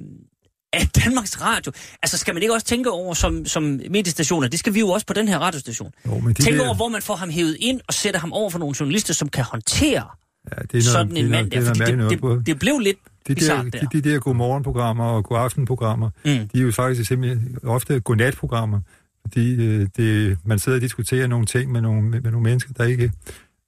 at 0.74 0.96
Danmarks 1.06 1.42
Radio, 1.42 1.72
altså 2.04 2.18
skal 2.18 2.34
man 2.34 2.44
ikke 2.44 2.54
også 2.54 2.66
tænke 2.68 2.92
over 2.92 3.14
som, 3.14 3.46
som 3.46 3.64
mediestationer, 3.90 4.48
det 4.48 4.60
skal 4.60 4.74
vi 4.74 4.80
jo 4.80 4.90
også 4.90 5.06
på 5.06 5.14
den 5.14 5.28
her 5.28 5.38
radiostation. 5.40 5.92
Jo, 6.06 6.20
men 6.20 6.34
der- 6.34 6.66
over, 6.66 6.76
hvor 6.76 6.88
man 6.88 7.02
får 7.02 7.16
ham 7.16 7.30
hævet 7.30 7.58
ind 7.60 7.82
og 7.88 7.94
sætter 7.94 8.20
ham 8.20 8.34
over 8.34 8.50
for 8.50 8.60
nogle 8.60 8.76
journalister, 8.80 9.14
som 9.14 9.30
kan 9.30 9.44
håndtere 9.44 10.04
Ja, 10.52 10.62
det 10.62 10.62
er 10.62 10.68
noget, 10.74 10.84
sådan 10.84 11.10
det 11.10 11.20
er 11.20 11.24
en 11.24 11.30
mand 11.32 11.52
det 11.52 11.58
er 11.58 11.74
der, 11.74 11.74
fordi 11.86 11.92
det, 12.10 12.22
på- 12.22 12.36
det, 12.36 12.46
det 12.46 12.60
blev 12.60 12.80
lidt 12.80 12.98
de 13.28 13.36
der, 13.36 13.64
der. 13.64 13.70
de, 13.80 14.02
de 14.02 14.10
der 14.10 14.20
godmorgenprogrammer 14.20 15.04
og 15.06 15.24
godaftenprogrammer, 15.26 16.10
Mm. 16.26 16.32
de 16.32 16.58
er 16.58 16.62
jo 16.62 16.72
faktisk 16.72 17.08
simpelthen 17.08 17.58
ofte 17.64 18.00
godnatprogrammer, 18.00 18.80
fordi 19.22 19.66
øh, 19.66 19.88
det, 19.98 20.38
man 20.46 20.60
sidder 20.60 20.78
og 20.78 20.82
diskuterer 20.82 21.28
nogle 21.28 21.46
ting 21.46 21.72
med 21.72 21.82
nogle, 21.82 22.02
med 22.10 22.22
nogle 22.22 22.42
mennesker, 22.42 22.74
der 22.74 22.84
ikke 22.84 23.12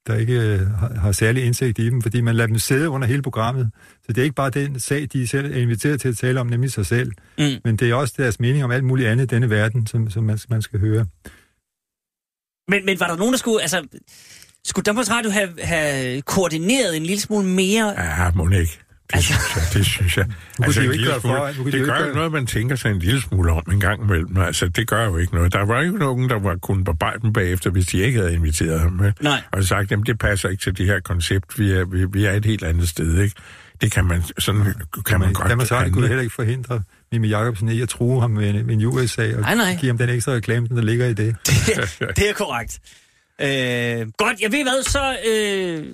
der 0.08 0.16
ikke 0.16 0.34
øh, 0.34 0.68
har, 0.68 0.94
har 1.00 1.12
særlig 1.12 1.46
indsigt 1.46 1.80
i 1.80 1.90
dem, 1.90 2.02
fordi 2.02 2.22
man 2.22 2.36
lader 2.36 2.48
dem 2.48 2.60
sidde 2.60 2.90
under 2.90 3.08
hele 3.08 3.22
programmet. 3.22 3.70
Så 4.06 4.14
det 4.14 4.18
er 4.18 4.24
ikke 4.24 4.36
bare 4.36 4.50
den 4.50 4.80
sag, 4.80 5.08
de 5.14 5.28
selv 5.28 5.54
er 5.54 5.58
inviteret 5.58 6.02
til 6.02 6.10
at 6.10 6.18
tale 6.18 6.40
om, 6.40 6.48
nemlig 6.48 6.72
sig 6.72 6.86
selv. 6.86 7.12
Mm. 7.38 7.46
Men 7.64 7.78
det 7.78 7.90
er 7.90 7.96
også 7.96 8.14
deres 8.18 8.40
mening 8.40 8.64
om 8.64 8.72
alt 8.72 8.84
muligt 8.84 9.10
andet 9.10 9.32
i 9.32 9.36
denne 9.36 9.50
verden, 9.50 9.88
som, 9.88 10.10
som 10.10 10.24
man, 10.24 10.40
man 10.50 10.62
skal 10.62 10.80
høre. 10.80 11.06
Men, 12.68 12.86
men 12.86 13.00
var 13.00 13.08
der 13.08 13.16
nogen, 13.16 13.34
der 13.34 13.38
skulle... 13.38 13.62
Altså, 13.62 13.88
skulle 14.64 14.84
Danmarks 14.84 15.12
Radio 15.12 15.32
have, 15.32 15.50
have 15.64 16.22
koordineret 16.22 16.98
en 16.98 17.04
lille 17.04 17.22
smule 17.22 17.48
mere? 17.48 17.90
Ja, 17.98 18.32
må 18.36 18.50
ikke. 18.50 18.80
Det 19.10 19.16
Altså- 19.16 19.34
synes 19.34 19.56
jeg. 19.56 19.64
Det 19.74 19.86
synes 19.86 20.18
jeg. 20.18 20.26
kunne 20.58 20.66
altså, 20.66 20.82
de 20.82 20.86
jo 20.86 20.92
ikke 20.92 21.06
gøre 21.06 21.22
for- 21.22 21.52
smule, 21.54 21.66
nu 21.66 21.66
de 21.66 21.72
det 21.72 21.88
jo 21.88 21.94
gør 21.94 22.08
jo 22.08 22.14
noget, 22.14 22.32
man 22.32 22.46
tænker 22.46 22.76
sig 22.76 22.92
en 22.92 23.00
lille 23.00 23.22
smule 23.22 23.52
om 23.52 23.64
en 23.72 23.80
gang 23.80 24.04
imellem. 24.04 24.38
Altså, 24.38 24.68
det 24.68 24.88
gør 24.88 25.06
jo 25.06 25.18
ikke 25.18 25.36
noget. 25.36 25.54
Der 25.54 25.66
var 25.66 25.82
jo 25.84 25.92
nogen, 25.92 26.30
der 26.30 26.40
var 26.40 26.56
kunne 26.56 26.84
bebrejde 26.84 27.20
dem 27.22 27.34
bagefter, 27.34 27.70
hvis 27.70 27.86
de 27.86 27.98
ikke 27.98 28.20
havde 28.20 28.34
inviteret 28.34 28.80
ham. 28.80 29.02
Nej. 29.22 29.42
Og 29.52 29.64
sagt, 29.64 29.92
jamen 29.92 30.06
det 30.06 30.20
passer 30.20 30.50
ikke 30.50 30.64
til 30.64 30.78
det 30.78 30.86
her 30.86 31.00
koncept. 31.00 31.60
Vi 31.60 31.72
er, 31.72 31.86
vi, 31.86 32.06
vi 32.06 32.26
er 32.26 32.32
et 32.34 32.46
helt 32.46 32.64
andet 32.64 32.90
sted, 32.90 33.22
ikke? 33.22 33.36
Det 33.82 33.92
kan 33.92 34.06
man, 34.06 34.24
sådan 34.40 34.64
kan 35.06 35.20
man 35.20 35.28
Men 35.28 35.34
godt 35.36 35.50
Danmarks 35.50 35.72
Radio 35.72 35.94
kunne 35.94 36.08
heller 36.08 36.24
ikke 36.24 36.36
forhindre 36.36 36.82
Mimi 37.12 37.28
Jacobsen 37.28 37.70
i 37.70 37.82
at 37.82 37.90
true 37.90 38.22
ham 38.22 38.32
med 38.32 38.50
en, 38.50 38.66
med 38.66 38.76
en 38.76 38.86
USA 38.86 39.36
og 39.36 39.42
Nej, 39.42 39.56
nej. 39.56 39.78
give 39.80 39.90
ham 39.90 39.98
den 39.98 40.10
ekstra 40.10 40.32
reklame, 40.32 40.68
der 40.68 40.82
ligger 40.82 41.06
i 41.06 41.14
det. 41.24 41.36
det 42.16 42.30
er 42.30 42.34
korrekt. 42.34 42.80
Øh, 43.42 44.08
godt, 44.18 44.42
jeg 44.42 44.52
ved 44.52 44.64
hvad, 44.64 44.84
så, 44.84 45.16
øh, 45.32 45.86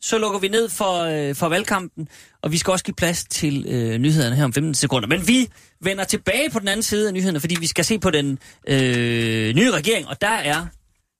så 0.00 0.18
lukker 0.18 0.38
vi 0.38 0.48
ned 0.48 0.68
for, 0.68 1.02
øh, 1.02 1.34
for 1.34 1.48
valgkampen, 1.48 2.08
og 2.42 2.52
vi 2.52 2.58
skal 2.58 2.70
også 2.70 2.84
give 2.84 2.94
plads 2.94 3.24
til 3.24 3.66
øh, 3.68 3.98
nyhederne 3.98 4.36
her 4.36 4.44
om 4.44 4.52
15 4.52 4.74
sekunder. 4.74 5.08
Men 5.08 5.28
vi 5.28 5.48
vender 5.80 6.04
tilbage 6.04 6.50
på 6.50 6.58
den 6.58 6.68
anden 6.68 6.82
side 6.82 7.08
af 7.08 7.14
nyhederne, 7.14 7.40
fordi 7.40 7.56
vi 7.60 7.66
skal 7.66 7.84
se 7.84 7.98
på 7.98 8.10
den 8.10 8.38
øh, 8.68 9.54
nye 9.54 9.70
regering, 9.70 10.08
og 10.08 10.20
der 10.20 10.28
er 10.28 10.66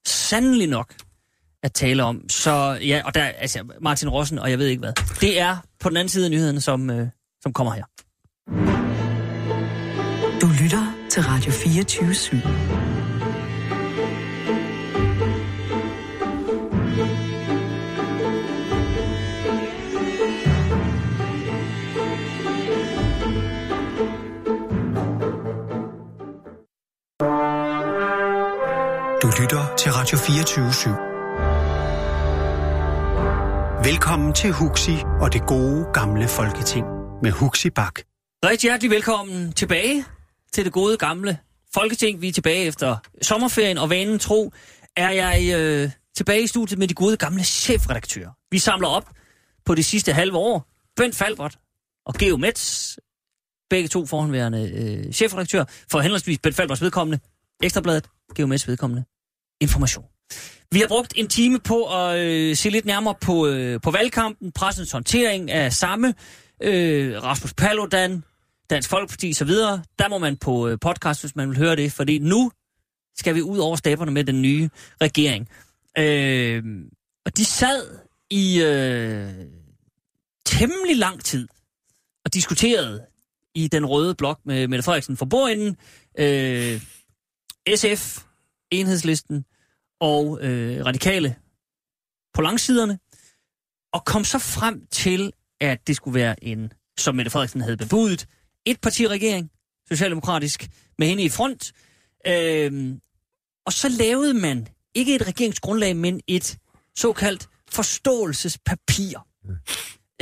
sandelig 0.05 0.67
nok 0.67 0.93
at 1.63 1.73
tale 1.73 2.03
om. 2.03 2.29
Så 2.29 2.79
ja, 2.81 3.01
og 3.05 3.15
der 3.15 3.23
altså 3.23 3.59
Martin 3.81 4.09
Rossen, 4.09 4.39
og 4.39 4.49
jeg 4.49 4.59
ved 4.59 4.67
ikke 4.67 4.79
hvad. 4.79 4.93
Det 5.21 5.39
er 5.39 5.57
på 5.79 5.89
den 5.89 5.97
anden 5.97 6.09
side 6.09 6.25
af 6.25 6.31
nyhederne, 6.31 6.61
som, 6.61 6.89
øh, 6.89 7.07
som 7.41 7.53
kommer 7.53 7.73
her. 7.73 7.83
Du 10.41 10.47
lytter 10.63 10.93
til 11.09 11.23
Radio 11.23 11.51
24 11.51 12.11
/7. 12.11 12.76
Du 29.21 29.31
lytter 29.41 29.75
til 29.77 29.91
Radio 29.91 30.17
24 30.17 30.69
/7. 30.69 30.89
Velkommen 33.89 34.33
til 34.33 34.51
Huxi 34.51 34.91
og 35.21 35.33
det 35.33 35.41
gode 35.47 35.85
gamle 35.93 36.27
folketing 36.27 36.85
med 37.23 37.31
Huxi 37.31 37.69
Bak. 37.69 37.99
Rigtig 38.45 38.67
hjertelig 38.67 38.91
velkommen 38.91 39.53
tilbage 39.53 40.05
til 40.53 40.65
det 40.65 40.73
gode 40.73 40.97
gamle 40.97 41.37
Folketing. 41.73 42.21
Vi 42.21 42.27
er 42.27 42.31
tilbage 42.31 42.65
efter 42.65 42.97
sommerferien, 43.21 43.77
og 43.77 43.89
vanen 43.89 44.19
tro 44.19 44.51
er 44.95 45.09
jeg 45.09 45.53
øh, 45.55 45.91
tilbage 46.17 46.41
i 46.43 46.47
studiet 46.47 46.79
med 46.79 46.87
de 46.87 46.93
gode 46.93 47.17
gamle 47.17 47.43
chefredaktører. 47.43 48.31
Vi 48.51 48.59
samler 48.59 48.87
op 48.87 49.09
på 49.65 49.75
det 49.75 49.85
sidste 49.85 50.13
halve 50.13 50.37
år. 50.37 50.65
Bent 50.95 51.15
Falbert 51.15 51.57
og 52.05 52.13
Geo 52.13 52.37
Metz, 52.37 52.95
begge 53.69 53.87
to 53.87 54.05
forhåndværende 54.05 54.71
øh, 54.73 55.13
chefredaktører, 55.13 55.65
for 55.91 55.99
henholdsvis 55.99 56.39
Bent 56.39 56.55
Falberts 56.55 56.81
vedkommende, 56.81 57.19
Ekstrabladet, 57.63 58.09
Geo 58.35 58.47
vedkommende, 58.47 59.03
information. 59.61 60.05
Vi 60.71 60.79
har 60.79 60.87
brugt 60.87 61.13
en 61.15 61.27
time 61.27 61.59
på 61.59 61.83
at 61.83 62.19
øh, 62.19 62.55
se 62.55 62.69
lidt 62.69 62.85
nærmere 62.85 63.15
på, 63.21 63.47
øh, 63.47 63.81
på 63.81 63.91
valgkampen, 63.91 64.51
pressens 64.51 64.91
håndtering 64.91 65.51
af 65.51 65.73
samme, 65.73 66.13
øh, 66.63 67.23
Rasmus 67.23 67.53
Paludan, 67.53 68.23
Dansk 68.69 68.89
Folkeparti 68.89 69.31
osv. 69.31 69.49
Der 69.99 70.09
må 70.09 70.17
man 70.17 70.37
på 70.37 70.67
øh, 70.67 70.77
podcast, 70.81 71.21
hvis 71.21 71.35
man 71.35 71.49
vil 71.49 71.57
høre 71.57 71.75
det, 71.75 71.91
fordi 71.91 72.19
nu 72.19 72.51
skal 73.17 73.35
vi 73.35 73.41
ud 73.41 73.57
over 73.57 73.75
staberne 73.75 74.11
med 74.11 74.23
den 74.23 74.41
nye 74.41 74.69
regering. 75.01 75.47
Øh, 75.97 76.63
og 77.25 77.37
de 77.37 77.45
sad 77.45 77.99
i 78.29 78.61
øh, 78.61 79.29
temmelig 80.45 80.97
lang 80.97 81.23
tid 81.23 81.47
og 82.25 82.33
diskuterede 82.33 83.05
i 83.55 83.67
den 83.67 83.85
røde 83.85 84.15
blok 84.15 84.39
med 84.45 84.67
Mette 84.67 84.83
Frederiksen 84.83 85.17
for 85.17 85.25
bordenden, 85.25 85.77
øh, 86.19 86.81
SF, 87.75 88.23
Enhedslisten 88.71 89.45
og 89.99 90.39
øh, 90.41 90.85
Radikale 90.85 91.35
på 92.33 92.41
langsiderne, 92.41 92.99
og 93.93 94.05
kom 94.05 94.23
så 94.23 94.39
frem 94.39 94.87
til, 94.91 95.33
at 95.61 95.87
det 95.87 95.95
skulle 95.95 96.19
være 96.19 96.43
en, 96.43 96.73
som 96.97 97.15
Mette 97.15 97.31
Frederiksen 97.31 97.61
havde 97.61 97.77
bebudet, 97.77 98.27
et 98.65 98.81
partiregering, 98.81 99.51
socialdemokratisk, 99.87 100.69
med 100.97 101.07
hende 101.07 101.23
i 101.23 101.29
front. 101.29 101.73
Øhm, 102.27 103.01
og 103.65 103.73
så 103.73 103.89
lavede 103.89 104.33
man 104.33 104.67
ikke 104.95 105.15
et 105.15 105.27
regeringsgrundlag, 105.27 105.95
men 105.95 106.21
et 106.27 106.57
såkaldt 106.95 107.49
forståelsespapir. 107.71 109.27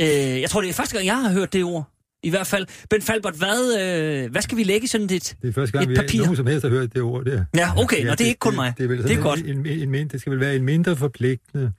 Øh, 0.00 0.40
jeg 0.40 0.50
tror, 0.50 0.60
det 0.60 0.70
er 0.70 0.74
første 0.74 0.94
gang, 0.94 1.06
jeg 1.06 1.22
har 1.22 1.32
hørt 1.32 1.52
det 1.52 1.64
ord. 1.64 1.95
I 2.26 2.30
hvert 2.30 2.46
fald. 2.46 2.66
Ben 2.90 3.02
Falbert, 3.02 3.34
hvad, 3.34 3.80
øh, 4.24 4.30
hvad 4.30 4.42
skal 4.42 4.58
vi 4.58 4.62
lægge 4.62 4.84
i 4.84 4.88
sådan 4.88 5.04
et... 5.10 5.36
Det 5.42 5.48
er 5.48 5.52
første 5.52 5.78
gang, 5.78 5.90
vi 5.90 5.94
papir. 5.94 6.20
nogen 6.20 6.36
som 6.36 6.46
helst 6.46 6.62
har 6.62 6.70
hørt 6.70 6.94
det 6.94 7.02
ord 7.02 7.24
der. 7.24 7.44
Ja, 7.56 7.78
okay, 7.78 8.04
nå, 8.04 8.10
det 8.10 8.20
er 8.20 8.24
ikke 8.24 8.38
kun 8.38 8.54
mig. 8.54 8.72
Det, 8.78 8.84
er, 8.84 8.88
vel 8.88 9.02
Det 9.02 9.10
er 9.12 9.22
godt. 9.22 9.40
En, 9.40 9.66
en, 9.66 9.94
en, 9.94 10.08
det 10.08 10.20
skal 10.20 10.30
vel 10.30 10.40
være 10.40 10.56
en 10.56 10.62
mindre 10.62 10.96
forpligtende... 10.96 11.72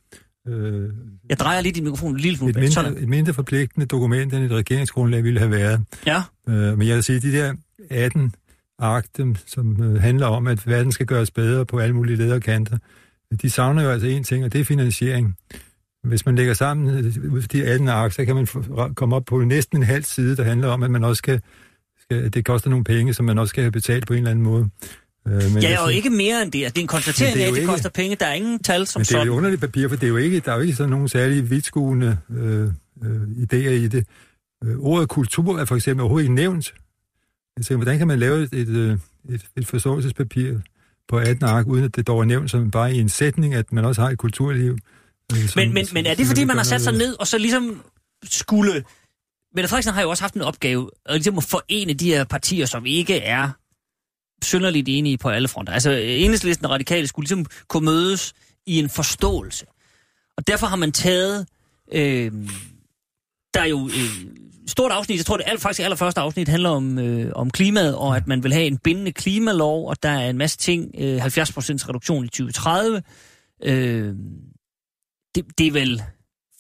Øh, 0.48 0.90
Jeg 1.30 1.40
drejer 1.40 1.62
lige 1.62 1.74
din 1.74 1.84
mikrofon 1.84 2.12
en 2.12 2.20
lille 2.20 2.38
smule 2.38 2.64
et. 2.64 2.74
Sådan. 2.74 2.90
mindre, 2.92 3.04
et 3.04 3.10
mindre 3.10 3.34
forpligtende 3.34 3.86
dokument, 3.86 4.34
end 4.34 4.44
et 4.44 4.52
regeringsgrundlag 4.52 5.24
ville 5.24 5.40
have 5.40 5.52
været. 5.52 5.82
Ja, 6.06 6.22
Øh, 6.50 6.78
men 6.78 6.88
jeg 6.88 6.96
vil 6.96 7.04
sige, 7.04 7.20
de 7.20 7.32
der 7.32 7.54
18 7.90 8.34
akter, 8.80 9.34
som 9.48 9.84
øh, 9.84 10.02
handler 10.02 10.26
om, 10.28 10.48
at 10.48 10.68
verden 10.68 10.92
skal 10.92 11.06
gøres 11.06 11.32
bedre 11.32 11.66
på 11.66 11.80
alle 11.80 11.96
mulige 11.96 12.18
leder 12.18 12.36
og 12.36 12.42
kanter, 12.42 12.78
de 13.42 13.50
savner 13.50 13.84
jo 13.84 13.90
altså 13.90 14.08
en 14.08 14.24
ting, 14.24 14.46
og 14.46 14.54
det 14.54 14.62
er 14.62 14.66
finansiering. 14.66 15.36
Hvis 16.08 16.26
man 16.26 16.36
lægger 16.36 16.54
sammen 16.54 16.98
øh, 17.06 17.34
ud 17.34 17.42
de 17.42 17.66
18 17.66 17.88
akter, 17.88 18.16
så 18.16 18.26
kan 18.26 18.36
man 18.36 18.48
komme 18.96 19.16
op 19.16 19.26
på 19.26 19.40
næsten 19.44 19.78
en 19.78 19.84
halv 19.84 20.04
side, 20.04 20.36
der 20.38 20.44
handler 20.44 20.68
om, 20.68 20.84
at 20.84 20.92
man 20.92 21.04
også 21.04 21.18
skal, 21.18 21.42
skal 22.02 22.34
det 22.34 22.46
koster 22.46 22.70
nogle 22.70 22.84
penge, 22.86 23.14
som 23.14 23.26
man 23.26 23.38
også 23.38 23.50
skal 23.50 23.64
have 23.64 23.72
betalt 23.72 24.08
på 24.08 24.14
en 24.14 24.18
eller 24.18 24.32
anden 24.32 24.44
måde. 24.44 24.70
Øh, 25.28 25.34
men 25.34 25.42
ja 25.64 25.82
og 25.82 25.88
synes- 25.90 25.96
ikke 25.96 26.10
mere 26.10 26.42
end 26.44 26.52
det. 26.52 26.60
Altså, 26.64 26.74
Det 26.74 26.80
er 26.80 26.84
en 26.84 26.88
konstatering 26.88 27.38
er 27.38 27.44
af, 27.44 27.48
at 27.48 27.54
det 27.54 27.60
ikke- 27.60 27.72
koster 27.72 27.90
penge. 27.90 28.16
Der 28.20 28.26
er 28.26 28.34
ingen 28.34 28.60
tal 28.60 28.88
som 28.88 29.00
Men 29.00 29.04
det 29.04 29.12
er 29.14 29.18
jo 29.18 29.22
sådan. 29.22 29.34
underligt 29.38 29.62
papir, 29.62 29.88
for 29.88 29.96
det 29.96 30.04
er 30.04 30.08
jo 30.08 30.18
ikke, 30.18 30.40
der 30.40 30.52
er 30.52 30.56
jo 30.56 30.62
ikke 30.62 30.74
sådan 30.76 30.90
nogen 30.90 31.08
særlige 31.08 31.42
vidtskuende 31.50 32.18
øh, 32.30 32.64
øh, 33.04 33.22
idéer 33.22 33.56
i 33.70 33.88
det. 33.88 34.06
Øh, 34.64 34.76
ordet 34.80 35.10
kultur 35.10 35.60
er 35.60 35.66
for 35.66 35.76
eksempel 35.76 36.02
overhovedet 36.02 36.26
ikke 36.26 36.36
nævnt. 36.36 36.74
Jeg 37.58 37.66
tænker, 37.66 37.78
hvordan 37.78 37.98
kan 37.98 38.08
man 38.08 38.20
lave 38.20 38.44
et, 38.44 38.54
et, 38.54 38.68
øh, 38.68 38.98
et, 39.30 39.46
et 39.58 39.68
forståelsespapir 39.68 40.54
på 41.10 41.18
18 41.18 41.46
ark, 41.46 41.68
uden 41.68 41.84
at 41.84 41.96
det 41.96 42.08
dog 42.08 42.20
er 42.20 42.26
nævnt 42.26 42.52
som 42.52 42.72
bare 42.72 42.94
i 42.96 43.00
en 43.00 43.10
sætning, 43.10 43.54
at 43.54 43.74
man 43.74 43.86
også 43.86 44.02
har 44.02 44.10
et 44.10 44.18
kulturliv? 44.18 44.78
Men, 45.56 45.74
men, 45.74 45.88
men 45.94 46.06
er 46.06 46.16
det 46.16 46.28
fordi, 46.28 46.44
man 46.44 46.58
har 46.58 46.64
sat 46.64 46.82
sig 46.82 46.94
ned 46.94 47.20
og 47.20 47.28
så 47.28 47.38
ligesom 47.38 47.84
skulle... 48.24 48.84
Mette 49.56 49.70
Frederiksen 49.70 49.94
har 49.94 50.02
jo 50.02 50.10
også 50.10 50.24
haft 50.24 50.34
en 50.34 50.42
opgave, 50.42 50.90
at 51.06 51.16
ligesom 51.16 51.38
at 51.38 51.44
forene 51.44 51.94
de 51.94 52.10
her 52.10 52.24
partier, 52.24 52.66
som 52.66 52.86
ikke 52.86 53.18
er 53.18 53.50
synderligt 54.44 54.90
enige 54.90 55.18
på 55.18 55.30
alle 55.30 55.48
fronter. 55.48 55.74
Altså 55.74 55.92
enhedslisten 55.92 56.66
og 56.66 56.72
radikale 56.72 57.08
skulle 57.08 57.24
ligesom 57.24 57.46
kunne 57.68 57.86
mødes 57.86 58.34
i 58.66 58.80
en 58.80 58.90
forståelse. 58.90 59.66
Og 60.38 60.48
derfor 60.48 60.68
har 60.68 60.76
man 60.76 60.92
taget... 60.92 61.48
Øh, 61.92 62.32
der 63.54 63.62
er 63.62 63.68
jo 63.68 63.88
øh, 63.88 64.28
stort 64.68 64.92
afsnit, 64.92 65.18
jeg 65.18 65.26
tror 65.26 65.38
det 65.38 65.46
er 65.48 65.58
faktisk 65.58 65.80
allerførste 65.80 66.22
afsnit 66.22 66.48
handler 66.48 66.70
om, 66.70 67.00
øh, 67.00 67.32
om 67.36 67.50
klimaet, 67.50 67.96
og 67.96 68.16
at 68.16 68.28
man 68.28 68.44
vil 68.44 68.54
have 68.54 68.66
en 68.66 68.78
bindende 68.78 69.12
klimalov, 69.12 69.90
og 69.90 70.04
der 70.04 70.10
er 70.10 70.30
en 70.30 70.38
masse 70.38 70.58
ting, 70.58 70.92
øh, 70.98 71.26
70% 71.26 71.90
reduktion 71.90 72.26
i 72.26 72.28
2030. 72.28 73.02
Øh, 73.64 74.16
det, 75.38 75.58
det 75.58 75.68
er 75.68 75.72
vel... 75.72 76.02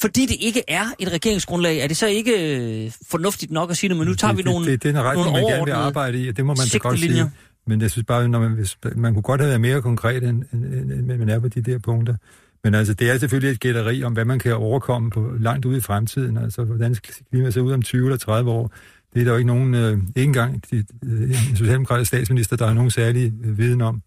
Fordi 0.01 0.25
det 0.25 0.37
ikke 0.39 0.63
er 0.67 0.85
et 0.99 1.11
regeringsgrundlag, 1.13 1.77
er 1.79 1.87
det 1.87 1.97
så 1.97 2.07
ikke 2.07 2.31
øh, 2.31 2.91
fornuftigt 3.09 3.51
nok 3.51 3.69
at 3.71 3.77
sige 3.77 3.89
det, 3.89 3.97
men 3.97 4.07
nu 4.07 4.13
tager 4.13 4.33
vi 4.33 4.37
det, 4.37 4.45
nogle... 4.45 4.71
Det, 4.71 4.83
det 4.83 4.89
er 4.89 4.93
den 4.93 5.03
retning, 5.03 5.31
man 5.31 5.43
gerne 5.43 5.65
vil 5.65 5.71
arbejde 5.71 6.23
i, 6.23 6.29
og 6.29 6.37
det 6.37 6.45
må 6.45 6.55
man 6.55 6.67
da 6.73 6.77
godt 6.77 6.99
sige. 6.99 7.31
Men 7.67 7.81
jeg 7.81 7.91
synes 7.91 8.05
bare, 8.05 8.27
når 8.27 8.39
man, 8.39 8.51
hvis, 8.51 8.77
man 8.95 9.13
kunne 9.13 9.23
godt 9.23 9.41
have 9.41 9.47
været 9.47 9.61
mere 9.61 9.81
konkret, 9.81 10.23
end, 10.23 10.43
end, 10.53 10.65
end, 10.65 10.91
end 10.91 11.05
man 11.05 11.29
er 11.29 11.39
på 11.39 11.47
de 11.47 11.61
der 11.61 11.77
punkter. 11.77 12.15
Men 12.63 12.75
altså, 12.75 12.93
det 12.93 13.09
er 13.09 13.17
selvfølgelig 13.17 13.51
et 13.51 13.59
gætteri 13.59 14.03
om, 14.03 14.13
hvad 14.13 14.25
man 14.25 14.39
kan 14.39 14.55
overkomme 14.55 15.09
på 15.09 15.31
langt 15.39 15.65
ude 15.65 15.77
i 15.77 15.81
fremtiden. 15.81 16.37
Altså, 16.37 16.63
hvordan 16.63 16.95
klima 17.31 17.51
ser 17.51 17.61
ud 17.61 17.71
om 17.71 17.81
20 17.81 18.05
eller 18.05 18.17
30 18.17 18.51
år. 18.51 18.71
Det 19.13 19.19
er 19.19 19.23
der 19.23 19.31
jo 19.31 19.37
ikke 19.37 19.47
nogen, 19.47 19.73
øh, 19.73 19.91
ikke 19.91 20.27
engang 20.27 20.63
de, 20.71 20.85
øh, 21.05 21.35
socialdemokratisk 21.55 22.07
statsminister, 22.07 22.55
der 22.55 22.67
har 22.67 22.73
nogen 22.73 22.91
særlig 22.91 23.33
øh, 23.43 23.57
viden 23.57 23.81
om. 23.81 24.01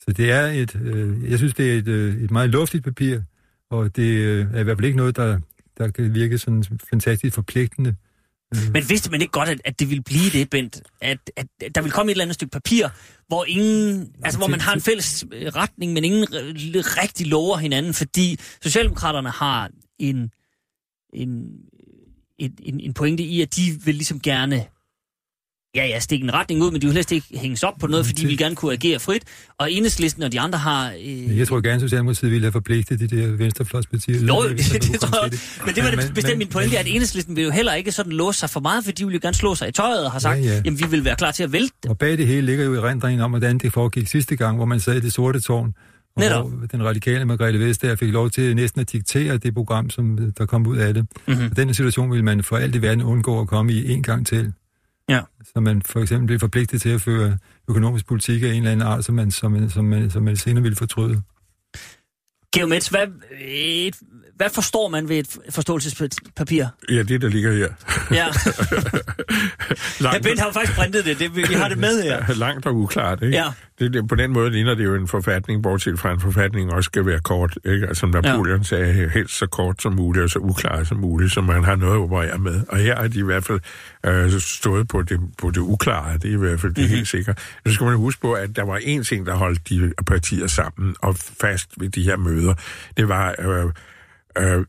Så 0.00 0.12
det 0.16 0.32
er 0.32 0.46
et, 0.46 0.80
øh, 0.82 1.30
jeg 1.30 1.38
synes, 1.38 1.54
det 1.54 1.72
er 1.72 1.78
et, 1.78 1.88
øh, 1.88 2.22
et 2.22 2.30
meget 2.30 2.50
luftigt 2.50 2.84
papir, 2.84 3.20
og 3.72 3.96
det 3.96 4.02
øh, 4.02 4.46
er 4.54 4.60
i 4.60 4.62
hvert 4.62 4.76
fald 4.76 4.86
ikke 4.86 4.96
noget, 4.96 5.16
der, 5.16 5.38
der 5.78 5.90
kan 5.90 6.14
virke 6.14 6.38
sådan 6.38 6.64
fantastisk 6.90 7.34
forpligtende 7.34 7.94
Men 8.72 8.88
vidste 8.88 9.10
man 9.10 9.20
ikke 9.20 9.32
godt, 9.32 9.48
at, 9.48 9.60
at 9.64 9.80
det 9.80 9.88
ville 9.88 10.02
blive 10.02 10.30
det, 10.32 10.50
Bent? 10.50 10.82
At, 11.00 11.18
at, 11.36 11.46
at 11.60 11.74
der 11.74 11.80
ville 11.80 11.92
komme 11.92 12.10
et 12.10 12.14
eller 12.14 12.24
andet 12.24 12.34
stykke 12.34 12.50
papir, 12.50 12.88
hvor 13.28 13.44
ingen, 13.44 14.12
altså 14.24 14.38
hvor 14.38 14.46
man 14.46 14.60
har 14.60 14.74
en 14.74 14.80
fælles 14.80 15.24
øh, 15.32 15.46
retning, 15.46 15.92
men 15.92 16.04
ingen 16.04 16.26
rigtig 16.32 17.26
lover 17.26 17.56
hinanden, 17.56 17.94
fordi 17.94 18.38
Socialdemokraterne 18.62 19.30
har 19.30 19.70
en, 19.98 20.30
en, 21.12 21.30
en, 22.38 22.52
en, 22.62 22.80
en 22.80 22.94
pointe 22.94 23.22
i, 23.22 23.42
at 23.42 23.56
de 23.56 23.62
vil 23.84 23.94
ligesom 23.94 24.20
gerne 24.20 24.66
ja, 25.76 25.86
ja, 25.86 25.98
stikke 26.00 26.24
en 26.24 26.34
retning 26.34 26.62
ud, 26.62 26.70
men 26.70 26.80
de 26.80 26.86
vil 26.86 26.94
helst 26.94 27.12
ikke 27.12 27.26
hænges 27.34 27.62
op 27.62 27.74
på 27.80 27.86
noget, 27.86 28.06
fordi 28.06 28.22
de 28.22 28.26
vil 28.26 28.38
gerne 28.38 28.54
kunne 28.54 28.72
agere 28.72 28.98
frit. 29.00 29.22
Og 29.58 29.72
enhedslisten 29.72 30.22
og 30.22 30.32
de 30.32 30.40
andre 30.40 30.58
har... 30.58 30.92
Øh, 31.04 31.38
Jeg 31.38 31.48
tror 31.48 31.60
gerne, 31.60 31.80
Socialdemokratiet 31.80 32.30
ville 32.32 32.44
have 32.44 32.52
forpligtet 32.52 33.00
de 33.00 33.06
der 33.06 33.26
venstrefløjspartier. 33.26 34.20
Jo, 34.26 34.42
det, 34.48 34.58
det 34.58 34.82
komme 34.82 34.98
tror 34.98 35.22
jeg. 35.22 35.32
det. 35.32 35.40
Men 35.66 35.74
det 35.74 35.84
var 35.84 35.90
Men- 35.90 35.96
men, 35.98 36.06
men- 36.06 36.14
bestemt 36.14 36.32
men- 36.32 36.38
min 36.38 36.48
pointe, 36.48 36.78
at 36.78 36.86
enhedslisten 36.86 37.36
vil 37.36 37.44
jo 37.44 37.50
heller 37.50 37.74
ikke 37.74 37.92
sådan 37.92 38.12
låse 38.12 38.38
sig 38.40 38.50
for 38.50 38.60
meget, 38.60 38.84
for 38.84 38.92
de 38.92 39.04
vil 39.06 39.12
jo 39.12 39.18
gerne 39.22 39.34
slå 39.34 39.54
sig 39.54 39.68
i 39.68 39.72
tøjet 39.72 40.04
og 40.04 40.12
har 40.12 40.18
sagt, 40.18 40.38
Ja, 40.38 40.42
ja, 40.44 40.48
ja. 40.48 40.54
ja. 40.56 40.62
jamen 40.64 40.78
vi 40.80 40.84
vil 40.90 41.04
være 41.04 41.16
klar 41.16 41.30
til 41.30 41.42
at 41.42 41.52
vælte 41.52 41.74
det. 41.82 41.90
Og 41.90 41.98
bag 41.98 42.18
det 42.18 42.26
hele 42.26 42.46
ligger 42.46 42.64
jo 42.64 42.74
erindringen 42.74 43.20
om, 43.20 43.30
hvordan 43.30 43.58
det 43.58 43.72
foregik 43.72 44.08
sidste 44.08 44.36
gang, 44.36 44.56
hvor 44.56 44.64
man 44.66 44.80
sad 44.80 44.96
i 44.96 45.00
det 45.00 45.12
sorte 45.12 45.40
tårn. 45.40 45.74
Og 46.16 46.22
Netop. 46.22 46.50
hvor 46.52 46.66
den 46.66 46.84
radikale 46.84 47.24
Margrethe 47.24 47.60
Vestager 47.60 47.96
fik 47.96 48.12
lov 48.12 48.30
til 48.30 48.56
næsten 48.56 48.80
at 48.80 48.92
diktere 48.92 49.36
det 49.36 49.54
program, 49.54 49.90
som 49.90 50.18
øh, 50.18 50.32
der 50.38 50.46
kom 50.46 50.66
ud 50.66 50.76
af 50.76 50.94
det. 50.94 51.06
Mm-hmm. 51.28 51.44
Og 51.50 51.56
den 51.56 51.74
situation 51.74 52.10
ville 52.10 52.24
man 52.24 52.42
for 52.42 52.56
alt 52.56 52.74
i 52.74 52.82
verden 52.82 53.02
undgå 53.02 53.40
at 53.40 53.48
komme 53.48 53.72
i 53.72 53.92
en 53.92 54.02
gang 54.02 54.26
til. 54.26 54.52
Ja. 55.08 55.20
Så 55.44 55.60
man 55.60 55.82
for 55.82 56.00
eksempel 56.00 56.26
blev 56.26 56.38
forpligtet 56.38 56.80
til 56.80 56.88
at 56.88 57.00
føre 57.00 57.38
økonomisk 57.68 58.06
politik 58.06 58.42
af 58.42 58.48
en 58.48 58.54
eller 58.54 58.70
anden 58.70 58.86
art, 58.86 59.04
som 59.04 59.14
man, 59.14 59.30
som 59.30 59.52
man, 59.52 59.70
som 59.70 59.84
man, 59.84 60.10
som 60.10 60.22
man 60.22 60.36
senere 60.36 60.62
ville 60.62 60.76
fortryde. 60.76 61.22
Geomets, 62.54 62.88
hvad, 62.88 63.06
et, 63.40 63.96
hvad 64.36 64.50
forstår 64.54 64.88
man 64.88 65.08
ved 65.08 65.16
et 65.18 65.36
forståelsespapir? 65.50 66.66
Ja, 66.90 67.02
det 67.02 67.20
der 67.22 67.28
ligger 67.28 67.52
her. 67.52 67.68
Ja, 68.10 68.26
langt, 70.04 70.22
Bent 70.22 70.38
har 70.40 70.46
jo 70.46 70.52
faktisk 70.52 70.76
printet 70.78 71.04
det, 71.04 71.18
det 71.18 71.36
vi 71.36 71.42
har 71.54 71.68
det 71.68 71.78
med 71.78 72.02
her. 72.02 72.34
langt 72.46 72.66
og 72.66 72.74
uklart, 72.76 73.22
ikke? 73.22 73.36
Ja. 73.36 73.44
Det, 73.78 73.92
det, 73.92 74.08
på 74.08 74.14
den 74.14 74.32
måde 74.32 74.50
ligner 74.50 74.74
det 74.74 74.84
jo 74.84 74.94
en 74.94 75.08
forfatning, 75.08 75.62
bortset 75.62 75.98
fra 76.00 76.12
en 76.12 76.20
forfatning 76.20 76.72
også 76.72 76.88
skal 76.88 77.06
være 77.06 77.20
kort, 77.20 77.58
ikke? 77.64 77.86
Altså, 77.86 78.00
som 78.00 78.08
Napoleon 78.10 78.58
ja. 78.58 78.62
sagde, 78.64 79.10
helst 79.14 79.38
så 79.38 79.46
kort 79.46 79.82
som 79.82 79.92
muligt 79.92 80.22
og 80.24 80.30
så 80.30 80.38
uklar 80.38 80.84
som 80.84 80.96
muligt, 80.96 81.32
så 81.32 81.40
man 81.40 81.64
har 81.64 81.76
noget 81.76 81.94
at 81.94 81.98
operere 82.00 82.38
med. 82.38 82.60
Og 82.68 82.78
her 82.78 82.96
har 82.96 83.08
de 83.08 83.18
i 83.18 83.22
hvert 83.22 83.44
fald 83.44 83.60
øh, 84.06 84.40
stået 84.40 84.88
på 84.88 85.02
det, 85.02 85.20
på 85.38 85.50
det 85.50 85.58
uklare, 85.60 86.18
det 86.18 86.24
er 86.24 86.32
i 86.34 86.36
hvert 86.36 86.60
fald 86.60 86.74
det 86.74 86.82
er 86.84 86.86
Mhm. 86.88 86.94
helt 86.96 87.08
sikkert. 87.08 87.38
Nu 87.64 87.72
skal 87.74 87.84
man 87.84 87.96
huske 87.96 88.20
på, 88.20 88.32
at 88.32 88.56
der 88.56 88.62
var 88.64 88.76
en 88.82 89.04
ting, 89.04 89.26
der 89.26 89.34
holdt 89.34 89.68
de 89.68 89.92
partier 90.06 90.46
sammen 90.46 90.94
og 91.02 91.16
fast 91.40 91.68
ved 91.76 91.88
de 91.88 92.02
her 92.02 92.16
møder. 92.16 92.54
Det 92.96 93.08
var... 93.08 93.34
Øh, 93.38 93.70
øh, 94.38 94.64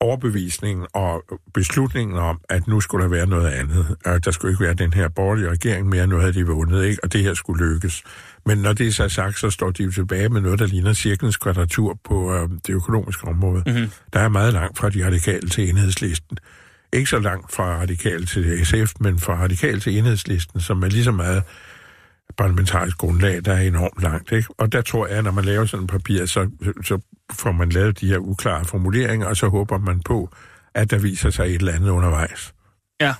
overbevisningen 0.00 0.86
og 0.94 1.24
beslutningen 1.54 2.18
om, 2.18 2.40
at 2.48 2.66
nu 2.68 2.80
skulle 2.80 3.02
der 3.02 3.10
være 3.10 3.26
noget 3.26 3.50
andet. 3.50 3.96
At 4.04 4.24
der 4.24 4.30
skulle 4.30 4.52
ikke 4.52 4.64
være 4.64 4.74
den 4.74 4.92
her 4.92 5.08
borgerlige 5.08 5.50
regering 5.50 5.88
mere, 5.88 6.06
nu 6.06 6.16
havde 6.16 6.32
de 6.32 6.46
vundet, 6.46 6.84
ikke? 6.84 7.04
og 7.04 7.12
det 7.12 7.22
her 7.22 7.34
skulle 7.34 7.66
lykkes. 7.66 8.02
Men 8.46 8.58
når 8.58 8.72
det 8.72 8.86
er 8.86 8.92
så 8.92 9.08
sagt, 9.08 9.38
så 9.38 9.50
står 9.50 9.70
de 9.70 9.82
jo 9.82 9.90
tilbage 9.90 10.28
med 10.28 10.40
noget, 10.40 10.58
der 10.58 10.66
ligner 10.66 10.92
cirklens 10.92 11.36
kvadratur 11.36 11.98
på 12.04 12.34
øh, 12.34 12.48
det 12.66 12.74
økonomiske 12.74 13.28
område. 13.28 13.62
Mm-hmm. 13.66 13.90
Der 14.12 14.20
er 14.20 14.28
meget 14.28 14.52
langt 14.52 14.78
fra 14.78 14.90
de 14.90 15.06
radikale 15.06 15.48
til 15.48 15.68
enhedslisten. 15.68 16.38
Ikke 16.92 17.10
så 17.10 17.18
langt 17.18 17.52
fra 17.52 17.76
radikale 17.80 18.26
til 18.26 18.66
SF, 18.66 18.92
men 19.00 19.18
fra 19.18 19.34
radikale 19.34 19.80
til 19.80 19.98
enhedslisten, 19.98 20.60
som 20.60 20.82
er 20.82 20.88
lige 20.88 21.04
så 21.04 21.12
meget 21.12 21.42
parlamentarisk 22.36 22.98
grundlag, 22.98 23.44
der 23.44 23.52
er 23.52 23.60
enormt 23.60 24.02
langt. 24.02 24.32
Ikke? 24.32 24.48
Og 24.58 24.72
der 24.72 24.82
tror 24.82 25.06
jeg, 25.06 25.18
at 25.18 25.24
når 25.24 25.30
man 25.30 25.44
laver 25.44 25.66
sådan 25.66 25.84
et 25.84 25.90
papir, 25.90 26.26
så, 26.26 26.50
så 26.84 27.00
får 27.32 27.52
man 27.52 27.68
lavet 27.68 28.00
de 28.00 28.08
her 28.08 28.18
uklare 28.18 28.64
formuleringer, 28.64 29.26
og 29.26 29.36
så 29.36 29.48
håber 29.48 29.78
man 29.78 30.00
på, 30.00 30.28
at 30.74 30.90
der 30.90 30.98
viser 30.98 31.30
sig 31.30 31.46
et 31.46 31.54
eller 31.54 31.72
andet 31.72 31.88
undervejs. 31.90 32.54
Ja. 33.00 33.14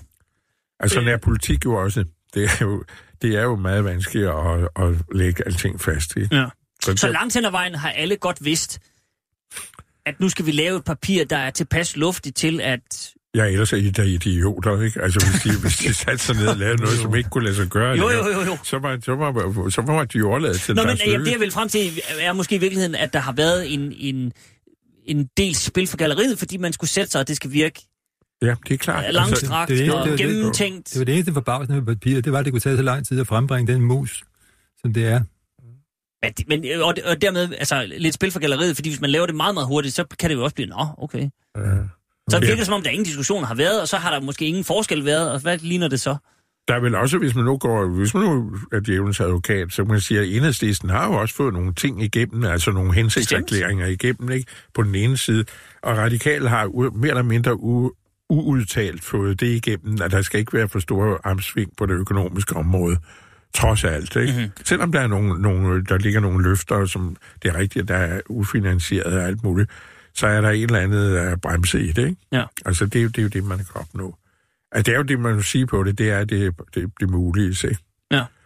Altså, 0.81 0.95
sådan 0.95 1.09
er 1.09 1.17
politik 1.17 1.65
jo 1.65 1.75
også. 1.75 2.05
Det 2.35 2.45
er 2.45 2.57
jo, 2.61 2.85
det 3.23 3.37
er 3.37 3.43
jo 3.43 3.57
meget 3.57 3.85
vanskeligt 3.85 4.29
at, 4.29 4.69
at 4.77 4.95
lægge 5.13 5.47
alting 5.47 5.81
fast. 5.81 6.17
Ikke? 6.17 6.37
Ja. 6.37 6.47
Så, 6.83 6.97
Så 6.97 7.09
langt 7.09 7.35
hen 7.35 7.45
ad 7.45 7.51
vejen 7.51 7.75
har 7.75 7.91
alle 7.91 8.17
godt 8.17 8.45
vidst, 8.45 8.79
at 10.07 10.21
nu 10.21 10.29
skal 10.29 10.47
vi 10.47 10.51
lave 10.51 10.77
et 10.77 10.85
papir, 10.85 11.25
der 11.25 11.37
er 11.37 11.51
tilpas 11.51 11.97
luftigt 11.97 12.37
til, 12.37 12.61
at... 12.61 13.14
Ja, 13.35 13.45
ellers 13.45 13.73
er 13.73 13.77
I 13.77 13.91
der 13.91 14.03
idioter, 14.03 14.83
ikke? 14.83 15.03
Altså, 15.03 15.27
hvis 15.31 15.43
de, 15.43 15.61
hvis 15.61 15.77
de 15.77 15.95
satte 16.05 16.19
sig 16.19 16.37
ned 16.37 16.47
og 16.47 16.57
lavede 16.57 16.83
noget, 16.83 16.99
som 16.99 17.15
ikke 17.15 17.31
kunne 17.31 17.45
lade 17.45 17.57
sig 17.57 17.67
gøre, 17.67 17.89
Jo, 17.97 18.09
længere, 18.09 18.27
jo, 18.27 18.41
jo, 18.41 18.47
jo. 18.47 18.59
Så, 18.65 18.79
var, 18.79 18.99
så, 19.03 19.15
var, 19.15 19.71
så 19.71 19.83
var 19.83 20.05
de 20.05 20.19
jo 20.19 20.29
overladet 20.31 20.61
til 20.61 20.75
Nå, 20.75 20.83
men 20.83 20.97
jamen, 21.07 21.27
det 21.27 21.33
jeg 21.33 21.41
vil 21.41 21.51
frem 21.51 21.69
til, 21.69 22.01
er 22.21 22.33
måske 22.33 22.55
i 22.55 22.59
virkeligheden, 22.59 22.95
at 22.95 23.13
der 23.13 23.19
har 23.19 23.33
været 23.33 23.75
en, 23.75 23.93
en, 23.99 24.33
en 25.07 25.29
del 25.37 25.55
spil 25.55 25.87
for 25.87 25.97
galleriet, 25.97 26.39
fordi 26.39 26.57
man 26.57 26.73
skulle 26.73 26.91
sætte 26.91 27.11
sig, 27.11 27.21
og 27.21 27.29
det 27.29 27.37
skal 27.37 27.53
virke 27.53 27.83
Ja, 28.43 28.55
det 28.69 28.75
er 28.75 28.79
klart. 28.79 29.05
Altså, 29.05 29.21
langstrakt 29.21 29.69
det 29.69 29.81
er 29.81 29.85
det, 29.85 29.95
og 29.95 30.05
det 30.07 30.13
er 30.13 30.17
det. 30.17 30.27
gennemtænkt. 30.27 30.91
Det 30.93 30.99
var 30.99 31.05
det 31.05 31.15
eneste 31.15 31.33
forbavsende 31.33 31.81
med 31.81 31.87
papiret, 31.97 32.25
det 32.25 32.33
var, 32.33 32.39
at 32.39 32.45
det 32.45 32.53
kunne 32.53 32.61
tage 32.61 32.77
så 32.77 32.83
lang 32.83 33.07
tid 33.07 33.21
at 33.21 33.27
frembringe 33.27 33.73
den 33.73 33.83
mus, 33.83 34.25
som 34.81 34.93
det 34.93 35.07
er. 35.07 35.21
Men, 36.23 36.63
men, 36.63 36.81
og, 36.83 36.95
og 37.05 37.23
dermed 37.23 37.49
altså, 37.59 37.87
lidt 37.99 38.15
spil 38.15 38.31
for 38.31 38.41
galleriet, 38.41 38.77
fordi 38.77 38.89
hvis 38.89 39.01
man 39.01 39.11
laver 39.11 39.27
det 39.27 39.35
meget, 39.35 39.55
meget 39.55 39.67
hurtigt, 39.67 39.95
så 39.95 40.05
kan 40.19 40.31
det 40.31 40.37
jo 40.37 40.45
også 40.45 40.55
blive, 40.55 40.69
nå, 40.69 40.87
okay. 40.99 41.29
Ja. 41.57 41.77
Så 42.31 42.37
Ja. 42.37 42.41
virker 42.41 42.57
det 42.57 42.67
som 42.67 42.75
om, 42.75 42.83
der 42.83 42.91
ingen 42.91 43.05
diskussioner 43.05 43.47
har 43.47 43.55
været, 43.55 43.81
og 43.81 43.89
så 43.89 43.97
har 43.97 44.11
der 44.15 44.21
måske 44.21 44.47
ingen 44.47 44.65
forskel 44.65 45.05
været, 45.05 45.33
og 45.33 45.41
hvad 45.41 45.59
ligner 45.59 45.89
det 45.89 46.01
så? 46.01 46.17
Der 46.69 46.75
er 46.75 46.81
vel 46.81 46.95
også, 46.95 47.19
hvis 47.19 47.35
man 47.35 47.45
nu 47.45 47.57
går, 47.59 47.87
hvis 47.89 48.15
man 48.15 48.23
nu 48.23 48.53
er 48.73 48.81
djævelens 48.81 49.21
advokat, 49.21 49.73
så 49.73 49.83
kan 49.85 49.91
man 49.91 50.01
sige, 50.01 50.21
at 50.21 50.29
enhedslisten 50.29 50.91
har 50.91 51.07
jo 51.07 51.13
også 51.13 51.35
fået 51.35 51.53
nogle 51.53 51.75
ting 51.75 52.03
igennem, 52.03 52.45
altså 52.45 52.71
nogle 52.71 52.95
hensigtserklæringer 52.95 53.87
igennem, 53.87 54.31
ikke? 54.31 54.47
På 54.75 54.83
den 54.83 54.95
ene 54.95 55.17
side. 55.17 55.45
Og 55.83 55.97
radikale 55.97 56.49
har 56.49 56.91
mere 56.97 57.09
eller 57.11 57.23
mindre 57.23 57.53
u- 57.53 58.27
uudtalt 58.31 59.05
fået 59.05 59.41
det 59.41 59.47
igennem, 59.47 59.99
at 60.03 60.11
der 60.11 60.23
skal 60.23 60.41
ikke 60.41 60.53
være 60.53 60.69
for 60.69 60.79
store 60.79 61.19
armsving 61.25 61.71
på 61.79 61.87
det 61.87 61.95
økonomiske 61.95 62.57
område. 62.57 62.97
Trods 63.55 63.85
alt, 63.85 64.17
ikke? 64.17 64.33
Mm-hmm. 64.33 64.51
Selvom 64.65 64.93
der 64.93 65.01
er 65.01 65.07
nogle, 65.07 65.43
nogle, 65.43 65.85
der 65.85 65.99
ligger 65.99 66.21
nogle 66.21 66.43
løfter, 66.49 66.87
som 66.87 67.17
det 67.43 67.49
er 67.55 67.59
rigtigt, 67.59 67.89
der 67.89 67.97
er 67.97 68.21
ufinansieret 68.29 69.19
og 69.19 69.25
alt 69.27 69.45
muligt, 69.45 69.71
så 70.15 70.27
er 70.27 70.41
der 70.41 70.51
et 70.51 70.63
eller 70.63 70.79
andet 70.81 71.33
uh, 71.33 71.39
bremse 71.39 71.85
i 71.85 71.93
det, 71.93 72.07
ikke? 72.09 72.17
Ja. 72.33 72.45
Altså, 72.67 72.87
det 72.87 72.99
er, 72.99 73.03
jo, 73.03 73.09
det 73.09 73.19
er 73.19 73.23
jo 73.23 73.29
det, 73.29 73.45
man 73.45 73.59
kan 73.59 73.67
opnå. 73.75 74.17
Altså, 74.73 74.91
det 74.91 74.95
er 74.95 74.99
jo 74.99 75.03
det, 75.05 75.21
man 75.21 75.37
vil 75.37 75.45
sige 75.45 75.67
på 75.67 75.83
det, 75.85 75.99
det 75.99 76.11
er 76.11 76.25
det, 76.25 76.55
det, 76.75 76.91
det 77.01 77.11
mulige, 77.11 77.55
se. 77.55 77.77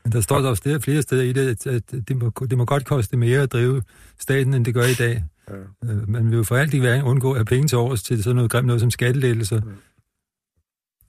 Men 0.05 0.13
der 0.13 0.21
står 0.21 0.41
der 0.41 0.49
også 0.49 0.63
flere, 0.63 0.81
flere 0.81 1.03
steder 1.03 1.23
i 1.23 1.33
det, 1.33 1.67
at- 1.67 1.67
at 1.93 2.09
det 2.09 2.17
må, 2.17 2.33
det 2.51 2.59
må 2.59 2.65
godt 2.65 2.85
koste 2.85 3.17
mere 3.17 3.41
at 3.41 3.53
drive 3.53 3.83
staten, 4.19 4.55
end 4.55 4.65
det 4.65 4.75
gør 4.75 4.85
i 4.85 4.95
dag. 4.95 5.25
Ja. 5.51 5.55
Øh, 5.93 6.09
Man 6.09 6.31
vil 6.31 6.37
jo 6.37 6.43
for 6.43 6.57
alt 6.57 6.75
i 6.75 6.79
verden 6.83 7.03
undgå 7.03 7.31
at 7.33 7.37
have 7.39 7.45
penge 7.45 7.69
til 7.69 7.79
års 7.79 8.03
til 8.03 8.23
sådan 8.23 8.37
noget 8.37 8.51
grimt 8.51 8.67
noget 8.67 8.81
som 8.81 8.91
skattelettelser. 8.91 9.61
Mm. 9.61 9.71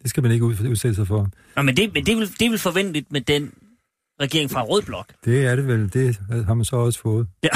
Det 0.01 0.09
skal 0.09 0.23
man 0.23 0.31
ikke 0.31 0.45
ud- 0.45 0.67
udsætte 0.69 0.95
sig 0.95 1.07
for. 1.07 1.29
Nå, 1.55 1.61
men 1.61 1.77
det, 1.77 1.93
men 1.93 2.05
det, 2.05 2.11
er 2.11 2.15
vel, 2.17 2.27
det 2.39 2.41
er 2.45 2.49
vel 2.49 2.59
forventeligt 2.59 3.11
med 3.11 3.21
den 3.21 3.53
regering 4.21 4.51
fra 4.51 4.61
Rød 4.63 4.81
Blok. 4.81 5.05
Det 5.25 5.45
er 5.45 5.55
det 5.55 5.67
vel, 5.67 5.93
det 5.93 6.19
har 6.47 6.53
man 6.53 6.65
så 6.65 6.75
også 6.75 6.99
fået. 7.01 7.27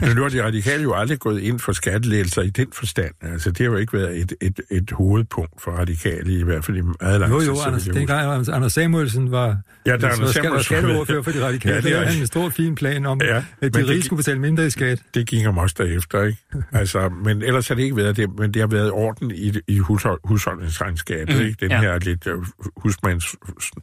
Men 0.00 0.16
nu 0.16 0.22
har 0.22 0.28
de 0.28 0.44
radikale 0.44 0.82
jo 0.82 0.94
aldrig 0.94 1.18
gået 1.18 1.40
ind 1.40 1.58
for 1.58 1.72
skattelettelser 1.72 2.42
i 2.42 2.50
den 2.50 2.66
forstand. 2.72 3.12
Altså, 3.22 3.50
det 3.50 3.58
har 3.58 3.64
jo 3.72 3.76
ikke 3.76 3.92
været 3.92 4.18
et, 4.20 4.32
et, 4.42 4.60
et 4.70 4.90
hovedpunkt 4.90 5.62
for 5.62 5.70
radikale, 5.70 6.32
i 6.38 6.42
hvert 6.42 6.64
fald 6.64 6.76
i 6.76 6.80
meget 7.00 7.20
lang 7.20 7.32
Jo, 7.32 7.40
tid. 7.40 7.46
jo, 7.48 7.56
Anders, 7.66 7.84
dengang 7.84 8.10
Anders, 8.32 8.48
Anders 8.48 8.72
Samuelsen 8.72 9.30
var, 9.30 9.46
Ja, 9.86 9.90
der 9.90 9.96
er 9.96 9.98
var 10.00 10.08
Anders 10.16 10.30
skal- 10.30 10.42
var 10.42 10.48
Samuelsen. 10.48 10.64
skatteordfører 10.76 11.22
for 11.22 11.30
de 11.30 11.44
radikale. 11.46 11.74
Ja, 11.74 11.80
Ja, 11.80 11.88
det 11.88 11.96
er 11.96 12.00
rigtigt. 12.00 12.20
en 12.20 12.26
stor, 12.26 12.48
fin 12.48 12.74
plan 12.74 13.06
om, 13.06 13.20
Ja, 13.20 13.34
ja, 13.34 13.44
at 13.60 13.74
de 13.74 13.86
rige 13.88 14.02
skulle 14.02 14.16
betale 14.16 14.38
mindre 14.38 14.66
i 14.66 14.70
skat. 14.70 15.02
Det 15.14 15.26
gik 15.26 15.42
ham 15.44 15.58
også 15.58 15.74
derefter, 15.78 16.22
ikke? 16.22 16.38
Altså, 16.72 17.08
men 17.08 17.42
ellers 17.42 17.68
har 17.68 17.74
det 17.74 17.82
ikke 17.82 17.96
været 17.96 18.16
det, 18.16 18.38
men 18.38 18.54
det 18.54 18.62
har 18.62 18.66
været 18.68 18.90
orden 18.90 19.30
i, 19.30 19.52
i 19.68 19.78
hushold, 19.78 20.20
husholdningsregnskabet, 20.24 21.36
Mm, 21.36 21.42
ikke? 21.42 21.56
Den 21.60 21.70
ja. 21.70 21.76
ja. 21.76 21.82
her 21.82 21.98
lidt 21.98 22.26
uh, 22.26 22.44
husmands, 22.76 23.24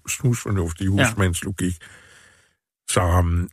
snusfornuftige 0.10 0.90
Ja. 0.98 1.08
Så 2.94 3.02
um, 3.02 3.26
Men 3.26 3.50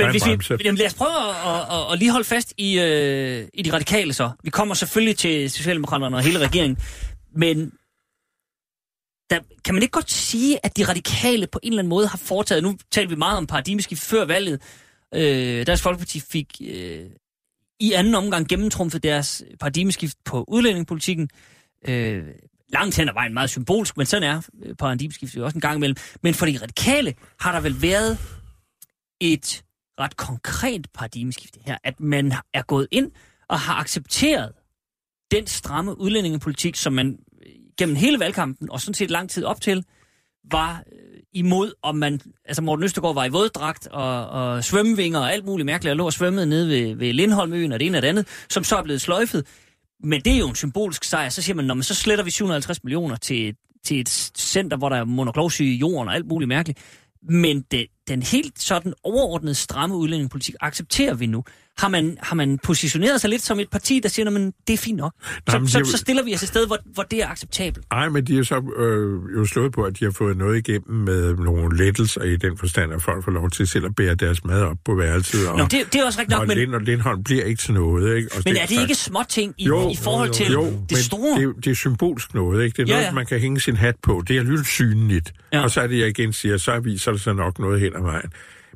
en 0.00 0.10
hvis 0.10 0.26
vi, 0.26 0.56
jamen 0.64 0.78
lad 0.78 0.86
os 0.86 0.94
prøve 0.94 1.10
at, 1.10 1.36
at, 1.46 1.60
at, 1.76 1.92
at 1.92 1.98
lige 1.98 2.10
holde 2.10 2.24
fast 2.24 2.54
i, 2.58 2.80
øh, 2.80 3.48
i 3.54 3.62
de 3.62 3.72
radikale 3.72 4.12
så. 4.12 4.30
Vi 4.42 4.50
kommer 4.50 4.74
selvfølgelig 4.74 5.16
til 5.16 5.50
Socialdemokraterne 5.50 6.16
og 6.16 6.22
hele 6.22 6.38
regeringen, 6.38 6.78
men 7.36 7.72
der, 9.30 9.40
kan 9.64 9.74
man 9.74 9.82
ikke 9.82 9.92
godt 9.92 10.10
sige, 10.10 10.58
at 10.66 10.76
de 10.76 10.84
radikale 10.84 11.46
på 11.46 11.60
en 11.62 11.72
eller 11.72 11.78
anden 11.78 11.88
måde 11.88 12.06
har 12.06 12.18
foretaget, 12.18 12.62
nu 12.62 12.76
talte 12.90 13.10
vi 13.10 13.16
meget 13.16 13.38
om 13.38 13.46
paradigmeskift 13.46 14.02
før 14.02 14.24
valget, 14.24 14.62
øh, 15.14 15.66
Dansk 15.66 15.82
Folkeparti 15.82 16.20
fik 16.20 16.60
øh, 16.64 17.06
i 17.80 17.92
anden 17.92 18.14
omgang 18.14 18.48
gennemtrumfet 18.48 19.02
deres 19.02 19.44
paradigmeskift 19.60 20.16
på 20.24 20.44
udlændingepolitikken, 20.48 21.28
øh, 21.88 22.22
langt 22.68 22.96
hen 22.96 23.08
ad 23.08 23.14
vejen 23.14 23.34
meget 23.34 23.50
symbolsk, 23.50 23.96
men 23.96 24.06
sådan 24.06 24.28
er 24.30 24.42
øh, 24.62 24.74
paradigmeskift 24.74 25.36
jo 25.36 25.44
også 25.44 25.56
en 25.56 25.60
gang 25.60 25.76
imellem. 25.76 25.96
Men 26.22 26.34
for 26.34 26.46
de 26.46 26.58
radikale 26.62 27.14
har 27.40 27.52
der 27.52 27.60
vel 27.60 27.82
været 27.82 28.18
et 29.32 29.64
ret 30.00 30.16
konkret 30.16 30.88
paradigmeskifte 30.94 31.60
her, 31.66 31.78
at 31.84 32.00
man 32.00 32.32
er 32.54 32.62
gået 32.62 32.88
ind 32.90 33.10
og 33.48 33.60
har 33.60 33.74
accepteret 33.74 34.52
den 35.30 35.46
stramme 35.46 36.00
udlændingepolitik, 36.00 36.76
som 36.76 36.92
man 36.92 37.18
øh, 37.46 37.52
gennem 37.78 37.96
hele 37.96 38.20
valgkampen, 38.20 38.70
og 38.70 38.80
sådan 38.80 38.94
set 38.94 39.10
lang 39.10 39.30
tid 39.30 39.44
op 39.44 39.60
til, 39.60 39.84
var 40.50 40.82
øh, 40.92 41.20
imod, 41.32 41.72
om 41.82 41.96
man, 41.96 42.20
altså 42.44 42.62
Morten 42.62 42.84
Østergaard 42.84 43.14
var 43.14 43.24
i 43.24 43.28
våddragt 43.28 43.86
og, 43.86 44.26
og 44.28 44.64
svømmevinger 44.64 45.18
og 45.18 45.32
alt 45.32 45.44
muligt 45.44 45.66
mærkeligt, 45.66 45.90
og 45.90 45.96
lå 45.96 46.04
og 46.04 46.12
svømmede 46.12 46.46
nede 46.46 46.68
ved, 46.68 46.94
ved 46.94 47.12
Lindholmøen 47.12 47.72
og 47.72 47.80
det 47.80 47.86
ene 47.86 47.98
og 47.98 48.02
det 48.02 48.08
andet, 48.08 48.26
som 48.50 48.64
så 48.64 48.76
er 48.76 48.82
blevet 48.82 49.00
sløjfet. 49.00 49.46
Men 50.02 50.20
det 50.20 50.32
er 50.32 50.38
jo 50.38 50.48
en 50.48 50.54
symbolsk 50.54 51.04
sejr. 51.04 51.28
Så 51.28 51.42
siger 51.42 51.56
man, 51.56 51.64
når 51.64 51.74
man 51.74 51.82
så 51.82 51.94
sletter 51.94 52.24
vi 52.24 52.30
750 52.30 52.84
millioner 52.84 53.16
til, 53.16 53.56
til 53.84 54.00
et 54.00 54.08
center, 54.38 54.76
hvor 54.76 54.88
der 54.88 54.96
er 54.96 55.04
monoklovsyge 55.04 55.74
i 55.74 55.76
jorden 55.76 56.08
og 56.08 56.14
alt 56.14 56.26
muligt 56.26 56.48
mærkeligt. 56.48 56.78
Men 57.22 57.60
det, 57.70 57.86
den 58.08 58.22
helt 58.22 58.62
sådan 58.62 58.94
overordnede 59.02 59.54
stramme 59.54 59.96
udlændingepolitik 59.96 60.54
accepterer 60.60 61.14
vi 61.14 61.26
nu. 61.26 61.44
Har 61.78 61.88
man, 61.88 62.16
har 62.22 62.34
man 62.34 62.58
positioneret 62.58 63.20
sig 63.20 63.30
lidt 63.30 63.42
som 63.42 63.60
et 63.60 63.70
parti, 63.70 64.00
der 64.02 64.08
siger, 64.08 64.30
at 64.30 64.52
det 64.66 64.72
er 64.74 64.78
fint 64.78 64.96
nok? 64.96 65.12
Så, 65.50 65.58
men 65.58 65.68
så, 65.68 65.78
det- 65.78 65.86
så 65.86 65.96
stiller 65.96 66.22
vi 66.22 66.34
os 66.34 66.42
et 66.42 66.48
sted, 66.48 66.66
hvor, 66.66 66.78
hvor 66.94 67.02
det 67.02 67.22
er 67.22 67.28
acceptabelt. 67.28 67.86
Nej, 67.92 68.08
men 68.08 68.26
de 68.26 68.38
er 68.38 68.42
så 68.42 68.62
øh, 68.76 69.36
jo 69.36 69.44
slået 69.44 69.72
på, 69.72 69.82
at 69.82 69.98
de 70.00 70.04
har 70.04 70.12
fået 70.12 70.36
noget 70.36 70.68
igennem 70.68 70.96
med 71.04 71.34
nogle 71.36 71.76
lettelser 71.76 72.22
i 72.22 72.36
den 72.36 72.58
forstand, 72.58 72.92
at 72.92 73.02
folk 73.02 73.24
får 73.24 73.32
lov 73.32 73.50
til 73.50 73.66
selv 73.68 73.84
at 73.84 73.94
bære 73.96 74.14
deres 74.14 74.44
mad 74.44 74.62
op 74.62 74.76
på 74.84 74.94
værelset. 74.94 75.48
Og, 75.48 75.58
Nå, 75.58 75.64
det, 75.64 75.92
det 75.92 76.00
er 76.00 76.04
også 76.06 76.18
rigtigt 76.20 76.30
nok, 76.30 76.40
og, 76.40 76.46
men, 76.48 76.56
Lind, 76.58 76.74
og 76.74 76.80
Lindholm 76.80 77.24
bliver 77.24 77.44
ikke 77.44 77.62
til 77.62 77.74
noget. 77.74 78.16
Ikke? 78.16 78.28
Og 78.32 78.42
men 78.44 78.56
er 78.56 78.66
den 78.66 78.76
det 78.76 78.82
ikke 78.82 78.94
små 78.94 79.20
ting 79.28 79.54
i, 79.58 79.64
Jo, 79.66 79.90
i 79.90 79.96
forhold 80.02 80.28
jo, 80.28 80.34
til 80.34 80.52
jo, 80.52 80.64
det 80.64 80.72
men 80.90 80.96
store? 80.98 81.38
Det, 81.40 81.44
er- 81.48 81.52
det 81.64 81.70
er 81.70 81.74
symbolsk 81.74 82.34
noget, 82.34 82.64
ikke? 82.64 82.76
Det 82.76 82.82
er 82.82 82.92
noget, 82.94 83.06
ja. 83.06 83.12
man 83.12 83.26
kan 83.26 83.38
hænge 83.40 83.60
sin 83.60 83.76
hat 83.76 83.94
på. 84.02 84.22
Det 84.28 84.36
er 84.36 84.42
lidt 84.42 84.66
synligt. 84.66 85.32
Ja. 85.52 85.58
Ja. 85.58 85.64
Og 85.64 85.70
så 85.70 85.80
er 85.80 85.86
det, 85.86 85.98
jeg 85.98 86.08
igen 86.08 86.32
siger, 86.32 86.56
så 86.56 86.78
viser 86.80 87.12
det 87.12 87.20
sig 87.20 87.34
nok 87.34 87.58
noget 87.58 87.80
hen 87.80 87.92
ad 87.96 88.02
vejen. 88.02 88.30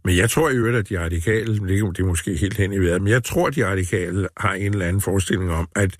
Men 0.04 0.16
jeg 0.16 0.30
tror 0.30 0.50
i 0.50 0.54
øvrigt, 0.54 0.76
at 0.76 0.88
de 0.88 1.00
radikale, 1.04 1.58
det 1.68 1.80
er, 1.80 1.92
det 1.92 2.04
måske 2.04 2.36
helt 2.36 2.56
hen 2.56 2.72
i 2.72 2.78
vejret, 2.78 3.02
men 3.02 3.12
jeg 3.12 3.24
tror, 3.24 3.46
at 3.46 3.54
de 3.54 3.66
radikale 3.66 4.28
har 4.36 4.52
en 4.54 4.72
eller 4.72 4.86
anden 4.86 5.02
forestilling 5.02 5.50
om, 5.52 5.68
at 5.76 5.90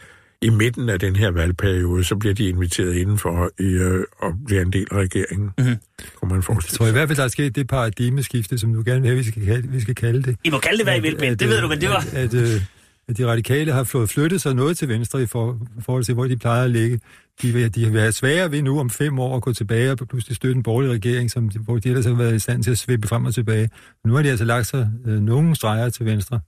i 0.42 0.50
midten 0.50 0.88
af 0.88 1.00
den 1.00 1.16
her 1.16 1.30
valgperiode, 1.30 2.04
så 2.04 2.16
bliver 2.16 2.34
de 2.34 2.48
inviteret 2.48 2.94
indenfor 2.94 3.50
i, 3.58 3.64
øh, 3.64 4.04
og 4.18 4.32
bliver 4.46 4.62
en 4.62 4.72
del 4.72 4.86
af 4.90 4.96
regeringen. 4.96 5.50
Mhm. 5.58 5.66
Mm-hmm. 5.66 5.76
Kunne 6.20 6.28
man 6.28 6.36
Jeg 6.36 6.44
forestille 6.44 6.76
tror 6.76 6.86
i 6.86 6.88
sig. 6.88 6.92
hvert 6.92 7.08
fald, 7.08 7.16
der 7.16 7.24
er 7.24 7.28
sket 7.28 7.56
det 7.56 7.68
paradigmeskifte, 7.68 8.58
som 8.58 8.74
du 8.74 8.82
gerne 8.86 9.00
vil 9.00 9.08
have, 9.08 9.18
vi 9.18 9.30
skal 9.30 9.44
kalde, 9.46 9.68
vi 9.68 9.80
skal 9.80 9.94
kalde 9.94 10.22
det. 10.22 10.36
I 10.44 10.50
må 10.50 10.58
kalde 10.58 10.76
det, 10.78 10.86
hvad 10.86 10.98
I 10.98 11.00
vil, 11.00 11.16
Ben. 11.16 11.32
At, 11.32 11.40
Det 11.40 11.48
ved 11.48 11.60
du, 11.60 11.68
men 11.68 11.80
det 11.80 11.88
var... 11.88 12.04
At, 12.12 12.34
at, 12.34 12.34
øh, 12.34 12.62
at 13.08 13.16
de 13.16 13.26
radikale 13.26 13.72
har 13.72 13.84
fået 13.84 14.10
flyttet 14.10 14.40
sig 14.40 14.54
noget 14.54 14.78
til 14.78 14.88
venstre 14.88 15.22
i 15.22 15.26
for, 15.26 15.58
forhold 15.80 16.04
til, 16.04 16.14
hvor 16.14 16.26
de 16.26 16.36
plejer 16.36 16.64
at 16.64 16.70
ligge. 16.70 17.00
De 17.42 17.52
vil, 17.52 17.74
de 17.74 17.90
vil 17.90 18.00
have 18.00 18.12
sværere 18.12 18.50
ved 18.50 18.62
nu 18.62 18.80
om 18.80 18.90
fem 18.90 19.18
år 19.18 19.36
at 19.36 19.42
gå 19.42 19.52
tilbage 19.52 19.90
og 19.90 20.08
pludselig 20.08 20.36
støtte 20.36 20.56
en 20.56 20.62
borgerlig 20.62 20.90
regering, 20.90 21.30
som, 21.30 21.48
hvor 21.48 21.78
de 21.78 21.88
ellers 21.88 22.04
har 22.04 22.14
været 22.14 22.34
i 22.34 22.38
stand 22.38 22.62
til 22.62 22.70
at 22.70 22.78
svippe 22.78 23.08
frem 23.08 23.24
og 23.24 23.34
tilbage. 23.34 23.70
Nu 24.04 24.14
har 24.14 24.22
de 24.22 24.30
altså 24.30 24.44
lagt 24.44 24.66
sig 24.66 24.90
øh, 25.06 25.20
nogle 25.20 25.56
streger 25.56 25.90
til 25.90 26.06
venstre. 26.06 26.40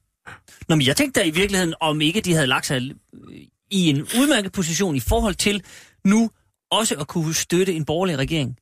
Nå, 0.69 0.77
men 0.77 0.87
jeg 0.87 0.97
tænkte 0.97 1.21
da 1.21 1.27
i 1.27 1.31
virkeligheden, 1.31 1.75
om 1.81 2.01
ikke 2.01 2.21
de 2.21 2.33
havde 2.33 2.47
lagt 2.47 2.67
sig 2.67 2.83
øh, 2.83 3.37
i 3.71 3.89
en 3.89 4.01
udmærket 4.01 4.53
position 4.53 4.97
i 4.97 5.01
forhold 5.01 5.35
til 5.35 5.63
nu 6.05 6.31
også 6.71 6.95
at 6.95 7.09
kunne 7.09 7.35
støtte 7.35 7.73
en 7.73 7.85
borgerlig 7.85 8.19
regering. 8.19 8.57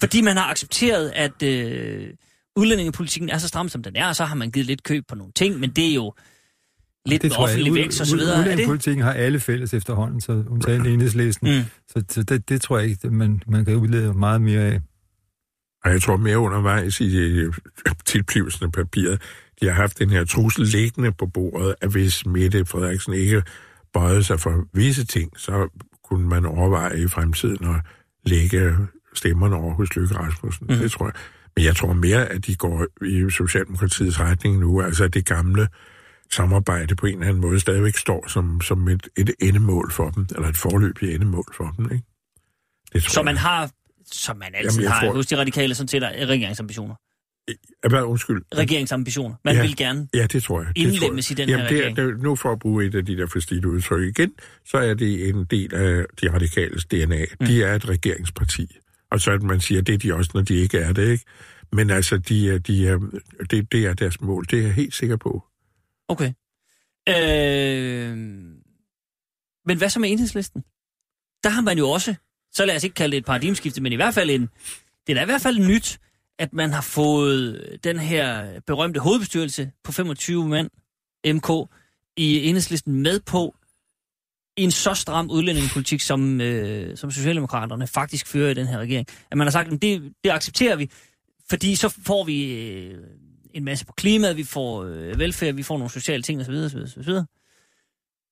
Fordi 0.00 0.20
man 0.20 0.36
har 0.36 0.50
accepteret, 0.50 1.12
at 1.14 1.42
øh, 1.42 2.08
udlændingepolitikken 2.56 3.30
er 3.30 3.38
så 3.38 3.48
stram, 3.48 3.68
som 3.68 3.82
den 3.82 3.96
er, 3.96 4.08
og 4.08 4.16
så 4.16 4.24
har 4.24 4.34
man 4.34 4.50
givet 4.50 4.66
lidt 4.66 4.82
køb 4.82 5.04
på 5.08 5.14
nogle 5.14 5.32
ting, 5.32 5.60
men 5.60 5.70
det 5.70 5.90
er 5.90 5.94
jo 5.94 6.12
lidt 7.06 7.22
det 7.22 7.32
offentlig 7.36 7.74
vækst 7.74 8.00
og 8.00 8.06
så 8.06 8.16
videre. 8.16 8.32
Er 8.32 8.36
det? 8.36 8.44
Udlændingepolitikken 8.44 9.04
har 9.04 9.12
alle 9.12 9.40
fælles 9.40 9.74
efterhånden, 9.74 10.20
så 10.20 10.44
undtagen 10.50 10.86
enhedslisten. 10.86 11.48
Mm. 11.48 11.56
Mm. 11.56 11.64
Så, 11.88 12.04
så 12.08 12.22
det, 12.22 12.48
det 12.48 12.60
tror 12.60 12.78
jeg 12.78 12.88
ikke, 12.88 13.10
man, 13.10 13.42
man 13.48 13.64
kan 13.64 13.76
udlede 13.76 14.14
meget 14.14 14.42
mere 14.42 14.60
af. 14.60 14.80
Og 15.84 15.90
jeg 15.90 16.02
tror 16.02 16.16
mere 16.16 16.38
undervejs 16.38 17.00
i 17.00 17.16
øh, 17.16 17.54
tilblivelsen 18.04 18.64
af 18.64 18.72
papiret, 18.72 19.22
de 19.60 19.66
har 19.66 19.72
haft 19.72 19.98
den 19.98 20.10
her 20.10 20.24
trussel 20.24 20.66
liggende 20.66 21.12
på 21.12 21.26
bordet, 21.26 21.74
at 21.80 21.90
hvis 21.90 22.26
Mette 22.26 22.64
Frederiksen 22.64 23.12
ikke 23.12 23.42
bøjede 23.92 24.24
sig 24.24 24.40
for 24.40 24.64
visse 24.74 25.06
ting, 25.06 25.30
så 25.36 25.68
kunne 26.04 26.28
man 26.28 26.46
overveje 26.46 27.00
i 27.00 27.08
fremtiden 27.08 27.74
at 27.74 27.80
lægge 28.26 28.76
stemmerne 29.14 29.56
over 29.56 29.74
hos 29.74 29.96
Lykke 29.96 30.14
Rasmussen. 30.14 30.66
Mm. 30.70 30.76
Det 30.76 30.90
tror 30.90 31.06
jeg. 31.06 31.14
Men 31.56 31.64
jeg 31.64 31.76
tror 31.76 31.92
mere, 31.92 32.26
at 32.26 32.46
de 32.46 32.54
går 32.54 32.86
i 33.04 33.30
Socialdemokratiets 33.30 34.20
retning 34.20 34.58
nu, 34.58 34.82
altså 34.82 35.04
at 35.04 35.14
det 35.14 35.26
gamle 35.26 35.68
samarbejde 36.32 36.96
på 36.96 37.06
en 37.06 37.12
eller 37.14 37.26
anden 37.26 37.40
måde 37.40 37.60
stadigvæk 37.60 37.96
står 37.96 38.28
som, 38.28 38.60
som 38.60 38.88
et, 38.88 39.08
et 39.16 39.30
endemål 39.40 39.92
for 39.92 40.10
dem, 40.10 40.26
eller 40.34 40.48
et 40.48 40.56
forløbigt 40.56 41.12
endemål 41.14 41.44
for 41.56 41.74
dem, 41.76 41.84
ikke? 41.92 42.04
Det 42.92 43.02
tror 43.02 43.10
Så 43.10 43.22
man 43.22 43.34
jeg. 43.34 43.40
har, 43.40 43.70
som 44.12 44.36
man 44.36 44.48
altid 44.54 44.80
Jamen, 44.82 44.92
har 44.92 45.00
tror- 45.06 45.14
hos 45.14 45.26
de 45.26 45.36
radikale, 45.36 45.74
sådan 45.74 45.88
set 45.88 46.02
er 46.02 46.26
regeringsambitioner. 46.26 46.94
Hvad, 47.88 48.02
undskyld. 48.02 48.42
Regeringsambitioner. 48.54 49.34
Man 49.44 49.54
Ja. 49.54 49.62
vil 49.62 49.76
gerne. 49.76 50.08
Ja, 50.14 50.26
det 50.26 50.42
tror 50.42 50.60
jeg. 50.62 50.68
Det 50.68 50.74
tror 50.76 50.90
jeg. 50.90 50.92
Indlemmes 50.94 51.30
i 51.30 51.34
den 51.34 51.48
Jamen, 51.48 51.60
her 51.62 51.68
det 51.68 51.78
er, 51.78 51.88
regering. 51.90 51.96
det 52.14 52.22
nu 52.22 52.36
for 52.36 52.52
at 52.52 52.58
bruge 52.58 52.84
et 52.86 52.94
af 52.94 53.06
de 53.06 53.16
der 53.16 53.26
forstilte 53.26 53.68
udtryk 53.68 54.18
igen, 54.18 54.32
så 54.66 54.76
er 54.76 54.94
det 54.94 55.28
en 55.28 55.44
del 55.44 55.74
af 55.74 56.04
de 56.22 56.32
radikales 56.34 56.84
DNA. 56.84 57.24
Mm. 57.40 57.46
De 57.46 57.62
er 57.62 57.74
et 57.74 57.88
regeringsparti. 57.88 58.76
Og 59.10 59.20
så 59.20 59.30
at 59.30 59.42
man 59.42 59.60
siger, 59.60 59.82
det 59.82 59.94
er 59.94 59.98
de 59.98 60.14
også, 60.14 60.30
når 60.34 60.42
de 60.42 60.54
ikke 60.54 60.78
er 60.78 60.92
det, 60.92 61.08
ikke? 61.08 61.24
Men 61.72 61.90
altså, 61.90 62.18
de 62.18 62.50
er, 62.50 62.58
de 62.58 62.88
er, 62.88 62.98
det, 63.50 63.72
det 63.72 63.86
er 63.86 63.94
deres 63.94 64.20
mål. 64.20 64.44
Det 64.50 64.58
er 64.58 64.62
jeg 64.62 64.74
helt 64.74 64.94
sikker 64.94 65.16
på. 65.16 65.44
Okay. 66.08 66.32
Øh... 67.08 68.16
Men 69.66 69.78
hvad 69.78 69.88
så 69.88 70.00
med 70.00 70.10
enhedslisten? 70.10 70.64
Der 71.44 71.48
har 71.48 71.60
man 71.62 71.78
jo 71.78 71.90
også, 71.90 72.14
så 72.52 72.64
lad 72.64 72.76
os 72.76 72.84
ikke 72.84 72.94
kalde 72.94 73.12
det 73.12 73.18
et 73.18 73.24
paradigmeskifte, 73.24 73.82
men 73.82 73.92
i 73.92 73.96
hvert 73.96 74.14
fald 74.14 74.30
en, 74.30 74.48
det 75.06 75.12
er 75.12 75.14
da 75.14 75.22
i 75.22 75.24
hvert 75.24 75.40
fald 75.40 75.58
nyt, 75.58 76.00
at 76.38 76.52
man 76.52 76.72
har 76.72 76.82
fået 76.82 77.78
den 77.84 77.98
her 77.98 78.60
berømte 78.66 79.00
hovedbestyrelse 79.00 79.72
på 79.84 79.92
25 79.92 80.48
mand, 80.48 80.70
MK, 81.26 81.70
i 82.16 82.48
enhedslisten 82.48 83.02
med 83.02 83.20
på 83.20 83.54
i 84.56 84.62
en 84.62 84.70
så 84.70 84.94
stram 84.94 85.30
udlændingepolitik, 85.30 86.00
som, 86.00 86.40
øh, 86.40 86.96
som 86.96 87.10
Socialdemokraterne 87.10 87.86
faktisk 87.86 88.26
fører 88.26 88.50
i 88.50 88.54
den 88.54 88.66
her 88.66 88.78
regering. 88.78 89.06
At 89.30 89.38
man 89.38 89.46
har 89.46 89.52
sagt, 89.52 89.72
at 89.72 89.82
det, 89.82 90.12
det 90.24 90.30
accepterer 90.30 90.76
vi, 90.76 90.90
fordi 91.50 91.76
så 91.76 91.88
får 91.88 92.24
vi 92.24 92.52
øh, 92.52 92.98
en 93.54 93.64
masse 93.64 93.86
på 93.86 93.92
klimaet, 93.96 94.36
vi 94.36 94.44
får 94.44 94.84
øh, 94.84 95.18
velfærd, 95.18 95.54
vi 95.54 95.62
får 95.62 95.78
nogle 95.78 95.90
sociale 95.90 96.22
ting 96.22 96.40
osv. 96.40 96.54
osv., 96.54 96.78
osv. 97.00 97.14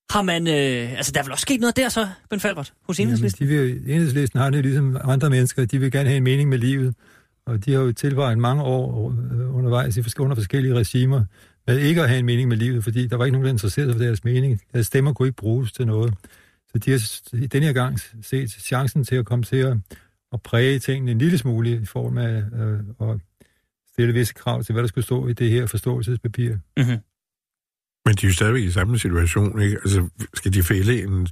Har 0.09 0.21
man, 0.21 0.47
øh, 0.47 0.97
altså 0.97 1.11
der 1.11 1.19
er 1.19 1.23
vel 1.23 1.31
også 1.31 1.41
sket 1.41 1.59
noget 1.59 1.77
der 1.77 1.89
så, 1.89 2.07
Ben 2.29 2.39
Falbert, 2.39 2.73
hos 2.87 2.99
enhedslisten? 2.99 3.45
Jamen, 3.47 3.59
de 3.59 3.63
vil, 3.63 3.93
enhedslisten 3.93 4.39
har 4.39 4.49
det 4.49 4.63
ligesom 4.63 4.97
andre 5.03 5.29
mennesker. 5.29 5.65
De 5.65 5.79
vil 5.79 5.91
gerne 5.91 6.09
have 6.09 6.17
en 6.17 6.23
mening 6.23 6.49
med 6.49 6.57
livet. 6.57 6.95
Og 7.45 7.65
de 7.65 7.73
har 7.73 7.79
jo 7.79 7.91
tilvejet 7.91 8.37
mange 8.37 8.63
år 8.63 9.09
øh, 9.31 9.55
undervejs 9.55 9.97
i, 9.97 10.03
under 10.19 10.35
forskellige 10.35 10.73
regimer 10.73 11.23
med 11.67 11.79
ikke 11.79 12.01
at 12.01 12.09
have 12.09 12.19
en 12.19 12.25
mening 12.25 12.49
med 12.49 12.57
livet, 12.57 12.83
fordi 12.83 13.07
der 13.07 13.17
var 13.17 13.25
ikke 13.25 13.33
nogen, 13.33 13.45
der 13.45 13.51
interesserede 13.51 13.93
for 13.93 13.99
deres 13.99 14.23
mening. 14.23 14.61
Deres 14.73 14.87
stemmer 14.87 15.13
kunne 15.13 15.27
ikke 15.27 15.35
bruges 15.35 15.71
til 15.71 15.87
noget. 15.87 16.13
Så 16.71 16.77
de 16.77 16.91
har 16.91 17.47
denne 17.47 17.65
her 17.65 17.73
gang 17.73 17.99
set 18.21 18.51
chancen 18.51 19.03
til 19.03 19.15
at 19.15 19.25
komme 19.25 19.43
til 19.43 19.57
at, 19.57 19.77
at 20.33 20.41
præge 20.41 20.79
tingene 20.79 21.11
en 21.11 21.17
lille 21.17 21.37
smule 21.37 21.69
i 21.81 21.85
form 21.85 22.17
af 22.17 22.43
øh, 22.59 23.09
at 23.09 23.19
stille 23.93 24.13
visse 24.13 24.33
krav 24.33 24.63
til, 24.63 24.73
hvad 24.73 24.83
der 24.83 24.87
skulle 24.87 25.05
stå 25.05 25.27
i 25.27 25.33
det 25.33 25.49
her 25.49 25.65
forståelsespapir. 25.65 26.49
Mm-hmm. 26.77 26.97
Men 28.05 28.15
de 28.15 28.25
er 28.25 28.29
jo 28.29 28.33
stadigvæk 28.33 28.63
i 28.63 28.71
samme 28.71 28.99
situation, 28.99 29.61
ikke? 29.61 29.77
Altså, 29.77 30.09
skal 30.33 30.53
de 30.53 30.63
fælde 30.63 31.03
en 31.03 31.27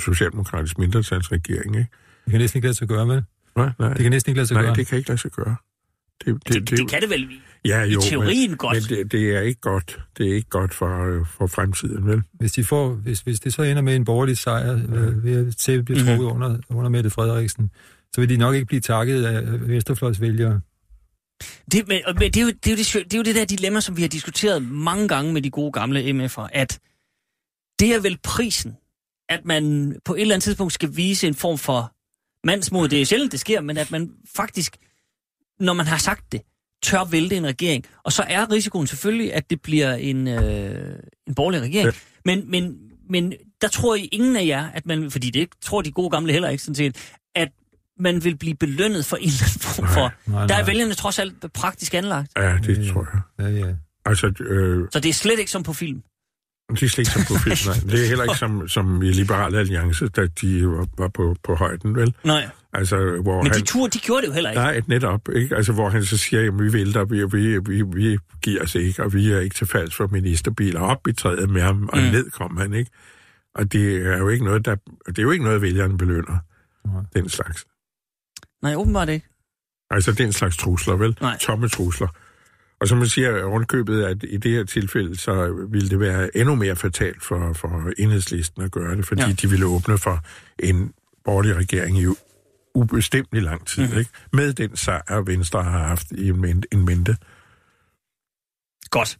socialdemokratisk 0.00 0.78
mindretalsregering, 0.78 1.76
ikke? 1.76 1.88
Det 2.24 2.30
kan 2.30 2.40
næsten 2.40 2.58
ikke 2.58 2.66
lade 2.66 2.76
sig 2.76 2.88
gøre, 2.88 3.06
med. 3.06 3.22
Nej, 3.56 3.70
nej. 3.78 3.88
Det 3.88 3.98
kan 4.02 4.10
næsten 4.10 4.30
ikke 4.30 4.38
lade 4.38 4.46
sig 4.46 4.54
nej, 4.54 4.64
gøre. 4.64 4.74
det 4.74 4.86
kan 4.86 4.98
ikke 4.98 5.08
lade 5.10 5.20
sig 5.20 5.30
gøre. 5.30 5.56
Det, 6.24 6.38
Det, 6.48 6.54
det, 6.70 6.78
det 6.78 6.88
kan 6.90 7.00
det 7.02 7.10
vel 7.10 7.28
ja, 7.64 7.84
jo, 7.84 7.98
i 7.98 8.02
teorien 8.02 8.50
men, 8.50 8.56
godt. 8.58 8.90
Men 8.90 8.98
det, 8.98 9.12
det, 9.12 9.36
er 9.36 9.40
ikke 9.40 9.60
godt. 9.60 10.00
Det 10.18 10.30
er 10.30 10.34
ikke 10.34 10.48
godt 10.48 10.74
for, 10.74 11.04
øh, 11.04 11.26
for 11.26 11.46
fremtiden, 11.46 12.06
vel? 12.06 12.22
Hvis, 12.32 12.52
de 12.52 12.64
får, 12.64 12.94
hvis, 12.94 13.20
hvis 13.20 13.40
det 13.40 13.54
så 13.54 13.62
ender 13.62 13.82
med 13.82 13.96
en 13.96 14.04
borgerlig 14.04 14.38
sejr 14.38 14.72
øh, 14.72 15.24
ved 15.24 15.46
at 15.46 15.56
tæppe 15.56 15.82
bliver 15.84 15.98
Mhm. 16.00 16.06
trukket 16.06 16.26
mm-hmm. 16.36 16.42
under, 16.44 16.58
under 16.70 16.90
Mette 16.90 17.10
Frederiksen, 17.10 17.70
så 18.14 18.20
vil 18.20 18.28
de 18.30 18.36
nok 18.36 18.54
ikke 18.54 18.66
blive 18.66 18.80
takket 18.80 19.24
af 19.24 19.68
venstrefløjsvælgere. 19.68 20.60
Det, 21.72 21.88
men, 21.88 22.02
men 22.06 22.32
det, 22.32 22.36
er 22.36 22.42
jo, 22.42 22.48
det, 22.48 22.66
er 22.66 22.70
jo 22.70 22.76
det, 22.76 22.94
det 22.94 23.14
er 23.14 23.18
jo 23.18 23.22
det 23.22 23.34
der 23.34 23.44
dilemma, 23.44 23.80
som 23.80 23.96
vi 23.96 24.02
har 24.02 24.08
diskuteret 24.08 24.62
mange 24.62 25.08
gange 25.08 25.32
med 25.32 25.42
de 25.42 25.50
gode 25.50 25.72
gamle 25.72 26.00
MF'er, 26.00 26.48
at 26.52 26.80
det 27.78 27.94
er 27.94 28.00
vel 28.00 28.18
prisen, 28.22 28.76
at 29.28 29.44
man 29.44 29.96
på 30.04 30.14
et 30.14 30.20
eller 30.20 30.34
andet 30.34 30.44
tidspunkt 30.44 30.72
skal 30.72 30.96
vise 30.96 31.26
en 31.26 31.34
form 31.34 31.58
for 31.58 31.92
mandsmod. 32.46 32.88
Det 32.88 33.00
er 33.00 33.06
sjældent, 33.06 33.32
det 33.32 33.40
sker, 33.40 33.60
men 33.60 33.76
at 33.76 33.90
man 33.90 34.10
faktisk, 34.36 34.76
når 35.60 35.72
man 35.72 35.86
har 35.86 35.98
sagt 35.98 36.32
det, 36.32 36.42
tør 36.82 37.04
vælte 37.04 37.36
en 37.36 37.46
regering. 37.46 37.84
Og 38.02 38.12
så 38.12 38.24
er 38.28 38.50
risikoen 38.50 38.86
selvfølgelig, 38.86 39.34
at 39.34 39.50
det 39.50 39.62
bliver 39.62 39.94
en, 39.94 40.28
øh, 40.28 40.98
en 41.26 41.34
borgerlig 41.34 41.60
regering. 41.60 41.94
Men, 42.24 42.50
men, 42.50 42.78
men 43.10 43.34
der 43.60 43.68
tror 43.68 43.94
I 43.94 44.04
ingen 44.12 44.36
af 44.36 44.46
jer, 44.46 44.70
at 44.70 44.86
man, 44.86 45.10
fordi 45.10 45.30
det 45.30 45.48
tror 45.62 45.82
de 45.82 45.92
gode 45.92 46.10
gamle 46.10 46.32
heller 46.32 46.48
ikke 46.48 46.62
sådan 46.62 46.74
set, 46.74 46.96
man 47.98 48.24
vil 48.24 48.36
blive 48.36 48.54
belønnet 48.56 49.04
for 49.06 49.16
en 49.16 49.22
eller 49.28 49.42
anden 49.44 49.60
form 49.60 49.88
for... 49.88 50.30
nej, 50.30 50.46
Der 50.46 50.54
er 50.54 50.58
nej. 50.58 50.66
vælgerne 50.66 50.94
trods 50.94 51.18
alt 51.18 51.52
praktisk 51.54 51.94
anlagt. 51.94 52.32
Ja, 52.36 52.58
det 52.66 52.78
Ja, 52.78 52.82
ja. 52.82 52.92
tror 52.92 53.08
jeg. 53.12 53.20
Ja, 53.52 53.66
ja. 53.66 53.74
Altså, 54.06 54.26
øh, 54.40 54.88
Så 54.92 55.00
det 55.00 55.08
er 55.08 55.12
slet 55.12 55.38
ikke 55.38 55.50
som 55.50 55.62
på 55.62 55.72
film. 55.72 56.02
det 56.70 56.82
er 56.82 56.88
slet 56.88 56.98
ikke 56.98 57.10
som 57.10 57.22
på 57.36 57.42
film, 57.42 57.56
nej. 57.66 57.92
Det 57.92 58.04
er 58.04 58.08
heller 58.08 58.24
ikke 58.24 58.38
som, 58.38 58.68
som 58.68 59.02
i 59.02 59.10
Liberale 59.12 59.58
Alliance, 59.58 60.08
da 60.08 60.26
de 60.26 60.66
var, 60.68 60.86
var 60.98 61.08
på, 61.08 61.36
på 61.44 61.54
højden, 61.54 61.96
vel? 61.96 62.14
Nej. 62.24 62.48
Altså, 62.72 62.96
hvor 63.22 63.42
Men 63.42 63.52
han... 63.52 63.60
de 63.60 63.66
tur, 63.66 63.86
de 63.86 63.98
gjorde 63.98 64.22
det 64.22 64.28
jo 64.28 64.32
heller 64.32 64.50
ikke. 64.50 64.60
Nej, 64.62 64.82
netop. 64.86 65.28
Ikke? 65.34 65.56
Altså, 65.56 65.72
hvor 65.72 65.88
han 65.88 66.04
så 66.04 66.16
siger, 66.16 66.52
at 66.52 66.58
vi 66.64 66.72
vælter, 66.72 67.04
vi, 67.04 67.24
vi, 67.24 67.58
vi, 67.58 67.82
vi 67.82 68.18
giver 68.42 68.62
os 68.62 68.74
ikke, 68.74 69.02
og 69.02 69.12
vi 69.14 69.32
er 69.32 69.40
ikke 69.40 69.54
til 69.54 69.66
falds 69.66 69.94
for 69.94 70.06
ministerbiler 70.06 70.80
op 70.80 71.08
i 71.08 71.12
træet 71.12 71.50
med 71.50 71.62
ham, 71.62 71.88
og 71.92 71.98
Mm. 71.98 72.04
mm. 72.04 72.10
ned 72.10 72.30
kom 72.30 72.56
han, 72.56 72.74
ikke? 72.74 72.90
Og 73.54 73.72
det 73.72 74.06
er 74.06 74.18
jo 74.18 74.28
ikke 74.28 74.44
noget, 74.44 74.64
der, 74.64 74.76
det 75.06 75.18
er 75.18 75.22
jo 75.22 75.30
ikke 75.30 75.44
noget, 75.44 75.62
vælgerne 75.62 75.98
belønner, 75.98 76.38
Nej. 76.86 77.02
den 77.16 77.28
slags. 77.28 77.64
Nej, 78.64 78.74
åbenbart 78.74 79.08
ikke. 79.08 79.26
Altså, 79.90 80.12
den 80.12 80.32
slags 80.32 80.56
trusler, 80.56 80.96
vel? 80.96 81.16
Nej. 81.20 81.38
Tomme 81.38 81.68
trusler. 81.68 82.08
Og 82.80 82.88
som 82.88 82.98
man 82.98 83.06
siger, 83.08 83.44
rundkøbet, 83.44 84.04
at 84.04 84.16
i 84.28 84.36
det 84.36 84.50
her 84.50 84.64
tilfælde, 84.64 85.16
så 85.18 85.66
ville 85.70 85.88
det 85.88 86.00
være 86.00 86.36
endnu 86.36 86.54
mere 86.54 86.76
fatalt 86.76 87.22
for, 87.22 87.52
for 87.52 87.92
enhedslisten 87.98 88.62
at 88.62 88.70
gøre 88.70 88.96
det, 88.96 89.06
fordi 89.06 89.22
Ja. 89.22 89.32
de 89.32 89.50
ville 89.50 89.66
åbne 89.66 89.98
for 89.98 90.20
en 90.58 90.92
borgerlig 91.24 91.56
regering 91.56 91.98
i 91.98 92.06
ubestemmelig 92.74 93.42
lang 93.42 93.66
tid, 93.66 93.82
mm-hmm. 93.82 93.98
ikke? 93.98 94.10
Med 94.32 94.52
den 94.52 94.76
sejr, 94.76 95.20
Venstre 95.20 95.62
har 95.64 95.86
haft 95.86 96.10
i 96.10 96.28
en 96.28 96.40
mente. 96.40 96.68
En 96.72 96.84
mente. 96.84 97.16
Godt. 98.90 99.18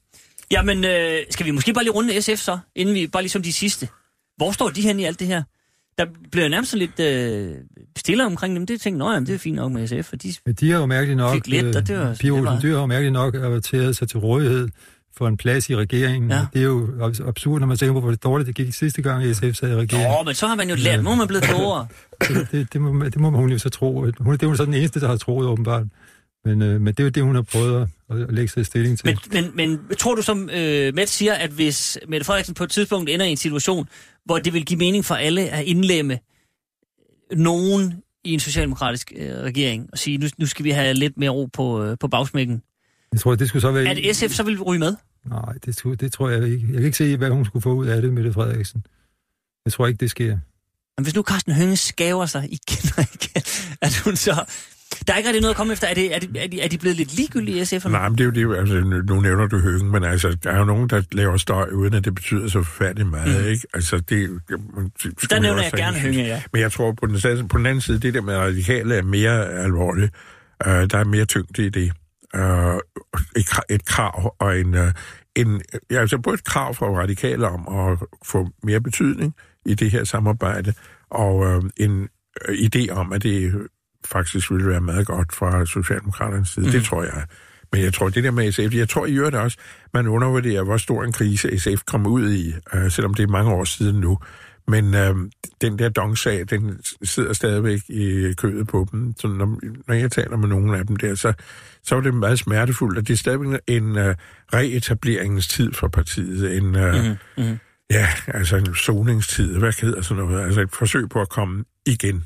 Jamen, 0.50 0.84
øh, 0.84 1.18
skal 1.30 1.46
vi 1.46 1.50
måske 1.50 1.72
bare 1.72 1.84
lige 1.84 1.92
runde 1.92 2.22
SF 2.22 2.36
så, 2.36 2.58
inden 2.74 2.94
vi 2.94 3.06
bare 3.06 3.22
ligesom 3.22 3.42
de 3.42 3.52
sidste. 3.52 3.88
Hvor 4.36 4.52
står 4.52 4.68
de 4.68 4.82
hen 4.82 5.00
i 5.00 5.04
alt 5.04 5.18
det 5.20 5.26
her? 5.26 5.42
Der 5.98 6.06
bliver 6.32 6.48
nærmest 6.48 6.70
sådan 6.70 6.88
lidt 6.96 7.00
øh, 7.00 7.54
stille 7.96 8.26
omkring 8.26 8.56
dem. 8.56 8.66
Det 8.66 8.80
tænkte 8.80 9.06
jeg, 9.06 9.20
det 9.26 9.34
er 9.34 9.38
fint 9.38 9.56
nok 9.56 9.72
med 9.72 9.86
SF, 9.88 10.08
for 10.08 10.16
de... 10.16 10.32
Men 10.46 10.54
de 10.54 10.70
har 10.70 10.78
jo 10.78 10.86
mærkeligt 10.86 11.16
nok, 11.16 11.34
Fik 11.34 11.46
lidt, 11.46 11.64
øh, 11.66 11.72
og 11.76 11.88
det 11.88 11.98
var- 11.98 12.16
Pia 12.20 12.30
det 12.30 12.38
Olsen 12.40 12.62
Dyr 12.62 12.72
har 12.74 12.80
jo 12.80 12.86
mærkeligt 12.86 13.12
nok 13.12 13.34
averteret 13.34 13.96
sig 13.96 14.08
til 14.08 14.18
rådighed 14.18 14.68
for 15.16 15.28
en 15.28 15.36
plads 15.36 15.70
i 15.70 15.76
regeringen. 15.76 16.30
Ja. 16.30 16.46
Det 16.52 16.60
er 16.60 16.64
jo 16.64 16.86
abs- 17.00 17.28
absurd, 17.28 17.60
når 17.60 17.66
man 17.66 17.76
tænker 17.76 17.92
på, 17.92 18.00
hvor 18.00 18.12
dårligt 18.14 18.46
det 18.46 18.54
gik 18.54 18.74
sidste 18.74 19.02
gang, 19.02 19.36
SF 19.36 19.42
sad 19.54 19.70
i 19.70 19.74
regeringen. 19.74 20.10
Åh, 20.20 20.26
men 20.26 20.34
så 20.34 20.46
har 20.46 20.54
man 20.54 20.68
jo 20.68 20.74
lært, 20.78 21.04
nu 21.04 21.10
er 21.10 21.14
man 21.14 21.26
blevet 21.26 21.44
klogere. 21.44 21.86
Det, 22.28 22.48
det, 22.52 22.72
det, 22.72 22.80
må, 22.80 23.04
det 23.04 23.16
må 23.20 23.30
hun 23.30 23.50
jo 23.50 23.58
så 23.58 23.68
tro. 23.68 24.00
Hun, 24.20 24.32
det 24.34 24.42
er 24.42 24.46
jo 24.46 24.54
så 24.56 24.64
den 24.64 24.74
eneste, 24.74 25.00
der 25.00 25.08
har 25.08 25.16
troet 25.16 25.46
åbenbart. 25.48 25.82
Men, 26.44 26.62
øh, 26.62 26.80
men 26.80 26.86
det 26.86 27.00
er 27.00 27.04
jo 27.04 27.10
det, 27.10 27.22
hun 27.22 27.34
har 27.34 27.42
prøvet 27.42 27.88
at, 28.10 28.20
at 28.20 28.34
lægge 28.34 28.48
sig 28.48 28.60
i 28.60 28.64
stilling 28.64 28.98
til. 28.98 29.18
Men, 29.32 29.44
men, 29.54 29.78
men 29.78 29.96
tror 29.98 30.14
du, 30.14 30.22
som 30.22 30.50
øh, 30.50 30.94
Mette 30.94 31.12
siger, 31.12 31.34
at 31.34 31.50
hvis 31.50 31.98
Mette 32.08 32.24
Frederiksen 32.24 32.54
på 32.54 32.64
et 32.64 32.70
tidspunkt 32.70 33.10
ender 33.10 33.26
i 33.26 33.30
en 33.30 33.36
situation, 33.36 33.88
hvor 34.24 34.38
det 34.38 34.52
vil 34.52 34.64
give 34.66 34.78
mening 34.78 35.04
for 35.04 35.14
alle 35.14 35.48
at 35.50 35.64
indlemme 35.64 36.18
nogen 37.36 37.94
i 38.24 38.32
en 38.32 38.40
socialdemokratisk 38.40 39.12
øh, 39.16 39.32
regering 39.36 39.88
og 39.92 39.98
sige, 39.98 40.18
nu, 40.18 40.26
nu 40.38 40.46
skal 40.46 40.64
vi 40.64 40.70
have 40.70 40.94
lidt 40.94 41.18
mere 41.18 41.30
ro 41.30 41.46
på, 41.52 41.84
øh, 41.84 41.96
på 42.00 42.08
bagsmækken. 42.08 42.62
Jeg 43.12 43.20
tror, 43.20 43.34
det 43.34 43.48
skulle 43.48 43.60
så 43.60 43.70
være... 43.72 43.88
At 44.08 44.16
SF 44.16 44.30
så 44.30 44.42
vil 44.42 44.62
ryge 44.62 44.78
med? 44.78 44.96
Nej, 45.26 45.52
det, 45.64 45.76
skulle- 45.76 45.96
det 45.96 46.12
tror 46.12 46.28
jeg 46.30 46.44
ikke. 46.48 46.66
Jeg 46.66 46.74
kan 46.76 46.84
ikke 46.84 46.96
se, 46.96 47.16
hvad 47.16 47.30
hun 47.30 47.44
skulle 47.44 47.62
få 47.62 47.72
ud 47.72 47.86
af 47.86 48.02
det, 48.02 48.12
Mette 48.12 48.32
Frederiksen. 48.32 48.86
Jeg 49.64 49.72
tror 49.72 49.86
ikke, 49.86 49.98
det 49.98 50.10
sker. 50.10 50.38
Men 50.98 51.02
hvis 51.04 51.14
nu 51.14 51.22
Carsten 51.22 51.52
Hønge 51.52 51.76
skaver 51.76 52.26
sig 52.26 52.44
igen 52.52 52.90
og 52.96 53.02
igen, 53.14 53.42
at 53.80 53.96
hun 54.04 54.16
så... 54.16 54.44
Der 55.06 55.12
er 55.12 55.16
ikke 55.16 55.28
rigtig 55.28 55.42
noget 55.42 55.54
at 55.54 55.56
komme 55.56 55.72
efter. 55.72 55.88
Er, 55.88 55.94
det, 55.94 56.14
er, 56.14 56.18
de, 56.18 56.38
er, 56.38 56.46
de, 56.46 56.60
er 56.60 56.68
de 56.68 56.78
blevet 56.78 56.96
lidt 56.96 57.16
ligegyldige 57.16 57.62
SF'erne? 57.62 57.88
Nej, 57.88 58.08
men 58.08 58.18
det 58.18 58.36
er 58.36 58.42
jo 58.42 58.52
det, 58.52 58.58
altså, 58.58 58.74
nu 59.06 59.20
nævner 59.20 59.46
du 59.46 59.58
høgen, 59.58 59.90
men 59.90 60.04
altså, 60.04 60.36
der 60.44 60.50
er 60.50 60.58
jo 60.58 60.64
nogen, 60.64 60.88
der 60.88 61.02
laver 61.12 61.36
støj, 61.36 61.68
uden 61.72 61.94
at 61.94 62.04
det 62.04 62.14
betyder 62.14 62.48
så 62.48 62.62
forfærdeligt 62.62 63.08
meget, 63.08 63.42
mm. 63.42 63.48
ikke? 63.48 63.66
Altså, 63.74 63.96
det... 63.96 64.08
det 64.10 65.30
Der 65.30 65.40
nævner 65.40 65.62
jeg 65.62 65.72
gerne 65.72 66.00
til. 66.00 66.14
ja. 66.14 66.42
Men 66.52 66.62
jeg 66.62 66.72
tror, 66.72 66.92
på 66.92 67.06
den, 67.06 67.48
på 67.48 67.58
den 67.58 67.66
anden 67.66 67.80
side, 67.80 67.98
det 67.98 68.14
der 68.14 68.20
med 68.20 68.36
radikale 68.36 68.94
er 68.94 69.02
mere 69.02 69.48
alvorligt. 69.48 70.14
Uh, 70.66 70.72
der 70.72 70.98
er 70.98 71.04
mere 71.04 71.24
tyngde 71.24 71.66
i 71.66 71.68
det. 71.68 71.92
Uh, 72.34 72.74
et, 73.36 73.46
et 73.70 73.84
krav 73.84 74.34
og 74.38 74.60
en... 74.60 74.74
Uh, 74.74 74.90
en 75.36 75.62
ja, 75.90 76.00
altså 76.00 76.18
både 76.18 76.34
et 76.34 76.44
krav 76.44 76.74
fra 76.74 76.86
radikale 76.86 77.48
om 77.48 77.78
at 77.78 77.98
få 78.24 78.48
mere 78.62 78.80
betydning 78.80 79.34
i 79.66 79.74
det 79.74 79.90
her 79.90 80.04
samarbejde, 80.04 80.74
og 81.10 81.36
uh, 81.36 81.64
en 81.76 82.08
idé 82.48 82.90
om, 82.90 83.12
at 83.12 83.22
det 83.22 83.52
faktisk 84.06 84.50
ville 84.50 84.66
være 84.68 84.80
meget 84.80 85.06
godt 85.06 85.34
fra 85.34 85.66
Socialdemokraternes 85.66 86.48
side. 86.48 86.66
Mm. 86.66 86.72
Det 86.72 86.84
tror 86.84 87.02
jeg. 87.02 87.24
Men 87.72 87.82
jeg 87.82 87.94
tror, 87.94 88.08
det 88.08 88.24
der 88.24 88.30
med 88.30 88.52
SF, 88.52 88.74
jeg 88.74 88.88
tror 88.88 89.06
i 89.06 89.12
øvrigt 89.12 89.36
også, 89.36 89.58
man 89.94 90.06
undervurderer, 90.06 90.62
hvor 90.62 90.76
stor 90.76 91.04
en 91.04 91.12
krise 91.12 91.58
SF 91.58 91.82
kom 91.86 92.06
ud 92.06 92.32
i, 92.32 92.54
øh, 92.74 92.90
selvom 92.90 93.14
det 93.14 93.22
er 93.22 93.26
mange 93.26 93.52
år 93.52 93.64
siden 93.64 94.00
nu. 94.00 94.18
Men 94.68 94.94
øh, 94.94 95.14
den 95.60 95.78
der 95.78 95.88
dongsag, 95.88 96.44
den 96.50 96.80
sidder 97.02 97.32
stadigvæk 97.32 97.80
i 97.88 98.32
kødet 98.36 98.66
på 98.66 98.86
dem. 98.92 99.14
Så 99.18 99.28
når, 99.28 99.58
når 99.88 99.94
jeg 99.94 100.10
taler 100.10 100.36
med 100.36 100.48
nogle 100.48 100.78
af 100.78 100.86
dem 100.86 100.96
der, 100.96 101.14
så, 101.14 101.32
så 101.82 101.96
er 101.96 102.00
det 102.00 102.14
meget 102.14 102.38
smertefuldt, 102.38 102.98
at 102.98 103.08
det 103.08 103.12
er 103.12 103.18
stadigvæk 103.18 103.60
en 103.66 103.98
øh, 103.98 104.14
reetableringstid 104.54 105.72
for 105.72 105.88
partiet. 105.88 106.56
En, 106.56 106.76
øh, 106.76 106.94
Mhm, 106.94 107.16
mhm. 107.38 107.58
Ja, 107.90 108.08
altså 108.26 108.56
en 108.56 108.74
soningstid, 108.74 109.58
hvad 109.58 109.72
hedder 109.80 110.02
sådan 110.02 110.24
noget? 110.24 110.44
Altså 110.44 110.60
et 110.60 110.70
forsøg 110.72 111.08
på 111.08 111.20
at 111.20 111.28
komme 111.28 111.64
igen 111.86 112.24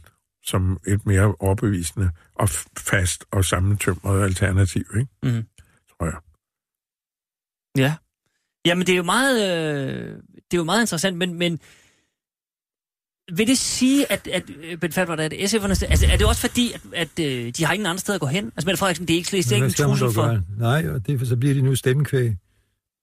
som 0.49 0.81
et 0.87 1.07
mere 1.07 1.35
overbevisende 1.39 2.11
og 2.35 2.49
fast 2.79 3.25
og 3.31 3.45
sammentømret 3.45 4.23
alternativ, 4.23 4.85
ikke? 4.97 5.09
Mhm. 5.23 5.45
Tror 5.91 6.07
jeg. 6.07 6.19
Ja. 7.77 7.95
Jamen, 8.65 8.87
det 8.87 8.93
er 8.93 8.97
jo 8.97 9.03
meget, 9.03 9.37
øh, 9.43 10.17
det 10.35 10.55
er 10.55 10.57
jo 10.57 10.65
meget 10.65 10.81
interessant, 10.81 11.17
men, 11.17 11.35
men 11.35 11.61
vil 13.33 13.47
det 13.47 13.59
sige, 13.59 14.13
at, 14.13 14.29
at 14.29 14.51
øh, 14.51 14.79
Ben 14.79 14.93
Fatwa, 14.93 15.23
at 15.23 15.33
SF'erne, 15.33 15.69
altså, 15.69 16.07
er 16.13 16.17
det 16.17 16.27
også 16.27 16.41
fordi, 16.41 16.73
at, 16.73 16.81
at 16.93 17.19
øh, 17.21 17.53
de 17.57 17.65
har 17.65 17.73
ingen 17.73 17.87
andre 17.87 17.99
steder 17.99 18.17
at 18.17 18.21
gå 18.21 18.27
hen? 18.27 18.45
Altså, 18.45 18.67
Mette 18.67 18.79
Frederiksen, 18.79 19.09
det 19.09 19.15
er 19.15 19.19
ikke, 19.19 19.37
det 19.37 19.53
er 19.53 19.55
ikke 19.55 19.67
en 19.67 19.73
trussel 19.73 20.13
for... 20.13 20.27
gøre? 20.27 20.43
Nej, 20.59 20.91
og 20.91 21.07
det, 21.07 21.29
så 21.29 21.37
bliver 21.37 21.55
de 21.55 21.63
nu 21.63 21.75
stemmekvæg. 21.75 22.25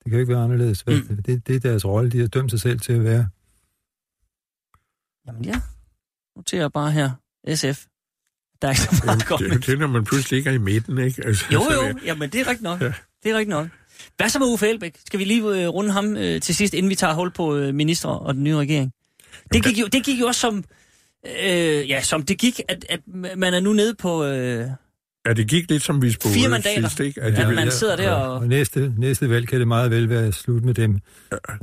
Det 0.04 0.12
kan 0.12 0.14
jo 0.14 0.20
ikke 0.20 0.34
være 0.34 0.44
anderledes. 0.44 0.88
Mm. 0.88 0.94
Mm. 0.94 1.24
Det, 1.24 1.48
det 1.48 1.56
er 1.56 1.60
deres 1.60 1.86
rolle. 1.86 2.12
De 2.12 2.20
har 2.20 2.28
dømt 2.28 2.52
sig 2.52 2.60
selv 2.60 2.80
til 2.80 2.94
at 2.94 3.04
være. 3.04 3.28
Jamen 5.28 5.46
ja, 5.46 5.62
noterer 6.36 6.70
bare 6.70 6.92
her. 6.92 7.12
SF. 7.56 7.84
Der 8.62 8.68
er 8.68 8.72
ikke 8.72 8.82
så 8.82 9.02
meget 9.06 9.26
godt 9.26 9.40
Det, 9.42 9.50
med. 9.50 9.58
det, 9.58 9.68
det, 9.68 9.80
når 9.80 9.88
man 9.88 10.04
pludselig 10.04 10.38
ikke 10.38 10.50
er 10.50 10.54
i 10.54 10.58
midten, 10.58 10.98
ikke? 10.98 11.26
Altså, 11.26 11.46
Jo, 11.54 11.64
jo, 11.74 11.88
det- 11.88 11.98
jamen 12.06 12.30
det 12.30 12.42
er 12.42 12.48
rigtigt 12.48 12.62
nok. 12.64 12.82
Ja. 12.82 12.86
Det 13.24 13.32
er 13.32 13.38
rigtigt 13.38 13.50
nok. 13.50 13.68
Hvad 14.18 14.30
så 14.30 14.40
med 14.40 14.48
Uffe 14.48 14.68
Elbæk? 14.70 14.96
Skal 15.06 15.20
vi 15.20 15.24
lige 15.24 15.42
øh, 15.42 15.68
runde 15.68 15.92
ham 15.92 16.18
øh, 16.18 16.42
til 16.42 16.56
sidst, 16.56 16.74
inden 16.74 16.90
vi 16.90 16.96
tager 16.96 17.14
hul 17.14 17.32
på 17.32 17.56
øh, 17.56 17.74
minister 17.74 18.10
og 18.10 18.34
den 18.34 18.44
nye 18.44 18.56
regering? 18.56 18.92
Det 19.54 19.64
gik 19.64 19.78
jo, 19.80 19.88
det 19.88 20.06
gik 20.06 20.20
jo 20.20 20.26
også 20.28 20.42
som, 20.42 20.64
øh, 21.44 21.90
ja, 21.90 22.02
som 22.02 22.24
det 22.24 22.38
gik, 22.38 22.62
at, 22.68 22.86
at 22.90 23.00
man 23.38 23.54
er 23.54 23.60
nu 23.60 23.74
nede 23.74 23.96
på... 23.96 24.26
Øh, 24.26 24.68
Ja, 25.28 25.34
det 25.34 25.48
gik 25.48 25.70
lidt 25.72 25.84
som 25.84 26.02
vi 26.02 26.12
spurgte 26.12 26.40
Fire 26.40 26.50
mandater. 26.50 26.82
sidst, 26.82 27.00
ikke? 27.00 27.22
At 27.22 27.34
Ja, 27.34 27.48
det, 27.48 27.56
man 27.56 27.72
sidder 27.72 27.96
der 27.96 28.12
og- 28.12 28.34
Og 28.34 28.48
næste, 28.48 28.94
næste 28.98 29.30
valg 29.30 29.48
kan 29.48 29.60
det 29.60 29.68
meget 29.68 29.92
vel 29.92 30.10
være 30.10 30.32
slut 30.32 30.64
med 30.64 30.74
dem. 30.74 31.00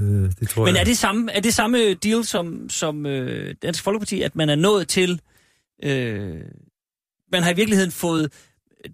Øh, 0.01 0.07
det 0.41 0.49
tror 0.49 0.65
men 0.65 0.75
jeg. 0.75 0.81
er 0.81 0.85
det 0.85 0.99
samme, 0.99 1.33
er 1.33 1.41
det 1.41 1.55
samme 1.55 1.95
deal 1.95 2.25
som, 2.25 2.71
som 2.71 3.07
øh, 3.07 3.55
Dansk 3.63 3.83
Folkeparti, 3.83 4.23
at 4.23 4.37
man 4.37 4.49
er 4.51 4.55
nået 4.57 4.89
til... 4.89 5.21
Øh, 5.83 6.41
man 7.33 7.43
har 7.43 7.51
i 7.53 7.57
virkeligheden 7.57 7.91
fået 7.91 8.33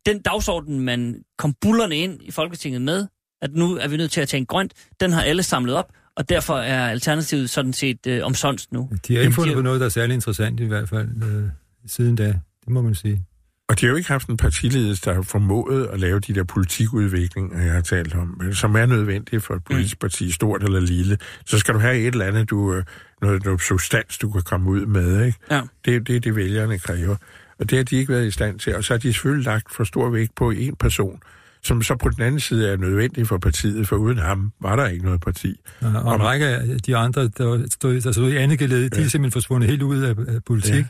den 0.07 0.23
dagsorden, 0.23 0.81
man 0.81 1.23
kom 1.39 1.55
bullerne 1.61 1.97
ind 1.97 2.23
i 2.23 2.31
Folketinget 2.31 2.83
med, 2.83 3.07
at 3.43 3.53
nu 3.55 3.77
er 3.77 3.89
vi 3.89 3.97
nødt 3.97 4.11
til 4.11 4.21
at 4.21 4.29
tænke 4.29 4.47
grønt, 4.49 4.73
den 5.01 5.13
har 5.13 5.23
alle 5.23 5.43
samlet 5.43 5.75
op, 5.75 5.93
og 6.17 6.29
derfor 6.29 6.57
er 6.59 6.91
alternativet 6.91 7.51
sådan 7.51 7.73
set 7.73 8.07
øh, 8.07 8.25
omsonst 8.25 8.73
nu. 8.73 8.91
De 9.09 9.15
har 9.15 9.23
ikke 9.23 9.33
fundet 9.35 9.51
de- 9.51 9.57
på 9.57 9.63
noget, 9.63 9.81
der 9.81 9.87
er 9.87 9.91
særlig 9.91 10.15
interessant 10.15 10.61
i 10.61 10.65
hvert 10.65 10.89
fald 10.89 11.09
øh, 11.23 11.49
siden 11.87 12.17
da. 12.17 12.25
Det 12.65 12.69
må 12.69 12.83
man 12.83 12.95
sige. 12.95 13.25
Og 13.69 13.81
de 13.81 13.87
har 13.87 13.91
jo 13.91 13.97
ikke 13.97 14.09
haft 14.09 14.29
en 14.29 14.37
partiledelse, 14.37 15.05
der 15.05 15.15
har 15.15 15.23
formået 15.23 15.87
at 15.87 16.01
lave 16.01 16.21
de 16.21 16.35
der 16.35 16.45
politikudviklinger, 16.45 17.63
jeg 17.63 17.73
har 17.73 17.81
talt 17.81 18.15
om, 18.15 18.37
men 18.41 18.55
som 18.55 18.77
er 18.77 18.87
nødvendige 18.87 19.41
for 19.41 19.55
et 19.55 19.65
politisk 19.65 20.01
parti, 20.01 20.31
stort 20.31 20.63
eller 20.63 20.81
lille. 20.81 21.19
Så 21.47 21.59
skal 21.59 21.75
du 21.75 21.79
have 21.79 21.99
et 21.99 22.07
eller 22.07 22.25
andet, 22.25 22.51
du, 22.51 22.75
øh, 22.75 22.85
noget, 23.23 23.45
noget 23.45 23.61
substans, 23.63 24.19
du 24.19 24.31
kan 24.31 24.43
komme 24.43 24.71
ud 24.71 24.87
med. 24.87 25.25
Ikke? 25.25 25.39
Ja. 25.51 25.61
Det 25.85 25.97
er 25.97 26.01
det, 26.01 26.25
det, 26.25 26.37
vælgerne 26.37 26.79
kræver. 26.79 27.17
Og 27.59 27.71
det 27.71 27.79
har 27.79 27.85
de 27.85 27.97
ikke 27.97 28.13
været 28.13 28.27
i 28.27 28.31
stand 28.31 28.59
til. 28.59 28.77
Og 28.77 28.85
så 28.85 28.93
har 28.93 28.99
de 28.99 29.13
selvfølgelig 29.13 29.45
lagt 29.45 29.75
for 29.75 29.85
stor 29.85 30.11
vægt 30.11 30.35
på 30.35 30.51
en 30.51 30.77
person, 30.77 31.21
som 31.63 31.83
så 31.83 31.97
på 31.97 32.09
den 32.09 32.23
anden 32.23 32.41
side 32.41 32.69
er 32.69 32.77
nødvendig 32.77 33.27
for 33.27 33.39
partiet, 33.39 33.89
for 33.89 33.97
uden 33.97 34.19
ham 34.19 34.53
var 34.61 34.77
der 34.77 34.87
ikke 34.87 35.05
noget 35.05 35.21
parti. 35.21 35.61
Og, 35.81 36.03
og 36.03 36.15
en 36.15 36.23
række 36.23 36.47
af 36.47 36.79
de 36.87 36.97
andre, 36.97 37.29
der 37.29 37.67
stod, 37.71 38.01
der 38.01 38.13
stod 38.13 38.33
i 38.33 38.37
andet 38.37 38.59
geled, 38.59 38.91
de 38.91 39.01
er 39.01 39.09
simpelthen 39.09 39.31
forsvundet 39.33 39.71
helt 39.71 39.83
ud 39.83 40.03
af, 40.03 40.15
af 40.29 40.45
politik. 40.45 40.75
Ja. 40.75 40.85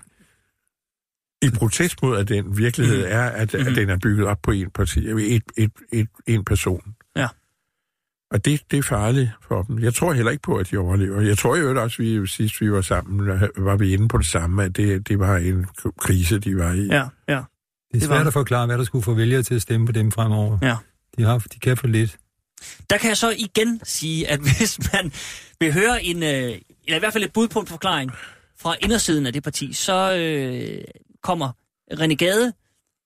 I 1.43 1.51
protest 1.51 2.03
mod, 2.03 2.19
at 2.19 2.29
den 2.29 2.59
virkelighed 2.59 3.05
er, 3.05 3.23
at, 3.23 3.55
at 3.55 3.77
den 3.77 3.91
er 3.91 3.99
bygget 4.03 4.27
op 4.27 4.39
på 4.43 4.51
en 4.51 4.71
parti, 4.71 5.09
et, 5.09 5.43
et, 5.57 5.73
et, 5.93 6.09
en 6.27 6.45
person. 6.45 6.95
Ja. 7.17 7.29
Og 8.31 8.45
det, 8.45 8.61
det 8.71 8.79
er 8.79 8.83
farligt 8.83 9.31
for 9.49 9.63
dem. 9.63 9.79
Jeg 9.79 9.95
tror 9.95 10.13
heller 10.13 10.31
ikke 10.33 10.43
på, 10.43 10.57
at 10.57 10.71
de 10.71 10.77
overlever. 10.77 11.21
Jeg 11.21 11.39
tror 11.39 11.57
jo 11.57 11.83
også, 11.83 12.03
at 12.03 12.07
vi 12.23 12.27
sidst 12.27 12.61
vi 12.61 12.73
var 12.73 12.81
sammen, 12.81 13.29
var 13.57 13.77
vi 13.77 13.93
inde 13.93 14.09
på 14.09 14.19
det 14.19 14.27
samme, 14.27 14.65
at 14.65 14.77
det, 14.77 15.09
det 15.09 15.19
var 15.19 15.37
en 15.37 15.67
krise, 15.99 16.39
de 16.39 16.57
var 16.57 16.73
i. 16.73 16.87
Ja, 16.87 16.95
ja. 16.95 17.03
Det 17.29 17.35
er 17.35 17.45
Det 17.93 18.09
var- 18.09 18.17
svært 18.17 18.27
at 18.27 18.33
forklare, 18.33 18.67
hvad 18.67 18.79
der 18.79 18.85
skulle 18.85 19.05
få 19.05 19.15
vælgere 19.15 19.43
til 19.43 19.55
at 19.55 19.63
stemme 19.63 19.87
på 19.87 19.93
dem 19.93 20.13
fremover. 20.13 20.59
Ja. 20.63 20.77
De, 21.19 21.23
har, 21.23 21.39
de 21.55 21.59
kan 21.61 21.77
for 21.77 21.87
lidt. 21.87 22.17
Der 22.91 22.99
kan 22.99 23.09
jeg 23.09 23.17
så 23.17 23.35
igen 23.39 23.81
sige, 23.85 24.29
at 24.29 24.41
hvis 24.59 24.79
man 24.93 25.13
vil 25.61 25.73
høre 25.73 26.05
en, 26.05 26.23
øh, 26.23 26.29
eller 26.29 26.97
i 26.97 26.99
hvert 26.99 27.13
fald 27.13 27.25
et 27.25 27.33
bud 27.33 27.49
på 27.49 27.61
en 27.61 27.67
forklaring 27.67 28.11
fra 28.61 28.75
indersiden 28.83 29.27
af 29.27 29.33
det 29.33 29.43
parti, 29.43 29.73
så 29.73 30.17
øh, 30.17 30.85
kommer 31.23 31.53
René 31.93 32.15
Gade, 32.15 32.53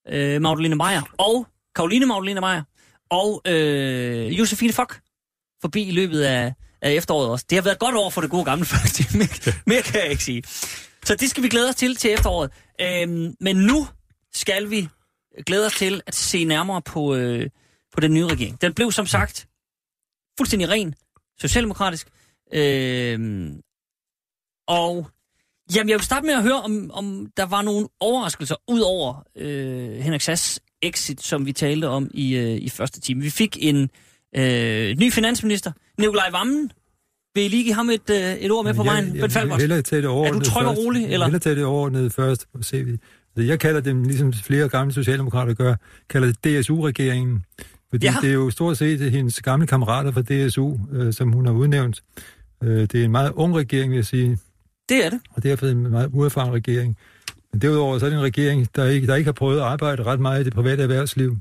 øh, 0.09 0.43
Magdalene 0.43 0.75
Meyer 0.75 1.03
og 1.19 1.47
Karoline 1.75 2.07
Magdalene 2.07 2.41
Meyer 2.41 2.63
og 3.11 3.43
øh, 3.47 4.39
Josefine 4.39 4.73
Fock 4.73 5.01
forbi 5.61 5.83
i 5.83 5.91
løbet 5.91 6.23
af, 6.23 6.55
af 6.83 6.93
efteråret 6.93 7.29
også. 7.31 7.47
Det 7.51 7.57
har 7.57 7.63
været 7.63 7.75
et 7.75 7.81
godt 7.81 7.97
år 7.97 8.11
for 8.11 8.21
det 8.21 8.31
gode 8.31 8.45
gamle 8.45 8.65
folk. 8.65 9.15
mere, 9.15 9.55
mere 9.67 9.83
kan 9.83 10.01
jeg 10.01 10.11
ikke 10.11 10.25
sige. 10.25 10.43
Så 11.05 11.15
det 11.15 11.31
skal 11.31 11.43
vi 11.43 11.49
glæde 11.49 11.69
os 11.69 11.75
til 11.75 11.97
til 11.97 12.13
efteråret. 12.13 12.51
Øhm, 12.81 13.35
men 13.41 13.57
nu 13.57 13.87
skal 14.33 14.71
vi 14.71 14.89
glæde 15.47 15.67
os 15.67 15.75
til 15.75 16.03
at 16.07 16.15
se 16.15 16.45
nærmere 16.45 16.83
på, 16.83 17.15
øh, 17.15 17.51
på 17.93 18.01
den 18.01 18.15
nye 18.15 18.27
regering. 18.27 18.61
Den 18.61 18.75
blev 18.75 18.93
som 18.93 19.07
sagt 19.07 19.49
fuldstændig 20.39 20.69
ren, 20.69 20.95
socialdemokratisk. 21.39 22.09
Øhm, 22.53 23.63
og 24.69 25.11
jamen, 25.77 25.89
jeg 25.89 25.97
vil 25.99 26.05
starte 26.05 26.27
med 26.27 26.35
at 26.35 26.43
høre, 26.43 26.63
om, 26.63 26.91
om 26.95 27.27
der 27.37 27.47
var 27.47 27.63
nogle 27.63 27.89
overraskelser, 28.01 28.55
ud 28.69 28.81
over 28.81 29.27
øh, 29.37 29.91
Henrik 29.91 30.21
Sass 30.21 30.61
exit, 30.83 31.23
som 31.23 31.47
vi 31.47 31.53
talte 31.53 31.89
om 31.89 32.11
i, 32.15 32.37
øh, 32.37 32.57
i 32.57 32.69
første 32.69 33.01
time. 33.01 33.23
Vi 33.23 33.31
fik 33.31 33.59
en 33.61 33.91
øh, 34.37 34.97
ny 34.99 35.13
finansminister, 35.13 35.73
Nikolaj 35.99 36.31
Vammen. 36.33 36.71
Vil 37.35 37.45
I 37.45 37.49
lige 37.49 37.65
give 37.65 37.75
ham 37.75 37.91
et, 37.91 38.11
øh, 38.11 38.35
et 38.35 38.51
ord 38.51 38.65
med 38.65 38.75
på 38.75 38.83
vejen? 38.83 39.17
jeg, 39.17 39.31
jeg, 39.35 39.57
hellere 39.57 39.83
tage 39.83 40.03
det 40.03 40.11
overordnet 40.11 40.45
tryg 40.45 40.67
og 40.67 40.77
rolig, 40.77 41.05
eller? 41.05 41.27
hellere 41.27 41.41
tage 41.41 41.57
det 41.57 41.65
overordnet 41.65 42.13
først 42.13 42.47
se, 42.61 42.99
Så 43.37 43.43
jeg 43.43 43.61
kalder 43.61 43.81
dem, 43.81 44.03
ligesom 44.03 44.33
flere 44.33 44.69
gamle 44.69 44.93
socialdemokrater 44.93 45.55
gør, 45.55 45.75
kalder 46.11 46.33
det 46.33 46.61
DSU-regeringen. 46.61 47.45
Fordi 47.91 48.07
ja. 48.07 48.15
det 48.23 48.29
er 48.29 48.35
jo 48.35 48.51
stort 48.51 48.79
set 48.79 49.11
hendes 49.11 49.41
gamle 49.41 49.67
kammerater 49.67 50.13
fra 50.13 50.23
DSU, 50.23 50.77
øh, 50.93 51.13
som 51.13 51.33
hun 51.33 51.47
har 51.47 51.53
udnævnt. 51.53 52.03
Øh, 52.63 52.81
det 52.81 52.95
er 52.95 53.05
en 53.05 53.11
meget 53.11 53.33
ung 53.35 53.57
regering, 53.57 53.91
vil 53.91 53.97
jeg 53.97 54.07
sige, 54.07 54.39
det 54.89 55.05
er 55.05 55.11
det. 55.11 55.21
og 55.31 55.43
derfor 55.43 55.67
en 55.67 55.91
meget 55.91 56.11
uerfaren 56.13 56.53
regering. 56.53 56.97
Men 57.53 57.63
derudover 57.63 57.99
så 57.99 58.07
er 58.07 58.11
det 58.11 58.17
en 58.17 58.25
regering, 58.25 58.77
der 58.77 58.85
ikke, 58.85 59.07
der 59.07 59.15
ikke 59.15 59.29
har 59.29 59.33
prøvet 59.33 59.57
at 59.57 59.65
arbejde 59.65 60.03
ret 60.03 60.21
meget 60.21 60.41
i 60.41 60.45
det 60.45 60.53
private 60.53 60.83
erhvervsliv. 60.83 61.37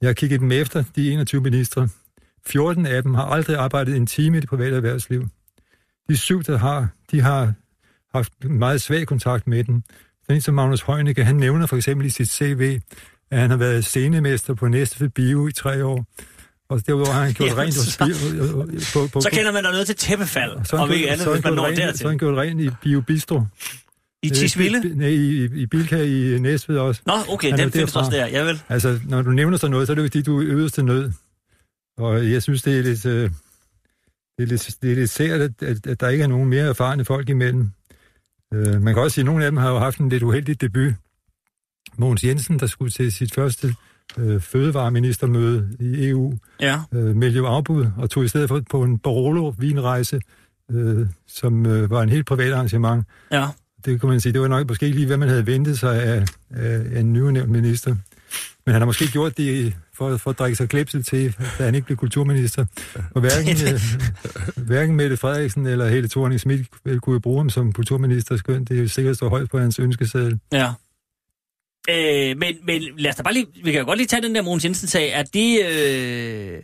Jeg 0.00 0.08
har 0.08 0.14
kigget 0.14 0.40
dem 0.40 0.52
efter, 0.52 0.84
de 0.96 1.12
21 1.12 1.40
ministre. 1.40 1.88
14 2.46 2.86
af 2.86 3.02
dem 3.02 3.14
har 3.14 3.24
aldrig 3.24 3.56
arbejdet 3.56 3.96
en 3.96 4.06
time 4.06 4.36
i 4.36 4.40
det 4.40 4.48
private 4.48 4.76
erhvervsliv. 4.76 5.28
De 6.08 6.16
syv, 6.16 6.42
der 6.42 6.58
har, 6.58 6.88
de 7.10 7.20
har 7.20 7.52
haft 8.14 8.44
meget 8.44 8.82
svag 8.82 9.06
kontakt 9.06 9.46
med 9.46 9.64
den. 9.64 9.84
Den 10.28 10.40
som 10.40 10.54
Magnus 10.54 10.82
Heunicke, 10.82 11.24
han 11.24 11.36
nævner 11.36 11.66
for 11.66 11.76
eksempel 11.76 12.06
i 12.06 12.10
sit 12.10 12.28
CV, 12.30 12.80
at 13.30 13.38
han 13.38 13.50
har 13.50 13.56
været 13.56 13.84
scenemester 13.84 14.54
på 14.54 14.68
Næste 14.68 15.08
Bio 15.08 15.48
i 15.48 15.52
tre 15.52 15.84
år. 15.84 16.06
Og 16.68 16.86
derudover 16.86 17.12
har 17.12 17.22
han 17.24 17.32
gjort 17.32 17.48
Jamen, 17.50 17.62
rent 17.62 17.74
så- 17.74 17.98
på, 18.92 19.00
på, 19.00 19.08
på, 19.12 19.20
Så 19.20 19.28
kender 19.32 19.52
man 19.52 19.64
der 19.64 19.70
noget 19.70 19.86
til 19.86 19.96
tæppefald, 19.96 20.50
om 20.72 20.88
han 20.88 20.96
ikke 20.96 21.10
andet, 21.10 21.28
hvis 21.32 21.44
man 21.44 21.52
når 21.52 21.66
rent- 21.66 21.76
Så 21.76 21.82
har 21.82 21.90
dertil. 21.90 22.08
han 22.08 22.18
gjort 22.18 22.38
rent 22.38 22.60
i 22.60 22.70
Bio 22.82 23.00
Bistro. 23.00 23.42
I 24.22 24.30
Tisvilde? 24.30 24.88
Øh, 24.88 24.96
Nej, 24.96 25.08
i, 25.08 25.44
i, 25.44 25.44
i 25.44 25.66
Bilka 25.66 26.02
i 26.02 26.38
Næstved 26.38 26.78
også. 26.78 27.00
Nå, 27.06 27.12
okay, 27.28 27.50
den 27.50 27.58
findes 27.58 27.72
derfra. 27.92 28.00
også 28.06 28.16
der. 28.16 28.26
Jeg 28.26 28.46
vil. 28.46 28.62
Altså, 28.68 29.00
når 29.04 29.22
du 29.22 29.30
nævner 29.30 29.56
sådan 29.56 29.70
noget, 29.70 29.86
så 29.86 29.92
er 29.92 29.94
det 29.94 30.02
jo 30.02 30.06
fordi, 30.06 30.22
du 30.22 30.40
er 30.40 30.44
yderste 30.46 30.82
nød. 30.82 31.12
Og 31.98 32.30
jeg 32.32 32.42
synes, 32.42 32.62
det 32.62 32.78
er 32.78 32.82
lidt, 32.82 33.06
øh, 33.06 33.30
det 34.38 34.42
er 34.42 34.46
lidt, 34.46 34.76
det 34.82 34.90
er 34.92 34.94
lidt 34.94 35.10
sært, 35.10 35.40
at, 35.40 35.52
at, 35.62 35.86
at 35.86 36.00
der 36.00 36.08
ikke 36.08 36.24
er 36.24 36.28
nogen 36.28 36.48
mere 36.48 36.68
erfarne 36.68 37.04
folk 37.04 37.28
imellem. 37.28 37.70
Øh, 38.54 38.82
man 38.82 38.94
kan 38.94 39.02
også 39.02 39.14
sige, 39.14 39.22
at 39.22 39.26
nogle 39.26 39.44
af 39.44 39.50
dem 39.50 39.56
har 39.56 39.70
jo 39.70 39.78
haft 39.78 39.98
en 39.98 40.08
lidt 40.08 40.22
uheldig 40.22 40.60
debut. 40.60 40.94
Mogens 41.96 42.24
Jensen, 42.24 42.58
der 42.58 42.66
skulle 42.66 42.90
til 42.90 43.12
sit 43.12 43.34
første 43.34 43.74
øh, 44.18 44.40
fødevareministermøde 44.40 45.68
i 45.80 46.08
EU, 46.08 46.34
Ja. 46.60 46.80
øh, 46.92 47.16
meldte 47.16 47.36
jo 47.38 47.46
afbud 47.46 47.86
og 47.96 48.10
tog 48.10 48.24
i 48.24 48.28
stedet 48.28 48.48
for 48.48 48.62
på 48.70 48.82
en 48.82 48.98
Barolo-vinrejse, 48.98 50.20
øh, 50.70 51.06
som 51.28 51.66
øh, 51.66 51.90
var 51.90 52.02
en 52.02 52.08
helt 52.08 52.26
privat 52.26 52.52
arrangement. 52.52 53.04
Ja. 53.32 53.46
Det 53.84 54.00
kan 54.00 54.08
man 54.08 54.20
sige, 54.20 54.32
det 54.32 54.40
var 54.40 54.48
nok 54.48 54.68
måske 54.68 54.86
ikke 54.86 54.96
lige, 54.98 55.06
hvad 55.06 55.16
man 55.16 55.28
havde 55.28 55.46
ventet 55.46 55.78
sig 55.78 56.02
af, 56.02 56.24
af 56.50 57.00
en 57.00 57.12
nyudnævnt 57.12 57.50
minister. 57.50 57.96
Men 58.66 58.72
han 58.72 58.80
har 58.80 58.86
måske 58.86 59.06
gjort 59.12 59.36
det 59.36 59.74
for, 59.94 60.16
for 60.16 60.30
at 60.30 60.38
drikke 60.38 60.56
sig 60.56 60.68
klæbsel 60.68 61.04
til, 61.04 61.36
da 61.58 61.64
han 61.64 61.74
ikke 61.74 61.84
blev 61.86 61.96
kulturminister. 61.96 62.66
Og 63.14 63.20
hverken, 63.20 63.56
øh, 63.74 63.80
hverken 64.66 64.96
Mette 64.96 65.16
Frederiksen 65.16 65.66
eller 65.66 65.88
Helle 65.88 66.08
thorning 66.08 66.40
Schmidt 66.40 66.68
kunne 67.02 67.20
bruge 67.20 67.38
ham 67.38 67.50
som 67.50 67.72
kulturminister, 67.72 68.36
skønt 68.36 68.68
det 68.68 68.82
er 68.82 68.88
sikkert 68.88 69.16
står 69.16 69.28
højt 69.28 69.50
på 69.50 69.58
hans 69.58 69.78
ønskeseddel. 69.78 70.38
Ja. 70.52 70.68
Øh, 71.90 72.38
men, 72.38 72.56
men 72.62 72.82
lad 72.98 73.10
os 73.10 73.16
da 73.16 73.22
bare 73.22 73.34
lige, 73.34 73.46
vi 73.64 73.72
kan 73.72 73.80
jo 73.80 73.86
godt 73.86 73.98
lige 73.98 74.06
tage 74.06 74.22
den 74.22 74.34
der 74.34 74.42
Mogens 74.42 74.64
Jensen-sag. 74.64 75.14
at 75.14 75.34
det, 75.34 75.64
øh, 75.64 76.62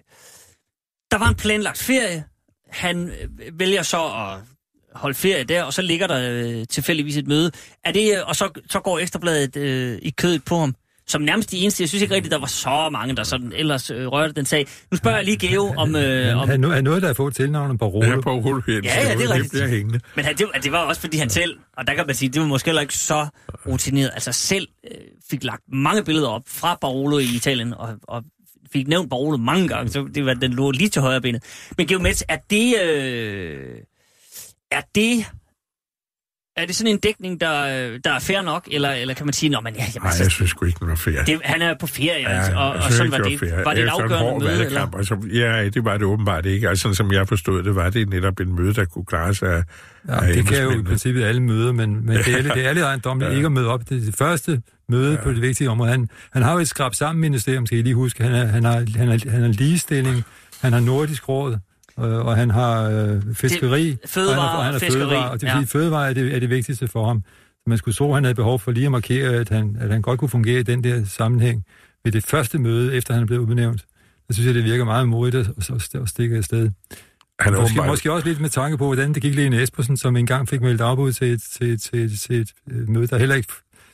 der 1.10 1.18
var 1.18 1.28
en 1.28 1.34
planlagt 1.34 1.78
ferie. 1.78 2.24
Han 2.70 3.08
øh, 3.08 3.58
vælger 3.58 3.82
så 3.82 4.04
at 4.04 4.38
holde 4.94 5.14
ferie 5.14 5.44
der, 5.44 5.62
og 5.62 5.72
så 5.72 5.82
ligger 5.82 6.06
der 6.06 6.30
øh, 6.32 6.66
tilfældigvis 6.66 7.16
et 7.16 7.26
møde. 7.26 7.50
Er 7.84 7.92
det, 7.92 8.16
øh, 8.16 8.28
og 8.28 8.36
så, 8.36 8.62
så 8.70 8.80
går 8.80 8.98
Ekstrabladet 8.98 9.56
øh, 9.56 9.98
i 10.02 10.10
kødet 10.10 10.44
på 10.44 10.56
ham. 10.56 10.74
Som 11.10 11.22
nærmest 11.22 11.50
de 11.50 11.58
eneste. 11.58 11.82
Jeg 11.82 11.88
synes 11.88 12.02
ikke 12.02 12.14
rigtigt, 12.14 12.32
der 12.32 12.38
var 12.38 12.46
så 12.46 12.88
mange, 12.92 13.16
der 13.16 13.22
sådan 13.22 13.52
ellers 13.56 13.90
øh, 13.90 14.06
rørte 14.06 14.32
den 14.32 14.44
sag. 14.46 14.66
Nu 14.90 14.96
spørger 14.96 15.16
jeg 15.16 15.24
lige 15.24 15.48
Geo 15.48 15.74
om... 15.76 15.96
Øh, 15.96 16.02
Han, 16.26 16.36
om 16.36 16.48
han, 16.48 16.64
han 16.64 16.84
nåede 16.84 17.00
da 17.00 17.08
at 17.08 17.16
få 17.16 17.26
et 17.26 17.34
tilnavn 17.34 17.70
om 17.70 17.78
Barolo. 17.78 18.06
Ja, 18.10 18.20
på 18.20 18.30
Rolo. 18.30 18.62
Ja, 18.68 18.72
ja, 18.74 18.80
det 18.80 19.12
er 19.12 19.16
det 19.18 19.30
rigtigt. 19.30 19.50
bliver 19.52 19.68
hængende. 19.68 20.00
Men 20.16 20.24
han, 20.24 20.36
det, 20.36 20.46
var- 20.54 20.60
det 20.60 20.72
var 20.72 20.78
også 20.78 21.00
fordi 21.00 21.16
han 21.16 21.30
selv, 21.30 21.56
og 21.76 21.86
der 21.86 21.94
kan 21.94 22.06
man 22.06 22.14
sige, 22.14 22.28
det 22.28 22.40
var 22.40 22.46
måske 22.48 22.66
heller 22.68 22.80
ikke 22.82 22.94
så 22.94 23.26
rutineret, 23.66 24.10
altså 24.14 24.32
selv 24.32 24.68
øh, 24.90 24.96
fik 25.30 25.44
lagt 25.44 25.62
mange 25.72 26.04
billeder 26.04 26.28
op 26.28 26.42
fra 26.46 26.78
Barolo 26.80 27.18
i 27.18 27.24
Italien, 27.36 27.74
og, 27.74 27.88
og 28.02 28.22
fik 28.72 28.88
nævnt 28.88 29.10
Barolo 29.10 29.36
mange 29.36 29.68
gange, 29.68 29.90
så 29.92 30.08
det 30.14 30.24
var, 30.26 30.34
den 30.34 30.52
lå 30.52 30.70
lige 30.70 30.88
til 30.88 31.02
højre 31.02 31.20
benet. 31.20 31.42
Men 31.78 31.86
Geomets, 31.86 32.24
er 32.28 32.36
det, 32.50 32.74
øh, 32.82 33.76
er 34.70 34.80
det, 34.94 35.24
er 36.62 36.66
det 36.66 36.76
sådan 36.76 36.92
en 36.92 36.98
dækning, 36.98 37.40
der, 37.40 37.48
der 38.04 38.12
er 38.12 38.18
fair 38.18 38.42
nok, 38.42 38.68
eller, 38.70 38.90
eller 38.90 39.14
kan 39.14 39.26
man 39.26 39.32
sige, 39.32 39.56
at 39.56 39.62
man, 39.64 39.74
ja, 39.74 39.84
jamen, 39.94 40.06
Nej, 40.06 40.12
jeg 40.18 40.30
synes 40.30 40.50
sgu 40.50 40.66
ikke, 40.66 40.78
den 40.80 40.88
var 40.88 40.94
fair. 40.94 41.24
det, 41.24 41.40
han 41.44 41.62
er 41.62 41.74
på 41.80 41.86
ferie, 41.86 42.30
ja, 42.30 42.56
og, 42.58 42.70
og 42.72 42.92
sådan 42.92 43.12
var 43.12 43.18
det. 43.18 43.38
fair. 43.40 43.64
Var 43.64 43.74
det 43.74 43.82
et 43.82 43.88
afgørende 43.88 44.44
møde? 44.46 44.66
Eller? 44.66 44.96
Altså, 44.96 45.16
ja, 45.32 45.68
det 45.68 45.84
var 45.84 45.92
det 45.96 46.02
åbenbart 46.02 46.46
ikke. 46.46 46.68
Altså, 46.68 46.82
sådan 46.82 46.94
som 46.94 47.12
jeg 47.12 47.28
forstod 47.28 47.62
det, 47.62 47.74
var 47.74 47.90
det 47.90 48.08
netop 48.08 48.40
en 48.40 48.54
møde, 48.56 48.74
der 48.74 48.84
kunne 48.84 49.04
klare 49.04 49.34
sig 49.34 49.48
af, 49.56 49.62
Ja, 50.08 50.24
af 50.26 50.34
det 50.34 50.46
kan 50.46 50.62
jo 50.62 50.70
i 50.70 50.82
princippet 50.82 51.24
alle 51.24 51.42
møder, 51.42 51.72
men, 51.72 52.06
men 52.06 52.16
det, 52.16 52.28
er, 52.46 52.54
det 52.54 52.66
er 52.66 52.72
lidt 52.72 52.84
ejendommeligt 52.84 53.30
Ja. 53.30 53.36
ikke 53.36 53.46
at 53.46 53.52
møde 53.52 53.68
op. 53.68 53.80
Det 53.88 53.96
er 53.96 54.04
det 54.04 54.14
første 54.18 54.62
møde 54.88 55.14
ja. 55.14 55.22
på 55.22 55.30
det 55.30 55.42
vigtige 55.42 55.70
område. 55.70 55.90
Han, 55.90 56.08
han 56.32 56.42
har 56.42 56.52
jo 56.52 56.58
et 56.58 56.68
skrab 56.68 56.94
sammen 56.94 57.20
ministerium, 57.20 57.66
skal 57.66 57.78
I 57.78 57.82
lige 57.82 57.94
huske. 57.94 58.22
Han, 58.22 58.34
er, 58.34 58.44
han, 58.46 58.64
har, 58.64 58.72
han, 58.96 59.08
har, 59.08 59.30
han 59.30 59.42
har 59.42 59.48
ligestilling, 59.48 60.24
han 60.60 60.72
har 60.72 60.80
nordisk 60.80 61.28
råd, 61.28 61.56
øh, 62.04 62.26
og 62.26 62.36
han 62.36 62.50
har 62.50 62.82
øh, 62.90 63.22
fiskeri. 63.34 63.96
fødevare 64.06 64.38
og 64.38 64.42
han 64.42 64.50
har, 64.50 64.56
og 64.58 64.64
han 64.64 64.72
har 64.72 64.78
fiskeri, 64.80 65.00
fødevare, 65.00 65.30
og 65.30 65.40
det 65.40 65.46
ja. 65.46 65.60
fødevare 65.60 66.08
er 66.10 66.12
det, 66.14 66.34
er 66.34 66.40
det 66.40 66.50
vigtigste 66.50 66.88
for 66.88 67.06
ham. 67.06 67.22
Man 67.66 67.78
skulle 67.78 67.94
tro, 67.94 68.08
at 68.10 68.14
han 68.16 68.24
havde 68.24 68.34
behov 68.34 68.58
for 68.58 68.70
lige 68.72 68.86
at 68.86 68.92
markere, 68.92 69.34
at 69.34 69.48
han, 69.48 69.76
at 69.80 69.90
han 69.90 70.02
godt 70.02 70.18
kunne 70.20 70.28
fungere 70.28 70.60
i 70.60 70.62
den 70.62 70.84
der 70.84 71.04
sammenhæng 71.04 71.64
ved 72.04 72.12
det 72.12 72.24
første 72.26 72.58
møde, 72.58 72.94
efter 72.96 73.14
han 73.14 73.26
blev 73.26 73.40
udnævnt. 73.40 73.84
Jeg 74.28 74.34
synes, 74.34 74.48
at 74.48 74.54
det 74.54 74.64
virker 74.64 74.84
meget 74.84 75.08
modigt 75.08 75.48
at, 75.58 75.70
at, 75.70 75.94
at 76.02 76.08
stikke 76.08 76.36
afsted. 76.36 76.70
Han 77.40 77.54
er 77.54 77.60
Måske, 77.60 77.72
åbenbart- 77.72 77.88
måske 77.88 78.12
også 78.12 78.26
lidt 78.28 78.40
med 78.40 78.48
tanke 78.50 78.76
på, 78.78 78.86
hvordan 78.86 79.14
det 79.14 79.22
gik 79.22 79.34
Lene 79.34 79.62
Espersen, 79.62 79.96
som 79.96 80.16
engang 80.16 80.48
fik 80.48 80.60
meldt 80.60 80.80
afbud 80.80 81.12
til 81.12 81.32
et, 81.32 81.42
til, 81.52 81.80
til, 81.80 82.18
til 82.18 82.40
et 82.40 82.50
øh, 82.70 82.88
møde, 82.88 83.06
der 83.06 83.18
heller 83.18 83.34
ikke 83.34 83.48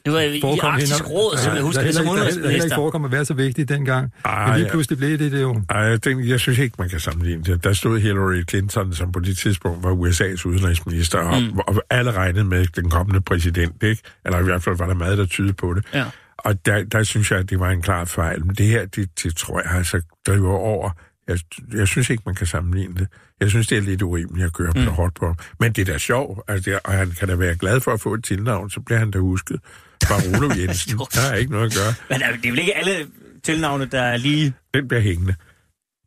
Det 0.06 0.14
var 0.14 0.20
i 0.20 0.40
forekom 0.40 0.70
Arktisk 0.70 1.10
Råd, 1.10 1.36
som 1.36 1.50
der- 1.50 1.54
jeg 1.56 1.62
husker 1.64 1.82
det 1.82 1.94
som 1.94 2.04
der 2.04 2.10
heller 2.12 2.26
ikke 2.28 2.38
udenrigsminister. 2.40 2.76
forekom 2.76 3.04
at 3.04 3.12
være 3.12 3.24
så 3.24 3.34
vigtigt 3.34 3.68
dengang. 3.68 4.12
Ej, 4.24 4.46
Men 4.46 4.54
lige 4.56 4.66
ja. 4.66 4.70
pludselig 4.72 4.98
blev 4.98 5.18
det 5.18 5.32
det 5.32 5.42
jo. 5.42 5.62
Ej, 5.70 5.96
den, 5.96 6.28
jeg 6.28 6.40
synes 6.40 6.58
ikke, 6.58 6.74
man 6.78 6.88
kan 6.88 7.00
sammenligne 7.00 7.42
det. 7.44 7.64
Der 7.64 7.72
stod 7.72 7.98
Hillary 7.98 8.42
Clinton, 8.50 8.92
som 8.94 9.12
på 9.12 9.20
det 9.20 9.38
tidspunkt 9.38 9.82
var 9.84 9.90
USA's 9.94 10.46
udenrigsminister, 10.46 11.18
og, 11.18 11.42
mm. 11.42 11.58
og 11.58 11.82
alle 11.90 12.12
regnede 12.12 12.44
med 12.44 12.66
den 12.66 12.90
kommende 12.90 13.20
præsident, 13.20 13.82
ikke? 13.82 14.02
Eller 14.24 14.38
i 14.38 14.42
hvert 14.42 14.62
fald 14.62 14.76
var 14.76 14.86
der 14.86 14.94
meget, 14.94 15.18
der 15.18 15.26
tydede 15.26 15.52
på 15.52 15.74
det. 15.74 15.84
Ja. 15.94 16.04
Og 16.38 16.66
der, 16.66 16.84
der 16.84 17.02
synes 17.02 17.30
jeg, 17.30 17.38
at 17.38 17.50
det 17.50 17.60
var 17.60 17.70
en 17.70 17.82
klar 17.82 18.04
fejl. 18.04 18.46
Men 18.46 18.54
det 18.54 18.66
her, 18.66 18.86
det, 18.86 19.08
det 19.22 19.36
tror 19.36 19.60
jeg 19.60 19.70
altså 19.76 20.00
driver 20.26 20.52
over. 20.52 20.90
Jeg, 21.28 21.38
jeg 21.74 21.88
synes 21.88 22.10
ikke, 22.10 22.22
man 22.26 22.34
kan 22.34 22.46
sammenligne 22.46 22.94
det. 22.94 23.06
Jeg 23.40 23.50
synes, 23.50 23.66
det 23.66 23.78
er 23.78 23.82
lidt 23.82 24.02
urimeligt 24.02 24.46
at 24.46 24.52
køre 24.52 24.72
mm. 24.76 24.84
så 24.84 24.90
hårdt 24.90 25.14
på 25.14 25.26
ham. 25.26 25.36
Men 25.60 25.72
det 25.72 25.88
er 25.88 25.92
da 25.92 25.98
sjovt, 25.98 26.40
altså, 26.48 26.70
det, 26.70 26.80
og 26.84 26.92
han 26.92 27.10
kan 27.10 27.28
da 27.28 27.34
være 27.34 27.56
glad 27.56 27.80
for 27.80 27.92
at 27.92 28.00
få 28.00 28.14
et 28.14 28.24
tilnavn, 28.24 28.70
så 28.70 28.80
bliver 28.80 28.98
han 28.98 29.10
da 29.10 29.18
husket. 29.18 29.60
Bare 30.08 30.20
Rolo 30.36 30.54
Jensen, 30.60 30.98
der 31.14 31.30
er 31.32 31.34
ikke 31.34 31.52
noget 31.52 31.66
at 31.66 31.72
gøre. 31.76 31.94
Men 32.10 32.20
det 32.42 32.48
er 32.48 32.52
vel 32.52 32.58
ikke 32.58 32.76
alle 32.76 33.06
tilnavne, 33.42 33.84
der 33.84 34.02
er 34.02 34.16
lige... 34.16 34.54
Den 34.74 34.88
bliver 34.88 35.00
hængende. 35.00 35.34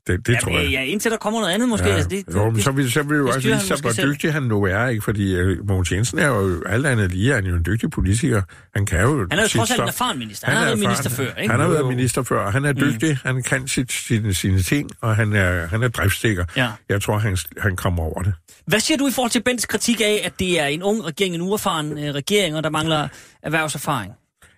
Det, 0.07 0.27
det 0.27 0.37
tror 0.43 0.59
jeg. 0.59 0.69
Ja, 0.69 0.79
ja, 0.79 0.83
indtil 0.85 1.11
der 1.11 1.17
kommer 1.17 1.39
noget 1.39 1.53
andet 1.53 1.69
måske. 1.69 1.87
Ja, 1.87 1.93
Altså, 1.93 2.09
det, 2.09 2.25
det, 2.27 2.33
jo, 2.33 2.49
men 2.49 2.61
så 2.61 2.71
vil, 2.71 2.91
så 2.91 3.03
vil 3.03 3.11
vi 3.11 3.17
jo 3.17 3.27
også 3.27 3.49
han 3.49 3.57
vise 3.57 3.67
sig, 3.67 3.77
hvor 3.81 3.91
selv. 3.91 4.09
dygtig 4.09 4.33
han 4.33 4.43
nu 4.43 4.63
er, 4.63 4.87
ikke? 4.87 5.01
Fordi 5.01 5.41
uh, 5.41 5.67
Mogens 5.67 5.91
Jensen 5.91 6.19
er 6.19 6.27
jo 6.27 6.63
alt 6.65 6.85
andet 6.85 7.11
lige, 7.11 7.33
han 7.33 7.45
er 7.45 7.49
jo 7.49 7.55
en 7.55 7.65
dygtig 7.65 7.91
politiker. 7.91 8.41
Han 8.75 8.85
kan 8.85 9.01
jo 9.01 9.27
han 9.31 9.39
er 9.39 9.43
jo 9.43 9.47
trods 9.47 9.71
alt 9.71 9.81
en 9.81 9.87
erfaren 9.87 10.19
minister. 10.19 10.47
Han, 10.47 10.57
har 10.57 10.65
været 10.65 10.73
er 10.73 10.87
minister 10.87 11.09
før, 11.09 11.35
ikke? 11.35 11.51
Han 11.51 11.59
har 11.59 11.67
været 11.67 11.87
minister 11.87 12.23
før, 12.23 12.39
og 12.39 12.53
han 12.53 12.65
er 12.65 12.73
dygtig. 12.73 13.09
Mm. 13.11 13.17
Han 13.23 13.43
kan 13.43 13.67
sit, 13.67 13.91
sine, 13.91 14.33
sine 14.33 14.61
ting, 14.61 14.89
og 15.01 15.15
han 15.15 15.33
er, 15.33 15.67
han 15.67 15.83
er 15.83 15.87
driftsikker. 15.87 16.45
Ja. 16.55 16.69
Jeg 16.89 17.01
tror, 17.01 17.17
han, 17.17 17.37
han 17.57 17.75
kommer 17.75 18.03
over 18.03 18.21
det. 18.21 18.33
Hvad 18.69 18.79
siger 18.79 18.97
du 18.97 19.07
i 19.07 19.11
forhold 19.11 19.31
til 19.31 19.43
Bents 19.43 19.65
kritik 19.65 20.01
af, 20.01 20.21
at 20.23 20.39
det 20.39 20.59
er 20.59 20.65
en 20.65 20.83
ung 20.83 21.05
regering, 21.05 21.35
en 21.35 21.41
uerfaren 21.41 21.97
øh, 21.97 22.13
regering, 22.13 22.55
og 22.55 22.63
der 22.63 22.69
mangler 22.69 23.07
erhvervserfaring? 23.43 24.13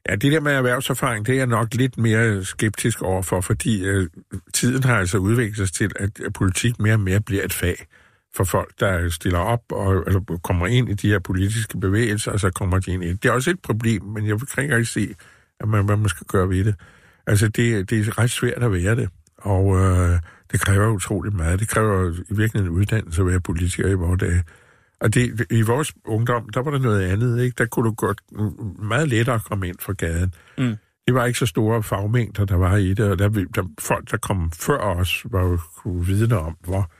Ja, 0.09 0.15
det 0.15 0.31
der 0.31 0.39
med 0.39 0.51
erhvervserfaring, 0.51 1.25
det 1.25 1.33
er 1.33 1.37
jeg 1.37 1.47
nok 1.47 1.73
lidt 1.73 1.97
mere 1.97 2.45
skeptisk 2.45 3.01
overfor, 3.01 3.41
fordi 3.41 3.83
øh, 3.83 4.09
tiden 4.53 4.83
har 4.83 4.95
altså 4.95 5.17
udviklet 5.17 5.57
sig 5.57 5.75
til, 5.75 5.91
at, 5.95 6.33
politik 6.33 6.79
mere 6.79 6.93
og 6.93 6.99
mere 6.99 7.21
bliver 7.21 7.43
et 7.45 7.53
fag 7.53 7.75
for 8.35 8.43
folk, 8.43 8.79
der 8.79 9.09
stiller 9.09 9.39
op 9.39 9.63
og 9.69 10.03
eller 10.07 10.39
kommer 10.43 10.67
ind 10.67 10.89
i 10.89 10.93
de 10.93 11.07
her 11.07 11.19
politiske 11.19 11.79
bevægelser, 11.79 12.31
og 12.31 12.39
så 12.39 12.49
kommer 12.49 12.79
de 12.79 12.91
ind 12.91 13.03
i 13.03 13.07
det. 13.07 13.23
Det 13.23 13.29
er 13.29 13.33
også 13.33 13.49
et 13.49 13.61
problem, 13.61 14.03
men 14.03 14.27
jeg 14.27 14.39
kan 14.55 14.63
ikke 14.63 14.75
rigtig 14.75 14.87
se, 14.87 15.15
at 15.59 15.67
man, 15.67 15.85
hvad 15.85 15.97
man 15.97 16.09
skal 16.09 16.27
gøre 16.27 16.49
ved 16.49 16.65
det. 16.65 16.75
Altså, 17.27 17.47
det, 17.47 17.89
det 17.89 18.07
er 18.07 18.17
ret 18.17 18.31
svært 18.31 18.63
at 18.63 18.73
være 18.73 18.95
det, 18.95 19.09
og 19.37 19.77
øh, 19.79 20.19
det 20.51 20.61
kræver 20.61 20.89
utroligt 20.89 21.35
meget. 21.35 21.59
Det 21.59 21.69
kræver 21.69 22.11
i 22.11 22.33
virkeligheden 22.35 22.73
en 22.73 22.79
uddannelse 22.79 23.21
at 23.21 23.27
være 23.27 23.39
politiker 23.39 23.87
i 23.87 23.93
vores 23.93 24.19
dage. 24.19 24.43
Og 25.01 25.13
det, 25.13 25.45
i 25.51 25.61
vores 25.61 25.93
ungdom, 26.05 26.49
der 26.49 26.61
var 26.61 26.71
der 26.71 26.79
noget 26.79 27.01
andet, 27.01 27.43
ikke? 27.43 27.55
Der 27.57 27.65
kunne 27.65 27.89
du 27.89 27.93
godt 27.93 28.21
meget 28.83 29.09
lettere 29.09 29.39
komme 29.39 29.67
ind 29.67 29.75
fra 29.79 29.93
gaden. 29.93 30.33
Mm. 30.57 30.75
Det 31.07 31.13
var 31.13 31.25
ikke 31.25 31.39
så 31.39 31.45
store 31.45 31.83
fagmængder, 31.83 32.45
der 32.45 32.55
var 32.55 32.75
i 32.75 32.93
det, 32.93 33.11
og 33.11 33.19
der, 33.19 33.29
der 33.29 33.63
folk, 33.79 34.11
der 34.11 34.17
kom 34.17 34.51
før 34.51 34.77
os, 34.77 35.25
var 35.31 35.43
jo 35.43 35.59
kunne 35.75 36.05
vidne 36.05 36.39
om, 36.39 36.57
hvor, 36.63 36.91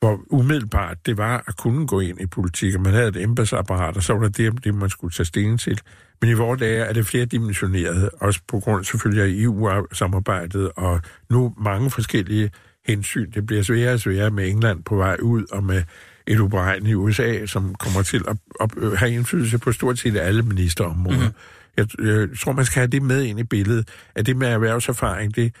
hvor 0.00 0.20
umiddelbart 0.30 1.06
det 1.06 1.18
var 1.18 1.44
at 1.46 1.56
kunne 1.56 1.86
gå 1.86 2.00
ind 2.00 2.20
i 2.20 2.26
politik, 2.26 2.74
og 2.74 2.80
man 2.80 2.92
havde 2.92 3.08
et 3.08 3.16
embedsapparat, 3.16 3.96
og 3.96 4.02
så 4.02 4.14
var 4.14 4.28
det 4.28 4.36
det, 4.36 4.64
det, 4.64 4.74
man 4.74 4.90
skulle 4.90 5.12
tage 5.12 5.26
stilling 5.26 5.60
til. 5.60 5.80
Men 6.20 6.30
i 6.30 6.32
vores 6.32 6.60
dage 6.60 6.84
er 6.84 6.92
det 6.92 7.06
flerdimensioneret, 7.06 8.10
også 8.20 8.40
på 8.48 8.60
grund 8.60 8.84
selvfølgelig 8.84 9.24
af 9.24 9.44
EU-samarbejdet, 9.44 10.72
og 10.76 11.00
nu 11.30 11.54
mange 11.58 11.90
forskellige 11.90 12.50
hensyn. 12.86 13.30
Det 13.30 13.46
bliver 13.46 13.62
sværere 13.62 13.92
og 13.92 14.00
sværere 14.00 14.30
med 14.30 14.48
England 14.48 14.84
på 14.84 14.96
vej 14.96 15.16
ud, 15.22 15.44
og 15.52 15.64
med 15.64 15.82
et 16.26 16.38
uberegnet 16.38 16.90
i 16.90 16.94
USA, 16.94 17.46
som 17.46 17.74
kommer 17.74 18.02
til 18.02 18.24
at, 18.28 18.36
at 18.60 18.98
have 18.98 19.12
indflydelse 19.12 19.58
på 19.58 19.72
stort 19.72 19.98
set 19.98 20.16
alle 20.16 20.42
ministerområder. 20.42 21.28
Mm. 21.28 21.34
Jeg, 21.76 21.86
jeg 22.06 22.28
tror, 22.40 22.52
man 22.52 22.64
skal 22.64 22.80
have 22.80 22.90
det 22.90 23.02
med 23.02 23.22
ind 23.22 23.40
i 23.40 23.44
billedet, 23.44 23.88
at 24.14 24.26
det 24.26 24.36
med 24.36 24.48
erhvervserfaring, 24.48 25.36
det 25.36 25.54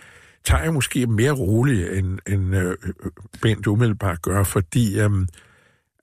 tager 0.44 0.62
jeg 0.62 0.72
måske 0.72 1.06
mere 1.06 1.32
roligt, 1.32 1.92
end, 1.92 2.18
end 2.28 2.56
øh, 2.56 2.76
Bent 3.42 3.66
umiddelbart 3.66 4.22
gør, 4.22 4.44
fordi... 4.44 5.00
Øh, 5.00 5.10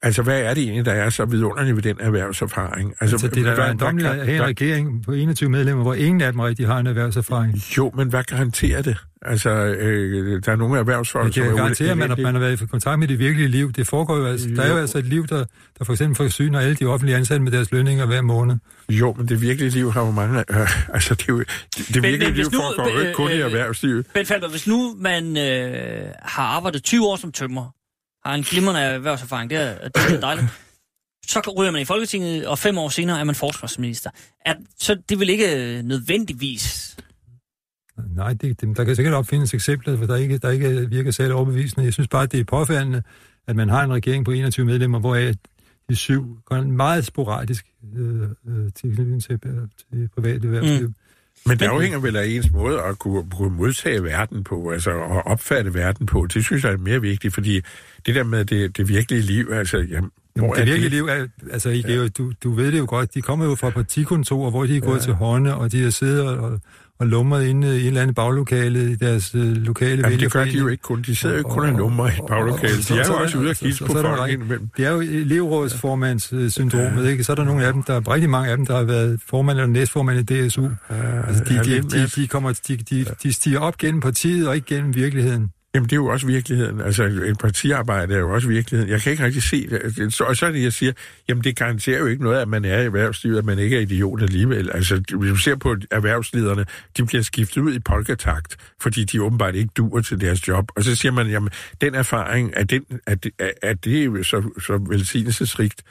Altså, 0.02 0.22
hvad 0.22 0.40
er 0.40 0.54
det 0.54 0.62
egentlig, 0.62 0.84
der 0.84 0.92
er 0.92 1.10
så 1.10 1.24
vidunderligt 1.24 1.76
ved 1.76 1.82
den 1.82 1.96
erhvervserfaring? 2.00 2.94
Altså, 3.00 3.14
altså 3.14 3.28
det 3.28 3.46
er 3.46 3.54
da 3.54 3.70
en 3.70 3.78
domlig 3.78 4.06
en 4.06 4.42
regering 4.42 5.04
på 5.04 5.12
21 5.12 5.50
medlemmer, 5.50 5.82
hvor 5.82 5.94
ingen 5.94 6.20
af 6.20 6.32
dem 6.32 6.40
rigtig 6.40 6.66
har 6.66 6.78
en 6.78 6.86
erhvervserfaring. 6.86 7.54
Jo, 7.76 7.92
men 7.96 8.08
hvad 8.08 8.22
garanterer 8.22 8.82
det? 8.82 8.96
Altså, 9.22 9.50
øh, 9.50 10.42
der 10.44 10.52
er 10.52 10.56
nogle 10.56 10.78
erhvervsfolk, 10.78 11.34
det 11.34 11.42
kan 11.42 11.56
garantere, 11.56 11.90
at 11.90 11.98
man, 11.98 12.08
man 12.18 12.34
har 12.34 12.40
været 12.40 12.62
i 12.62 12.66
kontakt 12.66 12.98
med 12.98 13.08
det 13.08 13.18
virkelige 13.18 13.48
liv. 13.48 13.72
Det 13.72 13.86
foregår 13.86 14.16
jo 14.16 14.26
altså, 14.26 14.48
jo. 14.48 14.56
der 14.56 14.62
er 14.62 14.68
jo 14.68 14.76
altså 14.76 14.98
et 14.98 15.06
liv, 15.06 15.26
der, 15.26 15.44
der 15.78 15.84
for 15.84 15.92
eksempel 15.92 16.16
forsyner 16.16 16.60
alle 16.60 16.74
de 16.74 16.84
offentlige 16.86 17.16
ansatte 17.16 17.42
med 17.44 17.52
deres 17.52 17.72
lønninger 17.72 18.06
hver 18.06 18.22
måned. 18.22 18.56
Jo, 18.90 19.14
men 19.18 19.28
det 19.28 19.40
virkelige 19.40 19.70
liv 19.70 19.92
har 19.92 20.04
jo 20.04 20.10
mange... 20.10 20.44
Øh, 20.50 20.94
altså, 20.94 21.14
det, 21.14 21.28
er 21.28 21.34
det, 21.36 21.46
det 21.94 22.02
virkelige 22.02 22.18
men, 22.18 22.34
liv 22.34 22.44
nu, 22.52 22.58
foregår 22.58 22.92
jo 22.92 22.98
ikke 23.00 23.12
kun 23.12 23.30
øh, 23.30 23.36
i 23.36 23.40
erhvervslivet. 23.40 24.06
Men 24.14 24.26
Falber, 24.26 24.48
hvis 24.48 24.66
nu 24.66 24.96
man 24.98 25.36
øh, 25.36 26.04
har 26.22 26.42
arbejdet 26.42 26.82
20 26.82 27.06
år 27.06 27.16
som 27.16 27.32
tømmer, 27.32 27.79
har 28.24 28.34
en 28.34 28.42
glimrende 28.42 28.80
erhvervserfaring, 28.80 29.50
det 29.50 29.58
er, 29.58 29.88
det 29.88 30.14
er 30.14 30.20
dejligt. 30.20 30.46
Så 31.26 31.54
ryger 31.58 31.70
man 31.70 31.82
i 31.82 31.84
Folketinget, 31.84 32.46
og 32.46 32.58
fem 32.58 32.78
år 32.78 32.88
senere 32.88 33.20
er 33.20 33.24
man 33.24 33.34
forsvarsminister. 33.34 34.10
Er, 34.46 34.54
så 34.78 35.02
det 35.08 35.20
vil 35.20 35.28
ikke 35.28 35.82
nødvendigvis... 35.82 36.96
Nej, 38.16 38.32
det, 38.32 38.60
det, 38.60 38.76
der 38.76 38.84
kan 38.84 38.96
sikkert 38.96 39.14
opfindes 39.14 39.54
eksempler, 39.54 39.96
hvor 39.96 40.06
der 40.06 40.16
ikke, 40.16 40.38
der 40.38 40.50
ikke 40.50 40.88
virker 40.88 41.10
særlig 41.10 41.34
overbevisende. 41.34 41.84
Jeg 41.84 41.92
synes 41.92 42.08
bare, 42.08 42.22
at 42.22 42.32
det 42.32 42.40
er 42.40 42.44
påfaldende, 42.44 43.02
at 43.46 43.56
man 43.56 43.68
har 43.68 43.84
en 43.84 43.92
regering 43.92 44.24
på 44.24 44.30
21 44.30 44.66
medlemmer, 44.66 44.98
hvor 44.98 45.14
de 45.88 45.96
syv 45.96 46.38
går 46.44 46.60
meget 46.60 47.06
sporadisk 47.06 47.66
øh, 47.96 48.22
øh, 48.22 48.72
til, 48.74 48.96
til, 48.96 49.40
til 49.92 50.08
private 50.14 50.44
erhvervsliv. 50.44 50.86
Mm. 50.86 50.94
Men 51.46 51.58
det 51.58 51.66
afhænger 51.66 51.98
vel 51.98 52.16
af 52.16 52.26
ens 52.26 52.50
måde 52.52 52.80
at 52.82 52.98
kunne, 52.98 53.30
kunne 53.36 53.56
modtage 53.56 54.04
verden 54.04 54.44
på, 54.44 54.70
altså 54.70 54.90
at 54.90 55.26
opfatte 55.26 55.74
verden 55.74 56.06
på. 56.06 56.26
Det 56.34 56.44
synes 56.44 56.64
jeg 56.64 56.72
er 56.72 56.76
mere 56.76 57.00
vigtigt, 57.00 57.34
fordi 57.34 57.60
det 58.06 58.14
der 58.14 58.24
med 58.24 58.44
det, 58.44 58.76
det 58.76 58.88
virkelige 58.88 59.22
liv, 59.22 59.48
altså... 59.52 59.78
Jamen, 59.78 60.10
hvor 60.34 60.54
det 60.54 60.66
virkelige 60.66 60.90
liv 60.90 61.04
er, 61.04 61.26
altså, 61.52 61.70
I 61.70 61.84
ja. 61.88 62.08
du, 62.08 62.32
du 62.44 62.52
ved 62.52 62.72
det 62.72 62.78
jo 62.78 62.86
godt, 62.88 63.14
de 63.14 63.22
kommer 63.22 63.44
jo 63.44 63.54
fra 63.54 63.70
partikontorer, 63.70 64.50
hvor 64.50 64.64
de 64.64 64.76
er 64.76 64.80
gået 64.80 64.98
ja. 64.98 65.02
til 65.02 65.12
hånde, 65.12 65.56
og 65.56 65.72
de 65.72 65.82
har 65.82 65.90
siddet 65.90 66.28
og, 66.28 66.60
og 67.00 67.06
lumret 67.06 67.46
inde 67.46 67.66
i 67.66 67.80
et 67.80 67.86
eller 67.86 68.02
andet 68.02 68.16
baglokale 68.16 68.90
i 68.90 68.94
deres 68.94 69.34
uh, 69.34 69.40
lokale 69.40 70.02
Jamen, 70.02 70.20
det 70.20 70.32
gør 70.32 70.44
de 70.44 70.50
jo 70.50 70.68
ikke 70.68 70.82
kun. 70.82 71.02
De 71.02 71.16
sidder 71.16 71.34
jo 71.34 71.38
ikke 71.38 71.50
kun 71.50 71.68
og 71.68 71.72
lummer 71.72 72.06
i 72.06 72.10
et 72.10 72.20
baglokale. 72.28 72.82
De 72.88 72.98
er 72.98 73.06
jo 73.06 73.14
også 73.14 73.38
ude 73.38 73.50
og 73.50 73.56
kigge 73.56 73.84
på 73.86 73.92
folk 73.92 74.30
indimellem. 74.30 74.68
Det 74.76 74.86
er 74.86 74.90
jo 74.90 75.00
elevrådsformandssyndromet, 75.00 77.10
ikke? 77.10 77.24
Så 77.24 77.32
er 77.32 77.36
der 77.36 77.44
nogle 77.44 77.66
af 77.66 77.72
dem, 77.72 77.82
der 77.82 77.94
er 77.94 78.12
rigtig 78.12 78.30
mange 78.30 78.50
af 78.50 78.56
dem, 78.56 78.66
der 78.66 78.76
har 78.76 78.84
været 78.84 79.20
formand 79.26 79.58
eller 79.58 79.72
næstformand 79.72 80.30
i 80.30 80.48
DSU. 80.48 80.68
Altså, 81.28 81.44
de, 81.44 81.64
de, 81.64 81.82
de, 81.82 82.06
de, 82.06 82.26
kommer, 82.26 82.60
de, 82.68 82.76
de, 82.76 83.06
de 83.22 83.32
stiger 83.32 83.58
op 83.58 83.78
gennem 83.78 84.00
partiet 84.00 84.48
og 84.48 84.54
ikke 84.54 84.66
gennem 84.66 84.94
virkeligheden. 84.94 85.50
Jamen, 85.74 85.84
det 85.84 85.92
er 85.92 85.96
jo 85.96 86.06
også 86.06 86.26
virkeligheden. 86.26 86.80
Altså, 86.80 87.04
et 87.04 87.38
partiarbejde 87.38 88.14
er 88.14 88.18
jo 88.18 88.34
også 88.34 88.48
virkeligheden. 88.48 88.92
Jeg 88.92 89.00
kan 89.00 89.12
ikke 89.12 89.24
rigtig 89.24 89.42
se 89.42 89.68
det. 89.68 90.20
Og 90.20 90.36
så 90.36 90.46
er 90.46 90.50
det, 90.50 90.62
jeg 90.62 90.72
siger, 90.72 90.92
jamen, 91.28 91.44
det 91.44 91.56
garanterer 91.56 91.98
jo 91.98 92.06
ikke 92.06 92.22
noget, 92.22 92.38
at 92.38 92.48
man 92.48 92.64
er 92.64 92.78
i 92.78 92.84
erhvervslivet, 92.84 93.38
at 93.38 93.44
man 93.44 93.58
ikke 93.58 93.76
er 93.76 93.80
idiot 93.80 94.22
alligevel. 94.22 94.70
Altså, 94.74 95.02
hvis 95.18 95.30
du 95.30 95.36
ser 95.36 95.56
på 95.56 95.76
erhvervslederne, 95.90 96.64
de 96.96 97.06
bliver 97.06 97.22
skiftet 97.22 97.60
ud 97.60 97.74
i 97.74 97.78
polkatakt, 97.78 98.56
fordi 98.80 99.04
de 99.04 99.22
åbenbart 99.22 99.54
ikke 99.54 99.70
duer 99.76 100.00
til 100.00 100.20
deres 100.20 100.48
job. 100.48 100.70
Og 100.76 100.84
så 100.84 100.96
siger 100.96 101.12
man, 101.12 101.26
jamen, 101.26 101.50
den 101.80 101.94
erfaring, 101.94 102.52
er, 102.56 102.64
den, 102.64 102.84
er, 103.06 103.14
det, 103.14 103.32
er, 103.38 103.50
er 103.62 103.74
det 103.74 104.26
så, 104.26 104.50
så 104.60 104.86
velsignelsesrigt? 104.88 105.82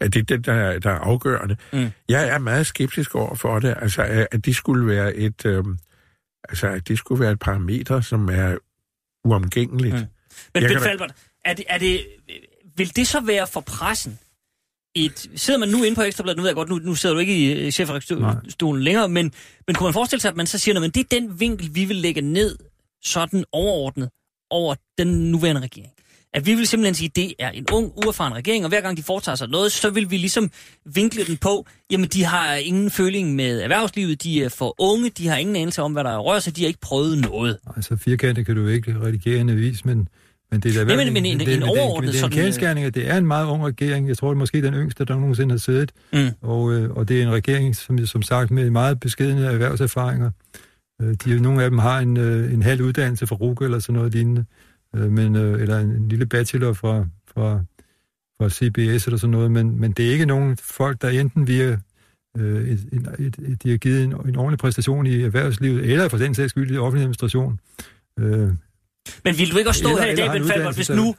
at 0.00 0.14
det 0.14 0.20
er 0.20 0.36
det, 0.36 0.46
der, 0.46 0.78
der 0.78 0.90
er 0.90 0.98
afgørende. 0.98 1.56
Mm. 1.72 1.88
Jeg 2.08 2.28
er 2.28 2.38
meget 2.38 2.66
skeptisk 2.66 3.14
over 3.14 3.34
for 3.34 3.58
det, 3.58 3.74
altså 3.80 4.26
at 4.30 4.44
det 4.44 4.56
skulle 4.56 4.86
være 4.86 5.14
et, 5.14 5.46
øh, 5.46 5.64
altså 6.48 6.68
at 6.68 6.88
det 6.88 6.98
skulle 6.98 7.20
være 7.20 7.32
et 7.32 7.38
parameter, 7.38 8.00
som 8.00 8.28
er 8.28 8.56
uomgængeligt. 9.28 9.94
Mm. 9.94 10.06
Men 10.54 10.62
Ben 10.62 10.80
Falbert, 10.80 11.12
er 11.44 11.54
det, 11.54 11.64
er 11.68 11.78
det, 11.78 12.06
vil 12.76 12.96
det 12.96 13.08
så 13.08 13.20
være 13.20 13.46
for 13.46 13.60
pressen? 13.60 14.18
Et, 14.94 15.30
sidder 15.34 15.60
man 15.60 15.68
nu 15.68 15.82
inde 15.82 15.94
på 15.94 16.02
Ekstrabladet, 16.02 16.36
nu 16.36 16.42
ved 16.42 16.50
jeg 16.50 16.54
godt, 16.54 16.68
nu, 16.68 16.78
nu 16.78 16.94
sidder 16.94 17.14
du 17.14 17.20
ikke 17.20 17.36
i 17.36 17.52
øh, 17.52 17.72
chefredaktionsstolen 17.72 18.82
længere, 18.82 19.08
men, 19.08 19.32
men 19.66 19.76
kunne 19.76 19.86
man 19.86 19.92
forestille 19.92 20.20
sig, 20.20 20.28
at 20.28 20.36
man 20.36 20.46
så 20.46 20.58
siger, 20.58 20.82
at 20.82 20.94
det 20.94 21.00
er 21.00 21.20
den 21.20 21.40
vinkel, 21.40 21.74
vi 21.74 21.84
vil 21.84 21.96
lægge 21.96 22.20
ned 22.20 22.56
sådan 23.02 23.44
overordnet 23.52 24.10
over 24.50 24.74
den 24.98 25.30
nuværende 25.30 25.60
regering? 25.60 25.92
At 26.34 26.46
vi 26.46 26.54
vil 26.54 26.66
simpelthen 26.66 26.94
sige, 26.94 27.08
at 27.08 27.16
det 27.16 27.34
er 27.38 27.50
en 27.50 27.66
ung, 27.72 27.92
uerfaren 28.04 28.34
regering, 28.34 28.64
og 28.64 28.68
hver 28.68 28.80
gang 28.80 28.96
de 28.96 29.02
foretager 29.02 29.36
sig 29.36 29.48
noget, 29.48 29.72
så 29.72 29.90
vil 29.90 30.10
vi 30.10 30.16
ligesom 30.16 30.50
vinkle 30.94 31.24
den 31.24 31.36
på, 31.36 31.66
jamen 31.90 32.08
de 32.08 32.24
har 32.24 32.54
ingen 32.54 32.90
føling 32.90 33.34
med 33.34 33.60
erhvervslivet, 33.60 34.22
de 34.22 34.44
er 34.44 34.48
for 34.48 34.74
unge, 34.78 35.10
de 35.10 35.28
har 35.28 35.36
ingen 35.36 35.56
anelse 35.56 35.82
om, 35.82 35.92
hvad 35.92 36.04
der 36.04 36.18
rører 36.18 36.40
sig, 36.40 36.56
de 36.56 36.60
har 36.60 36.68
ikke 36.68 36.80
prøvet 36.80 37.18
noget. 37.18 37.58
Altså 37.76 37.96
firkantet 37.96 38.46
kan 38.46 38.56
du 38.56 38.66
ikke 38.66 38.96
redigere 39.02 39.40
en 39.40 39.50
avis, 39.50 39.84
men, 39.84 40.08
men 40.50 40.60
det 40.60 40.76
er 40.76 40.84
da 40.84 40.92
ja, 40.92 41.10
men, 41.10 41.26
en, 41.26 41.40
det, 41.40 41.54
en 41.54 41.62
overordnet 41.62 42.14
det, 42.14 42.32
det, 42.32 42.62
er 42.62 42.70
en 42.70 42.78
at 42.78 42.94
det 42.94 43.08
er 43.08 43.16
en 43.16 43.26
meget 43.26 43.46
ung 43.46 43.66
regering. 43.66 44.08
Jeg 44.08 44.18
tror, 44.18 44.28
det 44.28 44.34
er 44.34 44.38
måske 44.38 44.62
den 44.62 44.74
yngste, 44.74 45.04
der 45.04 45.14
nogensinde 45.14 45.52
har 45.52 45.58
siddet. 45.58 45.92
Mm. 46.12 46.28
Og, 46.42 46.72
øh, 46.72 46.90
og 46.90 47.08
det 47.08 47.18
er 47.18 47.22
en 47.22 47.32
regering, 47.32 47.76
som, 47.76 48.06
som 48.06 48.22
sagt, 48.22 48.50
med 48.50 48.70
meget 48.70 49.00
beskedende 49.00 49.46
erhvervserfaringer. 49.46 50.30
Øh, 51.02 51.14
de, 51.24 51.40
nogle 51.40 51.64
af 51.64 51.70
dem 51.70 51.78
har 51.78 51.98
en, 51.98 52.16
øh, 52.16 52.54
en 52.54 52.62
halv 52.62 52.82
uddannelse 52.82 53.26
fra 53.26 53.36
RUG 53.36 53.62
eller 53.62 53.78
sådan 53.78 53.94
noget 53.94 54.12
lignende 54.12 54.44
øh, 54.98 55.12
men, 55.12 55.36
øh, 55.36 55.62
eller 55.62 55.78
en, 55.78 55.90
en 55.90 56.08
lille 56.08 56.26
bachelor 56.26 56.72
fra, 56.72 57.06
fra, 57.34 57.60
fra 58.40 58.50
CBS 58.50 59.06
eller 59.06 59.18
sådan 59.18 59.30
noget, 59.30 59.50
men, 59.50 59.80
men 59.80 59.92
det 59.92 60.08
er 60.08 60.12
ikke 60.12 60.26
nogen 60.26 60.56
folk, 60.56 61.02
der 61.02 61.08
enten 61.08 61.48
via 61.48 61.78
øh, 62.38 62.68
et, 62.68 62.80
et, 63.18 63.36
et, 63.38 63.62
de 63.62 63.70
har 63.70 63.76
givet 63.76 64.04
en, 64.04 64.12
en 64.12 64.36
ordentlig 64.36 64.58
præstation 64.58 65.06
i 65.06 65.22
erhvervslivet, 65.22 65.92
eller 65.92 66.08
for 66.08 66.18
den 66.18 66.34
sags 66.34 66.50
skyld 66.50 66.70
i 66.70 66.76
offentlig 66.76 67.02
administration. 67.02 67.60
Øh, 68.18 68.48
men 69.24 69.38
vil 69.38 69.52
du 69.52 69.58
ikke 69.58 69.70
også 69.70 69.78
stå 69.78 69.88
eller, 69.88 70.02
her 70.02 70.12
i 70.12 70.16
dag, 70.16 70.30
Ben 70.32 70.44
Falbert, 70.44 70.74
hvis 70.74 70.90
nu, 70.90 71.14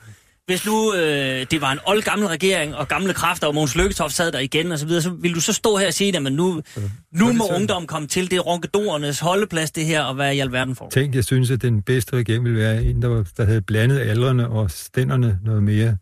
hvis 0.50 0.66
nu 0.66 0.94
øh, 0.94 1.46
det 1.52 1.62
var 1.62 1.72
en 1.72 1.80
old 1.86 2.02
gammel 2.02 2.28
regering, 2.28 2.76
og 2.76 2.88
gamle 2.88 3.14
kræfter, 3.14 3.48
og 3.48 3.56
Måns 3.56 3.76
Lykketoft 3.76 4.14
sad 4.14 4.32
der 4.32 4.40
igen, 4.40 4.72
og 4.72 4.80
så 4.80 4.86
videre, 4.86 5.02
så 5.02 5.10
vil 5.10 5.36
du 5.36 5.42
så 5.42 5.54
stå 5.54 5.78
her 5.78 5.88
og 5.88 5.94
sige, 5.94 6.16
at 6.16 6.24
nu, 6.24 6.62
nu 7.12 7.34
må 7.34 7.48
ungdom 7.56 7.88
komme 7.88 8.08
til, 8.08 8.32
det 8.32 8.38
er 8.38 8.42
ronkedorernes 8.42 9.20
holdeplads, 9.20 9.72
det 9.72 9.86
her, 9.86 10.02
og 10.02 10.16
hvad 10.16 10.34
i 10.34 10.40
alverden 10.40 10.76
for? 10.76 10.90
Tænk, 10.90 11.16
jeg 11.16 11.24
synes, 11.24 11.52
at 11.52 11.62
den 11.62 11.82
bedste 11.82 12.16
regering 12.16 12.44
ville 12.44 12.60
være 12.60 12.84
en, 12.84 13.02
der, 13.02 13.08
var, 13.08 13.28
der 13.38 13.46
havde 13.46 13.62
blandet 13.62 14.00
aldrene 14.00 14.50
og 14.50 14.72
stænderne 14.72 15.40
noget 15.46 15.64
mere. 15.64 15.98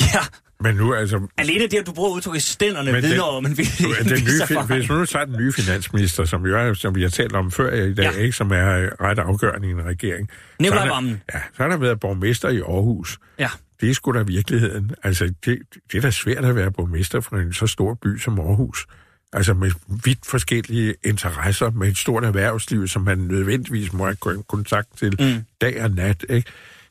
Ja, 0.00 0.20
men 0.60 0.74
nu, 0.74 0.94
altså... 0.94 1.28
Alene 1.36 1.66
det, 1.66 1.78
at 1.78 1.86
du 1.86 1.92
bruger 1.92 2.10
udtrykket 2.10 2.42
stænderne, 2.42 2.92
vidner 2.92 3.22
om 3.22 3.46
en 3.46 3.56
den 3.56 3.56
nye, 3.56 4.76
Hvis 4.76 4.88
nu 4.88 5.06
tager 5.06 5.24
den 5.24 5.36
nye 5.36 5.52
finansminister, 5.52 6.24
som, 6.24 6.46
jo 6.46 6.58
er, 6.58 6.74
som 6.74 6.94
vi 6.94 7.02
har 7.02 7.08
talt 7.08 7.32
om 7.32 7.50
før 7.50 7.72
i 7.74 7.94
dag, 7.94 8.04
ja. 8.04 8.10
ikke, 8.10 8.32
som 8.32 8.50
er 8.50 9.02
ret 9.02 9.18
afgørende 9.18 9.68
i 9.68 9.70
en 9.70 9.84
regering. 9.84 10.30
Nikolaj 10.60 10.88
Vammen. 10.88 11.22
Ja, 11.34 11.38
så 11.56 11.62
har 11.62 11.68
der 11.68 11.76
været 11.76 12.00
borgmester 12.00 12.48
i 12.48 12.60
Aarhus. 12.60 13.18
Ja. 13.38 13.48
Det 13.80 13.90
er 13.90 13.94
sgu 13.94 14.12
da 14.12 14.22
virkeligheden. 14.22 14.94
Altså, 15.02 15.24
det, 15.44 15.58
det 15.92 15.98
er 15.98 16.00
da 16.00 16.10
svært 16.10 16.44
at 16.44 16.56
være 16.56 16.70
borgmester 16.70 17.20
for 17.20 17.36
en 17.36 17.52
så 17.52 17.66
stor 17.66 17.94
by 17.94 18.18
som 18.18 18.40
Aarhus. 18.40 18.86
Altså 19.32 19.54
med 19.54 19.70
vidt 20.04 20.26
forskellige 20.26 20.94
interesser, 21.04 21.70
med 21.70 21.88
et 21.88 21.98
stort 21.98 22.24
erhvervsliv, 22.24 22.88
som 22.88 23.02
man 23.02 23.18
nødvendigvis 23.18 23.92
må 23.92 24.04
have 24.04 24.42
kontakt 24.48 24.88
til 24.98 25.16
mm. 25.20 25.44
dag 25.60 25.82
og 25.82 25.90
nat. 25.90 26.24
Ikke? 26.28 26.50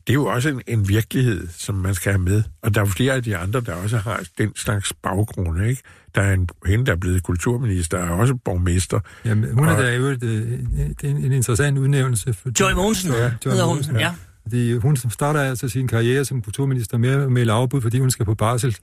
Det 0.09 0.13
er 0.13 0.19
jo 0.19 0.25
også 0.25 0.49
en, 0.49 0.61
en 0.67 0.87
virkelighed, 0.87 1.47
som 1.57 1.75
man 1.75 1.93
skal 1.93 2.11
have 2.11 2.21
med. 2.21 2.43
Og 2.61 2.75
der 2.75 2.81
er 2.81 2.85
flere 2.85 3.13
af 3.13 3.23
de 3.23 3.37
andre, 3.37 3.61
der 3.61 3.73
også 3.73 3.97
har 3.97 4.23
den 4.37 4.55
slags 4.55 4.93
baggrund, 4.93 5.63
ikke? 5.63 5.81
Der 6.15 6.21
er 6.21 6.33
en, 6.33 6.49
hende, 6.65 6.85
der 6.85 6.91
er 6.91 6.95
blevet 6.95 7.23
kulturminister, 7.23 7.97
er 7.97 8.09
også 8.09 8.35
borgmester. 8.35 8.99
Jamen, 9.25 9.53
hun 9.53 9.67
er 9.67 9.75
og, 9.75 9.83
da 9.83 9.95
jo 9.95 10.05
et, 10.05 10.23
et, 10.23 11.03
en, 11.03 11.17
en 11.17 11.31
interessant 11.31 11.77
udnævnelse. 11.77 12.33
For, 12.33 12.49
Joy 12.59 12.71
Mogensen 12.71 13.11
ja, 13.11 13.31
Joy 13.45 13.51
hedder 13.51 13.65
hun, 13.65 13.77
ja. 13.93 13.99
ja. 13.99 14.13
Fordi 14.41 14.73
hun 14.73 14.97
starter 14.97 15.41
altså 15.41 15.69
sin 15.69 15.87
karriere 15.87 16.25
som 16.25 16.41
kulturminister 16.41 16.97
med 16.97 17.09
at 17.09 17.31
melde 17.31 17.51
afbud, 17.51 17.81
fordi 17.81 17.99
hun 17.99 18.11
skal 18.11 18.25
på 18.25 18.35
barsel. 18.35 18.77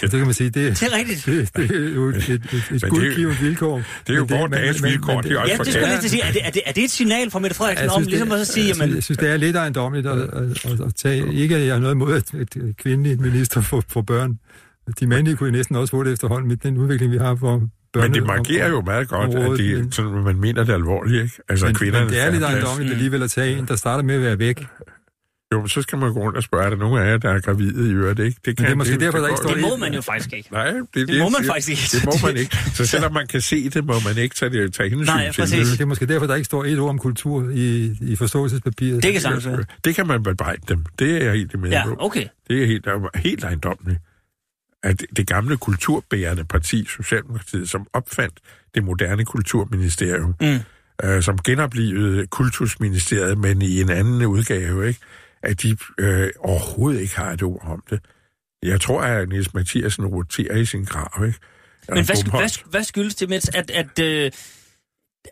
Det 0.00 0.10
kan 0.10 0.20
man 0.20 0.34
sige, 0.34 0.50
det, 0.50 0.80
det 0.80 0.82
er 0.82 0.96
rigtigt. 0.96 1.26
Det, 1.26 1.56
det 1.56 1.86
er 1.86 1.94
jo 1.94 2.08
et, 2.08 2.28
et, 2.28 2.42
et, 2.72 2.90
guldgivet 2.90 3.42
vilkår. 3.42 3.82
Det 4.06 4.12
er 4.12 4.16
jo 4.16 4.26
vores 4.30 4.52
dages 4.52 4.82
vilkår, 4.82 5.20
det 5.20 5.32
er 5.32 5.38
også 5.38 5.52
ja, 5.52 5.58
det 5.64 5.72
skulle 5.72 5.88
jeg 5.88 6.02
sige. 6.02 6.22
Er 6.22 6.32
det, 6.32 6.40
er, 6.46 6.50
det, 6.50 6.62
er 6.66 6.72
det 6.72 6.84
et 6.84 6.90
signal 6.90 7.30
fra 7.30 7.38
Mette 7.38 7.56
Frederiksen 7.56 7.90
om, 7.90 8.02
ligesom 8.02 8.32
at 8.32 8.46
sige, 8.46 8.66
jamen... 8.66 8.94
Jeg 8.94 9.02
synes, 9.02 9.18
det 9.18 9.30
er 9.30 9.36
lidt 9.36 9.56
ejendommeligt 9.56 10.06
at, 10.06 10.18
at, 10.18 10.72
at, 10.72 10.80
at 10.80 10.94
tage... 10.94 11.34
Ikke, 11.34 11.56
at 11.56 11.66
jeg 11.66 11.74
har 11.74 11.80
noget 11.80 11.94
imod, 11.94 12.14
at 12.14 12.34
et 12.34 12.76
kvindeligt 12.76 13.20
minister 13.20 13.60
får, 13.60 13.82
får 13.88 14.02
børn. 14.02 14.38
De 15.00 15.06
mandlige 15.06 15.36
kunne 15.36 15.50
næsten 15.50 15.76
også 15.76 15.90
få 15.90 16.04
det 16.04 16.12
efterhånden 16.12 16.48
med 16.48 16.56
den 16.56 16.76
udvikling, 16.78 17.12
vi 17.12 17.18
har 17.18 17.36
for. 17.36 17.62
Men 17.94 18.14
det 18.14 18.26
markerer 18.26 18.68
jo 18.68 18.80
meget 18.80 19.08
godt, 19.08 19.34
at 19.34 19.58
de, 19.58 19.88
sådan, 19.90 20.10
man 20.10 20.36
mener 20.36 20.64
det 20.64 20.72
alvorligt, 20.72 21.22
ikke? 21.22 21.34
Altså, 21.48 21.66
men, 21.66 21.74
men 21.80 22.08
det 22.08 22.22
er 22.22 22.30
lidt 22.30 22.42
ejendommeligt 22.42 22.92
alligevel 22.92 23.22
at 23.22 23.30
tage 23.30 23.58
en, 23.58 23.66
der 23.68 23.76
starter 23.76 24.04
med 24.04 24.14
at 24.14 24.22
være 24.22 24.38
væk. 24.38 24.66
Jo, 25.52 25.66
så 25.66 25.82
skal 25.82 25.98
man 25.98 26.12
gå 26.12 26.20
rundt 26.20 26.36
og 26.36 26.42
spørge, 26.42 26.64
er 26.64 26.70
der 26.70 26.76
nogen 26.76 27.02
af 27.02 27.10
jer, 27.10 27.16
der 27.16 27.30
er 27.30 27.40
gravide 27.40 27.90
i 27.90 27.92
øvrigt, 27.92 28.20
ikke? 28.20 28.40
Det, 28.44 28.56
kan, 28.56 28.66
det 28.66 28.72
er 28.72 28.76
måske 28.76 28.92
det, 28.92 29.00
derfor, 29.00 29.18
der 29.18 29.28
ikke 29.28 29.38
står 29.38 29.50
det. 29.54 29.60
må 29.62 29.76
man 29.76 29.94
jo 29.94 30.00
faktisk 30.00 30.32
ikke. 30.32 30.48
Nej, 30.52 30.66
det, 30.70 30.86
det, 30.94 31.08
det 31.08 31.18
må 31.18 31.28
man 31.28 31.44
faktisk 31.44 31.68
ikke. 31.68 31.82
Det 31.92 32.04
må 32.04 32.26
man 32.26 32.36
ikke. 32.42 32.56
Så 32.74 32.86
selvom 32.86 33.12
man 33.12 33.26
kan 33.26 33.40
se 33.40 33.70
det, 33.70 33.84
må 33.84 33.94
man 34.06 34.18
ikke 34.18 34.34
tage, 34.34 34.50
det, 34.50 34.74
tage 34.74 34.90
hensyn 34.90 35.06
Nej, 35.06 35.30
til 35.32 35.44
det. 35.50 35.66
Det 35.66 35.80
er 35.80 35.86
måske 35.86 36.06
derfor, 36.06 36.26
der 36.26 36.34
ikke 36.34 36.44
står 36.44 36.64
et 36.64 36.78
ord 36.78 36.90
om 36.90 36.98
kultur 36.98 37.50
i, 37.50 37.96
i 38.00 38.16
forståelsespapiret. 38.16 39.02
Det 39.02 39.12
kan 39.12 39.20
sagtens 39.20 39.46
være. 39.46 39.64
Det 39.84 39.94
kan 39.94 40.06
man 40.06 40.22
bebrejde 40.22 40.62
dem. 40.68 40.84
Det 40.98 41.10
er 41.16 41.24
jeg 41.24 41.32
helt 41.32 41.60
med 41.60 41.70
Ja, 41.70 41.82
okay. 41.98 42.26
Det 42.48 42.62
er 42.62 42.66
helt, 42.66 42.86
helt 43.14 43.44
ejendommeligt. 43.44 44.00
at 44.82 45.02
det 45.16 45.26
gamle 45.26 45.56
kulturbærende 45.56 46.44
parti, 46.44 46.84
Socialdemokratiet, 46.96 47.70
som 47.70 47.86
opfandt 47.92 48.34
det 48.74 48.84
moderne 48.84 49.24
kulturministerium, 49.24 50.34
mm. 50.40 50.58
øh, 51.04 51.22
som 51.22 51.38
genoplevede 51.38 52.26
kultusministeriet, 52.26 53.38
men 53.38 53.62
i 53.62 53.80
en 53.80 53.90
anden 53.90 54.26
udgave, 54.26 54.88
ikke? 54.88 55.00
At 55.42 55.62
de 55.62 55.76
øh, 55.98 56.30
overhovedet 56.38 57.00
ikke 57.00 57.16
har 57.16 57.32
et 57.32 57.42
ord 57.42 57.62
om 57.66 57.82
det. 57.90 58.00
Jeg 58.62 58.80
tror, 58.80 59.02
at 59.02 59.28
Niels 59.28 59.54
Mathiasen 59.54 60.06
roterer 60.06 60.56
i 60.56 60.64
sin 60.64 60.84
grav, 60.84 61.26
ikke? 61.26 61.38
Men 61.88 62.04
hvad, 62.04 62.30
hvad, 62.30 62.70
hvad 62.70 62.84
skyldes 62.84 63.14
det, 63.14 63.28
Mets, 63.28 63.48
at, 63.48 63.70
at 63.70 63.98
øh, 63.98 64.30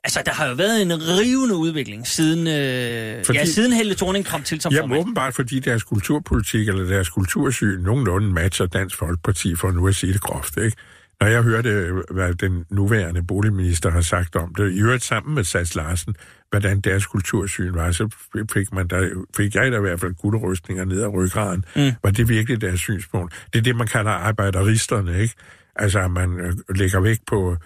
altså, 0.04 0.22
der 0.26 0.32
har 0.32 0.46
jo 0.46 0.54
været 0.54 0.82
en 0.82 0.92
rivende 0.92 1.56
udvikling 1.56 2.06
siden, 2.06 2.46
øh, 2.46 3.24
fordi, 3.24 3.38
ja, 3.38 3.44
siden 3.44 3.72
Helle 3.72 3.94
Thorning 3.94 4.26
kom 4.26 4.42
til 4.42 4.60
som 4.60 4.72
Jamen 4.72 4.82
formand. 4.82 5.00
åbenbart, 5.00 5.34
fordi 5.34 5.60
deres 5.60 5.82
kulturpolitik 5.82 6.68
eller 6.68 6.84
deres 6.84 7.08
kultursyn 7.08 7.80
nogenlunde 7.80 8.32
matcher 8.32 8.66
Dansk 8.66 8.96
Folkeparti, 8.96 9.56
for 9.56 9.70
nu 9.70 9.88
at 9.88 9.94
sige 9.94 10.12
det 10.12 10.20
groft, 10.20 10.56
ikke? 10.56 10.76
Når 11.20 11.26
jeg 11.26 11.42
hørte, 11.42 11.92
hvad 12.10 12.34
den 12.34 12.64
nuværende 12.70 13.22
boligminister 13.22 13.90
har 13.90 14.00
sagt 14.00 14.36
om 14.36 14.54
det, 14.54 14.72
i 14.72 14.80
øvrigt 14.80 15.04
sammen 15.04 15.34
med 15.34 15.44
Sats 15.44 15.74
Larsen, 15.74 16.14
hvordan 16.50 16.80
deres 16.80 17.06
kultursyn 17.06 17.74
var, 17.74 17.90
så 17.90 18.08
fik, 18.52 18.72
man 18.72 18.88
der, 18.88 19.24
fik 19.36 19.54
jeg 19.54 19.72
da 19.72 19.76
i 19.76 19.80
hvert 19.80 20.00
fald 20.00 20.14
gulderystninger 20.14 20.84
ned 20.84 21.02
ad 21.02 21.08
ryggraden. 21.08 21.64
Mm. 21.76 21.92
Var 22.02 22.10
det 22.10 22.28
virkelig 22.28 22.60
deres 22.60 22.80
synspunkt? 22.80 23.48
Det 23.52 23.58
er 23.58 23.62
det, 23.62 23.76
man 23.76 23.86
kalder 23.86 24.10
arbejderisterne, 24.10 25.18
ikke? 25.18 25.34
Altså, 25.76 26.00
at 26.00 26.10
man 26.10 26.40
øh, 26.40 26.52
lægger 26.74 27.00
vægt 27.00 27.26
på, 27.26 27.56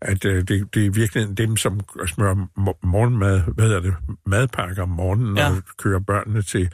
at 0.00 0.24
øh, 0.24 0.48
det, 0.48 0.74
det 0.74 0.86
er 0.86 0.90
virkelig 0.90 1.38
dem, 1.38 1.56
som 1.56 1.80
smører 2.06 2.34
morgenmad, 2.86 3.40
hvad 3.54 3.64
hedder 3.64 3.80
det, 3.80 3.94
madpakker 4.26 4.82
om 4.82 4.88
morgenen 4.88 5.36
ja. 5.36 5.50
og 5.50 5.62
kører 5.78 6.00
børnene 6.00 6.42
til, 6.42 6.70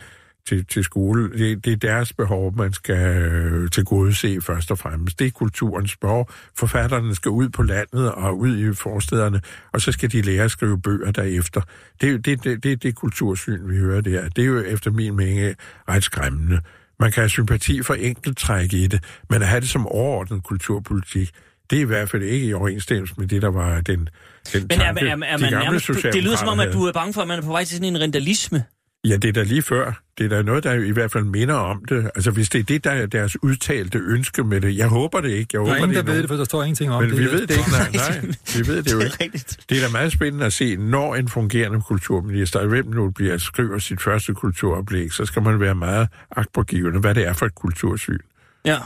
til, 0.48 0.66
til 0.66 0.84
skole. 0.84 1.38
Det, 1.38 1.64
det 1.64 1.72
er 1.72 1.76
deres 1.76 2.12
behov, 2.12 2.56
man 2.56 2.72
skal 2.72 3.16
øh, 3.16 3.70
til 3.70 3.84
gode 3.84 4.14
se 4.14 4.40
først 4.40 4.70
og 4.70 4.78
fremmest. 4.78 5.18
Det 5.18 5.26
er 5.26 5.30
kulturens 5.30 5.96
behov. 5.96 6.30
Forfatterne 6.58 7.14
skal 7.14 7.28
ud 7.30 7.48
på 7.48 7.62
landet 7.62 8.12
og 8.12 8.38
ud 8.38 8.58
i 8.58 8.74
forstederne, 8.74 9.40
og 9.72 9.80
så 9.80 9.92
skal 9.92 10.12
de 10.12 10.22
lære 10.22 10.44
at 10.44 10.50
skrive 10.50 10.80
bøger 10.80 11.10
derefter. 11.10 11.60
Det 12.00 12.08
er 12.08 12.18
det, 12.18 12.24
det, 12.24 12.44
det, 12.44 12.64
det, 12.64 12.82
det 12.82 12.94
kultursyn, 12.94 13.68
vi 13.68 13.76
hører 13.76 14.00
der. 14.00 14.28
Det 14.28 14.42
er 14.42 14.46
jo 14.46 14.60
efter 14.60 14.90
min 14.90 15.16
mening 15.16 15.56
ret 15.88 16.04
skræmmende. 16.04 16.60
Man 17.00 17.12
kan 17.12 17.20
have 17.20 17.28
sympati 17.28 17.82
for 17.82 17.94
enkelttræk 17.94 18.72
i 18.72 18.86
det, 18.86 19.04
men 19.30 19.42
at 19.42 19.48
have 19.48 19.60
det 19.60 19.68
som 19.68 19.86
overordnet 19.86 20.42
kulturpolitik, 20.42 21.30
det 21.70 21.76
er 21.76 21.80
i 21.80 21.84
hvert 21.84 22.10
fald 22.10 22.22
ikke 22.22 22.46
i 22.46 22.52
overensstemmelse 22.52 23.14
med 23.18 23.28
det, 23.28 23.42
der 23.42 23.50
var 23.50 23.80
den, 23.80 23.98
den 23.98 24.08
Men 24.52 24.80
er, 24.80 24.84
tanke, 24.84 25.00
er, 25.00 25.06
er, 25.06 25.10
er 25.10 25.38
man 25.38 25.52
nærmest, 25.52 25.88
det 25.88 26.22
lyder 26.24 26.36
som 26.36 26.48
om, 26.48 26.60
at 26.60 26.72
du 26.72 26.84
er 26.84 26.92
bange 26.92 27.12
for, 27.12 27.22
at 27.22 27.28
man 27.28 27.38
er 27.38 27.42
på 27.42 27.48
vej 27.48 27.64
til 27.64 27.76
sådan 27.76 27.96
en 27.96 28.00
rentalisme. 28.00 28.64
Ja, 29.08 29.16
det 29.16 29.28
er 29.28 29.32
da 29.32 29.42
lige 29.42 29.62
før. 29.62 29.92
Det 30.18 30.24
er 30.24 30.28
da 30.28 30.42
noget, 30.42 30.64
der 30.64 30.72
i 30.72 30.90
hvert 30.90 31.12
fald 31.12 31.24
minder 31.24 31.54
om 31.54 31.84
det. 31.88 32.10
Altså, 32.14 32.30
hvis 32.30 32.48
det 32.48 32.58
er 32.58 32.62
det, 32.64 32.84
der 32.84 32.90
er 32.90 33.06
deres 33.06 33.42
udtalte 33.42 33.98
ønske 33.98 34.44
med 34.44 34.60
det. 34.60 34.76
Jeg 34.76 34.88
håber 34.88 35.20
det 35.20 35.28
ikke. 35.30 35.48
Jeg 35.52 35.58
håber, 35.60 35.72
der 35.72 35.78
er 35.80 35.82
ingen, 35.84 35.96
det 35.96 36.06
der 36.06 36.12
ved 36.12 36.20
det, 36.22 36.28
for 36.28 36.36
der 36.36 36.44
står 36.44 36.62
ingenting 36.62 36.92
om 36.92 37.02
Men 37.02 37.10
det. 37.10 37.18
vi 37.18 37.24
ved 37.24 37.46
det 37.46 37.50
ikke. 37.56 37.70
Nej, 37.70 37.90
nej, 37.94 38.20
vi 38.56 38.66
ved 38.66 38.82
det 38.82 38.92
jo 38.92 39.00
ikke. 39.06 39.16
Rigtigt. 39.24 39.60
Det 39.70 39.78
er 39.78 39.86
da 39.86 39.92
meget 39.92 40.12
spændende 40.12 40.46
at 40.46 40.52
se, 40.52 40.76
når 40.76 41.14
en 41.14 41.28
fungerende 41.28 41.80
kulturminister, 41.82 42.66
hvem 42.66 42.86
nu 42.86 43.10
bliver 43.10 43.38
skriver 43.38 43.78
sit 43.78 44.02
første 44.02 44.34
kulturoplæg, 44.34 45.12
så 45.12 45.26
skal 45.26 45.42
man 45.42 45.60
være 45.60 45.74
meget 45.74 46.08
agtpågivende, 46.30 47.00
hvad 47.00 47.14
det 47.14 47.26
er 47.26 47.32
for 47.32 47.46
et 47.46 47.54
kultursyn. 47.54 48.18
Ja. 48.64 48.78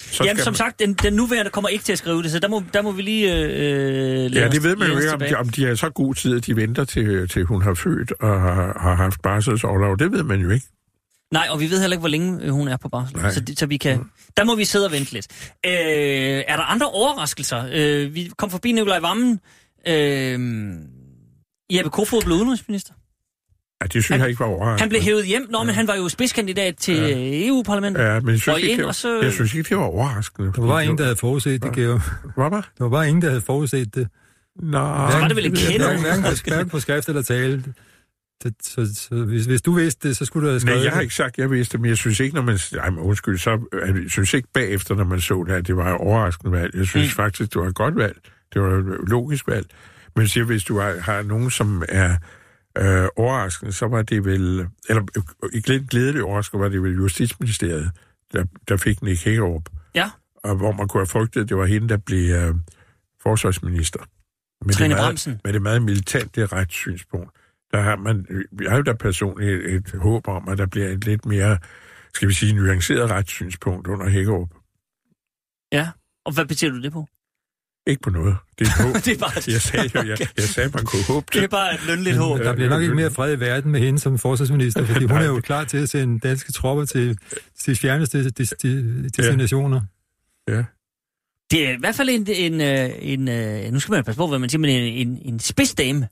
Så 0.00 0.24
Jamen, 0.24 0.42
som 0.42 0.50
man- 0.50 0.56
sagt, 0.56 0.78
den, 0.80 0.94
den 0.94 1.12
nuværende 1.12 1.50
kommer 1.50 1.68
ikke 1.68 1.84
til 1.84 1.92
at 1.92 1.98
skrive 1.98 2.22
det, 2.22 2.30
så 2.30 2.38
der 2.38 2.48
må, 2.48 2.62
der 2.72 2.82
må 2.82 2.92
vi 2.92 3.02
lige 3.02 3.34
øh, 3.34 4.30
læne 4.30 4.36
Ja, 4.40 4.48
det 4.48 4.62
ved 4.62 4.76
man 4.76 4.88
jo 4.90 4.98
ikke, 4.98 5.12
om 5.12 5.18
de, 5.20 5.34
om 5.36 5.48
de 5.48 5.64
har 5.64 5.74
så 5.74 5.90
god 5.90 6.14
tid, 6.14 6.36
at 6.36 6.46
de 6.46 6.56
venter 6.56 6.84
til, 6.84 7.28
til 7.28 7.44
hun 7.44 7.62
har 7.62 7.74
født 7.74 8.12
og 8.20 8.40
har, 8.40 8.78
har 8.80 8.94
haft 8.94 9.22
barselsårlov. 9.22 9.98
Det 9.98 10.12
ved 10.12 10.22
man 10.22 10.40
jo 10.40 10.50
ikke. 10.50 10.66
Nej, 11.32 11.46
og 11.50 11.60
vi 11.60 11.70
ved 11.70 11.80
heller 11.80 11.94
ikke, 11.94 12.00
hvor 12.00 12.08
længe 12.08 12.38
øh, 12.42 12.50
hun 12.50 12.68
er 12.68 12.76
på 12.76 12.88
barsel. 12.88 13.16
Nej. 13.16 13.30
Så, 13.32 13.42
så 13.58 13.66
vi 13.66 13.76
kan... 13.76 14.00
Der 14.36 14.44
må 14.44 14.54
vi 14.56 14.64
sidde 14.64 14.86
og 14.86 14.92
vente 14.92 15.12
lidt. 15.12 15.26
Øh, 15.66 15.72
er 16.48 16.56
der 16.56 16.62
andre 16.72 16.86
overraskelser? 16.90 17.64
Øh, 17.72 18.14
vi 18.14 18.30
kom 18.38 18.50
forbi 18.50 18.72
Nikolaj 18.72 18.98
Vammen. 18.98 19.40
Øh, 19.88 20.40
Jeppe 21.72 21.90
Kofod 21.90 22.22
blev 22.24 22.36
udenrigsminister. 22.36 22.92
Ja, 23.82 23.84
det 23.86 23.90
synes 23.92 24.08
Han- 24.08 24.20
jeg 24.20 24.28
ikke 24.28 24.40
var 24.40 24.46
overraskende. 24.46 24.80
Han 24.80 24.88
blev 24.88 25.00
hævet 25.02 25.26
hjem. 25.26 25.46
Nå, 25.50 25.62
men 25.64 25.74
han 25.74 25.86
var 25.86 25.94
jo 25.94 26.08
spidskandidat 26.08 26.76
til 26.76 26.96
ja. 26.96 27.46
EU-parlamentet. 27.48 28.02
Ja, 28.02 28.20
men 28.20 28.30
jeg 28.30 28.40
synes, 28.40 28.48
Og 28.54 28.60
ikke, 28.60 28.70
ind, 28.70 28.78
det 28.78 28.86
var, 28.86 28.92
så- 28.92 29.20
jeg 29.22 29.32
synes 29.32 29.54
ikke, 29.54 29.68
det 29.68 29.76
var 29.76 29.82
overraskende. 29.84 30.52
Der 30.56 30.62
var 30.62 30.80
ingen, 30.80 30.98
der 30.98 31.04
havde 31.04 31.16
forudset 31.16 31.62
det, 31.62 31.72
Georg. 31.72 32.00
Hvad 32.36 32.50
var? 32.50 32.68
Der 32.78 32.84
var 32.84 32.88
bare 32.88 33.08
ingen, 33.08 33.22
der 33.22 33.28
havde 33.28 33.40
forudset 33.40 33.94
det. 33.94 34.08
Nå, 34.62 34.78
var 34.78 35.28
det 35.28 35.36
vel 35.36 35.46
en 35.46 35.54
kende? 35.56 35.84
Hverken, 36.00 36.22
på, 36.22 36.30
hverken 36.46 36.68
på 36.68 36.80
skrift 36.80 37.08
eller 37.08 37.22
tale. 37.22 37.64
Så, 38.42 38.52
så, 38.62 38.88
så 38.94 39.14
hvis, 39.24 39.44
hvis 39.46 39.62
du 39.62 39.72
vidste 39.72 40.08
det, 40.08 40.16
så 40.16 40.24
skulle 40.24 40.46
du 40.46 40.50
have 40.50 40.60
skrevet 40.60 40.76
Nej, 40.76 40.84
jeg 40.84 40.92
har 40.92 40.98
det. 40.98 41.02
ikke 41.04 41.14
sagt, 41.14 41.38
jeg 41.38 41.50
vidste 41.50 41.72
det, 41.72 41.80
men 41.80 41.88
jeg 41.88 41.96
synes 41.96 42.20
ikke, 42.20 42.34
når 42.34 42.42
man... 42.42 42.58
Ej, 42.78 42.90
men 42.90 42.98
undskyld, 42.98 43.38
så... 43.38 43.50
Jeg 43.86 43.94
synes 44.10 44.34
ikke 44.34 44.48
bagefter, 44.54 44.94
når 44.94 45.04
man 45.04 45.20
så 45.20 45.44
det, 45.48 45.52
at 45.54 45.66
det 45.66 45.76
var 45.76 45.94
et 45.94 45.98
overraskende 46.00 46.52
valg. 46.52 46.74
Jeg 46.76 46.86
synes 46.86 47.06
mm. 47.06 47.16
faktisk, 47.16 47.54
det 47.54 47.60
var 47.62 47.68
et 47.68 47.74
godt 47.74 47.96
valg. 47.96 48.16
Det 48.54 48.62
var 48.62 48.68
et 48.78 49.08
logisk 49.08 49.46
valg. 49.48 49.66
Men 50.16 50.28
siger, 50.28 50.44
hvis 50.44 50.64
du 50.64 50.78
har, 50.78 50.94
har 51.00 51.22
nogen, 51.22 51.50
som 51.50 51.82
er 51.88 52.16
øh, 52.78 53.08
overraskende, 53.16 53.72
så 53.72 53.86
var 53.86 54.02
det 54.02 54.24
vel... 54.24 54.68
Eller 54.88 55.02
i 55.52 55.58
glæd- 55.60 55.86
glædelig 55.86 56.22
overraskende 56.22 56.62
var 56.62 56.68
det 56.68 56.82
vel 56.82 56.94
Justitsministeriet, 56.94 57.90
der, 58.32 58.44
der 58.68 58.76
fik 58.76 59.02
Nick 59.02 59.24
Hækkerup. 59.24 59.68
Ja, 59.94 60.10
Og 60.36 60.56
hvor 60.56 60.72
man 60.72 60.88
kunne 60.88 61.00
have 61.00 61.06
frygtet, 61.06 61.40
at 61.40 61.48
det 61.48 61.56
var 61.56 61.66
hende, 61.66 61.88
der 61.88 61.96
blev 61.96 62.34
øh, 62.34 62.54
forsvarsminister. 63.22 64.00
Med 64.64 64.74
Trine 64.74 64.88
det 64.88 64.96
meget, 64.96 65.06
Bramsen. 65.06 65.40
Med 65.44 65.52
det 65.52 65.62
meget 65.62 65.82
militante 65.82 66.46
retssynspunkt. 66.46 67.30
Der 67.72 67.80
har 67.80 67.96
man, 67.96 68.26
jeg 68.62 68.70
har 68.70 68.76
jo 68.76 68.82
da 68.82 68.92
personligt 68.92 69.64
et, 69.64 69.74
et 69.74 70.00
håb 70.00 70.28
om, 70.28 70.48
at 70.48 70.58
der 70.58 70.66
bliver 70.66 70.88
et 70.88 71.04
lidt 71.04 71.26
mere, 71.26 71.58
skal 72.14 72.28
vi 72.28 72.32
sige, 72.34 72.52
nuanceret 72.52 73.10
retssynspunkt 73.10 73.86
under 73.88 74.08
Hækkerup. 74.08 74.48
ja. 75.72 75.90
Og 76.24 76.34
hvad 76.34 76.44
betyder 76.46 76.70
du 76.70 76.82
det 76.82 76.92
på? 76.92 77.06
Ikke 77.90 78.02
på 78.02 78.10
noget. 78.10 78.36
Det 78.58 78.66
er 78.68 78.70
et 78.70 78.84
håb. 78.86 78.94
det 79.04 79.08
er 79.08 79.18
bare... 79.18 79.30
Jeg 79.46 79.60
sagde 79.60 79.90
jo, 79.94 80.02
jeg, 80.08 80.18
jeg 80.36 80.44
sagde, 80.44 80.70
man 80.74 80.84
kunne 80.84 81.04
håbe 81.04 81.26
Det 81.32 81.36
er 81.36 81.40
det. 81.40 81.50
bare 81.50 81.74
et 81.74 81.80
lønligt 81.86 82.16
håb. 82.16 82.38
Der 82.38 82.54
bliver 82.54 82.68
nok 82.70 82.82
ikke 82.82 82.94
mere 82.94 83.10
fred 83.10 83.36
i 83.36 83.40
verden 83.40 83.72
med 83.72 83.80
hende 83.80 83.98
som 83.98 84.18
forsvarsminister, 84.18 84.86
fordi 84.86 85.04
hun 85.04 85.16
er 85.18 85.24
jo 85.26 85.40
klar 85.40 85.64
til 85.64 85.78
at 85.78 85.88
sende 85.88 86.18
danske 86.28 86.52
tropper 86.52 86.84
til 86.84 87.18
de 87.66 87.76
fjerneste 87.76 88.30
des- 88.30 88.54
de- 88.62 89.08
destinationer. 89.16 89.80
Ja. 90.48 90.64
Det 91.50 91.68
er 91.68 91.72
i 91.72 91.76
hvert 91.80 91.94
fald 91.94 92.08
en, 92.08 92.26
en, 92.30 92.60
øh, 92.60 92.90
en, 92.98 93.28
en 93.28 93.72
nu 93.72 93.80
skal 93.80 93.92
man 93.92 94.04
passe 94.04 94.18
på, 94.18 94.26
hvad 94.26 94.38
man 94.38 94.48
siger, 94.50 94.60
men 94.60 94.70
en, 94.70 95.08
en, 95.08 95.18
en 95.24 95.40
spidsdame, 95.40 96.08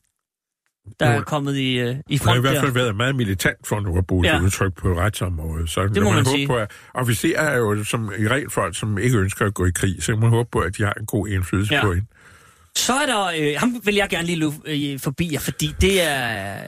der 1.00 1.12
Jo. 1.12 1.18
er 1.18 1.22
kommet 1.22 1.56
i, 1.56 1.78
øh, 1.78 1.86
i 1.86 2.18
Hun 2.18 2.18
har 2.18 2.24
front 2.24 2.38
i 2.38 2.40
hvert 2.40 2.60
fald 2.60 2.72
været 2.72 2.96
meget 2.96 3.16
militant 3.16 3.66
for 3.66 3.80
nu 3.80 3.98
at 3.98 4.06
bruge 4.06 4.26
Ja. 4.26 4.42
udtryk 4.42 4.74
på 4.76 4.98
retsområdet. 4.98 5.70
Så 5.70 5.86
det 5.86 6.02
må 6.02 6.10
man 6.10 6.14
håbe 6.14 6.28
sige. 6.30 6.46
På, 6.46 6.56
at 6.56 6.70
officerer 6.94 7.42
er 7.42 7.56
jo 7.56 7.84
som 7.84 8.12
i 8.18 8.28
regel 8.28 8.50
folk, 8.50 8.76
som 8.78 8.98
ikke 8.98 9.18
ønsker 9.18 9.46
at 9.46 9.54
gå 9.54 9.66
i 9.66 9.70
krig, 9.74 10.02
så 10.02 10.16
man 10.16 10.30
håbe 10.30 10.48
på, 10.52 10.58
at 10.60 10.76
de 10.76 10.82
har 10.82 10.92
en 10.92 11.06
god 11.06 11.28
indflydelse 11.28 11.74
Ja. 11.74 11.82
på 11.84 11.92
hende. 11.92 12.06
Så 12.76 12.92
er 12.92 13.06
der, 13.06 13.24
øh, 13.38 13.54
ham 13.58 13.80
vil 13.84 13.94
jeg 13.94 14.08
gerne 14.08 14.26
lige 14.26 14.38
løbe 14.38 14.54
øh, 14.66 15.00
forbi 15.00 15.32
jer, 15.32 15.40
fordi 15.40 15.74
det 15.80 16.02
er, 16.02 16.62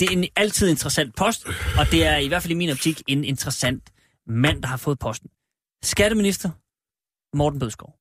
det 0.00 0.08
er 0.08 0.12
en 0.12 0.24
altid 0.36 0.68
interessant 0.68 1.16
post, 1.16 1.46
og 1.78 1.86
det 1.92 2.06
er 2.06 2.16
i 2.16 2.28
hvert 2.28 2.42
fald 2.42 2.50
i 2.50 2.54
min 2.54 2.70
optik 2.70 3.02
en 3.06 3.24
interessant 3.24 3.82
mand, 4.26 4.62
der 4.62 4.68
har 4.68 4.76
fået 4.76 4.98
posten. 4.98 5.28
Skatteminister 5.84 6.50
Morten 7.36 7.58
Bødskov. 7.60 7.94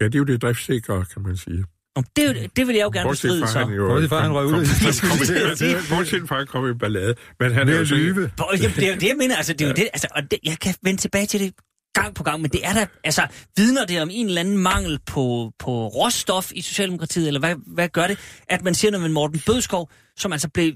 Ja, 0.00 0.04
det 0.06 0.14
er 0.14 0.18
jo 0.18 0.24
det 0.24 0.42
driftssikre, 0.42 1.04
kan 1.12 1.22
man 1.22 1.36
sige. 1.36 1.64
Og 1.96 2.04
det, 2.16 2.56
det 2.56 2.66
vil 2.66 2.76
jeg 2.76 2.84
jo 2.84 2.90
gerne 2.94 3.08
Bortset 3.08 3.28
bestride 3.28 3.48
så. 3.48 3.58
han 3.58 3.68
jo... 3.68 3.88
Bortset 3.88 4.08
fra, 4.08 4.20
han 4.20 4.32
røg 4.32 4.46
ud 4.46 4.52
Bortset 5.90 6.28
fra, 6.28 6.34
at 6.34 6.40
han 6.40 6.46
kom 6.46 6.70
i 6.70 6.74
ballade. 6.74 7.14
Men 7.40 7.52
han 7.52 7.68
er 7.68 7.78
jo 7.78 7.84
lyve. 7.84 8.30
Jamen, 8.62 8.76
det 8.76 8.84
er 8.84 8.88
jo 8.88 8.94
det, 8.94 9.08
jeg 9.08 9.16
mener. 9.16 9.36
Altså, 9.36 9.52
det 9.52 9.60
er 9.60 9.68
jo 9.68 9.74
det, 9.74 9.88
altså, 9.92 10.08
og 10.10 10.30
det, 10.30 10.38
jeg 10.44 10.58
kan 10.58 10.74
vende 10.82 11.00
tilbage 11.00 11.26
til 11.26 11.40
det 11.40 11.54
gang 11.94 12.14
på 12.14 12.22
gang, 12.22 12.40
men 12.42 12.50
det 12.50 12.66
er 12.66 12.72
da, 12.72 12.86
altså, 13.04 13.26
vidner 13.56 13.84
det 13.84 14.02
om 14.02 14.08
en 14.12 14.26
eller 14.26 14.40
anden 14.40 14.58
mangel 14.58 14.98
på, 15.06 15.52
på 15.58 15.88
råstof 15.88 16.52
i 16.54 16.62
Socialdemokratiet, 16.62 17.26
eller 17.26 17.40
hvad, 17.40 17.54
hvad 17.66 17.88
gør 17.88 18.06
det, 18.06 18.18
at 18.48 18.64
man 18.64 18.74
siger, 18.74 18.90
når 18.90 18.98
man 18.98 19.12
Morten 19.12 19.42
Bødskov, 19.46 19.90
som 20.16 20.32
altså 20.32 20.48
blev, 20.48 20.72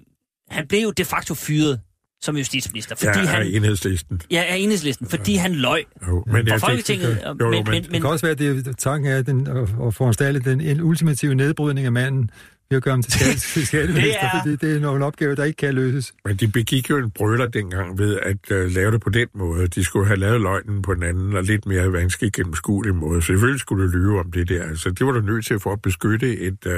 han 0.51 0.67
blev 0.69 0.81
jo 0.83 0.91
de 0.91 1.05
facto 1.05 1.35
fyret 1.35 1.81
som 2.23 2.37
justitsminister, 2.37 2.95
fordi 2.97 3.19
Ja, 3.19 3.25
han, 3.27 3.43
er 3.43 3.57
enhedslisten. 3.57 4.21
ja, 4.31 4.45
er 4.49 4.55
enhedslisten, 4.55 5.07
fordi 5.07 5.35
han 5.35 5.53
løg 5.55 5.85
Jo, 6.09 6.25
men 6.27 6.49
for 6.49 6.59
Folketinget, 6.59 7.19
Jo, 7.25 7.31
og- 7.31 7.37
jo, 7.41 7.51
men, 7.51 7.65
men, 7.65 7.65
men, 7.73 7.83
Det 7.83 8.01
kan 8.01 8.11
også 8.11 8.27
være, 8.27 8.33
at 8.33 8.39
det 8.39 8.67
er, 8.67 8.73
tanken 8.73 9.13
er 9.13 9.17
at 9.19 9.27
den, 9.27 9.47
at, 9.87 9.95
foranstalle 9.95 10.41
den 10.41 10.61
en 10.61 10.81
ultimative 10.81 11.35
nedbrydning 11.35 11.87
af 11.87 11.93
manden 11.93 12.31
ved 12.71 12.77
at 12.77 12.83
gøre 12.83 12.93
ham 12.93 13.03
til 13.03 13.13
skat- 13.21 13.37
til 13.41 13.67
skatteminister, 13.67 14.11
Det 14.21 14.29
er- 14.35 14.41
fordi 14.43 14.57
det 14.67 14.77
er 14.77 14.81
nogle 14.81 15.05
opgaver, 15.05 15.35
der 15.35 15.45
ikke 15.45 15.57
kan 15.57 15.75
løses. 15.75 16.13
men 16.25 16.37
de 16.37 16.49
begik 16.49 16.91
jo 16.91 16.97
en 16.99 17.11
brøler 17.11 17.47
dengang 17.47 17.99
ved 17.99 18.19
at 18.23 18.37
uh, 18.65 18.71
lave 18.75 18.91
det 18.93 19.01
på 19.01 19.11
den 19.11 19.29
måde. 19.35 19.67
De 19.67 19.85
skulle 19.85 20.07
have 20.07 20.19
lavet 20.19 20.41
løgnen 20.41 20.83
på 20.83 20.93
en 20.93 21.03
anden 21.03 21.37
og 21.37 21.43
lidt 21.45 21.67
mere 21.67 21.93
vanskelig 21.93 22.33
gennemskuelig 22.33 22.95
måde. 22.95 23.23
Så 23.23 23.27
selvfølgelig 23.27 23.61
skulle 23.61 23.85
du 23.93 23.99
lyve 23.99 24.21
om 24.21 24.33
det 24.33 24.49
der. 24.49 24.63
Altså, 24.63 24.91
det 24.91 25.07
var 25.07 25.13
du 25.13 25.21
nødt 25.21 25.47
til 25.47 25.59
for 25.61 25.73
at 25.73 25.83
beskytte 25.83 26.39
et, 26.39 26.67
uh, 26.67 26.73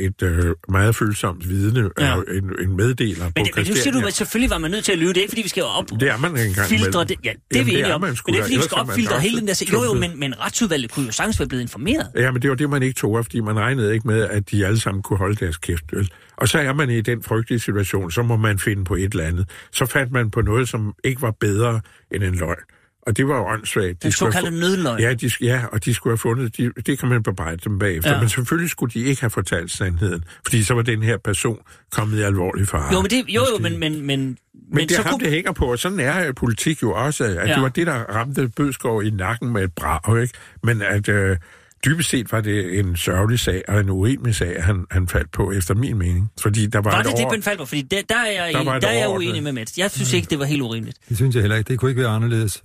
et 0.00 0.22
uh, 0.22 0.28
meget 0.68 0.96
følsomt 0.96 1.48
vidne, 1.48 1.90
Ja. 1.98 2.06
ja. 2.06 2.14
en, 2.28 2.52
en 2.60 2.76
meddeler 2.76 3.24
men, 3.24 3.32
på 3.32 3.40
men 3.56 3.66
nu 3.68 3.74
siger 3.74 3.92
du, 3.92 4.06
at 4.06 4.14
selvfølgelig 4.14 4.50
var 4.50 4.58
man 4.58 4.70
nødt 4.70 4.84
til 4.84 4.92
at 4.92 4.98
lyve. 4.98 5.12
Det 5.12 5.24
er 5.24 5.28
fordi 5.28 5.42
vi 5.42 5.48
skal 5.48 5.62
op 5.62 5.90
Det 6.00 6.02
er 6.02 6.16
man 6.16 6.36
engang 6.36 6.68
filtre 6.68 7.04
det. 7.04 7.16
Ja, 7.24 7.32
det 7.32 7.56
Jamen, 7.56 7.66
vi 7.66 7.72
det 7.76 7.80
er 7.80 7.94
om. 7.94 8.00
Men 8.00 8.10
det 8.10 8.38
er 8.38 8.42
fordi 8.42 8.56
vi 8.56 8.62
skal 8.62 8.78
opfiltre 8.78 9.20
hele 9.20 9.40
den 9.40 9.46
der... 9.48 9.64
Jo, 9.72 9.78
jo, 9.78 9.88
tumpet. 9.88 10.10
men, 10.10 10.20
men 10.20 10.40
retsudvalget 10.40 10.90
kunne 10.90 11.06
jo 11.06 11.12
sagtens 11.12 11.40
være 11.40 11.48
blevet 11.48 11.62
informeret. 11.62 12.06
Ja, 12.16 12.30
men 12.30 12.42
det 12.42 12.50
var 12.50 12.56
det, 12.56 12.70
man 12.70 12.82
ikke 12.82 12.94
tog, 13.00 13.24
fordi 13.24 13.40
man 13.40 13.58
regnede 13.58 13.94
ikke 13.94 14.08
med, 14.08 14.22
at 14.22 14.50
de 14.50 14.66
alle 14.66 14.80
sammen 14.80 15.02
kunne 15.02 15.18
holde 15.18 15.36
deres 15.36 15.56
kæft. 15.56 15.84
Vel? 15.92 16.10
Og 16.36 16.48
så 16.48 16.58
er 16.58 16.72
man 16.72 16.90
i 16.90 17.00
den 17.00 17.22
frygtelige 17.22 17.60
situation, 17.60 18.10
så 18.10 18.22
må 18.22 18.36
man 18.36 18.58
finde 18.58 18.84
på 18.84 18.94
et 18.94 19.12
eller 19.12 19.24
andet. 19.24 19.48
Så 19.72 19.86
fandt 19.86 20.12
man 20.12 20.30
på 20.30 20.40
noget, 20.40 20.68
som 20.68 20.94
ikke 21.04 21.22
var 21.22 21.30
bedre 21.40 21.80
end 22.14 22.24
en 22.24 22.34
løgn. 22.34 22.58
Og 23.06 23.16
det 23.16 23.28
var 23.28 23.36
jo 23.36 23.46
åndssvagt. 23.46 24.02
Den 24.02 24.12
skulle 24.12 24.32
have 24.32 24.42
såkaldte 24.42 24.60
nødløgn. 24.60 25.00
Ja, 25.00 25.14
de, 25.14 25.30
ja, 25.40 25.64
og 25.72 25.84
de 25.84 25.94
skulle 25.94 26.12
have 26.12 26.18
fundet, 26.18 26.56
de, 26.56 26.70
det 26.86 26.98
kan 26.98 27.08
man 27.08 27.22
bebrejde 27.22 27.56
dem 27.64 27.78
bagefter. 27.78 28.12
Ja. 28.12 28.20
Men 28.20 28.28
selvfølgelig 28.28 28.70
skulle 28.70 28.92
de 28.94 29.04
ikke 29.04 29.20
have 29.20 29.30
fortalt 29.30 29.70
sandheden, 29.70 30.24
fordi 30.44 30.62
så 30.62 30.74
var 30.74 30.82
den 30.82 31.02
her 31.02 31.16
person 31.16 31.58
kommet 31.92 32.18
i 32.18 32.22
alvorlig 32.22 32.68
fare. 32.68 32.92
Jo, 32.92 33.00
men 33.00 33.10
det, 33.10 33.24
jo, 33.28 33.40
jo, 33.52 33.62
men, 33.62 33.78
men, 33.78 33.92
men, 33.92 34.06
Men, 34.06 34.36
men 34.72 34.88
det 34.88 34.96
så 34.96 35.02
er 35.02 35.04
ham, 35.04 35.12
kunne, 35.12 35.24
det 35.24 35.32
hænger 35.32 35.52
på, 35.52 35.64
og 35.64 35.78
sådan 35.78 36.00
er 36.00 36.28
øh, 36.28 36.34
politik 36.34 36.82
jo 36.82 36.92
også, 36.92 37.24
at 37.24 37.48
ja. 37.48 37.54
det 37.54 37.62
var 37.62 37.68
det, 37.68 37.86
der 37.86 37.94
ramte 37.94 38.48
Bødskov 38.56 39.04
i 39.04 39.10
nakken 39.10 39.52
med 39.52 39.64
et 39.64 39.72
brag, 39.72 40.22
ikke? 40.22 40.34
Men 40.62 40.82
at 40.82 41.08
øh, 41.08 41.36
dybest 41.84 42.08
set 42.10 42.32
var 42.32 42.40
det 42.40 42.78
en 42.78 42.96
sørgelig 42.96 43.40
sag, 43.40 43.62
og 43.68 43.80
en 43.80 43.90
urimelig 43.90 44.34
sag, 44.34 44.62
han, 44.64 44.84
han 44.90 45.08
faldt 45.08 45.32
på, 45.32 45.52
efter 45.52 45.74
min 45.74 45.98
mening. 45.98 46.30
Fordi 46.42 46.66
der 46.66 46.80
var, 46.80 46.90
var 46.90 46.98
et 47.00 47.06
det 47.06 47.16
det. 47.16 47.26
Ben 47.30 47.42
Falber? 47.42 47.64
Fordi 47.64 47.82
der, 47.82 47.96
der 48.08 48.14
er 48.16 48.44
jeg, 48.46 48.54
Der 48.54 48.62
der 48.64 48.78
der 48.80 48.88
er 48.88 48.92
jeg 48.98 49.08
uenig 49.08 49.42
med 49.42 49.52
Mets. 49.52 49.78
Jeg 49.78 49.90
synes 49.90 50.12
ikke, 50.12 50.26
det 50.30 50.38
var 50.38 50.44
helt 50.44 50.62
urimeligt. 50.62 50.98
Det 51.08 51.16
synes 51.16 51.34
jeg 51.34 51.42
heller 51.42 51.56
ikke. 51.56 51.68
Det 51.68 51.78
kunne 51.78 51.90
ikke 51.90 52.02
være 52.02 52.10
anderledes. 52.10 52.62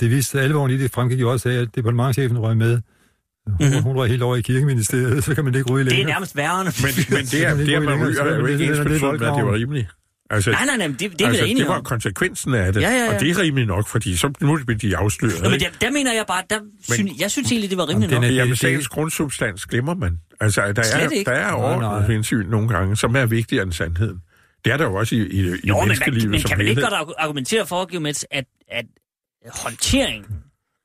Det 0.00 0.10
viste 0.10 0.40
alvoren 0.40 0.70
i 0.70 0.76
det, 0.78 0.90
fremgik 0.90 1.20
jo 1.20 1.32
også 1.32 1.48
af, 1.48 1.52
at 1.54 1.68
departementchefen 1.74 2.38
røg 2.38 2.56
med. 2.56 2.70
Hun, 2.74 2.80
Mhm. 3.60 3.66
mm-hmm. 3.68 3.82
hun 3.82 3.96
røg 3.96 4.10
helt 4.10 4.22
over 4.22 4.36
i 4.36 4.40
kirkeministeriet, 4.40 5.24
så 5.24 5.34
kan 5.34 5.44
man 5.44 5.54
ikke 5.54 5.72
ryge 5.72 5.84
Det 5.84 5.92
længere. 5.92 6.10
er 6.10 6.14
nærmest 6.14 6.36
værre. 6.36 6.64
Men, 6.64 6.72
men 7.10 7.24
det, 7.24 7.46
er, 7.46 7.54
det, 7.56 7.66
går 7.74 7.80
man 7.80 8.08
ryger, 8.08 8.22
er 8.22 8.38
jo 8.38 8.46
ikke 8.46 8.64
er 8.64 8.68
det- 8.68 8.80
ens 8.80 9.00
det 9.00 9.02
er 9.02 9.12
med, 9.12 9.26
at 9.28 9.34
det 9.36 9.44
var 9.46 9.54
rimeligt. 9.54 9.88
Altså, 10.30 10.50
Nej, 10.50 10.64
nej, 10.66 10.76
nej, 10.76 10.86
det, 10.86 10.98
det 11.00 11.04
er 11.04 11.16
vi 11.18 11.24
altså, 11.24 11.44
enige 11.44 11.58
det 11.58 11.68
var 11.68 11.74
om. 11.78 11.84
konsekvensen 11.84 12.54
af 12.54 12.72
det, 12.72 12.80
Ja, 12.82 12.88
ja, 12.90 12.96
ja. 13.04 13.14
og 13.14 13.20
det 13.20 13.30
er 13.30 13.38
rimeligt 13.38 13.68
nok, 13.68 13.88
fordi 13.88 14.16
så 14.16 14.32
nu 14.40 14.58
bliver 14.66 14.78
de 14.78 14.96
afsløret. 14.96 15.42
Nå, 15.42 15.48
men 15.50 15.60
der, 15.60 15.66
der 15.80 15.90
mener 15.90 16.12
jeg 16.12 16.24
bare, 16.28 16.42
der 16.50 16.58
synes, 16.92 17.20
jeg 17.20 17.30
synes 17.30 17.52
egentlig, 17.52 17.70
det 17.70 17.78
var 17.78 17.88
rimeligt 17.88 18.12
Jamen, 18.12 18.22
nok. 18.22 18.28
den 18.28 18.32
er- 18.32 18.36
Jamen, 18.40 18.50
det- 18.50 18.58
sagens 18.58 18.88
grundsubstans 18.88 19.66
glemmer 19.66 19.94
man. 19.94 20.18
Altså, 20.40 20.72
der 20.72 20.82
Slet 20.82 21.04
er, 21.04 21.08
ikke. 21.10 21.30
der 21.30 21.36
er 21.36 21.52
overordnet 21.52 22.08
hensyn 22.14 22.46
nogle 22.46 22.68
gange, 22.68 22.96
som 22.96 23.16
er 23.16 23.26
vigtigere 23.26 23.62
end 23.62 23.72
sandheden. 23.72 24.18
Det 24.64 24.72
er 24.72 24.76
der 24.76 24.84
jo 24.84 24.94
også 24.94 25.14
i, 25.14 25.18
i, 25.18 25.22
i 25.22 25.42
Jo, 25.42 25.48
men, 25.48 25.64
man, 25.66 25.88
menneskelivet 25.88 26.30
men 26.30 26.40
som 26.40 26.48
kan 26.48 26.58
man 26.58 26.66
ikke 26.66 26.80
godt 26.82 26.94
argu- 26.94 27.14
argumentere 27.18 27.66
for, 27.66 27.90
Geomets, 27.90 28.26
at, 28.30 28.44
at 28.68 28.84
håndteringen 29.54 30.24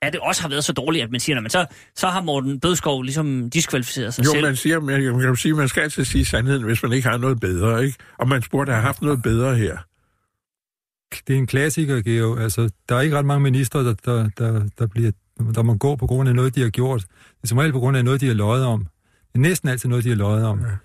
af 0.01 0.11
det 0.11 0.21
også 0.21 0.41
har 0.41 0.49
været 0.49 0.63
så 0.63 0.73
dårligt, 0.73 1.03
at 1.03 1.11
man 1.11 1.19
siger, 1.19 1.41
at 1.41 1.51
så, 1.51 1.65
så 1.95 2.07
har 2.07 2.21
Morten 2.21 2.59
Bødskov 2.59 3.01
ligesom 3.03 3.49
diskvalificeret 3.49 4.13
sig 4.13 4.25
Jo, 4.25 4.31
selv. 4.31 4.43
man 4.45 4.55
siger, 4.55 4.79
man, 4.79 5.03
man 5.03 5.19
kan 5.19 5.29
jo 5.29 5.35
sige, 5.35 5.53
man 5.53 5.67
skal 5.67 5.81
altid 5.83 6.05
sige 6.05 6.25
sandheden, 6.25 6.63
hvis 6.63 6.83
man 6.83 6.91
ikke 6.93 7.09
har 7.09 7.17
noget 7.17 7.39
bedre, 7.39 7.85
ikke? 7.85 7.97
Og 8.17 8.27
man 8.27 8.43
burde 8.51 8.71
have 8.71 8.81
haft 8.81 9.01
noget 9.01 9.21
bedre 9.23 9.55
her. 9.55 9.77
det 11.27 11.33
er 11.33 11.37
en 11.37 11.47
klassiker, 11.47 12.01
Geo. 12.01 12.35
Altså, 12.35 12.69
der 12.89 12.95
er 12.95 13.01
ikke 13.01 13.17
ret 13.17 13.25
mange 13.25 13.43
ministre, 13.43 13.79
der, 13.83 13.93
der, 14.05 14.29
der, 14.37 14.67
der, 14.79 14.87
bliver, 14.87 15.11
der 15.55 15.61
må 15.63 15.73
gå 15.77 15.95
på 15.95 16.07
grund 16.07 16.29
af 16.29 16.35
noget, 16.35 16.55
de 16.55 16.61
har 16.61 16.69
gjort. 16.69 17.01
Det 17.01 17.43
er 17.43 17.47
som 17.47 17.57
regel 17.57 17.71
på 17.73 17.79
grund 17.79 17.97
af 17.97 18.05
noget, 18.05 18.21
de 18.21 18.27
har 18.27 18.33
løjet 18.33 18.65
om. 18.65 18.79
Det 18.79 19.35
er 19.35 19.39
næsten 19.39 19.69
altid 19.69 19.89
noget, 19.89 20.03
de 20.03 20.09
har 20.09 20.15
løjet 20.15 20.45
om. 20.45 20.57
Det 20.59 20.67
er 20.67 20.77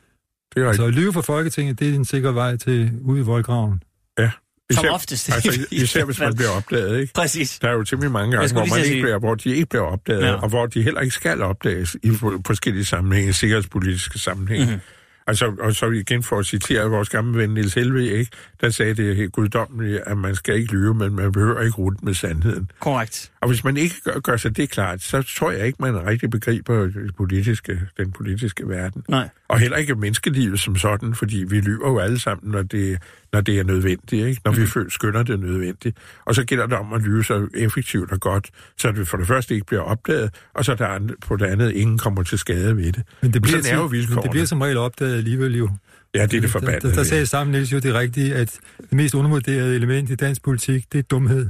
Så 0.54 0.68
rigtigt. 0.70 0.88
at 0.88 0.94
lyve 0.94 1.12
for 1.12 1.20
Folketinget, 1.22 1.78
det 1.78 1.90
er 1.90 1.94
en 1.94 2.04
sikker 2.04 2.32
vej 2.32 2.56
til 2.56 2.92
ud 3.02 3.18
i 3.18 3.22
voldgraven. 3.22 3.82
Som 4.18 4.28
Især, 4.70 4.90
oftest. 4.90 5.32
altså, 5.32 5.66
især 5.70 6.04
hvis 6.04 6.18
man 6.20 6.34
bliver 6.36 6.50
opdaget, 6.50 7.00
ikke? 7.00 7.12
Præcis. 7.12 7.58
Der 7.58 7.68
er 7.68 7.72
jo 7.72 7.84
temmelig 7.84 8.12
mange 8.12 8.36
gange, 8.36 8.52
hvor, 8.52 8.64
man 8.66 8.78
ikke 8.78 8.88
sige- 8.88 9.02
bliver, 9.02 9.18
hvor 9.18 9.34
de 9.34 9.50
ikke 9.54 9.66
bliver 9.66 9.84
opdaget, 9.84 10.22
Ja. 10.26 10.32
og 10.34 10.48
hvor 10.48 10.66
de 10.66 10.82
heller 10.82 11.00
ikke 11.00 11.14
skal 11.14 11.42
opdages 11.42 11.96
i 12.02 12.10
for- 12.10 12.40
forskellige 12.46 12.84
sammenhænge, 12.84 13.32
sikkerhedspolitiske 13.32 14.18
sammenhænge. 14.18 14.64
Mhm. 14.64 14.72
Mm-hmm. 14.74 14.86
Altså, 15.26 15.52
og 15.60 15.74
så 15.74 15.90
igen 15.90 16.22
for 16.22 16.38
at 16.38 16.46
citere 16.46 16.90
vores 16.90 17.08
gamle 17.08 17.38
ven 17.38 17.50
Niels 17.50 17.74
Helve, 17.74 18.06
ikke? 18.06 18.30
der 18.60 18.70
sagde 18.70 18.94
det 18.94 19.16
helt 19.16 19.32
guddommeligt, 19.32 20.02
at 20.06 20.18
man 20.18 20.34
skal 20.34 20.56
ikke 20.56 20.72
lyve, 20.72 20.94
men 20.94 21.16
man 21.16 21.32
behøver 21.32 21.60
ikke 21.60 21.76
rute 21.76 21.96
med 22.02 22.14
sandheden. 22.14 22.70
Korrekt. 22.80 23.32
Og 23.40 23.48
hvis 23.48 23.64
man 23.64 23.76
ikke 23.76 23.94
gør, 24.04 24.20
gør 24.20 24.36
sig 24.36 24.56
det 24.56 24.70
klart, 24.70 25.02
så 25.02 25.22
tror 25.22 25.50
jeg 25.50 25.66
ikke, 25.66 25.76
man 25.80 26.06
rigtig 26.06 26.30
begriber 26.30 26.74
det 26.74 27.16
politiske, 27.16 27.80
den 27.96 28.12
politiske 28.12 28.68
verden. 28.68 29.04
Nej. 29.08 29.28
Og 29.48 29.58
heller 29.58 29.76
ikke 29.76 29.94
menneskelivet 29.94 30.60
som 30.60 30.76
sådan, 30.76 31.14
fordi 31.14 31.44
vi 31.48 31.60
lyver 31.60 31.88
jo 31.88 31.98
alle 31.98 32.20
sammen, 32.20 32.52
når 32.52 32.62
det, 32.62 32.98
når 33.32 33.40
det 33.40 33.58
er 33.58 33.64
nødvendigt, 33.64 34.26
ikke? 34.26 34.40
når 34.44 34.52
mm. 34.52 34.58
vi 34.58 34.66
føler, 34.66 34.90
skønner 34.90 35.22
det 35.22 35.32
er 35.32 35.36
nødvendigt. 35.36 35.96
Og 36.24 36.34
så 36.34 36.44
gælder 36.44 36.66
det 36.66 36.78
om 36.78 36.92
at 36.92 37.02
lyve 37.02 37.24
så 37.24 37.48
effektivt 37.54 38.12
og 38.12 38.20
godt, 38.20 38.50
så 38.78 38.92
det 38.92 39.08
for 39.08 39.16
det 39.16 39.26
første 39.26 39.54
ikke 39.54 39.66
bliver 39.66 39.82
opdaget, 39.82 40.34
og 40.54 40.64
så 40.64 40.74
der 40.74 41.14
på 41.26 41.36
det 41.36 41.46
andet 41.46 41.72
ingen 41.72 41.98
kommer 41.98 42.22
til 42.22 42.38
skade 42.38 42.76
ved 42.76 42.92
det. 42.92 43.02
Men 43.22 43.32
det 43.32 43.42
bliver, 43.42 43.62
Sådan 43.62 43.78
er 43.78 43.82
jo 43.82 43.88
men 43.88 44.22
det 44.22 44.30
bliver 44.30 44.46
som 44.46 44.60
regel 44.60 44.76
opdaget 44.76 45.09
alligevel 45.16 45.56
jo. 45.56 45.70
Ja, 46.14 46.18
det 46.18 46.24
er 46.24 46.26
det 46.26 46.42
Der, 46.42 46.48
forbandede. 46.48 46.80
der, 46.80 46.88
der 46.88 46.96
ved. 46.96 47.04
sagde 47.04 47.26
sammen 47.26 47.52
Niels 47.52 47.72
jo 47.72 47.78
det 47.78 47.94
rigtige, 47.94 48.34
at 48.34 48.58
det 48.80 48.92
mest 48.92 49.14
undervurderede 49.14 49.74
element 49.76 50.10
i 50.10 50.14
dansk 50.14 50.42
politik, 50.42 50.92
det 50.92 50.98
er 50.98 51.02
dumhed. 51.02 51.48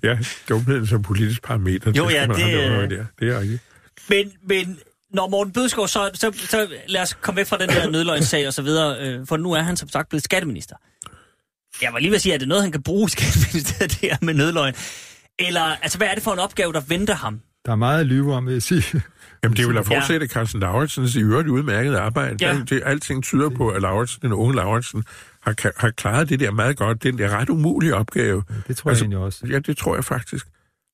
Ja, 0.03 0.17
dumheden 0.49 0.87
som 0.87 1.01
politisk 1.01 1.43
parameter. 1.43 1.91
Jo, 1.97 2.09
ja, 2.09 2.27
det, 2.27 2.53
øh, 2.53 2.89
der. 2.89 3.05
Det 3.19 3.29
er 3.29 3.39
rigtigt. 3.39 3.61
Men, 4.09 4.31
men 4.47 4.79
når 5.13 5.27
Morten 5.29 5.53
Bødskov, 5.53 5.87
så, 5.87 6.09
så, 6.13 6.31
så 6.49 6.67
lad 6.87 7.01
os 7.01 7.13
komme 7.21 7.37
væk 7.37 7.47
fra 7.47 7.57
den 7.57 7.69
der 7.69 7.89
nødløgnssag 7.89 8.47
og 8.47 8.53
så 8.53 8.61
videre, 8.61 8.99
øh, 9.07 9.27
for 9.27 9.37
nu 9.37 9.51
er 9.51 9.61
han 9.61 9.77
som 9.77 9.89
sagt 9.89 10.09
blevet 10.09 10.23
skatteminister. 10.23 10.75
Jeg 11.81 11.93
var 11.93 11.99
lige 11.99 12.09
ved 12.09 12.15
at 12.15 12.21
sige, 12.21 12.33
at 12.33 12.39
det 12.39 12.45
er 12.45 12.49
noget, 12.49 12.63
han 12.63 12.71
kan 12.71 12.83
bruge 12.83 13.05
i 13.07 13.09
skatteministeriet, 13.17 13.91
det 13.91 13.99
her 14.09 14.17
med 14.21 14.33
nødløgn. 14.33 14.73
Eller, 15.39 15.61
altså, 15.61 15.97
hvad 15.97 16.07
er 16.07 16.13
det 16.13 16.23
for 16.23 16.33
en 16.33 16.39
opgave, 16.39 16.73
der 16.73 16.81
venter 16.81 17.15
ham? 17.15 17.41
Der 17.65 17.71
er 17.71 17.75
meget 17.75 17.99
at 17.99 18.05
lyve 18.05 18.33
om, 18.33 18.45
vil 18.45 18.53
jeg 18.53 18.63
sige. 18.63 18.83
Jamen, 19.43 19.57
det 19.57 19.67
vil 19.67 19.75
da 19.75 19.81
fortsætte 19.81 20.25
ja. 20.25 20.27
Carsten 20.33 20.59
Lauritsens 20.59 21.15
i 21.15 21.21
øvrigt 21.21 21.47
udmærket 21.47 21.95
arbejde. 21.95 22.45
Ja. 22.47 22.59
Det, 22.69 22.81
alting 22.85 23.23
tyder 23.23 23.49
på, 23.49 23.69
at 23.69 23.81
Lauritsen, 23.81 24.21
den 24.21 24.33
unge 24.33 24.55
Lauritsen, 24.55 25.03
har, 25.41 25.55
har 25.81 25.89
klaret 25.89 26.29
det 26.29 26.39
der 26.39 26.51
meget 26.51 26.77
godt. 26.77 27.03
Den 27.03 27.17
der 27.17 27.29
ret 27.29 27.49
umulige 27.49 27.95
opgave. 27.95 28.43
Det 28.67 28.77
tror 28.77 28.89
jeg 28.89 28.91
Altså, 28.91 29.03
egentlig 29.03 29.17
også. 29.19 29.47
Ja, 29.49 29.59
det 29.59 29.77
tror 29.77 29.95
jeg 29.95 30.05
faktisk. 30.05 30.47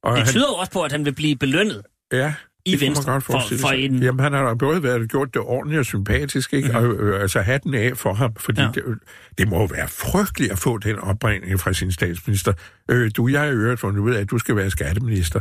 Og 0.03 0.17
Det 0.17 0.27
tyder 0.27 0.45
jo 0.49 0.53
også 0.55 0.71
på, 0.71 0.81
at 0.81 0.91
han 0.91 1.05
vil 1.05 1.13
blive 1.15 1.35
belønnet. 1.35 1.81
Ja, 2.13 2.33
I 2.65 2.71
det 2.71 2.81
Venstre 2.81 3.11
godt 3.11 3.23
for- 3.23 3.41
for 3.61 3.67
en- 3.69 4.03
Jamen, 4.03 4.19
han 4.19 4.33
har 4.33 4.47
da 4.47 4.53
både 4.53 4.83
været 4.83 5.09
gjort 5.09 5.33
det 5.33 5.41
ordentligt 5.41 5.79
og 5.79 5.85
sympatisk, 5.85 6.53
ikke? 6.53 6.67
Mm-hmm. 6.69 6.85
Og 6.89 6.95
øh, 6.95 7.21
altså 7.21 7.41
hatten 7.41 7.73
af 7.73 7.97
for 7.97 8.13
ham, 8.13 8.35
fordi 8.35 8.61
Ja. 8.61 8.69
det, 8.73 8.83
det 9.37 9.47
må 9.49 9.67
være 9.67 9.87
frygteligt 9.87 10.51
at 10.51 10.59
få 10.59 10.77
den 10.77 10.99
opringning 10.99 11.59
fra 11.59 11.73
sin 11.73 11.91
statsminister. 11.91 12.53
Øh, 12.91 13.11
du, 13.17 13.27
jeg 13.27 13.39
har 13.41 13.47
i 13.47 13.51
øvrigt 13.51 13.79
fundet 13.79 13.99
ud 13.99 14.13
af, 14.13 14.21
at 14.21 14.31
du 14.31 14.37
skal 14.37 14.55
være 14.55 14.69
skatteminister. 14.69 15.39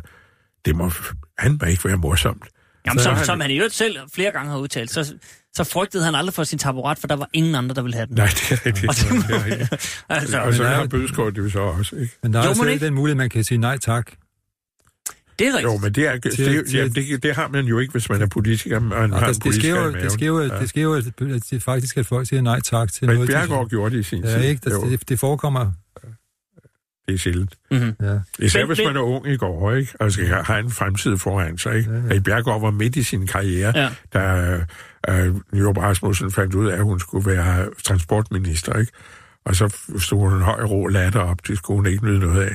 Det 0.64 0.76
må 0.76 0.90
han 1.39 1.59
må 1.62 1.66
ikke 1.68 1.85
være 1.85 1.97
morsomt. 1.97 2.44
Jamen, 2.86 2.98
Så 2.98 3.05
som, 3.05 3.15
han- 3.15 3.24
som 3.27 3.40
han 3.40 3.51
i 3.51 3.56
øvrigt 3.56 3.74
selv 3.74 3.97
flere 4.15 4.31
gange 4.31 4.51
har 4.51 4.59
udtalt, 4.59 4.90
så, 4.90 5.15
så 5.55 5.65
frygtede 5.65 6.05
han 6.05 6.15
aldrig 6.15 6.35
for 6.35 6.44
sin 6.44 6.59
taburet, 6.59 6.98
for 6.98 7.06
der 7.06 7.16
var 7.16 7.28
ingen 7.32 7.55
andre, 7.55 7.74
der 7.74 7.82
ville 7.82 7.94
have 7.97 8.06
den. 8.06 8.15
Nej, 8.16 8.27
det 8.27 8.52
er 8.52 8.66
rigtigt. 8.66 8.89
Og 8.90 8.94
det 8.94 9.28
Det 9.28 9.35
er 9.36 9.44
rigtigt. 9.44 9.73
altså, 10.09 10.40
Og 10.40 10.55
så 10.55 10.62
Men 10.62 10.73
er- 10.73 10.77
har 10.77 10.86
Bødskov 10.86 11.31
det 11.31 11.39
jo 11.39 11.51
så 11.51 11.59
også, 11.61 11.97
ikke? 11.97 12.12
Men 12.23 12.32
der 12.32 12.39
er 12.40 12.44
Jo, 12.44 12.51
også 12.51 12.65
ikke? 12.66 12.85
den 12.85 12.94
mulighed, 12.94 13.16
man 13.16 13.31
kan 13.31 13.44
sige 13.44 13.59
nej 13.59 13.78
tak. 13.78 14.11
det 15.39 15.47
er 15.47 15.52
rigtigt. 15.52 15.62
Jo, 15.65 15.77
men 15.78 15.93
det, 15.93 16.06
er, 16.06 16.12
det, 16.19 16.23
Til- 16.35 16.66
til- 16.66 16.74
jamen, 16.78 16.94
det, 16.94 17.23
det 17.23 17.35
har 17.35 17.48
man 17.48 17.65
jo 17.65 17.78
ikke, 17.78 17.93
hvis 17.93 18.09
man 18.09 18.23
er 18.23 18.27
politiker, 18.27 18.81
man 18.81 18.93
Og 18.93 19.19
har 19.19 19.27
der, 19.27 19.28
en 19.28 19.35
det, 19.35 19.43
politisk 19.43 19.61
sker 19.66 19.82
jo, 19.85 19.93
det 19.93 20.12
sker 20.12 20.27
jo, 20.27 20.43
Ja. 20.43 20.59
det 20.61 20.69
sker 20.69 20.82
jo 20.82 20.94
at, 20.94 21.06
at 21.06 21.43
det 21.51 21.62
faktisk, 21.62 21.97
at 21.97 22.06
folk 22.06 22.28
siger 22.28 22.43
nej 22.43 22.61
tak 22.61 22.93
til 22.93 23.06
Men 23.06 23.15
noget. 23.15 23.28
de- 23.28 23.32
Bjergård 23.32 23.69
gjorde 23.69 23.94
det 23.94 24.01
i 24.01 24.02
sin 24.02 24.23
tid. 24.23 24.31
Ja, 24.31 24.39
ikke? 24.40 24.70
Jo, 24.70 24.82
Det, 24.85 25.01
det, 25.01 25.09
det 25.09 25.19
forekommer. 25.19 25.73
Det 27.06 27.14
er 27.14 27.18
sjældent. 27.18 27.55
Mm-hmm. 27.70 27.94
Ja. 28.02 28.18
Især 28.39 28.60
Men- 28.60 28.66
hvis 28.66 28.86
man 28.86 28.97
er 28.97 29.01
ung 29.01 29.26
i 29.26 29.36
går, 29.36 29.72
ikke? 29.72 29.93
Og 30.01 30.12
skal 30.12 30.26
have 30.26 30.59
en 30.59 30.70
fremtid 30.70 31.16
foran 31.18 31.59
sig, 31.59 31.76
ikke? 31.76 31.90
Ja, 31.93 32.14
ja. 32.14 32.20
Bjergård 32.20 32.60
var 32.60 32.70
midt 32.70 32.97
i 32.97 33.02
sin 33.02 33.26
karriere, 33.26 33.72
Ja. 33.78 33.89
da 34.14 34.20
øh, 35.09 35.35
Njørup 35.52 35.76
Rasmussen 35.78 36.32
fandt 36.32 36.55
ud 36.55 36.66
af, 36.68 36.76
at 36.76 36.82
hun 36.85 37.01
skulle 37.01 37.26
være 37.31 37.68
transportminister, 37.85 38.78
ikke? 38.78 38.93
Og 39.44 39.56
så 39.56 39.76
stod 39.98 40.18
hun 40.18 40.32
en 40.35 40.43
høj 40.43 40.62
rå 40.64 40.86
latter 40.86 41.20
op, 41.20 41.47
det 41.48 41.59
skulle 41.59 41.76
hun 41.76 41.86
ikke 41.86 42.05
nyde 42.05 42.18
noget 42.18 42.43
af. 42.43 42.55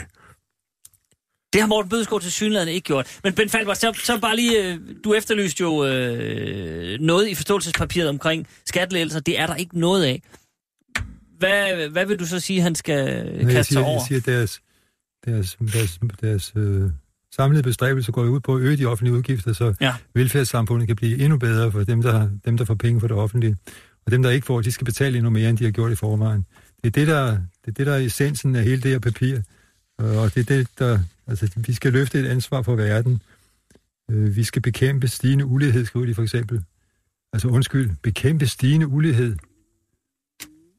Det 1.53 1.61
har 1.61 1.67
Morten 1.67 1.89
Bødskov 1.89 2.21
til 2.21 2.31
synligheden 2.31 2.69
ikke 2.73 2.85
gjort. 2.85 3.19
Men 3.23 3.34
Ben 3.34 3.49
Falber, 3.49 3.73
så, 3.73 3.99
så 4.03 4.19
bare 4.19 4.35
lige, 4.35 4.65
øh, 4.73 4.77
du 5.03 5.13
efterlyste 5.13 5.61
jo 5.61 5.85
øh, 5.85 6.99
noget 6.99 7.27
i 7.27 7.35
forståelsespapiret 7.35 8.09
omkring 8.09 8.47
skattelettelser. 8.65 9.19
Det 9.19 9.39
er 9.39 9.47
der 9.47 9.55
ikke 9.55 9.80
noget 9.80 10.03
af. 10.03 10.21
Hvad, 11.40 11.90
hvad 11.90 12.06
vil 12.06 12.20
du 12.20 12.26
så 12.26 12.40
sige, 12.40 12.61
han 12.61 12.76
skal 12.76 13.26
Men 13.26 13.34
kaste 13.40 13.56
jeg 13.56 13.66
sig 13.66 13.74
siger, 13.74 13.84
over? 13.86 13.94
jeg 13.94 14.22
siger, 14.24 14.38
deres, 14.38 14.61
deres, 15.26 15.57
deres, 15.74 15.99
deres 16.22 16.53
øh, 16.56 16.90
samlede 17.36 17.64
bestræbelser 17.64 18.11
går 18.11 18.24
ud 18.24 18.40
på 18.40 18.56
at 18.56 18.61
øge 18.61 18.78
de 18.78 18.86
offentlige 18.86 19.14
udgifter, 19.18 19.53
så 19.53 19.74
Ja. 19.82 19.94
velfærdssamfundet 20.14 20.88
kan 20.88 20.95
blive 20.95 21.18
endnu 21.20 21.38
bedre 21.38 21.72
for 21.72 21.84
dem, 21.84 22.02
der, 22.02 22.30
dem, 22.45 22.57
der 22.57 22.66
får 22.66 22.74
penge 22.76 22.99
for 22.99 23.07
det 23.07 23.18
offentlige. 23.18 23.57
Og 24.06 24.11
dem, 24.11 24.24
der 24.24 24.30
ikke 24.30 24.45
får, 24.45 24.61
de 24.61 24.72
skal 24.72 24.86
betale 24.86 25.18
endnu 25.18 25.30
mere, 25.30 25.49
end 25.49 25.57
de 25.57 25.64
har 25.64 25.72
gjort 25.72 25.91
i 25.91 25.95
forvejen. 25.95 26.45
Det 26.84 26.88
er 26.88 26.91
det, 26.91 27.07
der, 27.07 27.26
det 27.32 27.38
er, 27.68 27.72
det, 27.72 27.86
der 27.88 27.94
er 27.94 27.98
essensen 27.99 28.56
af 28.56 28.64
hele 28.64 28.82
det 28.82 28.91
her 28.91 28.99
papir. 28.99 29.36
Øh, 30.02 30.18
Og 30.18 30.36
det 30.36 30.40
er 30.52 30.56
det, 30.57 30.68
der... 30.80 30.99
Altså, 31.28 31.49
vi 31.56 31.74
skal 31.74 31.94
løfte 31.94 32.20
et 32.20 32.26
ansvar 32.28 32.61
for 32.61 32.76
verden. 32.76 33.22
Øh, 34.11 34.36
Vi 34.36 34.44
skal 34.44 34.61
bekæmpe 34.61 35.07
stigende 35.07 35.45
ulighed, 35.45 35.86
skriver 35.86 36.06
de 36.06 36.16
for 36.16 36.24
eksempel. 36.24 36.61
Altså 37.34 37.48
undskyld, 37.48 37.91
bekæmpe 38.03 38.48
stigende 38.48 38.88
ulighed. 38.88 39.36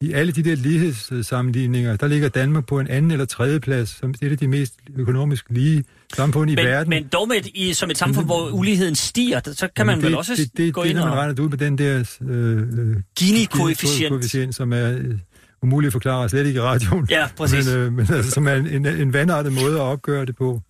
I 0.02 0.12
alle 0.12 0.32
de 0.32 0.42
der 0.42 0.54
lighedssammenligninger, 0.56 1.96
der 1.96 2.06
ligger 2.06 2.28
Danmark 2.28 2.66
på 2.66 2.80
en 2.80 2.86
anden 2.88 3.10
eller 3.10 3.24
tredje 3.24 3.60
plads, 3.60 3.88
som 3.88 4.10
et 4.22 4.30
af 4.32 4.38
de 4.38 4.48
mest 4.48 4.74
økonomisk 4.96 5.46
lige 5.50 5.84
samfund 6.14 6.50
i 6.50 6.54
Men, 6.54 6.64
verden. 6.64 6.90
men 6.90 7.06
dog 7.06 7.28
med 7.28 7.36
et, 7.36 7.46
i, 7.54 7.72
som 7.72 7.90
et 7.90 7.98
samfund, 7.98 8.26
hvor 8.26 8.48
uligheden 8.50 8.94
stiger, 8.94 9.40
så 9.44 9.68
kan 9.76 9.86
man 9.86 9.92
Jamen, 9.92 10.02
vel 10.02 10.10
det, 10.10 10.18
også 10.18 10.32
det, 10.36 10.56
det, 10.56 10.74
gå 10.74 10.82
det, 10.82 10.90
ind 10.90 10.98
man 10.98 11.08
og... 11.08 11.16
regner 11.16 11.34
det 11.34 11.42
ud 11.42 11.48
med 11.48 11.58
den 11.58 11.78
der 11.78 12.18
øh, 12.22 12.56
øh, 12.56 12.96
Gini-koefficient. 13.20 14.08
koefficient, 14.08 14.54
som 14.54 14.72
er 14.72 14.92
øh, 14.98 15.18
umulig 15.62 15.86
at 15.86 15.92
forklare, 15.92 16.28
slet 16.28 16.46
ikke 16.46 16.58
i 16.58 16.60
radioen. 16.60 17.06
Ja, 17.10 17.28
præcis. 17.36 17.66
Men, 17.66 17.76
øh, 17.76 17.92
men 17.92 18.06
altså, 18.12 18.30
som 18.30 18.48
er 18.48 18.54
en, 18.54 18.66
en, 18.66 18.86
en 18.86 19.12
vandartet 19.12 19.52
måde 19.52 19.74
at 19.74 19.80
opgøre 19.80 20.26
det 20.26 20.36
på, 20.36 20.60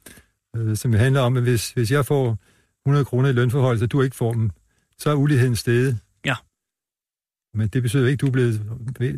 øh, 0.56 0.76
som 0.76 0.92
handler 0.92 1.20
om, 1.20 1.36
at 1.36 1.42
hvis, 1.42 1.70
hvis 1.70 1.90
jeg 1.90 2.06
får 2.06 2.38
100 2.86 3.04
kroner 3.04 3.28
i 3.28 3.32
lønforhold, 3.32 3.78
så 3.78 3.86
du 3.86 4.02
ikke 4.02 4.16
får 4.16 4.32
dem, 4.32 4.50
så 4.98 5.10
er 5.10 5.14
uligheden 5.14 5.56
steget. 5.56 5.98
Men 7.54 7.68
det 7.68 7.82
betyder 7.82 8.02
ikke, 8.08 8.12
at 8.14 8.20
du 8.20 8.26
er 8.26 8.30
blevet, 8.30 8.60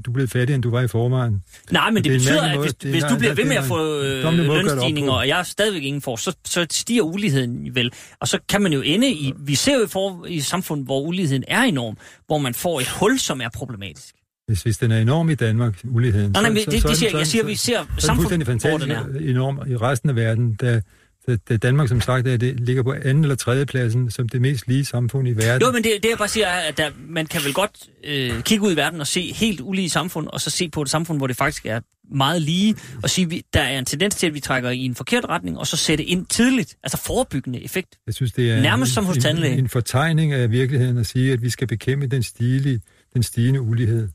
du 0.07 0.11
er 0.11 0.15
blevet 0.15 0.31
fattigere, 0.31 0.55
end 0.55 0.63
du 0.63 0.71
var 0.71 0.81
i 0.81 0.89
forvejen. 0.89 1.43
Nej, 1.71 1.91
men 1.91 1.97
det, 1.97 2.05
Det 2.05 2.15
er 2.15 2.19
betyder, 2.19 2.43
at 2.43 2.55
måde- 2.55 2.63
hvis, 2.67 2.75
det 2.75 2.89
er- 2.89 2.93
hvis 2.93 3.03
du 3.05 3.17
bliver 3.19 3.35
der- 3.35 3.43
ved 3.43 3.45
med 3.45 3.53
det 3.53 3.59
at 3.59 3.65
er 3.65 3.69
få 3.69 4.01
øh, 4.01 4.33
det 4.39 4.47
lønstigninger, 4.47 5.13
og 5.13 5.29
jeg 5.29 5.47
stadigvæk 5.47 5.83
ingen 5.83 6.03
får, 6.03 6.17
så, 6.17 6.37
så 6.45 6.67
stiger 6.71 7.03
uligheden 7.03 7.75
vel. 7.75 7.93
Og 8.21 8.29
så 8.29 8.39
kan 8.49 8.63
man 8.63 8.73
jo 8.73 8.81
ende 8.81 9.11
i... 9.11 9.33
Vi 9.39 9.55
ser 9.55 9.75
jo 9.79 9.85
i, 9.85 9.89
for, 9.89 10.27
i 10.27 10.37
et 10.37 10.45
samfund, 10.45 10.85
hvor 10.85 11.01
uligheden 11.01 11.45
er 11.49 11.63
enorm, 11.63 11.97
hvor 12.27 12.39
man 12.39 12.55
får 12.55 12.81
et 12.81 12.89
hul, 12.89 13.19
som 13.19 13.41
er 13.41 13.49
problematisk. 13.55 14.15
Hvis, 14.49 14.63
hvis 14.63 14.79
den 14.79 14.91
er 14.91 14.99
enorm 14.99 15.31
i 15.31 15.35
Danmark, 15.35 15.81
uligheden... 15.85 16.33
Nej, 16.33 16.43
nej, 16.43 16.51
men 16.51 16.59
så- 16.65 16.71
det, 16.71 16.83
så 16.83 16.89
er 16.89 16.93
det 16.93 17.01
den- 17.01 17.01
siger, 17.01 17.11
så 17.11 17.17
er 17.17 17.21
jeg 17.21 17.27
siger, 17.27 17.45
vi 17.45 17.55
ser 17.55 17.77
så 17.77 17.81
er 17.97 18.01
samfund, 18.01 18.43
hvor 18.61 18.79
den 18.79 18.91
er. 18.91 19.31
enorm 19.31 19.59
i 19.71 19.77
resten 19.77 20.11
af 20.11 20.17
verden, 20.17 20.55
da, 20.55 20.81
da, 21.27 21.37
da 21.37 21.57
Danmark 21.57 21.89
som 21.89 22.01
sagt 22.01 22.29
er, 22.29 22.37
det 22.37 22.61
ligger 22.61 22.83
på 22.83 22.93
anden 22.93 23.25
eller 23.25 23.37
tredje 23.37 23.67
pladsen 23.67 24.11
som 24.11 24.29
det 24.29 24.41
mest 24.41 24.69
lige 24.69 24.85
samfund 24.85 25.29
i 25.29 25.33
verden. 25.33 25.67
Jo, 25.67 25.73
men 25.73 25.85
det, 25.85 25.93
det 26.03 26.09
jeg 26.09 26.19
bare 26.19 26.29
siger 26.29 26.47
er, 26.47 26.69
at 26.69 26.77
der, 26.77 26.91
man 27.09 27.27
kan 27.27 27.41
vel 27.45 27.55
godt 27.55 27.89
øh, 28.05 28.43
kigge 28.43 28.67
ud 28.67 28.73
i 28.73 28.77
verden 28.77 29.01
og 29.01 29.07
se 29.07 29.33
helt 29.33 29.61
ulige 29.61 29.91
samfund, 29.91 30.27
og 30.27 30.41
så 30.41 30.51
se 30.51 30.69
på 30.69 30.83
et 30.83 30.91
samfund, 30.91 31.19
hvor 31.19 31.27
det 31.27 31.37
faktisk 31.37 31.67
er 31.67 31.81
meget 32.15 32.43
lige, 32.43 32.77
og 33.03 33.11
sige, 33.11 33.29
vi, 33.29 33.43
der 33.55 33.61
er 33.61 33.79
en 33.79 33.85
tendens 33.85 34.15
til, 34.15 34.27
at 34.27 34.35
vi 34.35 34.41
trækker 34.41 34.71
i 34.71 34.79
en 34.79 34.95
forkert 34.95 35.25
retning, 35.25 35.59
og 35.59 35.67
så 35.67 35.77
sætte 35.77 36.05
ind 36.05 36.27
tidligt, 36.27 36.77
altså 36.83 36.99
forebyggende 36.99 37.65
effekt. 37.65 37.99
Jeg 38.07 38.15
synes, 38.15 38.33
det 38.33 38.51
er 38.51 38.61
Nærmest 38.61 38.91
en, 38.91 38.95
som 38.95 39.05
hos 39.05 39.17
en, 39.17 39.45
en 39.45 39.69
fortegning 39.69 40.33
af 40.33 40.51
virkeligheden 40.51 40.99
at 40.99 41.07
sige, 41.07 41.33
at 41.33 41.43
vi 41.43 41.51
skal 41.51 41.69
bekæmpe 41.69 42.07
den, 42.07 42.23
stige, 42.23 42.81
den 43.15 43.23
stigende 43.23 43.61
ulighed. 43.61 44.09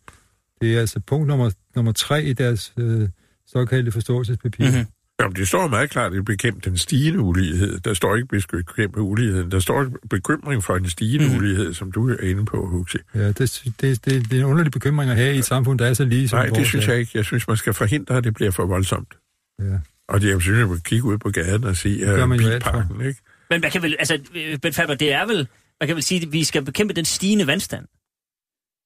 Det 0.62 0.76
er 0.76 0.80
altså 0.80 1.00
punkt 1.00 1.28
nummer, 1.28 1.52
nummer 1.76 1.92
tre 1.92 2.24
i 2.24 2.34
deres 2.34 2.74
øh, 2.78 3.10
såkaldte 3.48 3.92
forståelsespapir. 3.92 4.66
Mhm. 4.66 4.74
Mm-hmm. 4.74 4.92
Jamen, 5.20 5.36
det 5.36 5.48
står 5.48 5.68
meget 5.68 5.90
klart, 5.90 6.14
at 6.14 6.26
bekæmpe 6.26 6.70
den 6.70 6.78
stigende 6.78 7.20
ulighed. 7.20 7.80
Der 7.80 7.94
står 7.94 8.16
ikke 8.16 8.28
bekæmpe 8.52 9.02
uligheden. 9.02 9.52
Der 9.52 9.60
står 9.60 9.86
bekymring 10.10 10.64
for 10.64 10.76
en 10.76 10.90
stigende 10.90 11.28
mm. 11.30 11.36
ulighed, 11.36 11.74
som 11.74 11.92
du 11.92 12.10
er 12.10 12.22
inde 12.22 12.46
på, 12.46 12.68
Huxi. 12.68 12.98
Ja, 13.16 13.28
det, 13.28 13.64
det, 13.82 14.06
det, 14.06 14.06
det 14.06 14.34
er 14.34 14.40
en 14.40 14.44
underlig 14.44 14.72
bekymring 14.72 15.12
at 15.12 15.18
have 15.18 15.36
i 15.36 15.38
et 15.38 15.46
samfund, 15.46 15.80
der 15.80 15.86
er 15.86 15.94
så 15.94 16.06
lige 16.06 16.30
som 16.30 16.38
Nej, 16.38 16.46
det 16.46 16.56
vores 16.56 16.68
synes 16.68 16.88
er. 16.88 16.92
jeg 16.92 17.00
ikke. 17.00 17.12
Jeg 17.14 17.26
synes, 17.26 17.48
man 17.48 17.58
skal 17.58 17.74
forhindre, 17.74 18.18
at 18.18 18.24
det 18.24 18.34
bliver 18.34 18.52
for 18.52 18.66
voldsomt. 18.66 19.14
Ja. 19.60 19.78
Og 20.10 20.22
det, 20.22 20.30
jeg 20.30 20.42
synes, 20.42 20.60
jeg 20.60 20.70
vil 20.70 20.84
kigge 20.84 21.06
ud 21.06 21.18
på 21.18 21.30
gaden 21.30 21.64
og 21.64 21.76
se 21.76 22.22
uh, 22.24 22.30
man 22.30 22.40
jo 22.40 22.50
bilparken, 22.50 23.02
ikke? 23.02 23.22
Men 23.50 23.62
man 23.62 23.72
kan 23.72 23.82
vel, 23.82 23.96
altså, 24.00 24.20
øh, 24.36 24.60
Ben 24.60 24.74
Faber, 24.74 24.96
det 24.96 25.14
er 25.14 25.26
vel, 25.26 25.48
man 25.82 25.88
kan 25.88 25.96
vel 25.96 26.04
sige, 26.04 26.22
at 26.22 26.32
vi 26.32 26.44
skal 26.44 26.66
bekæmpe 26.66 26.94
den 26.94 27.06
stigende 27.06 27.48
vandstand. 27.48 27.86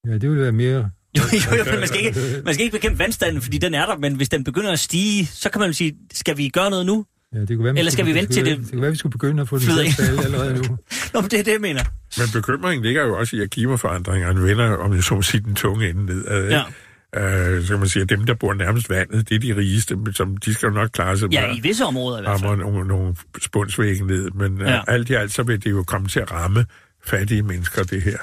Ja, 0.08 0.14
det 0.14 0.30
ville 0.30 0.44
være 0.44 0.52
mere... 0.52 0.90
Jo, 1.18 1.22
jo, 1.34 1.58
jo, 1.58 1.64
men 1.72 1.80
man 1.80 1.88
skal, 1.88 2.06
ikke, 2.06 2.20
man 2.46 2.54
skal 2.54 2.64
ikke 2.64 2.78
bekæmpe 2.78 3.00
vandstanden, 3.00 3.42
fordi 3.42 3.58
den 3.58 3.74
er 3.74 3.86
der, 3.86 3.98
men 3.98 4.16
hvis 4.16 4.30
den 4.30 4.44
begynder 4.44 4.72
at 4.72 4.80
stige, 4.80 5.26
så 5.26 5.50
kan 5.50 5.60
man 5.60 5.70
jo 5.70 5.74
sige, 5.74 5.96
skal 6.14 6.38
vi 6.38 6.50
gøre 6.50 6.70
noget 6.70 6.86
nu? 6.86 7.06
Ja, 7.36 7.40
det 7.40 7.48
kunne 7.58 7.64
være, 7.66 7.78
Eller 7.78 7.92
skal 7.92 8.06
vi 8.06 8.14
vente 8.14 8.34
til 8.34 8.46
det 8.46 8.58
Det 8.58 8.70
kunne 8.72 8.82
være, 8.82 8.92
vi 8.92 8.98
skulle 8.98 9.12
begynde 9.12 9.42
at 9.42 9.50
få 9.50 9.60
den 9.60 9.68
til 9.96 10.02
allerede 10.24 10.54
nu. 10.54 10.62
Nå, 11.14 11.22
men 11.22 11.30
det 11.30 11.40
er 11.40 11.44
det, 11.44 11.52
jeg 11.52 11.62
mener. 11.62 11.84
Men 12.18 12.28
bekymringen 12.34 12.86
ligger 12.86 13.04
jo 13.06 13.18
også 13.18 13.36
i, 13.36 13.40
at 13.42 13.50
klimaforandringerne 13.50 14.44
vender, 14.44 14.78
om 14.78 14.94
jeg 14.96 15.04
så 15.04 15.16
må 15.16 15.22
sige, 15.22 15.42
den 15.42 15.56
tunge 15.56 15.90
ende 15.90 16.06
nedad. 16.06 16.44
ikke? 16.44 16.56
Ja. 16.56 17.56
Øh, 17.56 17.62
så 17.64 17.68
kan 17.68 17.80
man 17.80 17.88
sige, 17.90 18.04
at 18.04 18.10
dem, 18.10 18.26
der 18.26 18.34
bor 18.34 18.54
nærmest 18.54 18.90
vandet, 18.90 19.30
det 19.30 19.36
er 19.36 19.40
de 19.40 19.56
rigeste, 19.56 19.98
som 20.14 20.38
de 20.38 20.54
skal 20.54 20.68
jo 20.68 20.74
nok 20.74 20.90
klare 20.94 21.18
sig 21.18 21.30
Ja, 21.34 21.48
med 21.48 21.58
i 21.58 21.60
visse 21.60 21.86
områder 21.86 22.20
i 22.20 22.22
hvert 22.22 22.40
fald. 22.40 22.58
nogle, 22.58 22.88
nogle 22.88 23.16
spundsvægge 23.42 24.08
ned. 24.08 24.30
Men 24.32 24.58
Ja. 24.62 24.72
ja. 24.74 24.82
alt 24.88 25.10
i 25.10 25.14
alt, 25.14 25.34
så 25.34 25.44
vil 25.44 25.64
det 25.64 25.72
jo 25.72 25.84
komme 25.84 26.08
til 26.08 26.20
at 26.20 26.32
ramme 26.32 26.66
fattige 27.06 27.42
mennesker, 27.44 27.84
det 27.84 28.02
her, 28.02 28.18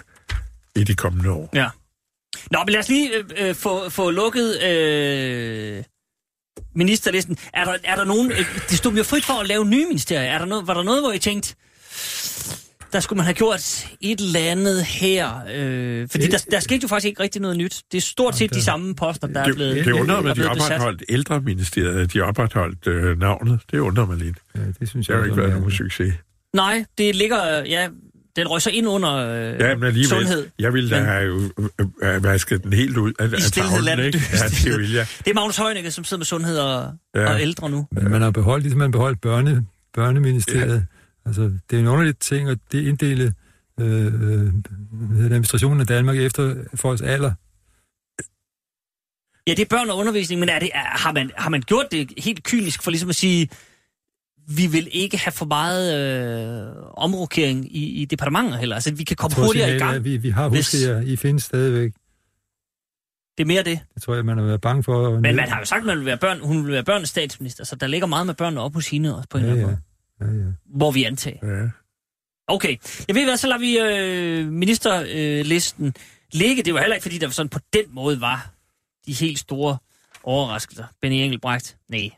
i 0.76 0.84
de 0.84 0.94
kommende 0.94 1.30
år. 1.30 1.50
Ja. 1.54 1.66
Nå, 2.50 2.58
men 2.66 2.72
lad 2.72 2.80
os 2.80 2.88
lige 2.88 3.10
øh, 3.16 3.48
øh, 3.48 3.54
få, 3.54 3.90
få 3.90 4.10
lukket 4.10 4.62
øh, 4.62 5.84
ministerlisten. 6.74 7.36
Er 7.54 7.64
der, 7.64 7.76
er 7.84 7.96
der 7.96 8.04
nogen... 8.04 8.30
Øh, 8.32 8.60
det 8.70 8.78
stod 8.78 8.92
jo 8.92 9.02
frit 9.02 9.24
for 9.24 9.40
at 9.40 9.46
lave 9.46 9.64
nye 9.64 9.86
ministerier. 9.86 10.30
Er 10.30 10.38
der 10.38 10.44
noget, 10.44 10.66
var 10.66 10.74
der 10.74 10.82
noget, 10.82 11.02
hvor 11.02 11.12
I 11.12 11.18
tænkte, 11.18 11.54
der 12.92 13.00
skulle 13.00 13.16
man 13.16 13.24
have 13.24 13.34
gjort 13.34 13.86
et 14.00 14.20
eller 14.20 14.40
andet 14.40 14.84
her? 14.84 15.40
Øh, 15.54 16.08
fordi 16.10 16.26
der, 16.26 16.44
der 16.50 16.60
skete 16.60 16.80
jo 16.82 16.88
faktisk 16.88 17.06
ikke 17.06 17.22
rigtig 17.22 17.42
noget 17.42 17.56
nyt. 17.56 17.82
Det 17.92 17.98
er 17.98 18.02
stort 18.02 18.36
set 18.36 18.54
de 18.54 18.62
samme 18.62 18.94
poster, 18.94 19.26
der 19.26 19.40
er 19.40 19.44
Det, 19.44 19.54
blevet, 19.54 19.84
det 19.84 19.92
undrer 19.92 20.20
mig, 20.20 20.28
er 20.28 20.30
at 20.30 20.36
de 20.36 20.48
opretholdt 20.48 21.02
ældreministeriet, 21.08 22.12
de 22.12 22.20
opretholdt 22.20 22.86
øh, 22.86 23.18
navnet. 23.18 23.60
Det 23.70 23.78
undrer 23.78 24.06
mig 24.06 24.16
lidt. 24.16 24.36
Ja, 24.56 24.60
det 24.80 24.88
synes 24.88 25.06
Det 25.06 25.12
jeg 25.12 25.16
har 25.20 25.26
jo 25.26 25.32
ikke 25.32 25.42
er 25.42 25.46
været 25.46 25.58
nogen 25.60 25.70
succes. 25.72 26.14
Nej, 26.54 26.84
det 26.98 27.14
ligger... 27.16 27.64
Ja, 27.64 27.88
den 28.38 28.48
røg 28.48 28.62
så 28.62 28.70
ind 28.70 28.88
under 28.88 29.14
øh, 29.14 29.60
Ja, 29.60 29.74
men 29.74 29.84
alligevel, 29.84 30.08
sundhed. 30.08 30.48
jeg 30.58 30.72
ville 30.72 30.90
da 30.90 30.96
Men- 31.00 31.08
have 31.08 31.50
øh, 32.02 32.14
øh, 32.14 32.24
vasket 32.24 32.62
den 32.64 32.72
helt 32.72 32.96
ud 32.96 33.12
af, 33.18 33.24
af 33.34 33.40
stilhed 33.42 33.70
tavlen, 33.86 34.04
ikke? 34.06 34.18
Ja, 34.32 34.70
det 34.70 34.78
vil 34.80 34.92
jeg. 34.92 35.06
Det 35.24 35.30
er 35.30 35.34
Magnus 35.34 35.56
Heunicke, 35.56 35.90
som 35.90 36.04
sidder 36.04 36.18
med 36.18 36.26
sundhed 36.26 36.58
og, 36.58 36.92
ja. 37.14 37.32
Og 37.32 37.40
ældre 37.42 37.70
nu. 37.70 37.86
Men 37.92 38.10
man 38.10 38.22
har 38.22 38.30
beholdt, 38.30 38.62
ligesom 38.62 38.78
man 38.78 38.90
beholdt 38.90 39.20
børne, 39.20 39.66
børneministeriet. 39.94 40.74
Ja. 40.74 40.80
Altså, 41.26 41.42
det 41.42 41.76
er 41.76 41.80
en 41.80 41.86
underlig 41.88 42.18
ting 42.18 42.48
at 42.48 42.58
det 42.72 42.86
inddele 42.86 43.34
øh, 43.80 44.06
øh, 44.06 44.52
administrationen 45.24 45.80
af 45.80 45.86
Danmark 45.86 46.16
efter 46.18 46.54
folks 46.74 47.02
alder. 47.02 47.32
Ja, 49.46 49.54
det 49.54 49.62
er 49.62 49.66
børn 49.76 49.90
og 49.90 49.96
undervisning, 49.96 50.40
men 50.40 50.48
er 50.48 50.58
det, 50.58 50.70
er, 50.74 50.78
har, 50.98 51.12
man, 51.12 51.30
har 51.36 51.50
man 51.50 51.62
gjort 51.62 51.86
det 51.92 52.12
helt 52.18 52.42
kynisk 52.44 52.82
for 52.82 52.90
ligesom 52.90 53.08
at 53.08 53.14
sige, 53.16 53.48
vi 54.56 54.66
vil 54.66 54.88
ikke 54.92 55.18
have 55.18 55.32
for 55.32 55.46
meget 55.46 55.94
øh, 56.68 56.82
omrokering 56.96 57.76
i, 57.76 57.84
i 58.02 58.04
departementer 58.04 58.56
heller. 58.58 58.74
Altså, 58.74 58.92
vi 58.94 59.04
kan 59.04 59.16
komme 59.16 59.34
tror 59.34 59.44
hurtigere 59.44 59.76
i 59.76 59.78
gang. 59.78 60.04
Vi, 60.04 60.16
vi 60.16 60.30
har 60.30 60.48
hvis- 60.48 60.72
husket 60.72 60.88
jer. 60.88 61.00
I 61.00 61.16
findes 61.16 61.44
stadigvæk. 61.44 61.92
Det 63.38 63.44
er 63.44 63.46
mere 63.46 63.62
det. 63.62 63.80
Det 63.94 64.02
tror 64.02 64.14
jeg, 64.14 64.24
man 64.24 64.38
har 64.38 64.44
været 64.44 64.60
bange 64.60 64.82
for. 64.82 65.20
Men 65.20 65.36
man 65.36 65.48
har 65.48 65.58
jo 65.58 65.64
sagt, 65.64 65.80
at 65.80 65.86
man 65.86 65.98
vil 65.98 66.06
være 66.06 66.16
børn, 66.18 66.40
hun 66.40 66.64
vil 66.64 66.72
være 66.72 66.84
børnens 66.84 67.08
statsminister, 67.08 67.64
så 67.64 67.76
der 67.76 67.86
ligger 67.86 68.06
meget 68.06 68.26
med 68.26 68.34
børnene 68.34 68.60
op 68.60 68.74
hos 68.74 68.88
hende 68.90 69.16
også 69.16 69.28
på 69.28 69.38
en 69.38 69.44
Ja, 69.44 69.50
eller 69.50 69.62
anden 69.66 69.78
ja. 70.20 70.26
måde. 70.26 70.38
ja, 70.40 70.44
ja. 70.46 70.52
Hvor 70.76 70.90
vi 70.90 71.04
antager. 71.04 71.60
Ja. 71.62 71.68
Okay. 72.48 72.76
Jeg 73.08 73.14
ved 73.16 73.24
hvad, 73.24 73.36
så 73.36 73.46
lader 73.46 73.60
vi 73.60 73.78
øh, 73.78 74.52
ministerlisten 74.52 75.94
ligge. 76.32 76.62
Det 76.62 76.74
var 76.74 76.80
heller 76.80 76.94
ikke, 76.94 77.02
fordi 77.02 77.18
der 77.18 77.28
sådan 77.30 77.48
på 77.48 77.58
den 77.72 77.84
måde 77.88 78.20
var 78.20 78.50
de 79.06 79.12
helt 79.12 79.38
store 79.38 79.78
overraskelser. 80.22 80.84
Benny 81.02 81.16
Engelbrecht, 81.16 81.76
nej. 81.88 82.10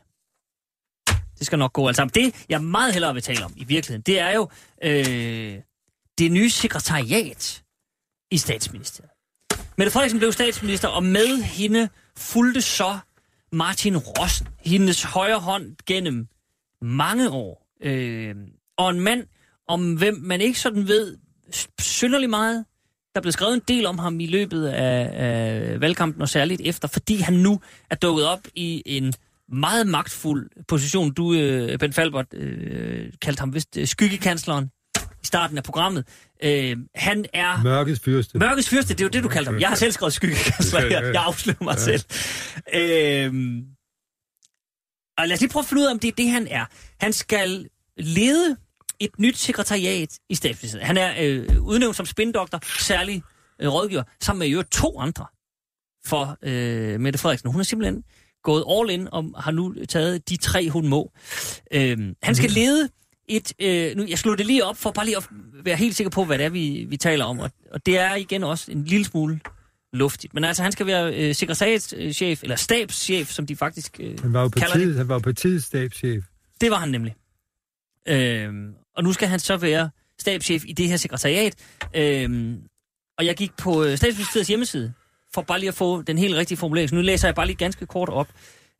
Det 1.41 1.45
skal 1.45 1.59
nok 1.59 1.73
gå 1.73 1.87
alt 1.87 1.95
sammen. 1.95 2.11
Det, 2.15 2.45
jeg 2.49 2.63
meget 2.63 2.93
hellere 2.93 3.13
vil 3.13 3.23
tale 3.23 3.45
om 3.45 3.53
i 3.55 3.63
virkeligheden, 3.63 4.01
det 4.01 4.19
er 4.19 4.31
jo 4.31 4.49
øh, 4.83 5.55
det 6.17 6.31
nye 6.31 6.49
sekretariat 6.49 7.63
i 8.31 8.37
statsministeriet. 8.37 9.11
Mette 9.77 9.91
Frederiksen 9.91 10.19
blev 10.19 10.31
statsminister, 10.31 10.87
og 10.87 11.03
med 11.03 11.43
hende 11.43 11.89
fulgte 12.17 12.61
så 12.61 12.97
Martin 13.51 13.97
Rossen, 13.97 14.47
hendes 14.65 15.03
højre 15.03 15.39
hånd 15.39 15.75
gennem 15.85 16.27
mange 16.81 17.29
år. 17.29 17.67
Øh, 17.83 18.35
og 18.77 18.89
en 18.89 18.99
mand, 18.99 19.27
om 19.67 19.93
hvem 19.93 20.17
man 20.21 20.41
ikke 20.41 20.59
sådan 20.59 20.87
ved 20.87 21.17
synderlig 21.79 22.29
meget. 22.29 22.65
Der 23.15 23.21
blev 23.21 23.31
skrevet 23.31 23.53
en 23.53 23.61
del 23.67 23.85
om 23.85 23.99
ham 23.99 24.19
i 24.19 24.25
løbet 24.25 24.67
af, 24.67 25.09
af 25.13 25.81
valgkampen, 25.81 26.21
og 26.21 26.29
særligt 26.29 26.61
efter, 26.63 26.87
fordi 26.87 27.15
han 27.15 27.33
nu 27.33 27.61
er 27.89 27.95
dukket 27.95 28.25
op 28.25 28.47
i 28.55 28.83
en 28.85 29.13
meget 29.51 29.87
magtfuld 29.87 30.49
position. 30.67 31.13
Du, 31.13 31.33
øh, 31.33 31.79
Ben 31.79 31.93
Falbert, 31.93 32.33
øh, 32.33 33.13
kaldte 33.21 33.39
ham 33.39 33.53
vist 33.53 33.77
øh, 33.77 33.87
skyggekansleren 33.87 34.69
i 35.23 35.25
starten 35.25 35.57
af 35.57 35.63
programmet. 35.63 36.07
Øh, 36.43 36.77
han 36.95 37.25
er... 37.33 37.63
Mørkets 37.63 37.99
fyrste. 37.99 38.37
Mørkets 38.37 38.69
fyrste, 38.69 38.93
det 38.93 39.01
er 39.01 39.05
jo 39.05 39.09
det, 39.09 39.23
du 39.23 39.29
kalder 39.29 39.51
ham. 39.51 39.59
Jeg 39.59 39.69
har 39.69 39.75
selv 39.75 39.91
skrevet 39.91 40.13
skyggekansler 40.13 40.79
her. 40.79 41.05
Jeg 41.05 41.23
afslører 41.23 41.63
mig 41.63 41.79
selv. 41.79 42.03
Øhm, 42.73 43.65
og 45.17 45.27
lad 45.27 45.33
os 45.33 45.41
lige 45.41 45.51
prøve 45.51 45.61
at 45.61 45.67
finde 45.67 45.81
ud 45.81 45.87
af, 45.87 45.91
om 45.91 45.99
det 45.99 46.07
er 46.07 46.11
det, 46.11 46.29
han 46.29 46.47
er. 46.47 46.65
Han 46.99 47.13
skal 47.13 47.67
lede 47.97 48.57
et 48.99 49.19
nyt 49.19 49.37
sekretariat 49.37 50.19
i 50.29 50.35
statsministeriet. 50.35 50.87
Han 50.87 50.97
er 50.97 51.13
øh, 51.19 51.61
udnævnt 51.61 51.95
som 51.95 52.05
spindoktor, 52.05 52.59
særlig 52.79 53.23
øh, 53.61 53.69
rådgiver, 53.69 54.03
sammen 54.21 54.39
med 54.39 54.49
øvrigt 54.49 54.71
to 54.71 54.99
andre 54.99 55.25
for 56.05 56.37
øh, 56.43 56.99
Mette 56.99 57.19
Frederiksen. 57.19 57.51
Hun 57.51 57.59
er 57.59 57.63
simpelthen 57.63 58.03
gået 58.43 58.63
all 58.69 58.89
in 58.89 59.07
og 59.11 59.33
har 59.37 59.51
nu 59.51 59.75
taget 59.89 60.29
de 60.29 60.37
tre, 60.37 60.69
hun 60.69 60.87
må. 60.87 61.11
Øhm, 61.73 62.15
han 62.23 62.35
skal 62.35 62.49
lede 62.51 62.89
et... 63.27 63.53
Øh, 63.59 63.97
nu, 63.97 64.05
jeg 64.09 64.17
slog 64.19 64.37
det 64.37 64.45
lige 64.45 64.65
op 64.65 64.77
for 64.77 64.91
bare 64.91 65.05
lige 65.05 65.17
at 65.17 65.27
være 65.63 65.75
helt 65.75 65.95
sikker 65.95 66.11
på, 66.11 66.25
hvad 66.25 66.37
det 66.37 66.45
er, 66.45 66.49
vi, 66.49 66.85
vi 66.89 66.97
taler 66.97 67.25
om. 67.25 67.39
Og, 67.39 67.51
og 67.71 67.85
det 67.85 67.97
er 67.99 68.15
igen 68.15 68.43
også 68.43 68.71
en 68.71 68.83
lille 68.85 69.05
smule 69.05 69.39
luftigt. 69.93 70.33
Men 70.33 70.43
altså, 70.43 70.63
han 70.63 70.71
skal 70.71 70.85
være 70.85 71.15
øh, 71.15 71.35
sekretariatschef, 71.35 72.43
eller 72.43 72.55
stabschef, 72.55 73.29
som 73.31 73.45
de 73.47 73.55
faktisk 73.55 73.99
øh, 73.99 74.19
Han 74.21 74.33
var 74.33 74.41
jo 74.41 74.49
kalder 74.49 74.67
det. 74.67 74.73
partiet, 74.73 74.95
han 74.97 75.07
var 75.07 75.15
jo 75.15 75.19
partiets 75.19 75.65
stabschef. 75.65 76.23
Det 76.61 76.71
var 76.71 76.77
han 76.77 76.89
nemlig. 76.89 77.15
Øhm, 78.07 78.73
og 78.97 79.03
nu 79.03 79.13
skal 79.13 79.27
han 79.27 79.39
så 79.39 79.57
være 79.57 79.89
stabschef 80.19 80.63
i 80.67 80.73
det 80.73 80.87
her 80.87 80.97
sekretariat. 80.97 81.55
Øhm, 81.95 82.57
og 83.17 83.25
jeg 83.25 83.35
gik 83.35 83.51
på 83.57 83.83
øh, 83.83 83.97
statsministeriets 83.97 84.47
hjemmeside, 84.47 84.93
for 85.33 85.41
bare 85.41 85.59
lige 85.59 85.67
at 85.67 85.75
få 85.75 86.01
den 86.01 86.17
helt 86.17 86.35
rigtige 86.35 86.57
formulering. 86.57 86.89
Så 86.89 86.95
nu 86.95 87.01
læser 87.01 87.27
jeg 87.27 87.35
bare 87.35 87.45
lige 87.45 87.55
ganske 87.55 87.85
kort 87.85 88.09
op. 88.09 88.27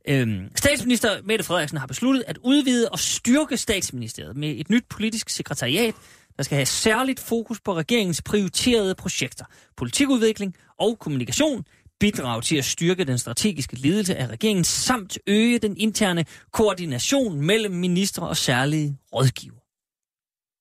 Øhm, 0.07 0.49
statsminister 0.55 1.21
Mette 1.23 1.45
Frederiksen 1.45 1.77
har 1.77 1.87
besluttet 1.87 2.23
at 2.27 2.37
udvide 2.37 2.89
og 2.89 2.99
styrke 2.99 3.57
statsministeriet 3.57 4.37
med 4.37 4.49
et 4.57 4.69
nyt 4.69 4.83
politisk 4.89 5.29
sekretariat, 5.29 5.95
der 6.37 6.43
skal 6.43 6.55
have 6.55 6.65
særligt 6.65 7.19
fokus 7.19 7.59
på 7.59 7.75
regeringens 7.75 8.21
prioriterede 8.21 8.95
projekter, 8.95 9.45
politikudvikling 9.77 10.55
og 10.79 10.99
kommunikation, 10.99 11.65
bidrage 11.99 12.41
til 12.41 12.55
at 12.55 12.65
styrke 12.65 13.03
den 13.03 13.17
strategiske 13.17 13.75
ledelse 13.75 14.15
af 14.15 14.27
regeringen, 14.27 14.63
samt 14.63 15.17
øge 15.27 15.59
den 15.59 15.77
interne 15.77 16.25
koordination 16.51 17.41
mellem 17.41 17.73
ministre 17.73 18.27
og 18.27 18.37
særlige 18.37 18.97
rådgiver. 19.13 19.55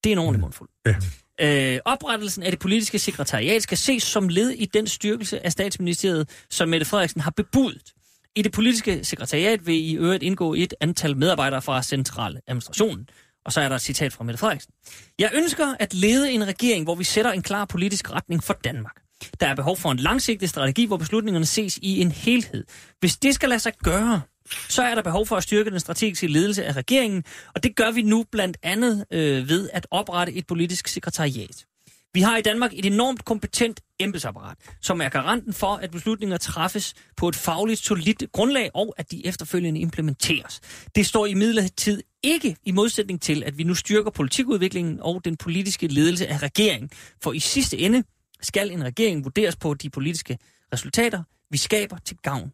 Det 0.05 0.11
er 0.11 0.12
en 0.12 0.19
ordentlig 0.19 0.41
mundfuld. 0.41 0.69
Ja. 0.87 0.95
Øh, 1.41 1.79
oprettelsen 1.85 2.43
af 2.43 2.53
det 2.53 2.61
politiske 2.61 2.99
sekretariat 2.99 3.62
skal 3.62 3.79
ses 3.79 4.03
som 4.03 4.29
led 4.29 4.51
i 4.51 4.65
den 4.65 4.87
styrkelse 4.87 5.47
af 5.47 5.53
statsministeriet, 5.53 6.29
som 6.51 6.69
Mette 6.69 6.87
Frederiksen 6.87 7.21
har 7.21 7.31
bebudt. 7.31 7.93
I 8.37 8.43
det 8.43 8.53
politiske 8.53 9.05
sekretariat 9.05 9.67
vil 9.67 9.75
i 9.75 9.97
øvrigt 9.97 10.23
indgå 10.23 10.55
et 10.55 10.75
antal 10.81 11.17
medarbejdere 11.17 11.62
fra 11.62 11.83
central 11.83 12.41
administrationen. 12.47 13.09
Og 13.45 13.53
så 13.53 13.61
er 13.61 13.69
der 13.69 13.77
et 13.77 13.83
citat 13.83 14.12
fra 14.12 14.25
Mette 14.25 14.39
Frederiksen. 14.39 14.73
Jeg 15.19 15.31
ønsker 15.35 15.75
at 15.79 15.95
lede 15.95 16.33
en 16.33 16.47
regering, 16.47 16.85
hvor 16.85 16.95
vi 16.95 17.05
sætter 17.05 17.33
en 17.33 17.43
klar 17.43 17.65
politisk 17.65 18.11
retning 18.12 18.45
for 18.45 18.55
Danmark. 18.65 19.01
Der 19.41 19.47
er 19.47 19.55
behov 19.55 19.77
for 19.77 19.91
en 19.91 19.99
langsigtet 19.99 20.49
strategi, 20.51 20.85
hvor 20.85 20.97
beslutningerne 20.97 21.47
ses 21.47 21.79
i 21.83 22.01
en 22.01 22.12
helhed. 22.12 22.65
Hvis 23.01 23.17
det 23.17 23.35
skal 23.35 23.49
lade 23.49 23.61
sig 23.61 23.73
gøre, 23.85 24.21
så 24.68 24.82
er 24.82 24.94
der 24.94 25.02
behov 25.02 25.27
for 25.27 25.36
at 25.36 25.43
styrke 25.43 25.70
den 25.70 25.81
strategiske 25.81 26.27
ledelse 26.27 26.64
af 26.64 26.77
regeringen, 26.77 27.24
og 27.55 27.62
det 27.62 27.77
gør 27.77 27.90
vi 27.90 28.02
nu 28.02 28.24
blandt 28.32 28.56
andet 28.62 29.05
øh, 29.10 29.48
ved 29.48 29.70
at 29.72 29.86
oprette 29.90 30.32
et 30.32 30.47
politisk 30.47 30.89
sekretariat. 30.89 31.66
Vi 32.14 32.20
har 32.20 32.36
i 32.36 32.43
Danmark 32.43 32.70
et 32.74 32.86
enormt 32.86 33.24
kompetent 33.24 33.81
embedsapparat, 33.98 34.56
som 34.81 35.01
er 35.01 35.09
garanten 35.09 35.52
for, 35.52 35.74
at 35.74 35.90
beslutninger 35.90 36.36
træffes 36.36 36.94
på 37.16 37.28
et 37.28 37.36
fagligt 37.36 37.81
solidt 37.81 38.24
grundlag, 38.32 38.70
og 38.74 38.94
at 38.97 39.10
de 39.10 39.27
efterfølgende 39.27 39.81
implementeres. 39.81 40.60
Det 40.94 41.06
står 41.06 41.27
i 41.27 41.35
midlertid 41.35 42.02
ikke 42.22 42.56
i 42.64 42.72
modsætning 42.72 43.22
til, 43.22 43.43
at 43.44 43.59
vi 43.59 43.64
nu 43.64 43.74
styrker 43.74 44.10
politikudviklingen 44.10 45.01
og 45.01 45.24
den 45.24 45.36
politiske 45.36 45.86
ledelse 45.86 46.27
af 46.27 46.43
regeringen. 46.43 46.90
For 47.22 47.32
i 47.32 47.39
sidste 47.39 47.78
ende 47.78 48.05
skal 48.43 48.70
en 48.70 48.85
regering 48.85 49.24
vurderes 49.24 49.56
på 49.56 49.74
de 49.74 49.90
politiske 49.90 50.39
resultater, 50.72 51.22
vi 51.51 51.59
skaber 51.59 51.98
til 51.98 52.16
gavn 52.16 52.52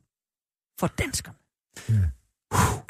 for 0.81 0.87
danskerne. 0.87 1.46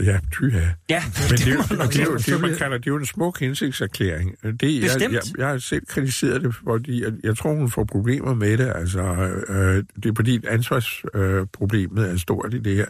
Ja, 0.03 0.19
ty 0.33 0.43
ja. 0.43 1.03
Men 1.29 1.39
det, 1.39 1.49
er 1.49 1.57
må 1.57 1.65
man 1.71 1.79
nok 1.79 1.93
det, 1.93 2.01
er 2.01 2.05
jo, 2.05 2.17
det, 2.17 2.41
man 2.41 2.55
kalder, 2.55 2.79
det 2.79 2.87
er 2.87 2.91
jo 2.91 2.97
en 2.97 3.07
smuk 3.07 3.41
hensigtserklæring. 3.41 4.37
Det, 4.43 4.75
jeg, 4.75 4.83
Bestemt. 4.83 5.15
jeg, 5.15 5.23
jeg 5.39 5.49
har 5.49 5.59
selv 5.59 5.87
kritiseret 5.87 6.43
det, 6.43 6.55
fordi 6.55 7.03
jeg, 7.03 7.13
jeg 7.23 7.37
tror, 7.37 7.55
hun 7.55 7.71
får 7.71 7.85
problemer 7.85 8.35
med 8.35 8.59
det. 8.59 8.73
Altså, 8.75 9.03
øh, 9.49 9.85
det 10.03 10.11
er 10.11 10.13
fordi 10.17 10.41
ansvarsproblemet 10.49 12.07
øh, 12.07 12.13
er 12.13 12.17
stort 12.17 12.55
i 12.55 12.59
det 12.59 12.77
her. 12.77 12.87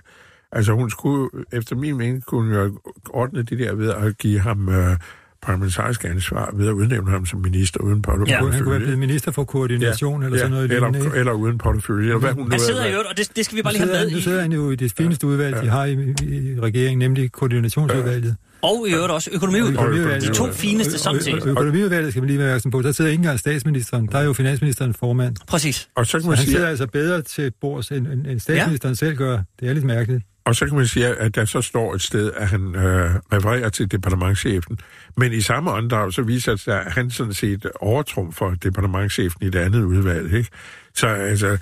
Altså, 0.52 0.73
hun 0.73 0.90
skulle, 0.90 1.31
efter 1.52 1.77
min 1.77 1.97
mening, 1.97 2.24
kunne 2.24 2.59
jo 2.59 2.81
ordne 3.10 3.43
det 3.43 3.59
der 3.59 3.74
ved 3.74 3.90
at 3.90 4.18
give 4.18 4.40
ham 4.40 4.68
øh, 4.68 4.97
parlamentarisk 5.42 6.04
ansvar, 6.04 6.54
ved 6.56 6.68
at 6.68 6.72
udnævne 6.72 7.10
ham 7.10 7.26
som 7.26 7.40
minister 7.40 7.80
uden 7.80 8.02
portefølje. 8.02 8.34
Ja, 8.44 8.50
Han 8.50 8.62
kunne 8.62 8.70
være 8.70 8.80
blevet 8.80 8.98
minister 8.98 9.30
for 9.32 9.44
koordination 9.44 10.22
eller 10.22 10.38
sådan 10.38 10.50
noget 10.50 10.68
lignende. 10.68 10.98
eller, 10.98 11.04
ikke? 11.10 11.18
eller 11.18 11.32
uden 11.32 11.58
portefølje, 11.58 12.04
eller 12.08 12.18
hvad 12.18 12.32
hun 12.32 12.44
nu 12.44 12.50
Han 12.50 12.60
sidder 12.60 12.82
er. 12.82 12.86
i 12.86 12.90
øvrigt, 12.92 13.08
og 13.08 13.16
det, 13.16 13.36
det 13.36 13.44
skal 13.44 13.56
vi 13.56 13.62
bare 13.62 13.72
lige 13.72 13.82
sidder, 13.82 13.96
have 13.96 14.06
med 14.06 14.14
nu 14.16 14.20
sidder 14.20 14.38
i. 14.38 14.42
han 14.42 14.52
jo 14.52 14.70
i 14.70 14.76
det 14.76 14.92
fineste 14.92 15.26
udvalg, 15.26 15.62
de 15.62 15.68
har 15.68 15.84
i, 15.84 15.92
i 16.22 16.60
regeringen, 16.60 16.98
nemlig 16.98 17.32
koordinationsudvalget. 17.32 18.36
Og 18.62 18.86
i 18.88 18.92
øvrigt 18.94 19.12
også 19.12 19.30
økonomiudvalget. 19.32 20.22
De 20.22 20.34
to 20.34 20.52
fineste 20.52 21.08
og 21.08 21.16
økonomiudvalget 21.50 22.12
skal 22.12 22.22
man 22.22 22.26
lige 22.28 22.38
være 22.38 22.48
opmærksom 22.48 22.70
på. 22.70 22.82
Der 22.82 22.92
sidder 22.92 23.10
ikke 23.10 23.20
engang 23.20 23.38
statsministeren. 23.38 24.06
Der 24.12 24.18
er 24.18 24.22
jo 24.22 24.32
finansministeren 24.32 24.94
formand. 24.94 25.36
Præcis. 25.48 25.88
Og 25.96 26.06
så 26.06 26.12
kan 26.12 26.22
Så 26.22 26.28
man 26.28 26.36
han 26.36 26.44
sige, 26.44 26.54
sidder 26.54 26.68
altså 26.68 26.86
bedre 26.86 27.22
til 27.22 27.52
bords, 27.60 27.90
end, 27.90 28.06
end 28.06 28.26
end 28.26 28.40
statsministeren 28.40 28.92
ja. 28.92 28.96
selv 28.96 29.16
gør. 29.16 29.38
Det 29.60 29.68
er 29.68 29.72
lidt 29.72 29.84
mærkeligt. 29.84 30.22
Og 30.47 30.56
så 30.56 30.66
kan 30.66 30.77
man 30.77 30.86
sige, 30.86 31.06
at 31.06 31.35
der 31.35 31.44
så 31.44 31.62
står 31.62 31.94
et 31.94 32.02
sted, 32.02 32.32
at 32.32 32.48
han 32.48 32.74
øh, 32.74 33.14
refererer 33.32 33.68
til 33.68 33.90
departementchefen. 33.90 34.78
Men 35.16 35.32
i 35.32 35.40
samme 35.40 35.70
åndedrag, 35.70 36.12
så 36.12 36.23
viser 36.23 36.52
det 36.52 36.60
sig, 36.60 36.86
at 36.86 36.93
han 36.93 37.10
sådan 37.10 37.32
set 37.32 37.70
overtrum 37.81 38.32
for 38.32 38.51
departementchefen 38.51 39.47
i 39.47 39.51
det 39.51 39.59
andet 39.59 39.82
udvalg. 39.82 40.35
Ikke? 40.35 40.51
Så 40.94 41.06
altså, 41.06 41.59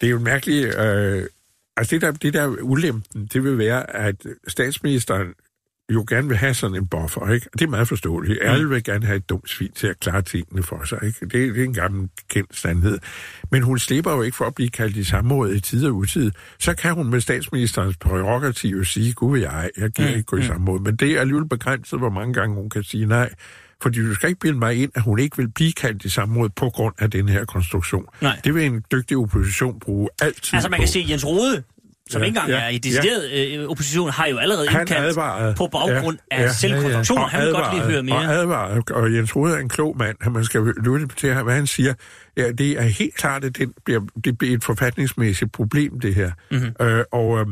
det 0.00 0.06
er 0.06 0.10
jo 0.10 0.18
mærkeligt... 0.18 0.78
Øh, 0.78 1.24
altså 1.76 1.94
det 1.94 2.02
der, 2.02 2.12
det 2.12 2.34
der 2.34 2.46
ulempen, 2.46 3.26
det 3.26 3.44
vil 3.44 3.58
være, 3.58 3.96
at 3.96 4.26
statsministeren 4.48 5.34
jo 5.90 6.04
gerne 6.08 6.28
vil 6.28 6.36
have 6.36 6.54
sådan 6.54 6.76
en 6.76 6.86
buffer, 6.86 7.32
ikke? 7.32 7.46
Det 7.52 7.62
er 7.62 7.68
meget 7.68 7.88
forståeligt. 7.88 8.38
Alle 8.42 8.68
vil 8.68 8.84
gerne 8.84 9.06
have 9.06 9.16
et 9.16 9.28
dumt 9.28 9.50
svin 9.50 9.72
til 9.72 9.86
at 9.86 10.00
klare 10.00 10.22
tingene 10.22 10.62
for 10.62 10.84
sig, 10.84 10.98
ikke? 11.02 11.20
Det, 11.20 11.32
det 11.32 11.60
er 11.60 11.64
en 11.64 11.74
gammel 11.74 12.08
kendt 12.28 12.56
sandhed. 12.56 12.98
Men 13.50 13.62
hun 13.62 13.78
slipper 13.78 14.12
jo 14.12 14.22
ikke 14.22 14.36
for 14.36 14.44
at 14.44 14.54
blive 14.54 14.68
kaldt 14.70 14.96
i 14.96 15.04
samråd 15.04 15.52
i 15.52 15.60
tid 15.60 15.86
og 15.86 15.94
utid. 15.94 16.30
Så 16.58 16.74
kan 16.74 16.94
hun 16.94 17.10
med 17.10 17.20
statsministerens 17.20 17.96
prerogativ 17.96 18.76
jo 18.76 18.84
sige, 18.84 19.12
gud 19.12 19.32
vil 19.32 19.40
jeg, 19.40 19.70
jeg 19.78 19.90
giver 19.90 20.08
Mm, 20.08 20.14
ikke 20.16 20.26
gå 20.26 20.36
i 20.36 20.42
samråd. 20.42 20.80
Men 20.80 20.96
det 20.96 21.10
er 21.12 21.20
alligevel 21.20 21.48
begrænset, 21.48 21.98
hvor 21.98 22.10
mange 22.10 22.34
gange 22.34 22.54
hun 22.56 22.70
kan 22.70 22.82
sige 22.82 23.06
nej. 23.06 23.30
Fordi 23.82 24.06
du 24.06 24.14
skal 24.14 24.28
ikke 24.28 24.40
bilde 24.40 24.58
mig 24.58 24.82
ind, 24.82 24.90
at 24.94 25.02
hun 25.02 25.18
ikke 25.18 25.36
vil 25.36 25.48
blive 25.48 25.72
kaldt 25.72 26.04
i 26.04 26.08
samråd 26.08 26.48
på 26.48 26.70
grund 26.70 26.94
af 26.98 27.10
den 27.10 27.28
her 27.28 27.44
konstruktion. 27.44 28.04
Nej. 28.20 28.40
Det 28.44 28.54
vil 28.54 28.64
en 28.64 28.84
dygtig 28.92 29.16
opposition 29.16 29.80
bruge 29.80 30.08
altid 30.22 30.54
Altså 30.54 30.68
man 30.68 30.78
på. 30.78 30.80
kan 30.80 30.88
se, 30.88 31.06
Jens 31.08 31.26
Rode, 31.26 31.62
som 32.10 32.20
Ja, 32.20 32.26
ikke 32.26 32.38
engang 32.38 32.50
ja, 32.50 32.64
er 32.64 32.68
i 32.68 32.78
decideret 32.78 33.30
øh, 33.60 33.68
opposition, 33.68 34.10
har 34.10 34.26
jo 34.26 34.38
allerede 34.38 34.68
Han 34.68 34.80
indkaldt 34.80 35.06
advarede. 35.06 35.54
på 35.54 35.66
baggrund 35.72 36.18
Ja, 36.32 36.36
af 36.36 36.42
ja. 36.42 36.52
selvkonstruktion. 36.52 37.18
Og 37.18 37.30
Han 37.30 37.42
vil 37.46 37.52
godt 37.52 37.64
lige 37.74 37.82
advarede, 37.82 37.92
høre 37.92 38.02
mere. 38.02 38.16
Og 38.16 38.24
advaret, 38.34 38.90
og 38.90 39.14
Jens 39.14 39.36
Rode 39.36 39.54
er 39.54 39.58
en 39.58 39.68
klog 39.68 39.96
mand, 39.98 40.16
at 40.20 40.32
man 40.32 40.44
skal 40.44 40.60
lytte 40.84 41.06
til, 41.16 41.34
hvad 41.42 41.54
han 41.54 41.66
siger. 41.66 41.94
Ja, 42.36 42.52
det 42.52 42.70
er 42.70 42.82
helt 42.82 43.14
klart, 43.14 43.44
at 43.44 43.56
det 43.58 43.68
bliver, 43.84 44.00
det 44.24 44.38
bliver 44.38 44.56
et 44.56 44.64
forfatningsmæssigt 44.64 45.52
problem, 45.52 46.00
det 46.00 46.14
her. 46.14 46.30
Mhm. 46.50 46.60
Mm-hmm. 46.60 46.86
Øh, 46.86 47.04
og 47.12 47.40
øh, 47.40 47.46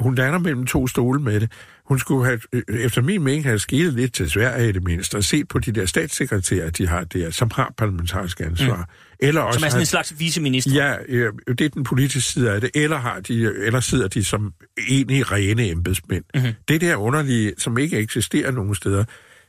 hun 0.00 0.14
lander 0.14 0.38
mellem 0.38 0.66
to 0.66 0.86
stole 0.86 1.20
med 1.20 1.40
det. 1.40 1.52
Hun 1.88 1.98
skulle 1.98 2.24
have, 2.26 2.40
øh, 2.52 2.62
efter 2.68 3.02
min 3.02 3.22
mening, 3.22 3.44
have 3.44 3.58
skilet 3.58 3.92
lidt 3.94 4.14
til 4.14 4.30
Sverige 4.30 4.68
i 4.68 4.72
det 4.72 4.84
mindste, 4.84 5.16
og 5.16 5.24
set 5.24 5.48
på 5.48 5.58
de 5.58 5.72
der 5.72 5.86
statssekretærer, 5.86 6.70
de 6.70 6.86
har 6.88 7.04
der, 7.04 7.30
som 7.30 7.50
har 7.54 7.72
parlamentarisk 7.76 8.40
ansvar. 8.40 8.76
Mm. 8.76 8.82
Eller 9.22 9.40
også 9.40 9.58
Som 9.58 9.64
er 9.64 9.68
sådan 9.68 9.76
have- 9.76 9.82
en 9.82 9.86
slags 9.86 10.14
viceminister. 10.18 10.70
Ja, 10.74 10.94
øh, 11.08 11.32
det 11.48 11.60
er 11.60 11.68
den 11.68 11.84
politiske 11.84 12.20
side 12.20 12.50
af 12.50 12.60
det. 12.60 12.70
Eller, 12.74 12.96
har 12.98 13.20
de, 13.20 13.34
eller 13.66 13.80
sidder 13.80 14.08
de 14.08 14.24
som 14.24 14.52
egentlig 14.88 15.32
rene 15.32 15.68
embedsmænd. 15.70 16.24
Mhm. 16.34 16.42
Mm-hmm. 16.42 16.54
Det 16.68 16.80
der 16.80 16.96
underlige, 16.96 17.52
som 17.58 17.78
ikke 17.78 17.98
eksisterer 17.98 18.50
nogen 18.50 18.74
steder, 18.74 19.04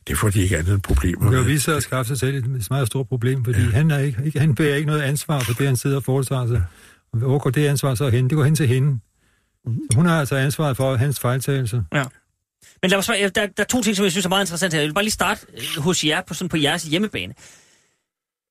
det 0.07 0.17
får 0.17 0.29
de 0.29 0.41
ikke 0.41 0.57
andet 0.57 0.73
end 0.73 0.81
problemer 0.81 1.23
Det 1.23 1.31
med. 1.39 1.43
vise 1.43 1.63
sig 1.63 1.75
at 1.77 1.83
skaffe 1.83 2.07
sig 2.07 2.19
selv 2.19 2.35
et 2.35 2.45
et 2.61 2.67
meget 2.69 2.87
stort 2.87 3.07
problem, 3.07 3.45
fordi 3.45 3.59
ja. 3.59 3.69
han, 3.69 3.91
er 3.91 3.99
ikke, 3.99 4.17
ikke, 4.25 4.39
han 4.39 4.55
bærer 4.55 4.75
ikke 4.75 4.87
noget 4.87 5.01
ansvar 5.01 5.39
for 5.39 5.53
det, 5.53 5.65
han 5.67 5.75
sidder 5.75 5.95
og 5.97 6.03
foretager 6.03 6.47
sig. 6.47 6.63
Og 7.13 7.19
Hvor 7.19 7.37
går 7.39 7.49
det 7.49 7.67
ansvar 7.67 7.95
så 7.95 8.09
hen? 8.09 8.29
Det 8.29 8.35
går 8.35 8.43
hen 8.43 8.55
til 8.55 8.67
hende. 8.67 8.99
Så 9.65 9.95
hun 9.95 10.05
har 10.05 10.19
altså 10.19 10.35
ansvaret 10.35 10.77
for 10.77 10.95
hans 10.95 11.19
fejltagelser. 11.19 11.83
Ja. 11.93 12.03
Men 12.81 12.89
lad 12.91 12.97
mig 12.97 13.03
svare, 13.03 13.17
der, 13.21 13.29
der 13.29 13.47
er 13.57 13.63
to 13.63 13.81
ting, 13.81 13.95
som 13.95 14.03
jeg 14.03 14.11
synes 14.11 14.25
er 14.25 14.29
meget 14.29 14.43
interessant 14.43 14.73
her. 14.73 14.79
Jeg 14.81 14.87
vil 14.87 14.93
bare 14.93 15.03
lige 15.03 15.11
starte 15.11 15.45
øh, 15.57 15.83
hos 15.83 16.03
jer 16.05 16.21
på, 16.27 16.33
sådan 16.33 16.49
på 16.49 16.57
jeres 16.57 16.83
hjemmebane. 16.83 17.33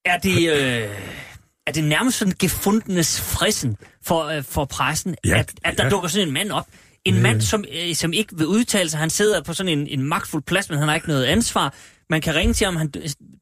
Er 0.05 0.18
det, 0.18 0.51
øh, 0.52 0.89
er 1.66 1.72
det 1.72 1.85
nærmest 1.85 2.18
sådan 2.18 2.35
gefundenes 2.39 3.20
frissen 3.20 3.77
for, 4.05 4.24
øh, 4.24 4.44
for 4.44 4.64
pressen, 4.64 5.14
Ja, 5.24 5.39
at, 5.39 5.52
at 5.64 5.78
der 5.78 5.85
ja. 5.85 5.90
dukker 5.90 6.09
sådan 6.09 6.28
en 6.28 6.35
mand 6.35 6.51
op? 6.52 6.66
En 7.05 7.22
mand, 7.22 7.40
som, 7.40 7.64
øh, 7.72 7.94
som 7.94 8.12
ikke 8.12 8.36
vil 8.36 8.47
udtale 8.47 8.90
sig. 8.90 9.01
Han 9.01 9.10
sidder 9.10 9.43
på 9.43 9.55
sådan 9.55 9.78
en, 9.78 9.86
en 9.86 10.02
magtfuld 10.05 10.43
plads, 10.43 10.70
men 10.70 10.78
han 10.78 10.89
har 10.89 10.94
ikke 10.94 11.09
noget 11.09 11.24
ansvar. 11.24 11.74
Man 12.10 12.20
kan 12.20 12.35
ringe 12.35 12.55
til 12.55 12.64
ham, 12.64 12.77
han 12.77 12.93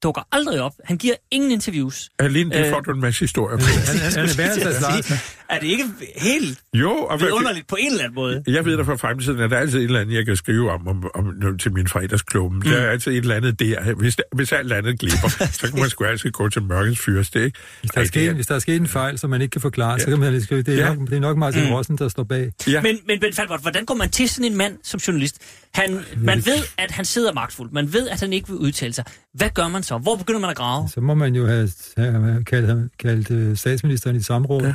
dukker 0.03 0.23
aldrig 0.33 0.61
op. 0.61 0.73
Han 0.85 0.97
giver 0.99 1.15
ingen 1.31 1.51
interviews. 1.51 2.09
Alene 2.19 2.51
det 2.51 2.65
Øh. 2.67 2.71
får 2.71 2.81
du 2.81 2.91
en 2.91 3.01
masse 3.01 3.21
historier 3.21 3.57
på. 3.59 3.65
Han, 3.65 3.99
han, 3.99 4.13
han 4.13 4.29
er. 4.29 5.15
Er 5.51 5.59
det 5.61 5.67
ikke 5.67 5.85
helt 6.17 6.59
jo, 6.75 6.91
og 6.91 7.19
hvad- 7.19 7.31
underligt 7.33 7.67
på 7.67 7.77
en 7.81 7.87
eller 7.91 8.05
anden 8.05 8.15
måde? 8.15 8.43
jeg 8.47 8.65
ved 8.65 8.77
da 8.77 8.83
fra 8.83 8.95
fremtiden, 8.97 9.41
at 9.41 9.51
der 9.51 9.57
er 9.57 9.61
altid 9.61 9.79
et 9.79 9.85
eller 9.85 10.01
andet, 10.01 10.15
jeg 10.15 10.27
kan 10.27 10.37
skrive 10.37 10.71
om, 10.71 10.89
om, 10.89 11.11
om 11.15 11.59
til 11.59 11.73
min 11.73 11.89
fredagsklubben. 11.89 12.59
Mm. 12.65 12.71
Der 12.71 12.77
er 12.79 12.91
altid 12.91 13.13
et 13.13 13.19
eller 13.19 13.35
andet 13.35 13.61
der. 13.61 13.95
Hvis, 13.95 14.17
der, 14.17 14.23
hvis 14.35 14.53
alt 14.53 14.73
andet 14.73 14.99
glipper, 14.99 15.29
så 15.61 15.71
kan 15.73 15.81
man 15.81 15.91
sgu 15.91 16.05
altid 16.05 16.31
gå 16.31 16.49
til 16.49 16.63
mørkens 16.63 16.99
fyrste, 17.01 17.45
ikke? 17.45 17.59
Hvis 17.81 17.91
der, 17.91 17.99
er 17.99 18.03
det 18.03 18.09
sket, 18.09 18.29
er- 18.29 18.33
hvis 18.35 18.47
der 18.47 18.55
er 18.55 18.59
sket 18.59 18.77
en 18.77 18.87
fejl, 18.89 19.19
som 19.19 19.31
man 19.31 19.41
ikke 19.43 19.53
kan 19.53 19.61
forklare, 19.61 19.93
ja. 19.93 19.99
så 19.99 20.07
kan 20.07 20.19
man 20.19 20.33
lige 20.33 20.43
skrive, 20.43 20.63
det 20.63 20.75
er, 20.75 20.87
Ja. 20.89 20.95
nok, 20.95 21.09
det 21.09 21.17
er 21.17 21.21
nok 21.21 21.37
Martin 21.37 21.65
mm. 21.65 21.71
Rossen, 21.73 21.99
der 21.99 22.09
står 22.09 22.25
bag. 22.25 22.53
Ja. 22.69 22.83
Men, 22.83 22.99
men 23.07 23.21
Ben 23.21 23.33
Falbert, 23.33 23.61
hvordan 23.63 23.85
går 23.85 23.95
man 23.95 24.11
til 24.11 24.29
sådan 24.29 24.53
en 24.53 24.57
mand 24.59 24.79
som 24.83 25.01
journalist? 25.01 25.37
Han, 25.75 26.01
man 26.17 26.47
ved, 26.47 26.65
at 26.79 26.91
han 26.91 27.05
sidder 27.05 27.33
magtfuldt. 27.33 27.73
Man 27.73 27.93
ved, 27.93 28.09
at 28.09 28.21
han 28.21 28.33
ikke 28.33 28.49
vil 28.49 28.57
udtale 28.57 28.93
sig. 28.93 29.05
Hvad 29.35 29.51
gør 29.55 29.69
man 29.69 29.83
så? 29.83 29.99
Hvor 29.99 30.17
begynder 30.17 30.41
man 30.41 30.51
at 30.51 30.57
grave? 30.57 30.89
Så 30.89 31.01
må 31.01 31.15
man 31.15 31.35
jo 31.35 31.47
have, 31.47 31.71
have 31.97 32.45
kaldt, 32.45 32.93
kaldt 32.99 33.31
øh, 33.31 33.57
statsministeren 33.57 34.17
i 34.17 34.23
samråd. 34.23 34.63
Ja. 34.63 34.75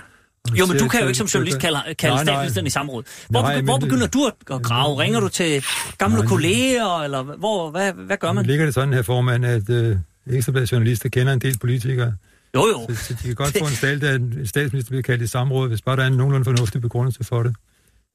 Jo, 0.52 0.66
men 0.66 0.78
du 0.78 0.88
kan 0.88 1.02
jo 1.02 1.08
ikke 1.08 1.18
som 1.18 1.28
journalist 1.28 1.60
kalde, 1.60 1.80
kalde 2.00 2.16
Nej, 2.16 2.24
nej. 2.24 2.34
statsministeren 2.34 2.68
i 2.68 2.70
samråd. 2.70 3.04
Hvor, 3.30 3.42
Nej, 3.42 3.62
hvor 3.62 3.78
begynder 3.78 4.08
du 4.08 4.26
at, 4.26 4.34
grave? 4.64 5.00
Ringer 5.00 5.20
du 5.20 5.28
til 5.30 5.64
gamle 5.98 6.18
Nej. 6.18 6.26
kolleger, 6.28 7.04
eller 7.04 7.22
hvor, 7.24 7.72
hvad, 7.72 7.94
hvad 7.94 8.18
gør 8.18 8.32
man? 8.32 8.46
Ligger 8.46 8.66
det 8.66 8.74
sådan 8.74 8.94
her, 8.94 9.02
formand, 9.02 9.46
at 9.46 9.70
øh, 9.70 9.98
Ekstrabladet 10.28 10.72
journalister 10.72 11.10
kender 11.10 11.34
en 11.34 11.40
del 11.42 11.58
politikere, 11.60 12.14
Jo, 12.56 12.68
jo. 12.68 12.96
så, 12.96 13.04
så 13.06 13.14
de 13.14 13.28
kan 13.28 13.36
godt 13.36 13.58
få 13.60 13.66
en 13.66 13.72
stat, 13.76 14.04
at 14.04 14.22
en 14.22 14.48
statsminister 14.48 14.90
bliver 14.90 15.02
kaldt 15.02 15.22
i 15.22 15.28
samråd, 15.28 15.68
hvis 15.68 15.82
bare 15.82 15.96
der 15.96 16.04
er 16.04 16.08
en 16.08 16.14
nogenlunde 16.14 16.46
fornuftig 16.46 16.82
begrundelse 16.82 17.24
for 17.24 17.44
det. 17.44 17.56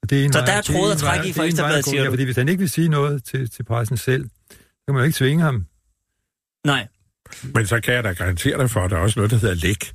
Og 0.02 0.10
det 0.10 0.20
er 0.20 0.24
en 0.24 0.32
Så 0.32 0.38
vej- 0.38 0.46
der 0.46 0.52
er 0.52 0.60
det 0.60 0.76
en 0.76 0.92
at 0.92 0.98
trække 0.98 1.28
i 1.28 1.32
for 1.32 1.42
det 1.42 1.46
en 1.46 1.50
Ekstra 1.52 1.62
vej 1.62 1.68
at 1.68 1.72
Bladet, 1.72 1.84
gå. 1.84 1.90
siger 1.90 2.00
Ja, 2.00 2.06
du? 2.06 2.12
fordi 2.12 2.24
hvis 2.24 2.36
han 2.36 2.48
ikke 2.48 2.58
vil 2.60 2.70
sige 2.70 2.88
noget 2.88 3.24
til, 3.24 3.50
til 3.50 3.62
pressen 3.62 3.96
selv, 3.96 4.24
så 4.50 4.56
kan 4.86 4.94
man 4.94 5.00
jo 5.02 5.04
ikke 5.06 5.16
tvinge 5.16 5.42
ham. 5.44 5.66
Nej. 6.66 6.86
Men 7.54 7.66
så 7.66 7.80
kan 7.80 7.94
jeg 7.94 8.04
da 8.04 8.12
garantere 8.12 8.58
dig 8.58 8.70
for, 8.70 8.80
at 8.80 8.90
der 8.90 8.96
er 8.96 9.00
også 9.00 9.18
noget, 9.18 9.30
der 9.30 9.36
hedder 9.38 9.54
læk. 9.54 9.92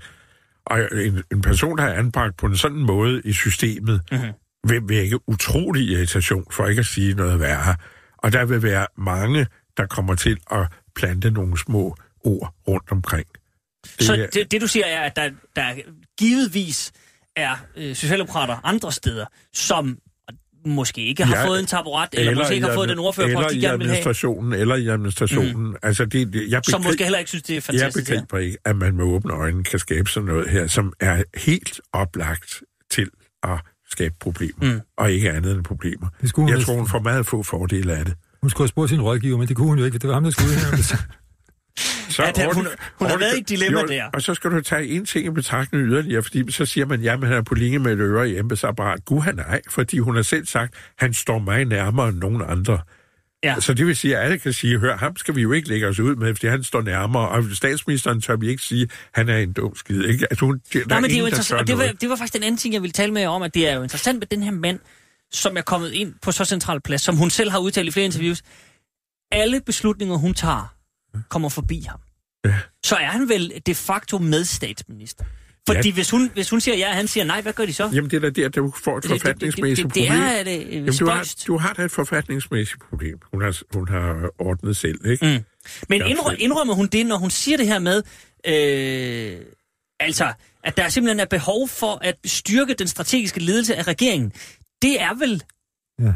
Og 0.66 0.80
en, 1.06 1.24
en 1.32 1.42
person, 1.42 1.78
der 1.78 1.84
er 1.84 1.94
anbragt 1.94 2.38
på 2.38 2.46
en 2.46 2.58
sådan 2.58 2.78
måde 2.78 3.22
i 3.26 3.34
systemet, 3.34 4.02
mm-hmm. 4.12 4.32
vil 4.68 4.82
vække 4.88 5.30
utrolig 5.30 5.90
irritation, 5.90 6.46
for 6.52 6.68
ikke 6.68 6.80
at 6.80 6.86
sige 6.86 7.14
noget 7.14 7.40
værre. 7.40 7.76
Og 8.18 8.34
der 8.34 8.46
vil 8.46 8.64
være 8.64 8.88
mange, 8.98 9.48
der 9.78 9.86
kommer 9.86 10.16
til 10.16 10.38
at 10.52 10.68
plante 10.96 11.32
nogle 11.32 11.58
små 11.58 11.96
ord 12.24 12.54
rundt 12.68 12.92
omkring. 12.92 13.28
Det 13.84 14.06
Så 14.06 14.28
det, 14.34 14.52
det 14.52 14.62
du 14.62 14.68
siger 14.68 14.86
er, 14.86 15.02
at 15.02 15.16
der, 15.16 15.30
der 15.56 15.74
givetvis 16.20 16.92
er 17.36 17.56
øh, 17.76 17.96
socialdemokrater 17.96 18.66
andre 18.66 18.92
steder, 18.92 19.26
som 19.54 19.98
måske 20.66 21.06
ikke 21.06 21.24
har 21.26 21.36
Ja, 21.38 21.48
fået 21.48 21.60
en 21.60 21.66
taburet, 21.66 22.10
eller, 22.14 22.30
eller 22.32 22.42
måske 22.42 22.56
ikke 22.56 22.68
har 22.68 22.74
fået 22.74 22.90
den 22.90 23.00
ordførerpost, 23.00 23.38
eller 23.38 23.50
de 23.50 23.56
i 23.58 23.62
gerne 23.62 23.78
vil 23.78 23.88
have, 23.88 23.92
administrationen, 23.98 24.54
eller 24.54 24.76
i 24.76 24.88
administrationen. 24.88 25.68
Mm. 25.68 25.76
Altså, 25.84 26.06
det, 26.06 26.34
det, 26.34 26.52
jeg 26.52 26.62
som 26.64 26.82
begriber, 26.82 26.90
måske 26.90 27.04
heller 27.04 27.20
ikke 27.20 27.30
synes, 27.30 27.44
det 27.44 27.54
er 27.54 27.56
jeg 27.56 27.64
fantastisk. 27.64 28.10
her. 28.10 28.16
begriber 28.16 28.38
ikke, 28.46 28.58
at 28.66 28.76
man 28.76 28.96
med 28.96 29.04
åbne 29.04 29.34
øjne 29.34 29.64
kan 29.64 29.80
skabe 29.80 30.10
sådan 30.10 30.28
noget 30.28 30.50
her, 30.50 30.68
som 30.68 30.94
er 31.00 31.24
helt 31.38 31.82
oplagt 31.94 32.62
til 32.92 33.10
at 33.44 33.60
skabe 33.92 34.16
problemer, 34.20 34.74
mm. 34.74 34.82
og 34.98 35.12
ikke 35.12 35.32
andet 35.32 35.56
end 35.56 35.64
problemer. 35.64 36.08
Det 36.22 36.38
Jeg 36.38 36.62
tror, 36.62 36.76
hun 36.76 36.88
får 36.90 37.00
meget 37.00 37.26
få 37.26 37.44
fordele 37.44 37.94
af 37.94 38.06
det. 38.06 38.14
Hun 38.42 38.50
skulle 38.50 38.64
have 38.64 38.70
spurgt 38.70 38.90
sin 38.90 39.02
rådgiver, 39.02 39.38
men 39.38 39.48
det 39.48 39.56
kunne 39.56 39.68
hun 39.68 39.80
jo 39.80 39.86
ikke. 39.86 39.98
Det 39.98 40.08
var 40.08 40.14
ham, 40.14 40.24
der 40.24 40.32
skulle 40.32 40.50
udnævnes. 40.50 40.94
Så 42.14 42.24
Ja, 42.24 42.28
det- 42.32 42.38
hun- 42.38 42.48
ordentligt- 42.48 42.76
hun 43.00 43.08
har 43.10 43.18
været 43.18 43.28
i 43.28 43.32
et 43.32 43.38
ordentligt- 43.38 43.50
dilemma 43.60 43.82
jo, 43.82 43.88
der. 43.88 44.04
Og 44.14 44.22
så 44.22 44.34
skal 44.34 44.52
du 44.52 44.62
tage 44.62 44.88
en 44.88 45.06
ting 45.06 45.26
i 45.26 45.30
betragtning 45.30 45.86
yderligere, 45.88 46.24
fordi 46.24 46.52
så 46.52 46.66
siger 46.66 46.86
man, 46.86 47.02
ja, 47.02 47.18
men 47.18 47.28
han 47.28 47.38
er 47.38 47.42
på 47.42 47.56
linje 47.56 47.80
med 47.80 47.94
et 47.94 48.00
øre 48.00 48.30
i 48.30 48.38
embedsapparat. 48.38 49.06
Gud, 49.06 49.22
han 49.22 49.40
ej, 49.40 49.62
fordi 49.70 49.98
hun 50.00 50.16
har 50.16 50.24
selv 50.24 50.46
sagt, 50.46 50.74
han 50.98 51.14
står 51.14 51.40
mig 51.40 51.66
nærmere 51.66 52.10
end 52.10 52.18
nogen 52.18 52.42
andre. 52.48 52.80
Ja. 53.44 53.56
Så 53.60 53.74
det 53.74 53.88
vil 53.88 53.96
sige, 53.96 54.18
at 54.18 54.24
alle 54.26 54.40
kan 54.40 54.54
sige, 54.54 54.80
hør, 54.80 54.98
ham 54.98 55.18
skal 55.18 55.36
vi 55.36 55.42
jo 55.42 55.52
ikke 55.52 55.68
lægge 55.70 55.88
os 55.88 56.00
ud 56.00 56.16
med, 56.16 56.36
fordi 56.36 56.48
han 56.48 56.64
står 56.64 56.82
nærmere, 56.82 57.30
og 57.30 57.44
statsministeren 57.54 58.22
tør 58.22 58.36
vi 58.36 58.50
ikke 58.50 58.64
sige, 58.64 58.88
han 59.14 59.30
er 59.30 59.38
en 59.38 59.54
dum 59.54 59.76
skid. 59.76 60.04
Ikke? 60.04 60.28
Altså, 60.30 60.46
hun, 60.46 60.62
der 60.74 60.80
Nej, 60.88 61.00
men 61.00 61.10
det 61.10 61.16
er 61.16 61.20
jo 61.20 61.26
interessant, 61.26 61.62
og 61.62 61.68
det 61.68 61.78
var, 61.78 61.92
det 62.02 62.10
var 62.10 62.16
faktisk 62.16 62.34
den 62.34 62.44
anden 62.44 62.58
ting, 62.58 62.74
jeg 62.74 62.82
ville 62.82 62.92
tale 62.92 63.12
med 63.14 63.22
jer 63.22 63.30
om, 63.30 63.42
at 63.42 63.54
det 63.54 63.70
er 63.70 63.76
jo 63.76 63.84
interessant 63.84 64.20
med 64.20 64.28
den 64.28 64.44
her 64.44 64.52
mand, 64.52 64.80
som 65.32 65.58
er 65.58 65.62
kommet 65.62 65.92
ind 65.92 66.14
på 66.22 66.32
så 66.32 66.46
central 66.46 66.82
plads, 66.82 67.02
som 67.02 67.16
hun 67.16 67.30
selv 67.30 67.50
har 67.52 67.60
udtalt 67.60 67.88
i 67.88 67.92
flere 67.92 68.06
interviews. 68.06 68.42
Alle 69.32 69.62
beslutninger, 69.66 70.16
hun 70.16 70.34
tager, 70.34 70.74
kommer 71.30 71.50
forbi 71.50 71.86
ham. 71.90 72.00
Ja. 72.46 72.56
Så 72.86 72.96
er 72.96 73.06
han 73.06 73.30
vel 73.30 73.62
de 73.66 73.76
facto 73.76 74.18
medstatsminister. 74.18 75.24
Fordi 75.68 75.88
Ja. 75.90 75.94
hvis, 75.94 76.10
hun, 76.10 76.30
hvis 76.34 76.50
hun 76.50 76.62
siger 76.62 76.78
ja, 76.78 76.90
og 76.90 76.96
han 76.96 77.08
siger 77.08 77.24
nej, 77.24 77.42
hvad 77.42 77.54
gør 77.54 77.66
de 77.66 77.74
så? 77.74 77.90
Jamen, 77.94 78.12
det 78.12 78.18
er 78.18 78.22
da 78.22 78.30
der, 78.30 78.50
du 78.50 78.74
får 78.84 78.98
et 78.98 79.04
Det- 79.04 79.12
det- 79.12 79.22
forfatningsmæssigt 79.22 79.88
det, 79.88 79.96
det, 79.96 80.02
det, 80.04 80.10
problem. 80.10 80.30
det 80.30 80.40
er 80.40 80.44
det, 80.44 80.68
øh, 80.68 80.76
Jamen, 80.76 80.94
du, 81.00 81.06
har, 81.10 81.34
du 81.48 81.58
har 81.58 81.74
da 81.74 81.82
et 81.84 81.92
forfatningsmæssigt 81.92 82.82
problem. 82.90 83.18
Hun 83.34 83.42
har, 83.42 83.62
hun 83.74 83.88
har 83.88 84.30
ordnet 84.40 84.78
selv, 84.78 85.06
ikke? 85.06 85.26
Mm. 85.38 85.44
Men 85.90 86.02
indrø- 86.02 86.36
indrømmer 86.40 86.74
hun 86.74 86.88
det, 86.88 87.06
når 87.06 87.18
hun 87.18 87.30
siger 87.30 87.58
det 87.58 87.68
her 87.68 87.80
med, 87.80 88.04
øh, 88.48 89.46
altså, 90.00 90.34
at 90.64 90.78
der 90.78 90.90
simpelthen 90.90 91.20
er 91.20 91.26
behov 91.26 91.68
for 91.68 92.00
at 92.02 92.16
styrke 92.26 92.74
den 92.74 92.88
strategiske 92.88 93.40
ledelse 93.40 93.76
af 93.76 93.88
regeringen? 93.88 94.32
Det 94.82 95.02
er 95.02 95.14
vel 95.20 95.44
Ja. 96.02 96.14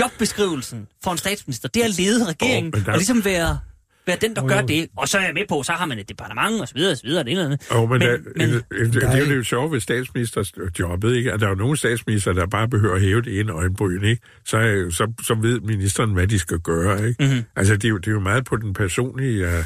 jobbeskrivelsen 0.00 0.86
for 1.04 1.12
en 1.12 1.18
statsminister. 1.18 1.68
Det 1.68 1.80
er 1.80 1.84
at 1.84 1.98
lede 1.98 2.24
regeringen, 2.28 2.70
men 2.74 2.84
der- 2.84 2.92
og 2.92 2.98
ligesom 2.98 3.24
være, 3.24 3.58
være 4.06 4.16
den, 4.20 4.36
der 4.36 4.42
Jo, 4.42 4.48
gør 4.48 4.60
jo. 4.60 4.66
det. 4.66 4.86
Og 4.96 5.08
så 5.08 5.18
er 5.18 5.22
jeg 5.22 5.34
med 5.34 5.42
på, 5.48 5.62
så 5.62 5.72
har 5.72 5.86
man 5.86 5.98
et 5.98 6.08
departement, 6.08 6.60
og 6.60 6.68
så 6.68 6.74
videre, 6.74 6.92
og 6.92 6.96
så 6.96 7.02
videre, 7.06 7.24
det 7.24 7.30
eller 7.30 7.44
andet. 7.44 7.66
Jo, 7.74 7.86
men, 7.86 7.98
Men- 7.98 8.08
men, 8.08 8.20
men- 8.36 8.50
men 8.50 8.50
det, 8.50 8.92
det, 8.92 9.02
Der 9.02 9.08
er 9.08 9.12
det 9.16 9.22
er 9.22 9.30
jo 9.32 9.36
det 9.38 9.46
sjove 9.46 9.72
ved 9.72 9.80
statsministerjobbet, 9.80 11.16
ikke? 11.16 11.32
At 11.32 11.40
der 11.40 11.46
er 11.46 11.50
jo 11.50 11.56
nogle 11.56 11.76
statsminister, 11.76 12.32
der 12.32 12.46
bare 12.46 12.68
behøver 12.68 12.94
at 12.94 13.00
hæve 13.00 13.22
det 13.22 13.40
ene 13.40 13.52
øjenbryn, 13.52 14.04
ikke? 14.04 14.22
Så, 14.44 14.58
øh, 14.58 14.92
så, 14.92 15.12
så 15.22 15.34
ved 15.34 15.60
ministeren, 15.60 16.12
hvad 16.12 16.26
de 16.26 16.38
skal 16.38 16.58
gøre, 16.58 17.08
ikke? 17.08 17.24
Mm-hmm. 17.24 17.42
Altså, 17.56 17.74
det 17.76 17.84
er, 17.84 17.88
jo, 17.88 17.96
det 17.96 18.06
er 18.06 18.12
jo 18.12 18.20
meget 18.20 18.44
på 18.44 18.56
den 18.56 18.72
personlige... 18.74 19.46
Uh, 19.46 19.64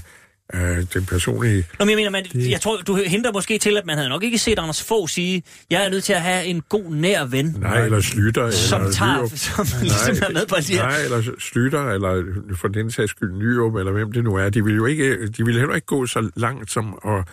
uh, 0.54 0.60
den 0.94 1.06
personlige... 1.06 1.64
Nå, 1.78 1.84
men 1.84 1.90
jeg 1.90 1.96
mener, 1.96 2.10
man, 2.10 2.50
jeg 2.50 2.60
tror, 2.60 2.76
du 2.76 2.94
henter 3.06 3.32
måske 3.32 3.58
til, 3.58 3.76
at 3.76 3.86
man 3.86 3.96
havde 3.96 4.08
nok 4.08 4.22
ikke 4.22 4.38
set 4.38 4.58
Anders 4.58 4.82
Fogh 4.82 5.08
sige, 5.08 5.42
jeg 5.70 5.84
er 5.86 5.90
nødt 5.90 6.04
til 6.04 6.12
at 6.12 6.22
have 6.22 6.44
en 6.44 6.62
god 6.68 6.94
nær 6.94 7.24
ven, 7.24 7.56
Nej, 7.58 7.84
eller 7.84 8.00
Slytter, 8.00 8.50
som 8.50 8.80
eller 8.80 8.92
tager, 8.92 9.16
Nyrup. 9.18 9.30
som 9.36 9.66
ligesom 9.82 10.16
er 10.28 10.32
med 10.32 10.46
på 10.46 10.56
de 10.68 10.72
her. 10.72 10.82
Nej, 10.82 11.02
eller 11.04 11.22
Slytter, 11.38 11.90
eller 11.90 12.24
for 12.56 12.68
den 12.68 12.90
sags 12.90 13.10
skyld 13.10 13.32
Nyrup, 13.32 13.74
eller 13.74 13.92
hvem 13.92 14.12
det 14.12 14.24
nu 14.24 14.34
er. 14.34 14.50
De 14.50 14.64
vil 14.64 14.74
jo 14.74 14.86
ikke, 14.86 15.26
de 15.28 15.44
vil 15.44 15.58
heller 15.58 15.74
ikke 15.74 15.86
gå 15.86 16.06
så 16.06 16.30
langt 16.36 16.70
som 16.70 16.98
at 17.06 17.24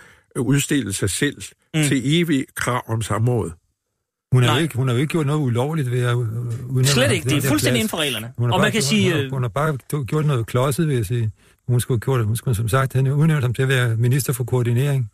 udstille 0.41 0.93
sig 0.93 1.09
selv 1.09 1.41
mm. 1.75 1.83
til 1.83 2.01
evig 2.21 2.45
krav 2.55 2.83
om 2.87 3.01
samråd. 3.01 3.51
Hun 4.31 4.43
har, 4.43 4.49
Nej. 4.49 4.57
jo 4.59 4.63
ikke, 4.63 4.75
hun 4.75 4.87
har 4.87 4.95
jo 4.95 5.01
ikke 5.01 5.11
gjort 5.11 5.25
noget 5.25 5.39
ulovligt 5.41 5.91
ved 5.91 6.01
at 6.01 6.09
øh, 6.09 6.17
udnævne 6.17 6.85
Slet 6.87 7.11
ikke, 7.11 7.29
det 7.29 7.37
er 7.37 7.47
fuldstændig 7.47 7.61
plads. 7.61 7.75
inden 7.79 7.89
for 7.89 7.97
reglerne. 7.97 8.31
Hun 8.37 8.49
har 8.49 8.55
Og 8.55 8.61
man 8.61 8.71
kan 8.71 8.81
sige, 8.81 9.11
Hun 9.11 9.19
øh, 9.19 9.23
har, 9.23 9.29
hun 9.29 9.41
har 9.43 9.49
bare 9.49 10.03
gjort 10.05 10.25
noget 10.25 10.45
klodset, 10.47 10.87
vil 10.87 10.95
jeg 10.95 11.05
sige. 11.05 11.31
Hun 11.67 11.79
skulle 11.79 11.95
have 11.95 12.05
gjort. 12.05 12.25
Hun 12.25 12.35
skulle 12.35 12.55
som 12.55 12.69
sagt 12.69 12.93
have 12.93 13.15
udnævnt 13.15 13.43
ham 13.43 13.53
til 13.53 13.61
at 13.61 13.67
være 13.69 13.95
minister 13.95 14.33
for 14.33 14.43
koordinering. 14.43 15.09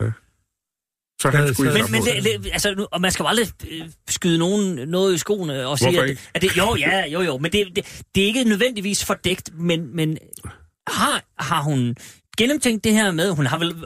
Så 1.22 1.30
han 1.30 1.54
skulle 1.54 1.72
så- 1.72 1.78
Men, 1.78 1.92
men 1.92 2.02
det, 2.02 2.44
det, 2.44 2.50
altså, 2.54 2.76
nu- 2.76 2.88
og 2.92 3.02
man 3.02 3.12
skal 3.12 3.24
jo 3.24 3.28
aldrig 3.28 3.48
øh, 3.72 3.90
skyde 4.10 4.38
nogen 4.38 4.90
noget 4.90 5.16
i 5.16 5.18
skoene 5.18 5.68
og 5.68 5.80
sige, 5.80 6.02
at, 6.04 6.30
at 6.34 6.42
det, 6.42 6.58
jo, 6.58 6.76
ja, 6.76 7.06
jo, 7.08 7.22
jo, 7.22 7.38
men 7.38 7.52
det, 7.52 7.68
det, 7.76 8.04
det 8.16 8.24
er 8.24 8.28
ikke 8.28 8.44
nødvendigvis 8.44 9.06
fordækt, 9.06 9.50
men, 9.54 9.96
men 9.96 10.18
har, 10.88 11.24
har 11.40 11.62
hun 11.64 11.96
gennemtænkt 12.38 12.84
det 12.84 12.94
her 12.94 13.12
med, 13.12 13.32
hun 13.32 13.46
har 13.46 13.58
vel 13.58 13.84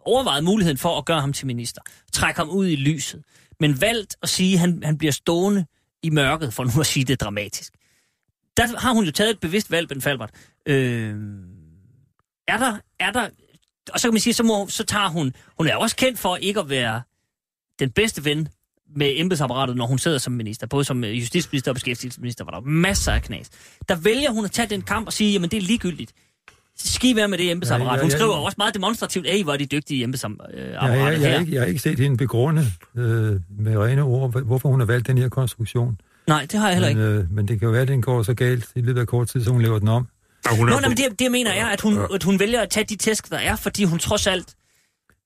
overvejet 0.00 0.44
muligheden 0.44 0.78
for 0.78 0.98
at 0.98 1.04
gøre 1.04 1.20
ham 1.20 1.32
til 1.32 1.46
minister, 1.46 1.82
trække 2.12 2.38
ham 2.40 2.48
ud 2.50 2.66
i 2.66 2.76
lyset, 2.76 3.22
men 3.60 3.80
valgt 3.80 4.16
at 4.22 4.28
sige, 4.28 4.52
at 4.54 4.60
han, 4.60 4.82
han 4.84 4.98
bliver 4.98 5.12
stående 5.12 5.66
i 6.02 6.10
mørket, 6.10 6.54
for 6.54 6.64
nu 6.64 6.80
at 6.80 6.86
sige 6.86 7.04
det 7.04 7.20
dramatisk. 7.20 7.72
Der 8.56 8.78
har 8.78 8.92
hun 8.92 9.04
jo 9.04 9.10
taget 9.12 9.30
et 9.30 9.40
bevidst 9.40 9.70
valg, 9.70 9.88
Ben 9.88 10.02
Falbert. 10.02 10.30
Øh, 10.68 11.14
er 12.48 12.58
der, 12.58 12.76
er 13.00 13.10
der, 13.12 13.28
og 13.92 14.00
så 14.00 14.08
kan 14.08 14.14
man 14.14 14.20
sige, 14.20 14.34
så, 14.34 14.42
må, 14.42 14.66
så 14.68 14.84
tager 14.84 15.08
hun, 15.08 15.32
hun 15.58 15.66
er 15.66 15.76
også 15.76 15.96
kendt 15.96 16.18
for 16.18 16.36
ikke 16.36 16.60
at 16.60 16.70
være 16.70 17.02
den 17.78 17.90
bedste 17.90 18.24
ven 18.24 18.48
med 18.96 19.12
embedsapparatet, 19.16 19.76
når 19.76 19.86
hun 19.86 19.98
sidder 19.98 20.18
som 20.18 20.32
minister. 20.32 20.66
Både 20.66 20.84
som 20.84 21.04
justitsminister 21.04 21.70
og 21.70 21.74
beskæftigelsesminister 21.74 22.44
var 22.44 22.50
der 22.50 22.60
masser 22.60 23.12
af 23.12 23.22
knas. 23.22 23.50
Der 23.88 23.96
vælger 23.96 24.30
hun 24.30 24.44
at 24.44 24.50
tage 24.50 24.68
den 24.68 24.82
kamp 24.82 25.06
og 25.06 25.12
sige, 25.12 25.32
jamen 25.32 25.50
det 25.50 25.56
er 25.56 25.60
ligegyldigt. 25.60 26.12
Ski 26.78 27.16
være 27.16 27.28
med 27.28 27.38
det 27.38 27.50
embedsapparat. 27.50 27.90
Ja, 27.92 27.96
ja, 27.96 28.02
Hun 28.02 28.10
ja. 28.10 28.16
skriver 28.16 28.34
også 28.34 28.54
meget 28.58 28.74
demonstrativt, 28.74 29.26
at 29.26 29.42
hvor 29.44 29.52
er 29.52 29.56
de 29.56 29.66
dygtige 29.66 30.04
embedsapparatet 30.04 30.58
Ja, 30.58 30.84
jeg, 30.86 31.12
jeg, 31.12 31.20
jeg, 31.22 31.40
ikke, 31.40 31.52
jeg 31.52 31.60
har 31.60 31.66
ikke 31.66 31.80
set 31.80 31.98
hende 31.98 32.16
begrunde 32.16 32.64
øh, 32.96 33.40
med 33.58 33.76
rene 33.78 34.02
ord, 34.02 34.30
hvor- 34.30 34.40
hvorfor 34.40 34.68
hun 34.68 34.80
har 34.80 34.86
valgt 34.86 35.06
den 35.06 35.18
her 35.18 35.28
konstruktion. 35.28 36.00
Nej, 36.26 36.46
det 36.52 36.60
har 36.60 36.68
jeg 36.70 36.74
heller 36.80 36.94
Men, 36.94 37.08
ikke. 37.12 37.20
øh, 37.22 37.30
men 37.32 37.48
det 37.48 37.58
kan 37.58 37.66
jo 37.66 37.72
være, 37.72 37.82
at 37.82 37.88
den 37.88 38.02
går 38.02 38.22
så 38.22 38.34
galt 38.34 38.66
i 38.76 38.80
løbet 38.80 39.00
af 39.00 39.06
kort 39.06 39.28
tid, 39.28 39.44
så 39.44 39.50
hun 39.50 39.62
laver 39.62 39.78
den 39.78 39.88
om. 39.88 40.08
Og 40.50 40.56
hun 40.56 40.68
er 40.68 40.72
Nå, 40.72 40.80
nej, 40.80 40.88
men 40.88 40.96
det, 40.96 41.18
det 41.18 41.30
mener 41.30 41.54
jeg, 41.54 41.70
at 41.70 41.80
hun, 41.80 41.98
at 42.14 42.22
hun 42.22 42.40
vælger 42.40 42.60
at 42.60 42.70
tage 42.70 42.84
de 42.84 42.96
tæsk, 42.96 43.30
der 43.30 43.36
er, 43.38 43.56
fordi 43.56 43.84
hun 43.84 43.98
trods 43.98 44.26
alt 44.26 44.54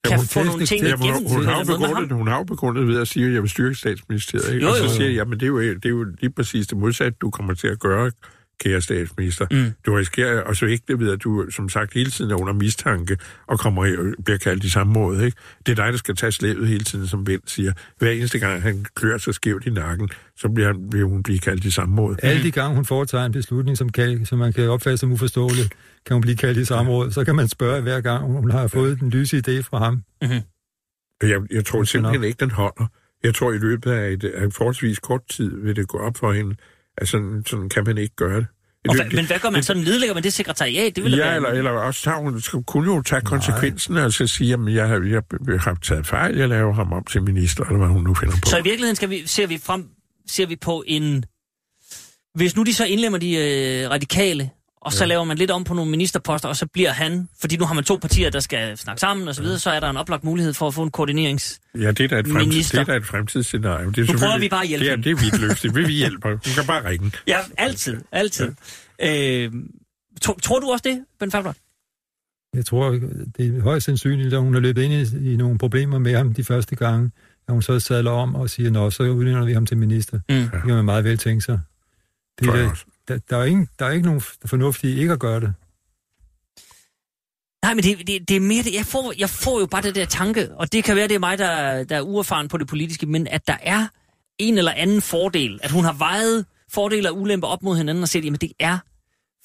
kan 0.05 0.17
hun 0.17 0.27
få 0.27 0.43
nogle 0.43 0.67
ting 0.67 0.87
igennem. 0.87 1.13
Hun, 1.13 1.27
hun, 1.37 1.45
har 1.45 1.59
jo 1.59 1.65
begrundet, 1.65 2.13
hun 2.13 2.29
har 2.29 2.37
jo 2.37 2.45
begrundet 2.45 2.89
ved 2.89 3.01
at 3.01 3.09
sige, 3.09 3.27
at 3.27 3.33
jeg 3.33 3.43
vil 3.43 3.51
styrke 3.51 3.75
statsministeriet. 3.75 4.55
Ikke? 4.55 4.67
Jo, 4.67 4.71
og 4.71 4.77
så 4.77 4.83
jo. 4.83 4.89
siger 4.89 5.07
jeg, 5.07 5.15
jamen 5.15 5.41
det 5.41 5.43
er, 5.43 5.47
jo, 5.47 5.61
det 5.61 5.85
er 5.85 5.89
jo 5.89 6.05
lige 6.05 6.31
præcis 6.31 6.67
det 6.67 6.79
modsatte, 6.79 7.17
du 7.21 7.31
kommer 7.31 7.55
til 7.55 7.67
at 7.69 7.79
gøre, 7.79 8.11
kære 8.63 8.81
statsminister. 8.81 9.47
Mm. 9.51 9.73
Du 9.87 9.95
risikerer, 9.95 10.41
og 10.41 10.57
så 10.57 10.67
ikke 10.67 10.85
det 10.89 11.01
ved, 11.01 11.13
at 11.13 11.25
du 11.25 11.51
som 11.51 11.69
sagt 11.69 11.95
hele 11.95 12.11
tiden 12.11 12.31
er 12.31 12.41
under 12.41 12.53
mistanke 12.53 13.17
og 13.47 13.59
kommer 13.59 14.13
bliver 14.25 14.39
kaldt 14.39 14.65
i 14.65 14.71
samme 14.71 14.93
måde. 14.93 15.25
Ikke? 15.25 15.37
Det 15.67 15.73
er 15.79 15.85
dig, 15.85 15.93
der 15.93 15.99
skal 15.99 16.17
tage 16.17 16.33
slævet 16.33 16.69
hele 16.69 16.85
tiden, 16.85 17.07
som 17.07 17.25
Bent 17.25 17.51
siger. 17.51 17.73
Hver 17.99 18.11
eneste 18.11 18.39
gang, 18.39 18.63
han 18.63 18.87
klør 18.95 19.19
sig 19.19 19.35
skævt 19.35 19.67
i 19.67 19.71
nakken, 19.71 20.09
så 20.37 20.49
bliver, 20.49 20.67
han, 20.67 20.91
bliver 20.91 21.09
hun 21.09 21.23
blive 21.23 21.39
kaldt 21.39 21.65
i 21.65 21.71
samme 21.71 21.95
måde. 21.95 22.17
Alle 22.23 22.43
de 22.43 22.51
gange, 22.51 22.75
hun 22.75 22.85
foretager 22.85 23.25
en 23.25 23.33
beslutning, 23.33 23.79
som, 23.79 23.89
kan, 23.89 24.27
som 24.27 24.39
man 24.39 24.53
kan 24.53 24.71
opfatte 24.71 24.97
som 24.97 25.13
uforståelig, 25.13 25.71
kan 26.07 26.15
hun 26.15 26.21
blive 26.21 26.37
kaldt 26.37 26.59
i 26.59 26.65
samråd. 26.65 27.11
Så 27.11 27.25
kan 27.25 27.37
man 27.37 27.49
spørge 27.49 27.83
hver 27.83 28.01
gang, 28.01 28.25
hun 28.25 28.51
har 28.51 28.67
fået 28.67 29.01
den 29.01 29.11
lyse 29.11 29.37
idé 29.37 29.61
fra 29.61 29.79
ham. 29.79 30.03
Jeg, 31.23 31.41
jeg 31.51 31.65
tror 31.65 31.85
simpelthen 31.85 32.25
ikke, 32.25 32.41
den 32.41 32.51
holder. 32.51 32.87
Jeg 33.23 33.35
tror, 33.35 33.53
i 33.53 33.59
løbet 33.59 33.91
af, 33.91 34.11
et, 34.11 34.25
af 34.25 34.45
en 34.45 34.53
forholdsvis 34.53 34.99
kort 34.99 35.21
tid 35.31 35.57
vil 35.63 35.77
det 35.77 35.89
gå 35.89 35.99
op 35.99 36.17
for 36.17 36.33
hende, 36.33 36.57
at 36.99 37.09
sådan, 37.09 37.43
sådan 37.47 37.69
kan 37.69 37.85
man 37.87 37.99
ikke 37.99 38.15
gøre 38.17 38.37
det. 38.37 38.47
Og, 38.89 38.95
hva- 38.95 39.15
men 39.17 39.27
hvad 39.27 39.39
gør 39.39 39.51
man 39.51 39.63
så? 39.63 39.75
Nedlægger 39.75 40.15
man 40.15 40.23
det 40.23 40.33
sekretariat? 40.33 40.97
Det 40.97 41.05
ville 41.05 41.17
Ja, 41.19 41.25
være... 41.27 41.37
eller, 41.37 41.49
eller 41.49 41.71
også 41.71 42.03
tager 42.03 42.19
hun, 42.19 42.41
skal, 42.41 42.63
kunne 42.67 42.95
jo 42.95 43.03
tage 43.03 43.21
konsekvensen 43.23 43.97
og 43.97 44.13
så 44.13 44.27
sige, 44.27 44.53
at 44.55 44.75
jeg, 44.75 44.89
har- 44.89 45.07
jeg, 45.09 45.23
jeg 45.49 45.61
har 45.61 45.75
taget 45.83 46.07
fejl, 46.07 46.37
jeg 46.37 46.49
laver 46.49 46.73
ham 46.75 46.93
om 46.93 47.05
til 47.05 47.23
minister, 47.23 47.65
eller 47.65 47.79
hvad 47.79 47.89
hun 47.89 48.03
nu 48.05 48.15
finder 48.15 48.35
på. 48.35 48.41
Så 48.47 48.59
i 48.59 48.63
virkeligheden 48.63 48.97
skal 48.97 49.11
vi, 49.11 49.23
ser 49.27 49.47
vi 49.47 49.59
frem, 49.59 49.85
ser 50.31 50.47
vi 50.47 50.57
på 50.57 50.85
en... 50.87 51.25
Hvis 52.35 52.57
nu 52.57 52.63
de 52.63 52.75
så 52.75 52.85
indlemmer 52.85 53.19
de 53.19 53.35
øh, 53.37 53.91
radikale, 53.91 54.51
og 54.85 54.93
så 54.93 55.05
ja. 55.05 55.09
laver 55.09 55.25
man 55.25 55.37
lidt 55.37 55.51
om 55.51 55.65
på 55.65 55.75
nogle 55.75 55.91
ministerposter, 55.91 56.49
og 56.49 56.57
så 56.57 56.67
bliver 56.67 56.91
han, 56.91 57.29
fordi 57.41 57.57
nu 57.57 57.65
har 57.65 57.75
man 57.75 57.85
to 57.85 57.97
partier, 57.97 58.31
der 58.31 58.41
skal 58.41 58.77
snakke 58.77 59.01
sammen 59.01 59.29
og 59.29 59.35
så 59.35 59.43
videre, 59.43 59.59
så 59.59 59.71
er 59.71 59.81
der 59.81 59.91
en 59.91 59.97
oplagt 59.97 60.25
mulighed 60.25 60.55
for 60.55 60.69
at 60.69 60.75
få 60.75 60.83
en 60.83 60.91
koordinerings... 60.91 61.61
ja, 61.75 61.91
det 61.91 62.01
er 62.01 62.09
da 62.09 62.19
et, 62.19 62.27
fremtid, 62.27 62.47
Minister. 62.47 62.79
det 62.79 62.89
er 62.89 62.93
da 62.93 62.99
et 62.99 63.07
fremtidsscenarie. 63.07 63.87
Det 63.87 63.99
er 63.99 64.13
Nu 64.13 64.19
prøver 64.19 64.39
vi 64.39 64.49
bare 64.49 64.63
at 64.63 64.69
hjælpe 64.69 64.85
det 64.85 64.91
hende. 64.91 65.05
det 65.05 65.11
er 65.11 65.31
vidt 65.31 65.41
løftigt. 65.41 65.75
Vi, 65.75 65.85
vi 65.85 65.93
hjælper. 65.93 66.29
Hun 66.29 66.39
kan 66.55 66.67
bare 66.67 66.89
ringe. 66.89 67.13
Ja, 67.27 67.39
altid, 67.59 67.97
altid. 68.13 68.53
Ja. 69.01 69.45
Øh, 69.45 69.53
tro, 70.21 70.33
tror 70.33 70.61
du 70.61 70.73
også 70.73 70.83
det, 70.89 71.05
Ben 71.21 71.31
Fabler? 71.31 71.53
Jeg 72.57 72.67
tror, 72.67 72.91
det 73.37 73.57
er 73.57 73.63
højst 73.63 73.87
sandsynligt, 73.87 74.35
at 74.35 74.41
hun 74.41 74.55
har 74.55 74.61
løbet 74.61 74.83
ind 74.83 74.93
i, 74.93 75.33
i 75.33 75.37
nogle 75.37 75.59
problemer 75.59 75.99
med 75.99 76.17
ham 76.17 76.35
de 76.35 76.45
første 76.45 76.77
gange, 76.77 77.11
at 77.49 77.53
hun 77.55 77.63
så 77.63 77.81
sadler 77.81 78.11
om 78.11 78.35
og 78.35 78.51
siger, 78.51 78.71
nå, 78.71 78.91
så 78.91 79.03
udnævner 79.03 79.45
vi 79.45 79.53
ham 79.53 79.67
til 79.67 79.77
minister. 79.77 80.21
Mm. 80.29 80.35
Det 80.35 80.51
kan 80.51 80.75
man 80.75 80.85
meget 80.85 81.05
vel 81.05 81.19
tænke 81.19 81.41
sig. 81.41 81.61
Det, 82.41 82.49
er, 82.49 82.71
også 82.71 82.85
der, 83.09 83.19
der, 83.31 83.37
er 83.37 83.45
ingen, 83.45 83.69
der 83.79 83.87
er 83.87 83.91
ikke 83.91 84.07
nogen 84.07 84.21
fornuft 84.21 84.85
i 84.85 85.01
ikke 85.01 85.13
at 85.13 85.19
gøre 85.19 85.41
det. 85.41 85.55
Nej, 87.63 87.75
men 87.75 87.85
det, 87.85 88.07
det, 88.07 88.29
det 88.29 88.37
er 88.37 88.41
mere 88.41 88.63
det. 88.63 88.75
Jeg 88.75 88.87
får, 88.87 89.13
jeg 89.19 89.31
får 89.31 89.61
jo 89.61 89.67
bare 89.67 89.83
det 89.83 89.95
der 89.95 90.05
tanke, 90.05 90.55
og 90.55 90.73
det 90.73 90.85
kan 90.85 90.97
være, 90.97 91.09
det 91.09 91.15
er 91.15 91.19
mig, 91.19 91.39
der, 91.39 91.85
der 91.85 91.97
er 91.97 92.01
uerfaren 92.01 92.49
på 92.49 92.59
det 92.59 92.69
politiske, 92.69 93.07
men 93.07 93.27
at 93.27 93.47
der 93.47 93.57
er 93.63 93.87
en 94.39 94.59
eller 94.59 94.73
anden 94.73 95.03
fordel, 95.03 95.61
at 95.63 95.71
hun 95.71 95.85
har 95.85 95.93
vejet 95.93 96.47
fordele 96.73 97.11
og 97.11 97.19
ulemper 97.19 97.49
op 97.49 97.63
mod 97.63 97.77
hinanden 97.77 98.03
og 98.03 98.09
set, 98.09 98.25
jamen 98.25 98.41
det 98.41 98.53
er 98.59 98.79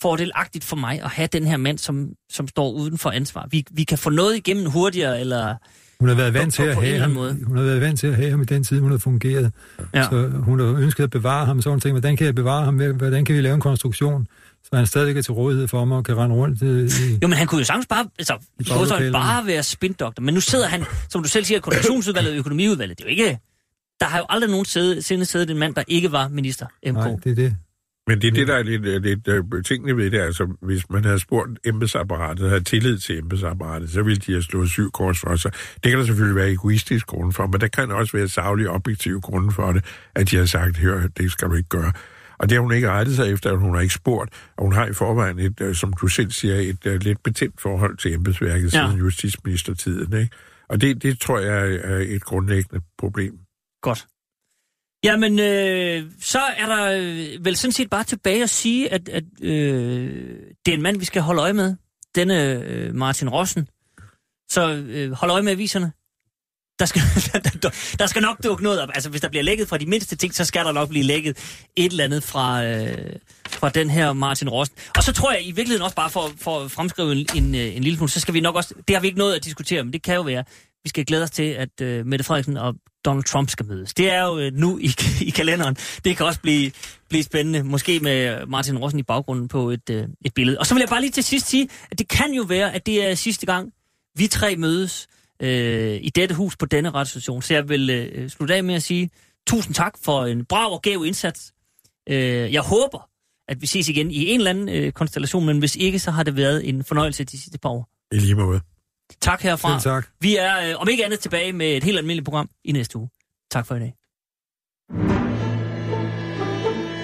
fordelagtigt 0.01 0.63
for 0.63 0.75
mig 0.75 1.01
at 1.01 1.09
have 1.09 1.27
den 1.27 1.47
her 1.47 1.57
mand, 1.57 1.77
som, 1.77 2.09
som 2.29 2.47
står 2.47 2.71
uden 2.71 2.97
for 2.97 3.09
ansvar. 3.11 3.47
Vi, 3.51 3.65
vi 3.71 3.83
kan 3.83 3.97
få 3.97 4.09
noget 4.09 4.35
igennem 4.35 4.65
hurtigere, 4.65 5.19
eller... 5.19 5.55
Hun 5.99 6.09
har 6.09 6.15
været 6.15 6.33
vant 6.33 6.53
til 6.53 6.63
at 6.63 6.75
have 6.75 6.99
ham. 6.99 7.11
måde. 7.11 7.37
Hun 7.45 7.57
har 7.57 7.63
været 7.63 7.81
vant 7.81 7.99
til 7.99 8.07
at 8.07 8.15
have 8.15 8.29
ham 8.29 8.41
i 8.41 8.45
den 8.45 8.63
tid, 8.63 8.79
hun 8.79 8.91
har 8.91 8.97
fungeret. 8.97 9.51
Ja. 9.93 10.03
Så 10.03 10.27
hun 10.27 10.59
har 10.59 10.67
ønsket 10.67 11.03
at 11.03 11.09
bevare 11.09 11.45
ham. 11.45 11.61
Så 11.61 11.69
hun 11.69 11.79
tænkt, 11.79 11.93
hvordan 11.93 12.17
kan 12.17 12.25
jeg 12.25 12.35
bevare 12.35 12.65
ham? 12.65 12.75
Hvordan 12.75 13.25
kan 13.25 13.35
vi 13.35 13.41
lave 13.41 13.55
en 13.55 13.61
konstruktion, 13.61 14.27
så 14.63 14.69
han 14.75 14.87
stadig 14.87 15.17
er 15.17 15.21
til 15.21 15.33
rådighed 15.33 15.67
for 15.67 15.85
mig 15.85 15.97
og 15.97 16.03
kan 16.03 16.17
rende 16.17 16.35
rundt 16.35 16.63
øh, 16.63 16.85
i... 16.85 17.19
Jo, 17.21 17.27
men 17.27 17.33
han 17.37 17.47
kunne 17.47 17.59
jo 17.59 17.65
sagtens 17.65 17.85
bare, 17.85 18.05
altså, 18.19 18.33
i 18.59 18.69
gåseøjne 18.69 19.11
bare 19.11 19.45
være 19.45 19.63
spindoktor. 19.63 20.21
Men 20.21 20.33
nu 20.33 20.39
sidder 20.39 20.67
han, 20.67 20.83
som 21.09 21.23
du 21.23 21.29
selv 21.29 21.45
siger, 21.45 21.57
i 21.57 21.61
koordinationsudvalget 21.61 22.31
og 22.31 22.37
økonomiudvalget. 22.37 22.97
Det 22.97 23.03
er 23.03 23.09
jo 23.09 23.11
ikke... 23.11 23.39
Der 23.99 24.05
har 24.05 24.17
jo 24.17 24.25
aldrig 24.29 24.51
nogen 24.51 24.65
sinde 25.01 25.25
siddet 25.25 25.49
en 25.49 25.57
mand, 25.57 25.75
der 25.75 25.83
ikke 25.87 26.11
var 26.11 26.27
minister, 26.27 26.65
MK. 26.85 26.93
Nej, 26.93 27.15
det 27.23 27.31
er 27.31 27.35
det. 27.35 27.55
Men 28.07 28.21
det 28.21 28.27
er 28.27 28.31
det, 28.31 28.47
der 28.47 28.55
er 28.55 28.63
lidt, 28.63 28.85
øh, 28.85 29.03
lidt 29.03 29.27
uh, 29.27 29.61
tingene 29.63 29.97
ved 29.97 30.11
det. 30.11 30.19
Altså, 30.19 30.47
hvis 30.61 30.89
man 30.89 31.05
havde 31.05 31.19
spurgt 31.19 31.49
embedsapparatet, 31.65 32.49
havde 32.49 32.63
tillid 32.63 32.97
til 32.97 33.17
embedsapparatet, 33.17 33.89
så 33.89 34.03
ville 34.03 34.19
de 34.19 34.31
have 34.31 34.43
slået 34.43 34.69
syv 34.69 34.91
kors 34.91 35.19
for 35.19 35.35
sig. 35.35 35.51
Det 35.83 35.91
kan 35.91 35.99
der 35.99 36.05
selvfølgelig 36.05 36.35
være 36.35 36.51
egoistisk 36.51 37.07
grund 37.07 37.33
for, 37.33 37.47
men 37.47 37.61
der 37.61 37.67
kan 37.67 37.91
også 37.91 38.17
være 38.17 38.27
savlige 38.27 38.69
objektive 38.69 39.21
grunde 39.21 39.51
for 39.51 39.71
det, 39.71 39.85
at 40.15 40.31
de 40.31 40.37
har 40.37 40.45
sagt, 40.45 40.77
hør, 40.77 41.07
det 41.17 41.31
skal 41.31 41.49
du 41.49 41.53
ikke 41.53 41.69
gøre. 41.69 41.91
Og 42.39 42.49
det 42.49 42.55
har 42.55 42.61
hun 42.61 42.73
ikke 42.73 42.89
rettet 42.89 43.15
sig 43.15 43.31
efter, 43.31 43.51
at 43.51 43.59
hun 43.59 43.73
har 43.73 43.81
ikke 43.81 43.93
spurgt. 43.93 44.29
Og 44.57 44.63
hun 44.63 44.73
har 44.73 44.85
i 44.85 44.93
forvejen 44.93 45.39
et, 45.39 45.61
øh, 45.61 45.75
som 45.75 45.93
du 45.93 46.07
selv 46.07 46.31
siger, 46.31 46.55
et 46.55 46.85
uh, 46.85 46.93
lidt 46.93 47.23
betændt 47.23 47.61
forhold 47.61 47.97
til 47.97 48.13
embedsværket 48.13 48.73
ja. 48.73 48.87
siden 48.87 48.99
justitsministertiden. 48.99 50.19
Ikke? 50.19 50.35
Og 50.69 50.81
det, 50.81 51.03
det 51.03 51.19
tror 51.19 51.39
jeg 51.39 51.75
er 51.75 51.97
et 51.97 52.23
grundlæggende 52.23 52.81
problem. 52.97 53.33
Godt. 53.81 54.07
Jamen, 55.07 55.39
øh, 55.39 56.11
så 56.21 56.39
er 56.39 56.65
der 56.65 56.83
øh, 56.83 57.45
vel 57.45 57.57
sådan 57.57 57.71
set 57.71 57.89
bare 57.89 58.03
tilbage 58.03 58.43
at 58.43 58.49
sige, 58.49 58.93
at, 58.93 59.09
at 59.09 59.23
øh, 59.41 60.11
det 60.65 60.71
er 60.71 60.75
en 60.75 60.81
mand, 60.81 60.99
vi 60.99 61.05
skal 61.05 61.21
holde 61.21 61.41
øje 61.41 61.53
med. 61.53 61.75
Denne 62.15 62.53
øh, 62.53 62.95
Martin 62.95 63.29
Rossen. 63.29 63.67
Så 64.49 64.83
øh, 64.87 65.11
hold 65.11 65.31
øje 65.31 65.41
med 65.41 65.51
aviserne. 65.51 65.91
Der 66.79 66.85
skal, 66.85 67.01
der, 67.63 67.69
der 67.99 68.07
skal 68.07 68.21
nok 68.21 68.43
dukke 68.43 68.63
noget 68.63 68.81
op. 68.81 68.89
Altså, 68.93 69.09
hvis 69.09 69.21
der 69.21 69.29
bliver 69.29 69.43
lækket 69.43 69.67
fra 69.67 69.77
de 69.77 69.85
mindste 69.85 70.15
ting, 70.15 70.35
så 70.35 70.45
skal 70.45 70.65
der 70.65 70.71
nok 70.71 70.89
blive 70.89 71.03
lækket 71.03 71.37
et 71.75 71.91
eller 71.91 72.03
andet 72.03 72.23
fra, 72.23 72.65
øh, 72.65 73.15
fra 73.47 73.69
den 73.69 73.89
her 73.89 74.13
Martin 74.13 74.49
Rossen. 74.49 74.75
Og 74.97 75.03
så 75.03 75.13
tror 75.13 75.31
jeg 75.31 75.41
i 75.41 75.51
virkeligheden 75.51 75.83
også 75.83 75.95
bare 75.95 76.09
for, 76.09 76.31
for 76.41 76.59
at 76.59 76.71
fremskrive 76.71 77.11
en, 77.11 77.27
en, 77.35 77.55
øh, 77.55 77.75
en 77.75 77.83
lille 77.83 77.97
smule, 77.97 78.11
så 78.11 78.19
skal 78.19 78.33
vi 78.33 78.39
nok 78.39 78.55
også, 78.55 78.73
det 78.87 78.95
har 78.95 79.01
vi 79.01 79.07
ikke 79.07 79.19
noget 79.19 79.35
at 79.35 79.43
diskutere, 79.43 79.83
men 79.83 79.93
det 79.93 80.03
kan 80.03 80.15
jo 80.15 80.21
være, 80.21 80.43
vi 80.83 80.89
skal 80.89 81.05
glæde 81.05 81.23
os 81.23 81.31
til, 81.31 81.43
at 81.43 81.81
øh, 81.81 82.05
Mette 82.05 82.25
Frederiksen 82.25 82.57
og 82.57 82.75
Donald 83.05 83.23
Trump 83.23 83.49
skal 83.49 83.65
mødes. 83.65 83.93
Det 83.93 84.11
er 84.11 84.25
jo 84.25 84.39
øh, 84.39 84.53
nu 84.53 84.77
i, 84.77 84.89
i 85.27 85.29
kalenderen. 85.29 85.75
Det 85.75 86.17
kan 86.17 86.25
også 86.25 86.41
blive, 86.41 86.71
blive 87.09 87.23
spændende, 87.23 87.63
måske 87.63 87.99
med 87.99 88.45
Martin 88.45 88.77
Rossen 88.77 88.99
i 88.99 89.03
baggrunden 89.03 89.47
på 89.47 89.69
et, 89.69 89.89
øh, 89.89 90.07
et 90.25 90.33
billede. 90.33 90.59
Og 90.59 90.65
så 90.65 90.73
vil 90.73 90.81
jeg 90.81 90.89
bare 90.89 91.01
lige 91.01 91.11
til 91.11 91.23
sidst 91.23 91.47
sige, 91.47 91.69
at 91.91 91.99
det 91.99 92.07
kan 92.07 92.33
jo 92.33 92.43
være, 92.43 92.73
at 92.73 92.85
det 92.85 93.09
er 93.09 93.15
sidste 93.15 93.45
gang, 93.45 93.73
vi 94.15 94.27
tre 94.27 94.55
mødes 94.55 95.07
øh, 95.41 95.99
i 96.01 96.09
dette 96.09 96.35
hus 96.35 96.57
på 96.57 96.65
denne 96.65 96.89
radiostation. 96.89 97.41
Så 97.41 97.53
jeg 97.53 97.69
vil 97.69 97.89
øh, 97.89 98.29
slutte 98.29 98.55
af 98.55 98.63
med 98.63 98.75
at 98.75 98.83
sige 98.83 99.09
tusind 99.47 99.75
tak 99.75 99.93
for 100.03 100.25
en 100.25 100.45
brav 100.45 100.73
og 100.73 100.81
gæv 100.81 101.03
indsats. 101.05 101.53
Øh, 102.09 102.53
jeg 102.53 102.61
håber, 102.61 103.09
at 103.47 103.61
vi 103.61 103.67
ses 103.67 103.89
igen 103.89 104.11
i 104.11 104.27
en 104.29 104.39
eller 104.39 104.49
anden 104.49 104.69
øh, 104.69 104.91
konstellation, 104.91 105.45
men 105.45 105.59
hvis 105.59 105.75
ikke, 105.75 105.99
så 105.99 106.11
har 106.11 106.23
det 106.23 106.35
været 106.35 106.69
en 106.69 106.83
fornøjelse 106.83 107.23
de 107.23 107.39
sidste 107.41 107.59
par 107.59 107.69
år. 107.69 107.89
I 108.11 108.19
lige 108.19 108.35
måde. 108.35 108.61
Tak 109.21 109.41
herfra. 109.41 109.79
Selv 109.79 109.93
tak. 109.93 110.07
Vi 110.21 110.35
er, 110.35 110.69
øh, 110.69 110.81
om 110.81 110.89
ikke 110.89 111.05
andet, 111.05 111.19
tilbage 111.19 111.53
med 111.53 111.77
et 111.77 111.83
helt 111.83 111.97
almindeligt 111.97 112.25
program 112.25 112.49
i 112.63 112.71
næste 112.71 112.97
uge. 112.97 113.09
Tak 113.51 113.65
for 113.65 113.75
i 113.75 113.79
dag. 113.79 113.93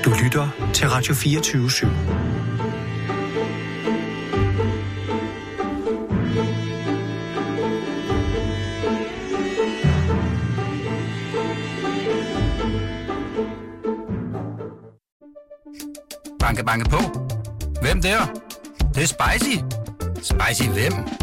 Du 0.05 0.11
lytter 0.23 0.69
til 0.73 0.89
Radio 0.89 1.13
24 1.13 1.67
/7. 1.69 1.87
Banke, 16.39 16.63
banke 16.65 16.89
på. 16.89 16.97
Hvem 17.81 18.01
der? 18.01 18.25
Det, 18.79 18.95
det 18.95 19.03
er 19.03 19.07
spicy. 19.07 19.57
Spicy 20.21 20.69
hvem? 20.69 21.22